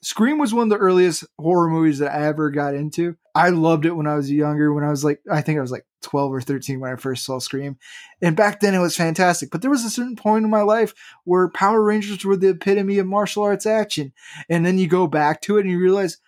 Scream 0.00 0.38
was 0.38 0.54
one 0.54 0.64
of 0.64 0.68
the 0.70 0.76
earliest 0.76 1.24
horror 1.40 1.68
movies 1.68 1.98
that 1.98 2.14
I 2.14 2.26
ever 2.26 2.50
got 2.50 2.76
into. 2.76 3.16
I 3.34 3.48
loved 3.48 3.84
it 3.84 3.96
when 3.96 4.06
I 4.06 4.14
was 4.14 4.30
younger. 4.30 4.72
When 4.72 4.84
I 4.84 4.90
was 4.90 5.02
like, 5.02 5.20
I 5.28 5.40
think 5.40 5.58
I 5.58 5.60
was 5.60 5.72
like 5.72 5.84
12 6.02 6.32
or 6.32 6.40
13 6.40 6.78
when 6.78 6.92
I 6.92 6.94
first 6.94 7.24
saw 7.24 7.40
Scream. 7.40 7.78
And 8.22 8.36
back 8.36 8.60
then 8.60 8.76
it 8.76 8.78
was 8.78 8.96
fantastic. 8.96 9.50
But 9.50 9.60
there 9.60 9.72
was 9.72 9.84
a 9.84 9.90
certain 9.90 10.14
point 10.14 10.44
in 10.44 10.50
my 10.50 10.62
life 10.62 10.94
where 11.24 11.50
Power 11.50 11.82
Rangers 11.82 12.24
were 12.24 12.36
the 12.36 12.50
epitome 12.50 12.98
of 12.98 13.08
martial 13.08 13.42
arts 13.42 13.66
action. 13.66 14.12
And 14.48 14.64
then 14.64 14.78
you 14.78 14.86
go 14.86 15.08
back 15.08 15.40
to 15.42 15.58
it 15.58 15.62
and 15.62 15.70
you 15.70 15.80
realize, 15.80 16.18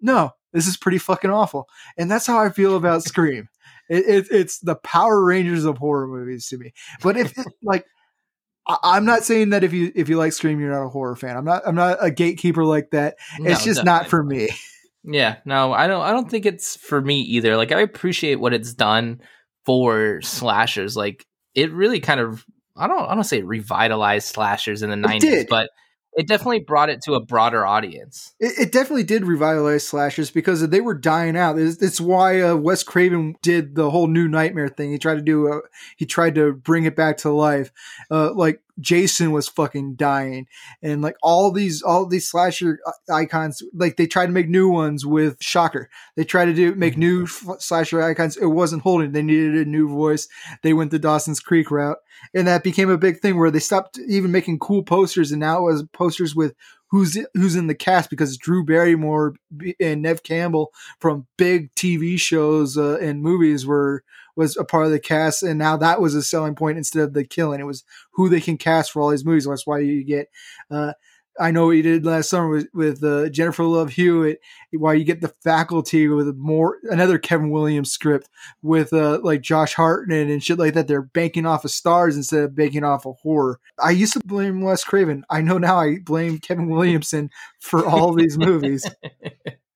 no, 0.00 0.32
this 0.54 0.66
is 0.66 0.78
pretty 0.78 0.98
fucking 0.98 1.30
awful. 1.30 1.68
And 1.98 2.10
that's 2.10 2.26
how 2.26 2.40
I 2.42 2.48
feel 2.48 2.76
about 2.76 3.02
Scream. 3.02 3.50
It, 3.90 4.06
it, 4.06 4.28
it's 4.30 4.58
the 4.60 4.76
Power 4.76 5.22
Rangers 5.22 5.66
of 5.66 5.76
horror 5.76 6.06
movies 6.06 6.46
to 6.48 6.56
me. 6.56 6.72
But 7.02 7.18
if 7.18 7.36
it, 7.36 7.46
like, 7.62 7.84
I, 8.66 8.96
am 8.96 9.04
not 9.04 9.24
saying 9.24 9.50
that 9.50 9.64
if 9.64 9.72
you 9.72 9.90
if 9.94 10.08
you 10.08 10.16
like 10.16 10.32
Scream, 10.32 10.60
you're 10.60 10.70
not 10.70 10.84
a 10.84 10.88
horror 10.88 11.16
fan. 11.16 11.36
I'm 11.36 11.44
not 11.44 11.62
I'm 11.66 11.74
not 11.74 11.98
a 12.00 12.10
gatekeeper 12.10 12.64
like 12.64 12.90
that. 12.90 13.16
No, 13.38 13.50
it's 13.50 13.64
just 13.64 13.84
definitely. 13.84 13.84
not 13.84 14.08
for 14.08 14.22
me. 14.22 14.48
Yeah, 15.02 15.36
no, 15.44 15.72
I 15.72 15.86
don't. 15.86 16.02
I 16.02 16.12
don't 16.12 16.30
think 16.30 16.46
it's 16.46 16.76
for 16.76 17.00
me 17.00 17.20
either. 17.20 17.56
Like, 17.56 17.72
I 17.72 17.80
appreciate 17.80 18.36
what 18.36 18.52
it's 18.52 18.74
done 18.74 19.20
for 19.64 20.20
slashers. 20.22 20.96
Like, 20.96 21.26
it 21.54 21.72
really 21.72 22.00
kind 22.00 22.20
of. 22.20 22.44
I 22.76 22.86
don't. 22.86 23.08
I 23.08 23.14
don't 23.14 23.24
say 23.24 23.42
revitalized 23.42 24.28
slashers 24.28 24.82
in 24.82 24.90
the 24.90 24.96
'90s, 24.96 25.48
but 25.48 25.70
it 26.14 26.26
definitely 26.26 26.60
brought 26.60 26.90
it 26.90 27.02
to 27.02 27.14
a 27.14 27.20
broader 27.20 27.64
audience. 27.64 28.34
It, 28.40 28.58
it, 28.58 28.72
definitely 28.72 29.04
did 29.04 29.24
revitalize 29.24 29.86
slashers 29.86 30.30
because 30.30 30.68
they 30.68 30.80
were 30.80 30.94
dying 30.94 31.36
out. 31.36 31.58
It's, 31.58 31.80
it's 31.80 32.00
why 32.00 32.40
uh, 32.40 32.56
Wes 32.56 32.82
Craven 32.82 33.36
did 33.42 33.76
the 33.76 33.90
whole 33.90 34.08
new 34.08 34.26
Nightmare 34.26 34.68
thing. 34.68 34.90
He 34.90 34.98
tried 34.98 35.16
to 35.16 35.22
do. 35.22 35.46
A, 35.46 35.60
he 35.96 36.06
tried 36.06 36.34
to 36.34 36.52
bring 36.52 36.84
it 36.84 36.96
back 36.96 37.18
to 37.18 37.30
life. 37.30 37.70
Uh, 38.10 38.32
like 38.34 38.60
Jason 38.80 39.32
was 39.32 39.48
fucking 39.48 39.94
dying, 39.94 40.46
and 40.82 41.02
like 41.02 41.16
all 41.22 41.52
these 41.52 41.82
all 41.82 42.06
these 42.06 42.28
slasher 42.28 42.80
uh, 42.86 43.14
icons, 43.14 43.62
like 43.74 43.96
they 43.96 44.06
tried 44.06 44.26
to 44.26 44.32
make 44.32 44.48
new 44.48 44.68
ones 44.68 45.06
with 45.06 45.36
Shocker. 45.40 45.88
They 46.16 46.24
tried 46.24 46.46
to 46.46 46.54
do 46.54 46.74
make 46.74 46.96
new 46.96 47.24
f- 47.24 47.44
slasher 47.58 48.02
icons. 48.02 48.36
It 48.36 48.46
wasn't 48.46 48.82
holding. 48.82 49.12
They 49.12 49.22
needed 49.22 49.54
a 49.54 49.70
new 49.70 49.88
voice. 49.88 50.28
They 50.62 50.72
went 50.72 50.90
the 50.90 50.98
Dawson's 50.98 51.40
Creek 51.40 51.70
route, 51.70 51.98
and 52.34 52.46
that 52.46 52.64
became 52.64 52.90
a 52.90 52.98
big 52.98 53.20
thing 53.20 53.38
where 53.38 53.50
they 53.50 53.58
stopped 53.58 53.98
even 54.08 54.32
making 54.32 54.58
cool 54.58 54.82
posters, 54.82 55.30
and 55.32 55.40
now 55.40 55.58
it 55.58 55.72
was 55.72 55.84
posters 55.92 56.34
with 56.34 56.54
who's 56.90 57.18
who's 57.34 57.56
in 57.56 57.66
the 57.66 57.74
cast 57.74 58.10
because 58.10 58.36
Drew 58.36 58.64
Barrymore 58.64 59.34
and 59.80 60.02
Neve 60.02 60.22
Campbell 60.22 60.72
from 61.00 61.26
big 61.36 61.74
TV 61.74 62.18
shows 62.18 62.76
uh, 62.76 62.98
and 63.00 63.22
movies 63.22 63.66
were 63.66 64.04
was 64.40 64.56
a 64.56 64.64
part 64.64 64.86
of 64.86 64.90
the 64.90 64.98
cast, 64.98 65.42
and 65.42 65.58
now 65.58 65.76
that 65.76 66.00
was 66.00 66.14
a 66.14 66.22
selling 66.22 66.54
point 66.54 66.78
instead 66.78 67.02
of 67.02 67.12
the 67.12 67.24
killing. 67.24 67.60
It 67.60 67.66
was 67.66 67.84
who 68.12 68.28
they 68.30 68.40
can 68.40 68.56
cast 68.56 68.90
for 68.90 69.02
all 69.02 69.10
these 69.10 69.24
movies. 69.24 69.46
That's 69.46 69.66
why 69.66 69.80
you 69.80 70.02
get. 70.02 70.28
Uh, 70.70 70.94
I 71.38 71.50
know 71.50 71.66
what 71.66 71.72
you 71.72 71.82
did 71.82 72.04
last 72.04 72.30
summer 72.30 72.48
with, 72.48 72.68
with 72.74 73.04
uh, 73.04 73.28
Jennifer 73.28 73.64
Love 73.64 73.90
Hewitt. 73.90 74.40
Why 74.72 74.94
you 74.94 75.04
get 75.04 75.20
the 75.20 75.32
faculty 75.42 76.08
with 76.08 76.34
more 76.36 76.78
another 76.84 77.18
Kevin 77.18 77.50
Williams 77.50 77.92
script 77.92 78.28
with 78.62 78.92
uh, 78.92 79.20
like 79.22 79.42
Josh 79.42 79.74
Hartnett 79.74 80.28
and 80.28 80.42
shit 80.42 80.58
like 80.58 80.74
that. 80.74 80.88
They're 80.88 81.02
banking 81.02 81.46
off 81.46 81.64
of 81.64 81.70
stars 81.70 82.16
instead 82.16 82.44
of 82.44 82.56
banking 82.56 82.84
off 82.84 83.06
of 83.06 83.16
horror. 83.18 83.60
I 83.78 83.90
used 83.90 84.14
to 84.14 84.20
blame 84.24 84.62
Wes 84.62 84.84
Craven. 84.84 85.24
I 85.28 85.42
know 85.42 85.58
now 85.58 85.78
I 85.78 85.98
blame 85.98 86.38
Kevin 86.38 86.68
Williamson 86.70 87.30
for 87.58 87.86
all 87.86 88.14
these 88.14 88.38
movies. 88.38 88.90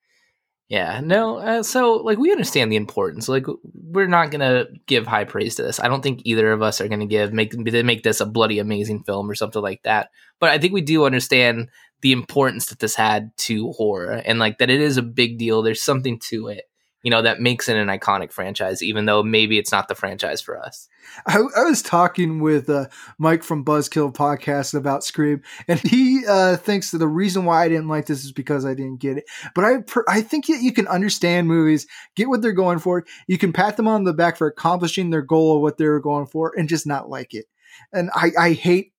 Yeah, 0.68 1.00
no. 1.04 1.36
Uh, 1.36 1.62
so, 1.62 1.96
like, 1.96 2.18
we 2.18 2.32
understand 2.32 2.72
the 2.72 2.76
importance. 2.76 3.28
Like, 3.28 3.44
we're 3.74 4.06
not 4.06 4.30
gonna 4.30 4.64
give 4.86 5.06
high 5.06 5.24
praise 5.24 5.56
to 5.56 5.62
this. 5.62 5.78
I 5.78 5.88
don't 5.88 6.02
think 6.02 6.22
either 6.24 6.52
of 6.52 6.62
us 6.62 6.80
are 6.80 6.88
gonna 6.88 7.06
give 7.06 7.32
make 7.32 7.54
make 7.54 8.02
this 8.02 8.20
a 8.20 8.26
bloody 8.26 8.58
amazing 8.58 9.04
film 9.04 9.30
or 9.30 9.34
something 9.34 9.60
like 9.62 9.82
that. 9.82 10.10
But 10.40 10.50
I 10.50 10.58
think 10.58 10.72
we 10.72 10.80
do 10.80 11.04
understand 11.04 11.68
the 12.00 12.12
importance 12.12 12.66
that 12.66 12.78
this 12.78 12.94
had 12.94 13.36
to 13.36 13.72
horror 13.72 14.22
and 14.24 14.38
like 14.38 14.58
that 14.58 14.70
it 14.70 14.80
is 14.80 14.96
a 14.96 15.02
big 15.02 15.38
deal. 15.38 15.62
There's 15.62 15.82
something 15.82 16.18
to 16.30 16.48
it 16.48 16.64
you 17.04 17.10
know 17.10 17.22
that 17.22 17.40
makes 17.40 17.68
it 17.68 17.76
an 17.76 17.88
iconic 17.88 18.32
franchise 18.32 18.82
even 18.82 19.04
though 19.04 19.22
maybe 19.22 19.58
it's 19.58 19.70
not 19.70 19.86
the 19.86 19.94
franchise 19.94 20.40
for 20.40 20.58
us. 20.58 20.88
I, 21.26 21.36
I 21.36 21.64
was 21.64 21.82
talking 21.82 22.40
with 22.40 22.68
uh, 22.68 22.86
mike 23.18 23.44
from 23.44 23.64
buzzkill 23.64 24.12
podcast 24.12 24.74
about 24.74 25.04
scream 25.04 25.42
and 25.68 25.78
he 25.80 26.24
uh, 26.26 26.56
thinks 26.56 26.90
that 26.90 26.98
the 26.98 27.06
reason 27.06 27.44
why 27.44 27.64
i 27.64 27.68
didn't 27.68 27.88
like 27.88 28.06
this 28.06 28.24
is 28.24 28.32
because 28.32 28.64
i 28.64 28.74
didn't 28.74 29.00
get 29.00 29.18
it. 29.18 29.24
But 29.54 29.64
i 29.64 29.84
i 30.08 30.20
think 30.22 30.46
that 30.46 30.62
you 30.62 30.72
can 30.72 30.88
understand 30.88 31.46
movies 31.46 31.86
get 32.16 32.28
what 32.28 32.42
they're 32.42 32.52
going 32.52 32.80
for 32.80 33.04
you 33.28 33.38
can 33.38 33.52
pat 33.52 33.76
them 33.76 33.86
on 33.86 34.04
the 34.04 34.14
back 34.14 34.36
for 34.36 34.46
accomplishing 34.48 35.10
their 35.10 35.22
goal 35.22 35.56
of 35.56 35.62
what 35.62 35.76
they 35.76 35.86
were 35.86 36.00
going 36.00 36.26
for 36.26 36.52
and 36.56 36.68
just 36.68 36.86
not 36.86 37.08
like 37.08 37.34
it. 37.34 37.44
And 37.92 38.10
i 38.14 38.32
i 38.38 38.52
hate 38.52 38.94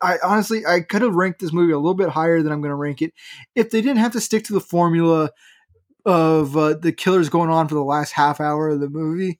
I 0.00 0.18
honestly, 0.22 0.64
I 0.64 0.80
could 0.80 1.02
have 1.02 1.16
ranked 1.16 1.40
this 1.40 1.52
movie 1.52 1.72
a 1.72 1.78
little 1.78 1.94
bit 1.94 2.08
higher 2.08 2.40
than 2.42 2.52
I'm 2.52 2.60
going 2.60 2.70
to 2.70 2.76
rank 2.76 3.02
it. 3.02 3.12
If 3.56 3.70
they 3.70 3.80
didn't 3.80 3.98
have 3.98 4.12
to 4.12 4.20
stick 4.20 4.44
to 4.44 4.52
the 4.52 4.60
formula 4.60 5.30
of 6.04 6.56
uh, 6.56 6.74
the 6.74 6.92
killers 6.92 7.28
going 7.28 7.50
on 7.50 7.68
for 7.68 7.74
the 7.74 7.84
last 7.84 8.12
half 8.12 8.40
hour 8.40 8.68
of 8.68 8.80
the 8.80 8.88
movie 8.88 9.38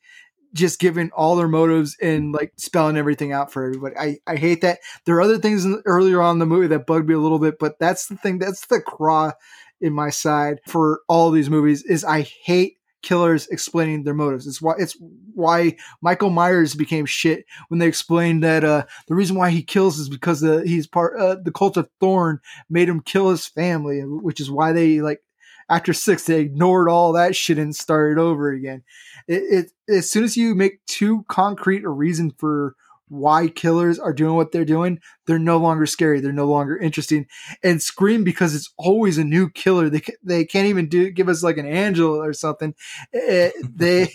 just 0.55 0.79
giving 0.79 1.11
all 1.11 1.35
their 1.35 1.49
motives 1.49 1.97
and 2.01 2.33
like 2.33 2.53
spelling 2.57 2.97
everything 2.97 3.33
out 3.33 3.53
for 3.53 3.65
everybody. 3.65 3.97
I, 3.99 4.19
I 4.27 4.37
hate 4.37 4.61
that. 4.61 4.79
There 5.05 5.17
are 5.17 5.21
other 5.21 5.39
things 5.39 5.65
in, 5.65 5.83
earlier 5.85 6.23
on 6.23 6.39
the 6.39 6.47
movie 6.47 6.69
that 6.69 6.87
bugged 6.87 7.09
me 7.09 7.15
a 7.15 7.19
little 7.19 7.41
bit, 7.41 7.59
but 7.59 7.79
that's 7.81 8.07
the 8.07 8.17
thing. 8.17 8.39
That's 8.39 8.67
the 8.67 8.81
craw 8.81 9.33
in 9.81 9.93
my 9.93 10.11
side 10.11 10.61
for 10.67 11.01
all 11.09 11.31
these 11.31 11.51
movies 11.51 11.83
is 11.83 12.05
I 12.05 12.23
hate 12.23 12.79
killers 13.03 13.49
explaining 13.49 14.05
their 14.05 14.15
motives. 14.15 14.47
It's 14.47 14.63
why 14.63 14.75
it's 14.79 14.97
why 15.35 15.77
Michael 16.01 16.31
Myers 16.31 16.75
became 16.75 17.05
shit 17.05 17.45
when 17.69 17.81
they 17.81 17.89
explained 17.89 18.45
that 18.45 18.65
uh, 18.65 18.85
the 19.09 19.15
reason 19.15 19.37
why 19.37 19.51
he 19.51 19.63
kills 19.63 19.99
is 19.99 20.09
because 20.09 20.41
the, 20.41 20.63
he's 20.65 20.87
part 20.87 21.19
uh, 21.19 21.37
the 21.43 21.53
cult 21.53 21.77
of 21.77 21.91
Thorn 22.01 22.41
made 22.71 22.89
him 22.89 23.01
kill 23.01 23.31
his 23.31 23.47
family, 23.47 24.01
which 24.01 24.41
is 24.41 24.51
why 24.51 24.73
they 24.73 25.01
like 25.01 25.21
after 25.69 25.93
six, 25.93 26.25
they 26.25 26.41
ignored 26.41 26.89
all 26.89 27.13
that 27.13 27.37
shit 27.37 27.59
and 27.59 27.75
started 27.75 28.21
over 28.21 28.51
again. 28.51 28.83
It, 29.27 29.73
it 29.89 29.93
as 29.95 30.11
soon 30.11 30.25
as 30.25 30.37
you 30.37 30.55
make 30.55 30.85
too 30.87 31.25
concrete 31.29 31.85
a 31.85 31.89
reason 31.89 32.33
for 32.39 32.77
why 33.09 33.49
killers 33.49 33.99
are 33.99 34.13
doing 34.13 34.35
what 34.35 34.53
they're 34.53 34.65
doing, 34.65 35.01
they're 35.27 35.39
no 35.39 35.59
longer 35.59 35.87
scary. 35.87 36.21
They're 36.21 36.33
no 36.33 36.47
longer 36.47 36.77
interesting. 36.77 37.27
And 37.63 37.83
Scream 37.83 38.25
because 38.25 38.55
it's 38.55 38.73
always 38.79 39.19
a 39.19 39.25
new 39.25 39.51
killer. 39.51 39.89
They 39.91 40.03
they 40.23 40.45
can't 40.45 40.69
even 40.69 40.89
do 40.89 41.11
give 41.11 41.29
us 41.29 41.43
like 41.43 41.59
an 41.59 41.67
angel 41.67 42.15
or 42.23 42.33
something. 42.33 42.75
It, 43.13 43.55
eh, 43.57 43.63
they 43.75 44.09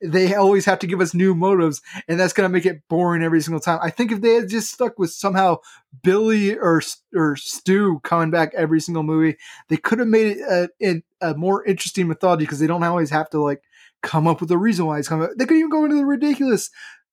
they 0.00 0.34
always 0.34 0.64
have 0.64 0.78
to 0.80 0.86
give 0.86 1.00
us 1.00 1.14
new 1.14 1.34
motives, 1.34 1.80
and 2.08 2.18
that's 2.18 2.32
going 2.32 2.48
to 2.48 2.52
make 2.52 2.66
it 2.66 2.82
boring 2.88 3.22
every 3.22 3.40
single 3.40 3.60
time. 3.60 3.80
I 3.82 3.90
think 3.90 4.12
if 4.12 4.20
they 4.20 4.34
had 4.34 4.48
just 4.48 4.72
stuck 4.72 4.98
with 4.98 5.10
somehow 5.10 5.58
Billy 6.02 6.56
or 6.56 6.82
or 7.14 7.36
Stu 7.36 8.00
coming 8.04 8.30
back 8.30 8.52
every 8.54 8.80
single 8.80 9.02
movie, 9.02 9.36
they 9.68 9.76
could 9.76 9.98
have 9.98 10.08
made 10.08 10.38
it 10.38 10.70
a, 10.80 11.02
a 11.20 11.34
more 11.34 11.64
interesting 11.64 12.08
mythology 12.08 12.44
because 12.44 12.60
they 12.60 12.66
don't 12.66 12.82
always 12.82 13.10
have 13.10 13.30
to 13.30 13.40
like 13.40 13.62
come 14.02 14.26
up 14.26 14.40
with 14.40 14.50
a 14.50 14.58
reason 14.58 14.86
why 14.86 14.96
he's 14.96 15.08
coming. 15.08 15.28
They 15.36 15.46
could 15.46 15.56
even 15.56 15.70
go 15.70 15.84
into 15.84 15.96
the 15.96 16.06
ridiculous. 16.06 16.70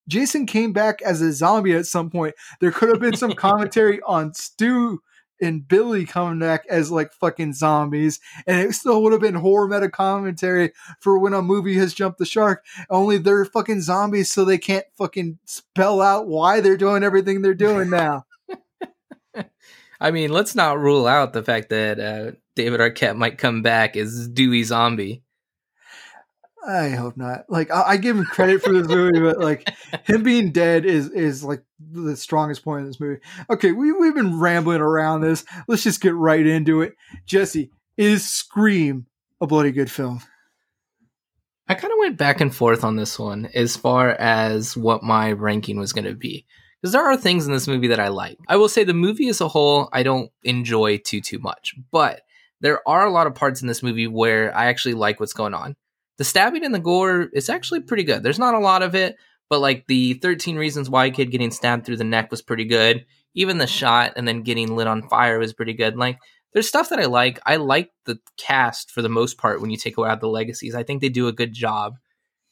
Jason 0.09 0.45
came 0.45 0.73
back 0.73 1.01
as 1.01 1.21
a 1.21 1.31
zombie 1.31 1.73
at 1.73 1.85
some 1.85 2.09
point. 2.09 2.35
There 2.59 2.71
could 2.71 2.89
have 2.89 2.99
been 2.99 3.15
some 3.15 3.33
commentary 3.35 4.01
on 4.05 4.33
Stu 4.33 5.01
and 5.41 5.65
Billy 5.65 6.05
coming 6.05 6.39
back 6.39 6.65
as 6.69 6.91
like 6.91 7.13
fucking 7.13 7.53
zombies, 7.53 8.19
and 8.45 8.67
it 8.67 8.73
still 8.73 9.01
would 9.03 9.13
have 9.13 9.21
been 9.21 9.35
horror 9.35 9.67
meta 9.67 9.89
commentary 9.89 10.73
for 10.99 11.17
when 11.17 11.33
a 11.33 11.41
movie 11.41 11.77
has 11.77 11.93
jumped 11.93 12.17
the 12.17 12.25
shark. 12.25 12.65
Only 12.89 13.17
they're 13.17 13.45
fucking 13.45 13.81
zombies, 13.81 14.31
so 14.31 14.43
they 14.43 14.57
can't 14.57 14.85
fucking 14.97 15.39
spell 15.45 16.01
out 16.01 16.27
why 16.27 16.59
they're 16.59 16.75
doing 16.75 17.03
everything 17.03 17.41
they're 17.41 17.53
doing 17.53 17.89
now. 17.89 18.25
I 20.01 20.11
mean, 20.11 20.31
let's 20.31 20.55
not 20.55 20.79
rule 20.79 21.07
out 21.07 21.33
the 21.33 21.43
fact 21.43 21.69
that 21.69 21.99
uh, 21.99 22.31
David 22.55 22.79
Arquette 22.79 23.17
might 23.17 23.37
come 23.37 23.61
back 23.61 23.97
as 23.97 24.29
Dewey 24.29 24.63
Zombie. 24.63 25.23
I 26.67 26.89
hope 26.89 27.15
not. 27.17 27.45
Like 27.49 27.71
I, 27.71 27.81
I 27.81 27.97
give 27.97 28.17
him 28.17 28.25
credit 28.25 28.61
for 28.61 28.73
this 28.73 28.87
movie, 28.87 29.19
but 29.19 29.39
like 29.39 29.69
him 30.05 30.23
being 30.23 30.51
dead 30.51 30.85
is 30.85 31.09
is 31.09 31.43
like 31.43 31.63
the 31.79 32.15
strongest 32.15 32.63
point 32.63 32.81
in 32.81 32.87
this 32.87 32.99
movie. 32.99 33.21
Okay, 33.49 33.71
we 33.71 33.91
we've 33.91 34.15
been 34.15 34.39
rambling 34.39 34.81
around 34.81 35.21
this. 35.21 35.45
Let's 35.67 35.83
just 35.83 36.01
get 36.01 36.15
right 36.15 36.45
into 36.45 36.81
it. 36.81 36.93
Jesse, 37.25 37.71
is 37.97 38.25
Scream 38.25 39.05
a 39.41 39.47
bloody 39.47 39.71
good 39.71 39.89
film? 39.89 40.21
I 41.67 41.75
kind 41.75 41.93
of 41.93 41.99
went 41.99 42.17
back 42.17 42.41
and 42.41 42.53
forth 42.53 42.83
on 42.83 42.95
this 42.95 43.19
one 43.19 43.47
as 43.53 43.77
far 43.77 44.09
as 44.09 44.75
what 44.75 45.03
my 45.03 45.31
ranking 45.31 45.77
was 45.77 45.93
going 45.93 46.05
to 46.05 46.15
be. 46.15 46.47
Because 46.81 46.93
there 46.93 47.05
are 47.05 47.17
things 47.17 47.45
in 47.45 47.51
this 47.51 47.67
movie 47.67 47.87
that 47.87 47.99
I 47.99 48.07
like. 48.07 48.37
I 48.47 48.55
will 48.55 48.69
say 48.69 48.83
the 48.83 48.93
movie 48.93 49.29
as 49.29 49.41
a 49.41 49.47
whole, 49.47 49.89
I 49.93 50.01
don't 50.01 50.31
enjoy 50.43 50.97
too, 50.97 51.21
too 51.21 51.37
much. 51.37 51.75
But 51.91 52.21
there 52.61 52.87
are 52.87 53.05
a 53.05 53.11
lot 53.11 53.27
of 53.27 53.35
parts 53.35 53.61
in 53.61 53.67
this 53.67 53.83
movie 53.83 54.07
where 54.07 54.55
I 54.55 54.65
actually 54.65 54.95
like 54.95 55.19
what's 55.19 55.33
going 55.33 55.53
on. 55.53 55.75
The 56.19 56.25
stabbing 56.25 56.65
and 56.65 56.75
the 56.75 56.79
gore 56.79 57.29
is 57.33 57.49
actually 57.49 57.79
pretty 57.79 58.03
good. 58.03 58.23
There's 58.23 58.37
not 58.37 58.53
a 58.53 58.59
lot 58.59 58.83
of 58.83 58.93
it, 58.93 59.15
but 59.49 59.61
like 59.61 59.87
the 59.87 60.15
13 60.15 60.57
reasons 60.57 60.89
why 60.89 61.09
kid 61.11 61.31
getting 61.31 61.49
stabbed 61.49 61.85
through 61.85 61.95
the 61.95 62.03
neck 62.03 62.29
was 62.29 62.41
pretty 62.41 62.65
good. 62.65 63.05
Even 63.35 63.57
the 63.57 63.63
mm-hmm. 63.63 63.71
shot 63.71 64.13
and 64.17 64.27
then 64.27 64.43
getting 64.43 64.75
lit 64.75 64.85
on 64.85 65.07
fire 65.07 65.39
was 65.39 65.53
pretty 65.53 65.73
good. 65.73 65.95
Like 65.95 66.19
there's 66.53 66.67
stuff 66.67 66.89
that 66.89 66.99
I 66.99 67.05
like. 67.05 67.39
I 67.45 67.55
like 67.55 67.91
the 68.05 68.19
cast 68.35 68.91
for 68.91 69.01
the 69.01 69.07
most 69.07 69.37
part 69.37 69.61
when 69.61 69.69
you 69.69 69.77
take 69.77 69.97
out 69.97 70.19
the 70.19 70.27
legacies. 70.27 70.75
I 70.75 70.83
think 70.83 70.99
they 70.99 71.07
do 71.07 71.29
a 71.29 71.33
good 71.33 71.53
job. 71.53 71.95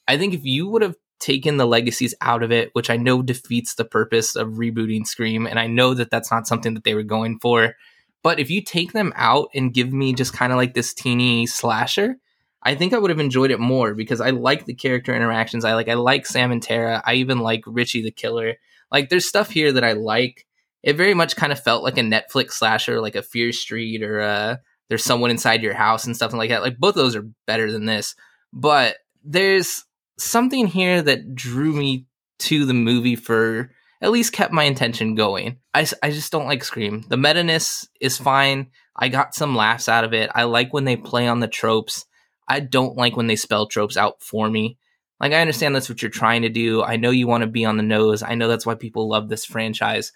I 0.07 0.17
think 0.17 0.33
if 0.33 0.45
you 0.45 0.69
would 0.69 0.81
have 0.81 0.95
taken 1.19 1.57
the 1.57 1.67
legacies 1.67 2.15
out 2.21 2.43
of 2.43 2.53
it, 2.53 2.69
which 2.71 2.89
I 2.89 2.95
know 2.95 3.21
defeats 3.21 3.75
the 3.75 3.83
purpose 3.83 4.37
of 4.37 4.53
rebooting 4.53 5.05
Scream, 5.05 5.45
and 5.45 5.59
I 5.59 5.67
know 5.67 5.93
that 5.93 6.09
that's 6.09 6.31
not 6.31 6.47
something 6.47 6.73
that 6.75 6.85
they 6.85 6.95
were 6.95 7.03
going 7.03 7.37
for. 7.39 7.75
But 8.23 8.39
if 8.39 8.49
you 8.49 8.63
take 8.63 8.93
them 8.93 9.11
out 9.17 9.49
and 9.53 9.73
give 9.73 9.91
me 9.91 10.13
just 10.13 10.31
kind 10.31 10.53
of 10.53 10.57
like 10.57 10.73
this 10.73 10.93
teeny 10.93 11.45
slasher, 11.47 12.15
I 12.63 12.75
think 12.75 12.93
I 12.93 12.97
would 12.97 13.11
have 13.11 13.19
enjoyed 13.19 13.51
it 13.51 13.59
more 13.59 13.93
because 13.93 14.19
I 14.19 14.31
like 14.31 14.65
the 14.65 14.73
character 14.73 15.15
interactions. 15.15 15.63
I 15.63 15.73
like 15.73 15.87
I 15.87 15.93
like 15.93 16.25
Sam 16.25 16.51
and 16.51 16.61
Tara. 16.61 17.01
I 17.05 17.15
even 17.15 17.39
like 17.39 17.63
Richie 17.65 18.01
the 18.01 18.11
Killer. 18.11 18.55
Like 18.91 19.09
there's 19.09 19.27
stuff 19.27 19.49
here 19.49 19.71
that 19.73 19.83
I 19.83 19.93
like. 19.93 20.45
It 20.83 20.95
very 20.95 21.13
much 21.13 21.35
kind 21.35 21.51
of 21.51 21.61
felt 21.61 21.83
like 21.83 21.97
a 21.97 22.01
Netflix 22.01 22.53
slasher, 22.53 23.01
like 23.01 23.15
a 23.15 23.21
Fear 23.21 23.51
Street 23.51 24.03
or 24.03 24.21
uh 24.21 24.55
there's 24.89 25.03
someone 25.03 25.31
inside 25.31 25.63
your 25.63 25.73
house 25.73 26.05
and 26.05 26.15
stuff 26.15 26.33
like 26.33 26.49
that. 26.49 26.61
Like 26.61 26.77
both 26.77 26.95
those 26.95 27.15
are 27.15 27.29
better 27.45 27.71
than 27.71 27.85
this. 27.85 28.15
But 28.53 28.97
there's 29.23 29.83
something 30.17 30.67
here 30.67 31.01
that 31.01 31.35
drew 31.35 31.73
me 31.73 32.05
to 32.39 32.65
the 32.65 32.73
movie 32.73 33.15
for 33.15 33.71
at 34.01 34.11
least 34.11 34.33
kept 34.33 34.53
my 34.53 34.63
intention 34.63 35.15
going. 35.15 35.57
I, 35.73 35.87
I 36.03 36.11
just 36.11 36.31
don't 36.31 36.45
like 36.45 36.63
Scream. 36.63 37.03
The 37.09 37.17
meta-ness 37.17 37.87
is 37.99 38.17
fine. 38.17 38.67
I 38.95 39.09
got 39.09 39.35
some 39.35 39.55
laughs 39.55 39.89
out 39.89 40.03
of 40.03 40.13
it. 40.13 40.29
I 40.35 40.43
like 40.43 40.73
when 40.73 40.85
they 40.85 40.95
play 40.95 41.27
on 41.27 41.39
the 41.39 41.47
tropes. 41.47 42.05
I 42.47 42.59
don't 42.59 42.95
like 42.95 43.15
when 43.15 43.27
they 43.27 43.35
spell 43.35 43.67
tropes 43.67 43.97
out 43.97 44.21
for 44.21 44.49
me. 44.49 44.77
Like, 45.19 45.33
I 45.33 45.41
understand 45.41 45.75
that's 45.75 45.89
what 45.89 46.01
you're 46.01 46.11
trying 46.11 46.43
to 46.43 46.49
do. 46.49 46.83
I 46.83 46.95
know 46.95 47.09
you 47.09 47.27
want 47.27 47.41
to 47.41 47.47
be 47.47 47.65
on 47.65 47.77
the 47.77 47.83
nose. 47.83 48.21
I 48.21 48.35
know 48.35 48.47
that's 48.47 48.65
why 48.65 48.75
people 48.75 49.09
love 49.09 49.29
this 49.29 49.45
franchise. 49.45 50.11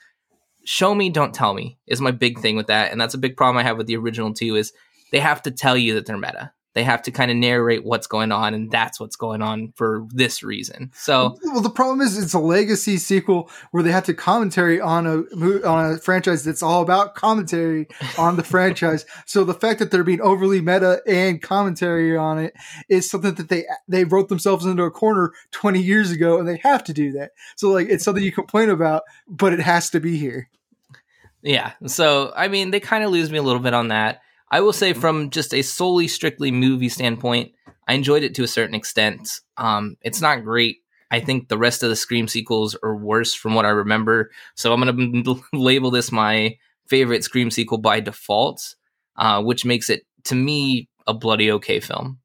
Show 0.64 0.94
me, 0.94 1.10
don't 1.10 1.34
tell 1.34 1.54
me 1.54 1.80
is 1.88 2.02
my 2.02 2.12
big 2.12 2.40
thing 2.40 2.56
with 2.56 2.68
that. 2.68 2.92
And 2.92 3.02
that's 3.02 3.16
a 3.16 3.20
big 3.20 3.36
problem 3.36 3.58
I 3.58 3.64
have 3.64 3.78
with 3.78 3.88
the 3.88 3.98
original 3.98 4.34
too 4.34 4.56
is 4.56 4.74
they 5.12 5.20
have 5.20 5.42
to 5.44 5.52
tell 5.52 5.76
you 5.76 5.96
that 5.96 6.06
they're 6.06 6.18
meta. 6.18 6.54
They 6.74 6.84
have 6.84 7.02
to 7.04 7.12
kind 7.12 7.30
of 7.30 7.38
narrate 7.38 7.84
what's 7.84 8.08
going 8.08 8.32
on, 8.32 8.54
and 8.54 8.72
that's 8.72 9.00
what's 9.00 9.16
going 9.16 9.42
on 9.42 9.74
for 9.76 10.08
this 10.10 10.42
reason. 10.42 10.92
So, 10.96 11.38
well, 11.44 11.62
the 11.62 11.70
problem 11.70 12.02
is 12.02 12.18
it's 12.18 12.34
a 12.34 12.40
legacy 12.40 12.98
sequel 12.98 13.50
where 13.72 13.84
they 13.84 13.92
have 13.92 14.06
to 14.06 14.14
commentary 14.14 14.80
on 14.80 15.06
a 15.06 15.68
on 15.68 15.94
a 15.94 15.98
franchise 15.98 16.44
that's 16.44 16.64
all 16.64 16.82
about 16.82 17.16
commentary 17.16 17.88
on 18.18 18.38
the 18.38 18.44
franchise. 18.52 19.06
So 19.26 19.44
the 19.44 19.54
fact 19.54 19.80
that 19.80 19.92
they're 19.92 20.04
being 20.04 20.22
overly 20.22 20.62
meta 20.62 21.02
and 21.06 21.42
commentary 21.42 22.16
on 22.16 22.40
it 22.40 22.54
is 22.88 23.10
something 23.10 23.36
that 23.36 23.50
they 23.50 23.66
they 23.88 24.06
wrote 24.06 24.30
themselves 24.30 24.66
into 24.66 24.84
a 24.84 24.92
corner 24.92 25.34
20 25.52 25.82
years 25.82 26.12
ago, 26.12 26.40
and 26.40 26.48
they 26.48 26.58
have 26.64 26.84
to 26.86 26.94
do 26.94 27.12
that. 27.14 27.32
So 27.58 27.70
like 27.70 27.90
it's 27.90 28.06
something 28.06 28.24
you 28.24 28.32
complain 28.32 28.70
about, 28.70 29.04
but 29.28 29.54
it 29.54 29.60
has 29.60 29.90
to 29.90 30.00
be 30.00 30.18
here. 30.18 30.50
Yeah. 31.42 31.74
So 31.88 32.32
I 32.36 32.48
mean, 32.48 32.72
they 32.72 32.80
kind 32.80 33.04
of 33.04 33.12
lose 33.12 33.32
me 33.32 33.40
a 33.40 33.44
little 33.44 33.62
bit 33.62 33.74
on 33.74 33.90
that. 33.90 34.22
I 34.52 34.60
will 34.60 34.74
say, 34.74 34.92
from 34.92 35.30
just 35.30 35.54
a 35.54 35.62
solely 35.62 36.10
strictly 36.10 36.52
movie 36.52 36.90
standpoint, 36.90 37.54
I 37.88 37.94
enjoyed 37.94 38.24
it 38.24 38.36
to 38.36 38.44
a 38.44 38.48
certain 38.48 38.76
extent. 38.76 39.40
Um, 39.58 39.96
it's 40.02 40.22
not 40.22 40.44
great. 40.44 40.80
I 41.10 41.22
think 41.22 41.48
the 41.48 41.58
rest 41.58 41.84
of 41.84 41.90
the 41.90 41.96
Scream 41.96 42.28
sequels 42.28 42.76
are 42.84 42.96
worse 42.96 43.34
from 43.34 43.54
what 43.54 43.66
I 43.66 43.70
remember. 43.70 44.32
So 44.56 44.74
I'm 44.74 44.82
going 44.82 45.24
to 45.24 45.44
label 45.54 45.90
this 45.90 46.12
my 46.12 46.58
favorite 46.88 47.24
Scream 47.24 47.50
sequel 47.50 47.78
by 47.78 48.02
default, 48.02 48.76
uh, 49.16 49.42
which 49.42 49.66
makes 49.66 49.90
it, 49.90 50.04
to 50.26 50.36
me, 50.36 50.90
a 51.08 51.14
bloody 51.14 51.52
okay 51.52 51.80
film. 51.80 52.20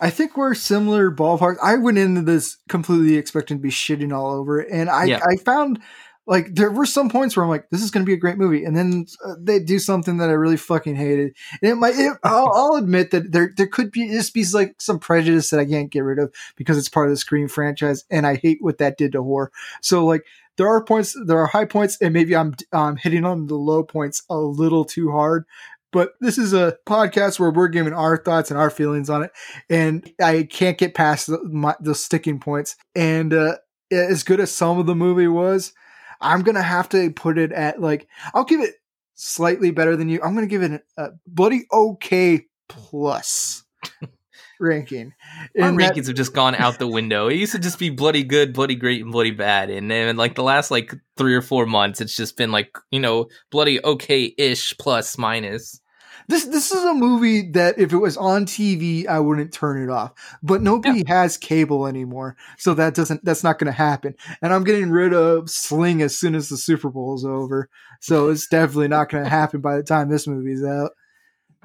I 0.00 0.10
think 0.10 0.36
we're 0.36 0.54
similar 0.54 1.10
ballpark. 1.10 1.56
I 1.62 1.76
went 1.76 1.98
into 1.98 2.20
this 2.20 2.58
completely 2.68 3.16
expecting 3.16 3.58
to 3.58 3.62
be 3.62 3.70
shitting 3.70 4.14
all 4.14 4.32
over 4.32 4.60
it, 4.60 4.68
and 4.70 4.90
I, 4.90 5.04
yeah. 5.04 5.20
I 5.24 5.36
found 5.36 5.80
like 6.26 6.54
there 6.54 6.70
were 6.70 6.86
some 6.86 7.10
points 7.10 7.36
where 7.36 7.44
I'm 7.44 7.50
like, 7.50 7.68
this 7.70 7.82
is 7.82 7.90
going 7.90 8.04
to 8.04 8.08
be 8.08 8.14
a 8.14 8.18
great 8.18 8.38
movie, 8.38 8.64
and 8.64 8.76
then 8.76 9.06
uh, 9.24 9.34
they 9.38 9.58
do 9.58 9.78
something 9.78 10.18
that 10.18 10.30
I 10.30 10.32
really 10.32 10.56
fucking 10.56 10.96
hated. 10.96 11.36
And 11.60 11.70
it 11.70 11.74
might, 11.76 11.94
it, 11.96 12.16
I'll, 12.24 12.50
I'll, 12.52 12.74
admit 12.76 13.10
that 13.10 13.32
there 13.32 13.52
there 13.56 13.66
could 13.66 13.90
be 13.90 14.08
just 14.08 14.32
be 14.34 14.44
like 14.52 14.80
some 14.80 14.98
prejudice 14.98 15.50
that 15.50 15.60
I 15.60 15.66
can't 15.66 15.90
get 15.90 16.00
rid 16.00 16.18
of 16.18 16.34
because 16.56 16.78
it's 16.78 16.88
part 16.88 17.08
of 17.08 17.12
the 17.12 17.18
Scream 17.18 17.48
franchise, 17.48 18.04
and 18.10 18.26
I 18.26 18.36
hate 18.36 18.58
what 18.60 18.78
that 18.78 18.98
did 18.98 19.12
to 19.12 19.22
horror. 19.22 19.50
So 19.82 20.04
like. 20.04 20.24
There 20.56 20.68
are 20.68 20.84
points, 20.84 21.16
there 21.26 21.38
are 21.38 21.48
high 21.48 21.64
points, 21.64 21.98
and 22.00 22.14
maybe 22.14 22.36
I'm 22.36 22.54
um, 22.72 22.94
hitting 22.94 23.24
on 23.24 23.48
the 23.48 23.56
low 23.56 23.82
points 23.82 24.22
a 24.30 24.36
little 24.36 24.84
too 24.84 25.10
hard 25.10 25.46
but 25.90 26.14
this 26.20 26.38
is 26.38 26.52
a 26.52 26.76
podcast 26.86 27.38
where 27.38 27.50
we're 27.50 27.68
giving 27.68 27.92
our 27.92 28.16
thoughts 28.16 28.50
and 28.50 28.58
our 28.58 28.70
feelings 28.70 29.10
on 29.10 29.22
it 29.22 29.30
and 29.68 30.12
i 30.20 30.42
can't 30.42 30.78
get 30.78 30.94
past 30.94 31.26
the, 31.26 31.42
my, 31.44 31.74
the 31.80 31.94
sticking 31.94 32.38
points 32.38 32.76
and 32.94 33.32
uh, 33.32 33.56
as 33.90 34.22
good 34.22 34.40
as 34.40 34.52
some 34.52 34.78
of 34.78 34.86
the 34.86 34.94
movie 34.94 35.28
was 35.28 35.72
I'm 36.20 36.42
gonna 36.42 36.62
have 36.62 36.88
to 36.90 37.10
put 37.10 37.38
it 37.38 37.52
at 37.52 37.80
like 37.80 38.08
I'll 38.32 38.44
give 38.44 38.60
it 38.60 38.74
slightly 39.14 39.70
better 39.70 39.96
than 39.96 40.08
you. 40.08 40.20
I'm 40.22 40.34
gonna 40.34 40.46
give 40.46 40.62
it 40.62 40.84
a, 40.96 41.10
bloody 41.26 41.66
okay 41.72 42.46
plus 42.68 43.64
ranking. 44.60 45.12
Our 45.58 45.68
and 45.68 45.78
rankings 45.78 46.06
have 46.06 46.16
just 46.16 46.34
gone 46.34 46.54
out 46.54 46.78
the 46.78 46.88
window. 46.88 47.28
It 47.28 47.36
used 47.36 47.52
to 47.52 47.58
just 47.58 47.78
be 47.78 47.90
bloody 47.90 48.24
good, 48.24 48.52
bloody 48.52 48.74
great, 48.74 49.02
and 49.02 49.12
bloody 49.12 49.30
bad. 49.30 49.70
And 49.70 49.90
then 49.90 50.16
like 50.16 50.34
the 50.34 50.42
last 50.42 50.70
like 50.70 50.94
three 51.16 51.34
or 51.34 51.42
four 51.42 51.66
months, 51.66 52.00
it's 52.00 52.16
just 52.16 52.36
been 52.36 52.52
like 52.52 52.76
you 52.90 53.00
know 53.00 53.28
bloody 53.50 53.84
okay 53.84 54.34
ish 54.36 54.76
plus 54.78 55.18
minus. 55.18 55.80
This 56.28 56.44
this 56.46 56.72
is 56.72 56.84
a 56.84 56.94
movie 56.94 57.50
that 57.52 57.78
if 57.78 57.92
it 57.92 57.98
was 57.98 58.16
on 58.16 58.46
TV, 58.46 59.06
I 59.06 59.20
wouldn't 59.20 59.52
turn 59.52 59.82
it 59.82 59.90
off. 59.90 60.12
But 60.42 60.62
nobody 60.62 61.02
yeah. 61.06 61.20
has 61.20 61.36
cable 61.36 61.86
anymore, 61.86 62.36
so 62.56 62.74
that 62.74 62.94
doesn't 62.94 63.24
that's 63.24 63.44
not 63.44 63.58
going 63.58 63.66
to 63.66 63.72
happen. 63.72 64.14
And 64.40 64.52
I'm 64.52 64.64
getting 64.64 64.90
rid 64.90 65.12
of 65.12 65.50
Sling 65.50 66.02
as 66.02 66.16
soon 66.16 66.34
as 66.34 66.48
the 66.48 66.56
Super 66.56 66.90
Bowl 66.90 67.14
is 67.14 67.24
over, 67.24 67.68
so 68.00 68.28
it's 68.30 68.46
definitely 68.46 68.88
not 68.88 69.10
going 69.10 69.24
to 69.24 69.30
happen 69.30 69.60
by 69.60 69.76
the 69.76 69.82
time 69.82 70.08
this 70.08 70.26
movie's 70.26 70.64
out. 70.64 70.92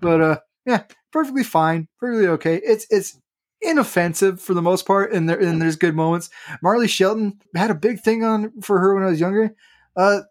But 0.02 0.22
uh, 0.22 0.40
yeah, 0.66 0.84
perfectly 1.12 1.44
fine, 1.44 1.88
perfectly 2.00 2.28
okay. 2.28 2.56
It's 2.64 2.86
it's 2.90 3.20
inoffensive 3.62 4.42
for 4.42 4.54
the 4.54 4.62
most 4.62 4.86
part, 4.86 5.14
and 5.14 5.30
there 5.30 5.40
and 5.40 5.62
there's 5.62 5.76
good 5.76 5.96
moments. 5.96 6.30
Marley 6.62 6.88
Shelton 6.88 7.40
had 7.56 7.72
a 7.72 7.76
big 7.76 8.02
thing 8.02 8.24
on 8.24 8.62
for 8.62 8.80
her 8.80 8.96
when 8.96 9.04
I 9.04 9.08
was 9.08 9.20
younger. 9.20 9.56
Uh, 9.96 10.22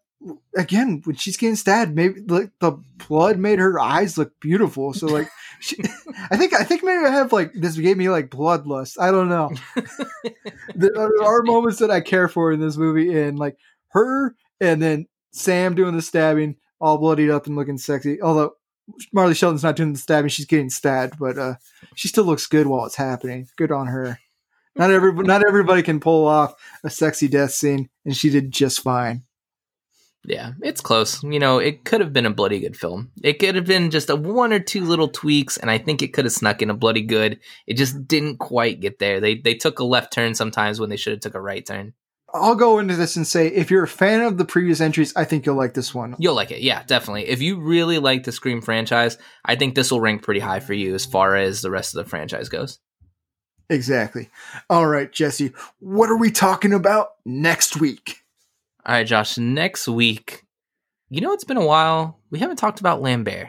again 0.57 1.01
when 1.05 1.17
she's 1.17 1.37
getting 1.37 1.57
stabbed 1.57 1.95
maybe 1.95 2.21
like 2.27 2.51
the 2.61 2.73
blood 3.09 3.39
made 3.39 3.59
her 3.59 3.79
eyes 3.79 4.19
look 4.19 4.39
beautiful. 4.41 4.93
So 4.93 5.07
like 5.07 5.29
she, 5.61 5.77
i 6.31 6.37
think 6.37 6.55
i 6.55 6.63
think 6.63 6.85
maybe 6.85 7.05
i 7.05 7.11
have 7.11 7.33
like 7.33 7.53
this 7.53 7.77
gave 7.77 7.97
me 7.97 8.09
like 8.09 8.31
bloodlust. 8.31 8.97
I 9.01 9.11
don't 9.11 9.29
know. 9.29 9.51
There 10.75 10.97
are 10.97 11.43
moments 11.43 11.79
that 11.79 11.91
i 11.91 12.01
care 12.01 12.29
for 12.29 12.53
in 12.53 12.61
this 12.61 12.77
movie 12.77 13.21
and 13.21 13.39
like 13.39 13.57
her 13.89 14.37
and 14.61 14.81
then 14.81 15.07
sam 15.33 15.75
doing 15.75 15.97
the 15.97 16.03
stabbing 16.03 16.57
all 16.81 16.99
bloodied 16.99 17.31
up 17.31 17.47
and 17.47 17.57
looking 17.57 17.79
sexy. 17.79 18.21
Although 18.21 18.55
marley 19.13 19.35
shelton's 19.35 19.63
not 19.63 19.77
doing 19.77 19.93
the 19.93 19.99
stabbing 19.99 20.29
she's 20.29 20.47
getting 20.47 20.71
stabbed 20.71 21.19
but 21.19 21.37
uh 21.37 21.55
she 21.95 22.09
still 22.09 22.25
looks 22.25 22.47
good 22.47 22.67
while 22.67 22.87
it's 22.87 22.97
happening. 22.97 23.49
Good 23.57 23.73
on 23.73 23.87
her. 23.87 24.19
Not 24.77 24.91
every 24.91 25.13
not 25.13 25.47
everybody 25.47 25.83
can 25.83 26.01
pull 26.01 26.27
off 26.27 26.55
a 26.85 26.91
sexy 26.91 27.29
death 27.29 27.53
scene 27.53 27.89
and 28.05 28.17
she 28.17 28.31
did 28.31 28.53
just 28.53 28.81
fine 28.81 29.25
yeah, 30.25 30.53
it's 30.63 30.81
close. 30.81 31.23
You 31.23 31.39
know, 31.39 31.59
it 31.59 31.85
could 31.85 32.01
have 32.01 32.13
been 32.13 32.27
a 32.27 32.31
bloody 32.31 32.61
good 32.61 32.77
film. 32.77 33.11
It 33.23 33.39
could 33.39 33.55
have 33.55 33.67
been 33.67 33.91
just 33.91 34.11
a 34.11 34.17
one 34.17 34.53
or 34.53 34.61
two 34.61 34.85
little 34.85 35.09
tweaks, 35.09 35.57
and 35.57 35.71
I 35.71 35.79
think 35.79 36.03
it 36.03 36.13
could 36.13 36.25
have 36.25 36.33
snuck 36.33 36.61
in 36.61 36.71
a 36.71 36.75
bloody 36.75 37.03
good. 37.03 37.41
It 37.67 37.75
just 37.75 38.07
didn't 38.07 38.39
quite 38.39 38.81
get 38.81 38.99
there. 38.99 39.21
They 39.21 39.37
they 39.37 39.55
took 39.55 39.79
a 39.79 39.85
left 39.85 40.13
turn 40.13 40.35
sometimes 40.35 40.81
when 40.81 40.91
they 40.91 40.97
should 40.97 41.13
have 41.13 41.21
took 41.21 41.35
a 41.35 41.41
right 41.41 41.65
turn. 41.65 41.95
I'll 42.35 42.57
go 42.57 42.79
into 42.79 42.95
this 42.95 43.17
and 43.17 43.27
say 43.27 43.49
if 43.49 43.71
you're 43.71 43.85
a 43.85 43.89
fan 43.89 44.21
of 44.21 44.37
the 44.37 44.45
previous 44.45 44.83
entries, 44.83 45.15
I 45.17 45.25
think 45.25 45.47
you'll 45.47 45.57
like 45.57 45.73
this 45.73 45.95
one. 45.95 46.15
You'll 46.19 46.35
like 46.35 46.51
it, 46.51 46.61
yeah, 46.61 46.83
definitely. 46.83 47.27
If 47.27 47.41
you 47.41 47.59
really 47.59 47.99
like 47.99 48.25
the 48.25 48.33
Scream 48.33 48.61
franchise, 48.61 49.17
I 49.47 49.57
think 49.57 49.75
this 49.75 49.91
will 49.91 50.01
rank 50.01 50.23
pretty 50.23 50.41
high 50.41 50.61
for 50.61 50.75
you 50.75 50.95
as 50.95 51.07
far 51.07 51.37
as 51.37 51.63
the 51.63 51.71
rest 51.71 51.97
of 51.97 52.05
the 52.05 52.11
franchise 52.11 52.51
goes. 52.51 52.81
Exactly. 53.71 54.29
All 54.69 54.87
right, 54.87 55.11
Jesse, 55.11 55.53
what 55.79 56.11
are 56.11 56.19
we 56.19 56.31
talking 56.31 56.75
about 56.75 57.09
next 57.25 57.81
week? 57.81 58.23
All 58.87 58.95
right, 58.95 59.07
Josh. 59.07 59.37
Next 59.39 59.89
week, 59.89 60.45
you 61.11 61.21
know, 61.21 61.33
it's 61.33 61.45
been 61.45 61.57
a 61.57 61.67
while. 61.67 62.21
We 62.31 62.39
haven't 62.39 62.57
talked 62.57 62.81
about 62.81 63.03
Lambert. 63.03 63.49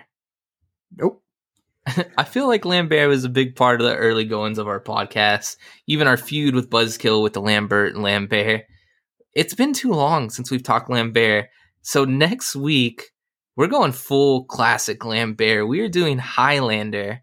Nope. 0.95 1.23
I 2.17 2.23
feel 2.23 2.47
like 2.47 2.65
Lambert 2.65 3.09
was 3.09 3.23
a 3.23 3.29
big 3.29 3.55
part 3.55 3.81
of 3.81 3.87
the 3.87 3.95
early 3.95 4.25
goings 4.25 4.57
of 4.57 4.67
our 4.67 4.81
podcast, 4.81 5.57
even 5.87 6.07
our 6.07 6.17
feud 6.17 6.55
with 6.55 6.69
Buzzkill 6.69 7.23
with 7.23 7.33
the 7.33 7.41
Lambert 7.41 7.93
and 7.93 8.03
Lambert. 8.03 8.65
It's 9.33 9.53
been 9.53 9.73
too 9.73 9.91
long 9.91 10.29
since 10.29 10.51
we've 10.51 10.63
talked 10.63 10.89
Lambert. 10.89 11.47
So 11.81 12.05
next 12.05 12.55
week, 12.55 13.11
we're 13.55 13.67
going 13.67 13.91
full 13.91 14.45
classic 14.45 15.05
Lambert. 15.05 15.67
We 15.67 15.81
are 15.81 15.89
doing 15.89 16.17
Highlander. 16.17 17.21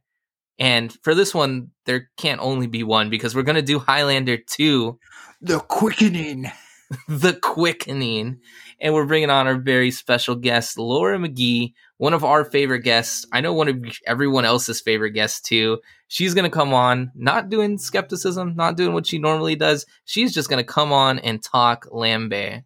And 0.59 0.93
for 1.03 1.15
this 1.15 1.35
one, 1.35 1.71
there 1.85 2.11
can't 2.17 2.41
only 2.41 2.67
be 2.67 2.83
one 2.83 3.11
because 3.11 3.35
we're 3.35 3.43
going 3.43 3.57
to 3.57 3.63
do 3.63 3.79
Highlander 3.79 4.39
2. 4.39 4.99
The 5.43 5.61
Quickening. 5.61 6.51
the 7.09 7.35
quickening. 7.35 8.41
And 8.81 8.95
we're 8.95 9.07
bringing 9.07 9.31
on 9.31 9.47
our 9.47 9.57
very 9.57 9.91
special 9.91 10.35
guest, 10.35 10.79
Laura 10.79 11.19
McGee, 11.19 11.73
one 11.97 12.13
of 12.13 12.25
our 12.25 12.45
favorite 12.45 12.81
guests. 12.81 13.27
I 13.33 13.41
know 13.41 13.53
one 13.53 13.69
of 13.69 13.85
everyone 14.07 14.45
else's 14.45 14.81
favorite 14.81 15.13
guests 15.13 15.41
too. 15.41 15.81
She's 16.09 16.35
going 16.35 16.45
to 16.45 16.55
come 16.55 16.75
on, 16.75 17.11
not 17.15 17.49
doing 17.49 17.79
skepticism, 17.79 18.55
not 18.55 18.77
doing 18.77 18.93
what 18.93 19.07
she 19.07 19.19
normally 19.19 19.57
does. 19.57 19.87
She's 20.05 20.35
just 20.35 20.49
going 20.49 20.65
to 20.65 20.73
come 20.73 20.93
on 20.93 21.19
and 21.21 21.43
talk 21.43 21.89
Lambert. 21.91 22.65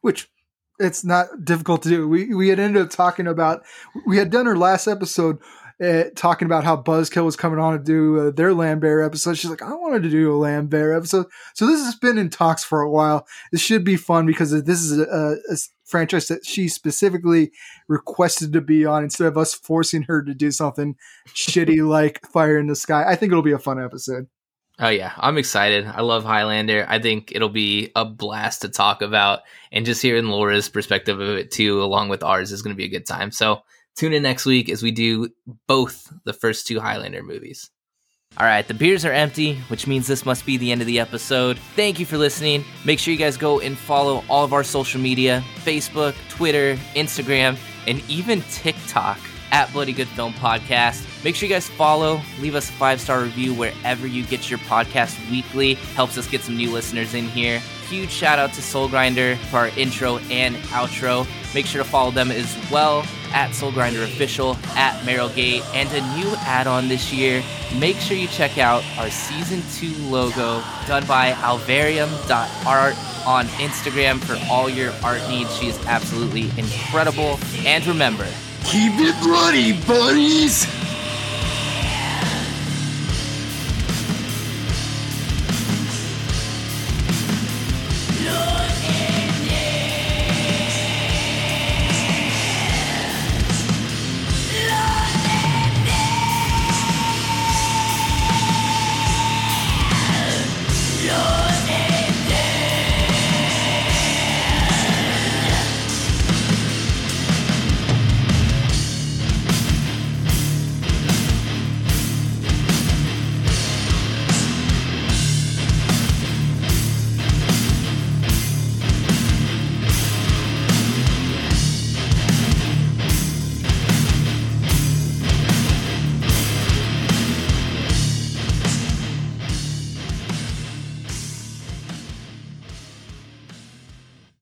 Which 0.00 0.28
it's 0.78 1.04
not 1.04 1.44
difficult 1.44 1.82
to 1.82 1.88
do. 1.88 2.08
We 2.08 2.34
we 2.34 2.48
had 2.48 2.58
ended 2.58 2.82
up 2.82 2.90
talking 2.90 3.26
about 3.26 3.64
we 4.06 4.16
had 4.16 4.30
done 4.30 4.46
her 4.46 4.56
last 4.56 4.86
episode 4.86 5.38
uh, 5.82 6.04
talking 6.14 6.46
about 6.46 6.64
how 6.64 6.76
Buzzkill 6.76 7.24
was 7.24 7.36
coming 7.36 7.58
on 7.58 7.72
to 7.72 7.78
do 7.78 8.20
uh, 8.20 8.30
their 8.30 8.54
Lambert 8.54 9.04
episode. 9.04 9.36
She's 9.36 9.50
like, 9.50 9.62
I 9.62 9.74
wanted 9.74 10.02
to 10.04 10.10
do 10.10 10.32
a 10.32 10.36
Lambert 10.36 10.96
episode. 10.96 11.26
So 11.54 11.66
this 11.66 11.84
has 11.84 11.96
been 11.96 12.18
in 12.18 12.30
talks 12.30 12.62
for 12.62 12.80
a 12.80 12.90
while. 12.90 13.26
This 13.50 13.60
should 13.60 13.84
be 13.84 13.96
fun 13.96 14.26
because 14.26 14.50
this 14.50 14.80
is 14.80 14.98
a, 14.98 15.36
a 15.50 15.56
franchise 15.84 16.28
that 16.28 16.46
she 16.46 16.68
specifically 16.68 17.50
requested 17.88 18.52
to 18.52 18.60
be 18.60 18.86
on 18.86 19.02
instead 19.02 19.26
of 19.26 19.36
us 19.36 19.54
forcing 19.54 20.02
her 20.02 20.22
to 20.22 20.34
do 20.34 20.50
something 20.50 20.96
shitty 21.28 21.86
like 21.88 22.20
Fire 22.26 22.58
in 22.58 22.68
the 22.68 22.76
Sky. 22.76 23.04
I 23.06 23.16
think 23.16 23.32
it'll 23.32 23.42
be 23.42 23.52
a 23.52 23.58
fun 23.58 23.82
episode. 23.82 24.28
Oh 24.80 24.88
yeah, 24.88 25.12
I'm 25.16 25.38
excited. 25.38 25.86
I 25.86 26.00
love 26.00 26.24
Highlander. 26.24 26.84
I 26.88 26.98
think 26.98 27.30
it'll 27.32 27.48
be 27.48 27.92
a 27.94 28.04
blast 28.04 28.62
to 28.62 28.68
talk 28.68 29.02
about, 29.02 29.42
and 29.70 29.86
just 29.86 30.02
hearing 30.02 30.26
Laura's 30.26 30.68
perspective 30.68 31.20
of 31.20 31.36
it 31.36 31.52
too, 31.52 31.80
along 31.80 32.08
with 32.08 32.24
ours, 32.24 32.50
is 32.50 32.60
going 32.60 32.74
to 32.74 32.76
be 32.76 32.86
a 32.86 32.88
good 32.88 33.06
time. 33.06 33.30
So 33.30 33.62
Tune 33.96 34.12
in 34.12 34.22
next 34.22 34.44
week 34.44 34.68
as 34.68 34.82
we 34.82 34.90
do 34.90 35.28
both 35.68 36.12
the 36.24 36.32
first 36.32 36.66
two 36.66 36.80
Highlander 36.80 37.22
movies. 37.22 37.70
All 38.36 38.46
right, 38.46 38.66
the 38.66 38.74
beers 38.74 39.04
are 39.04 39.12
empty, 39.12 39.54
which 39.68 39.86
means 39.86 40.08
this 40.08 40.26
must 40.26 40.44
be 40.44 40.56
the 40.56 40.72
end 40.72 40.80
of 40.80 40.88
the 40.88 40.98
episode. 40.98 41.56
Thank 41.76 42.00
you 42.00 42.06
for 42.06 42.18
listening. 42.18 42.64
Make 42.84 42.98
sure 42.98 43.12
you 43.12 43.18
guys 43.18 43.36
go 43.36 43.60
and 43.60 43.78
follow 43.78 44.24
all 44.28 44.44
of 44.44 44.52
our 44.52 44.64
social 44.64 45.00
media 45.00 45.44
Facebook, 45.58 46.16
Twitter, 46.28 46.74
Instagram, 46.96 47.56
and 47.86 48.02
even 48.10 48.42
TikTok 48.50 49.20
at 49.52 49.72
Bloody 49.72 49.92
Good 49.92 50.08
Film 50.08 50.32
Podcast. 50.32 51.06
Make 51.22 51.36
sure 51.36 51.48
you 51.48 51.54
guys 51.54 51.68
follow, 51.68 52.20
leave 52.40 52.56
us 52.56 52.68
a 52.68 52.72
five 52.72 53.00
star 53.00 53.22
review 53.22 53.54
wherever 53.54 54.04
you 54.08 54.24
get 54.24 54.50
your 54.50 54.58
podcast 54.60 55.16
weekly. 55.30 55.74
Helps 55.94 56.18
us 56.18 56.26
get 56.26 56.40
some 56.40 56.56
new 56.56 56.72
listeners 56.72 57.14
in 57.14 57.26
here. 57.28 57.60
Huge 57.88 58.10
shout 58.10 58.40
out 58.40 58.52
to 58.54 58.62
Soul 58.62 58.88
Grinder 58.88 59.36
for 59.36 59.58
our 59.58 59.68
intro 59.68 60.18
and 60.28 60.56
outro. 60.72 61.24
Make 61.54 61.66
sure 61.66 61.84
to 61.84 61.88
follow 61.88 62.10
them 62.10 62.32
as 62.32 62.58
well 62.68 63.06
at 63.34 63.54
Soul 63.54 63.72
Grinder 63.72 64.02
Official, 64.04 64.56
at 64.76 64.98
Meryl 65.04 65.34
Gate, 65.34 65.62
and 65.74 65.88
a 65.90 66.00
new 66.16 66.34
add 66.38 66.66
on 66.66 66.88
this 66.88 67.12
year. 67.12 67.42
Make 67.78 67.96
sure 67.96 68.16
you 68.16 68.28
check 68.28 68.56
out 68.56 68.82
our 68.96 69.10
Season 69.10 69.62
2 69.74 70.04
logo 70.04 70.62
done 70.86 71.04
by 71.06 71.32
alvarium.art 71.32 72.96
on 73.26 73.46
Instagram 73.58 74.20
for 74.20 74.38
all 74.50 74.70
your 74.70 74.92
art 75.02 75.20
needs. 75.28 75.54
She 75.58 75.66
is 75.66 75.86
absolutely 75.86 76.50
incredible. 76.56 77.38
And 77.66 77.84
remember, 77.86 78.26
Keep 78.64 78.92
it 78.96 79.22
bloody, 79.22 79.72
buddies! 79.86 80.83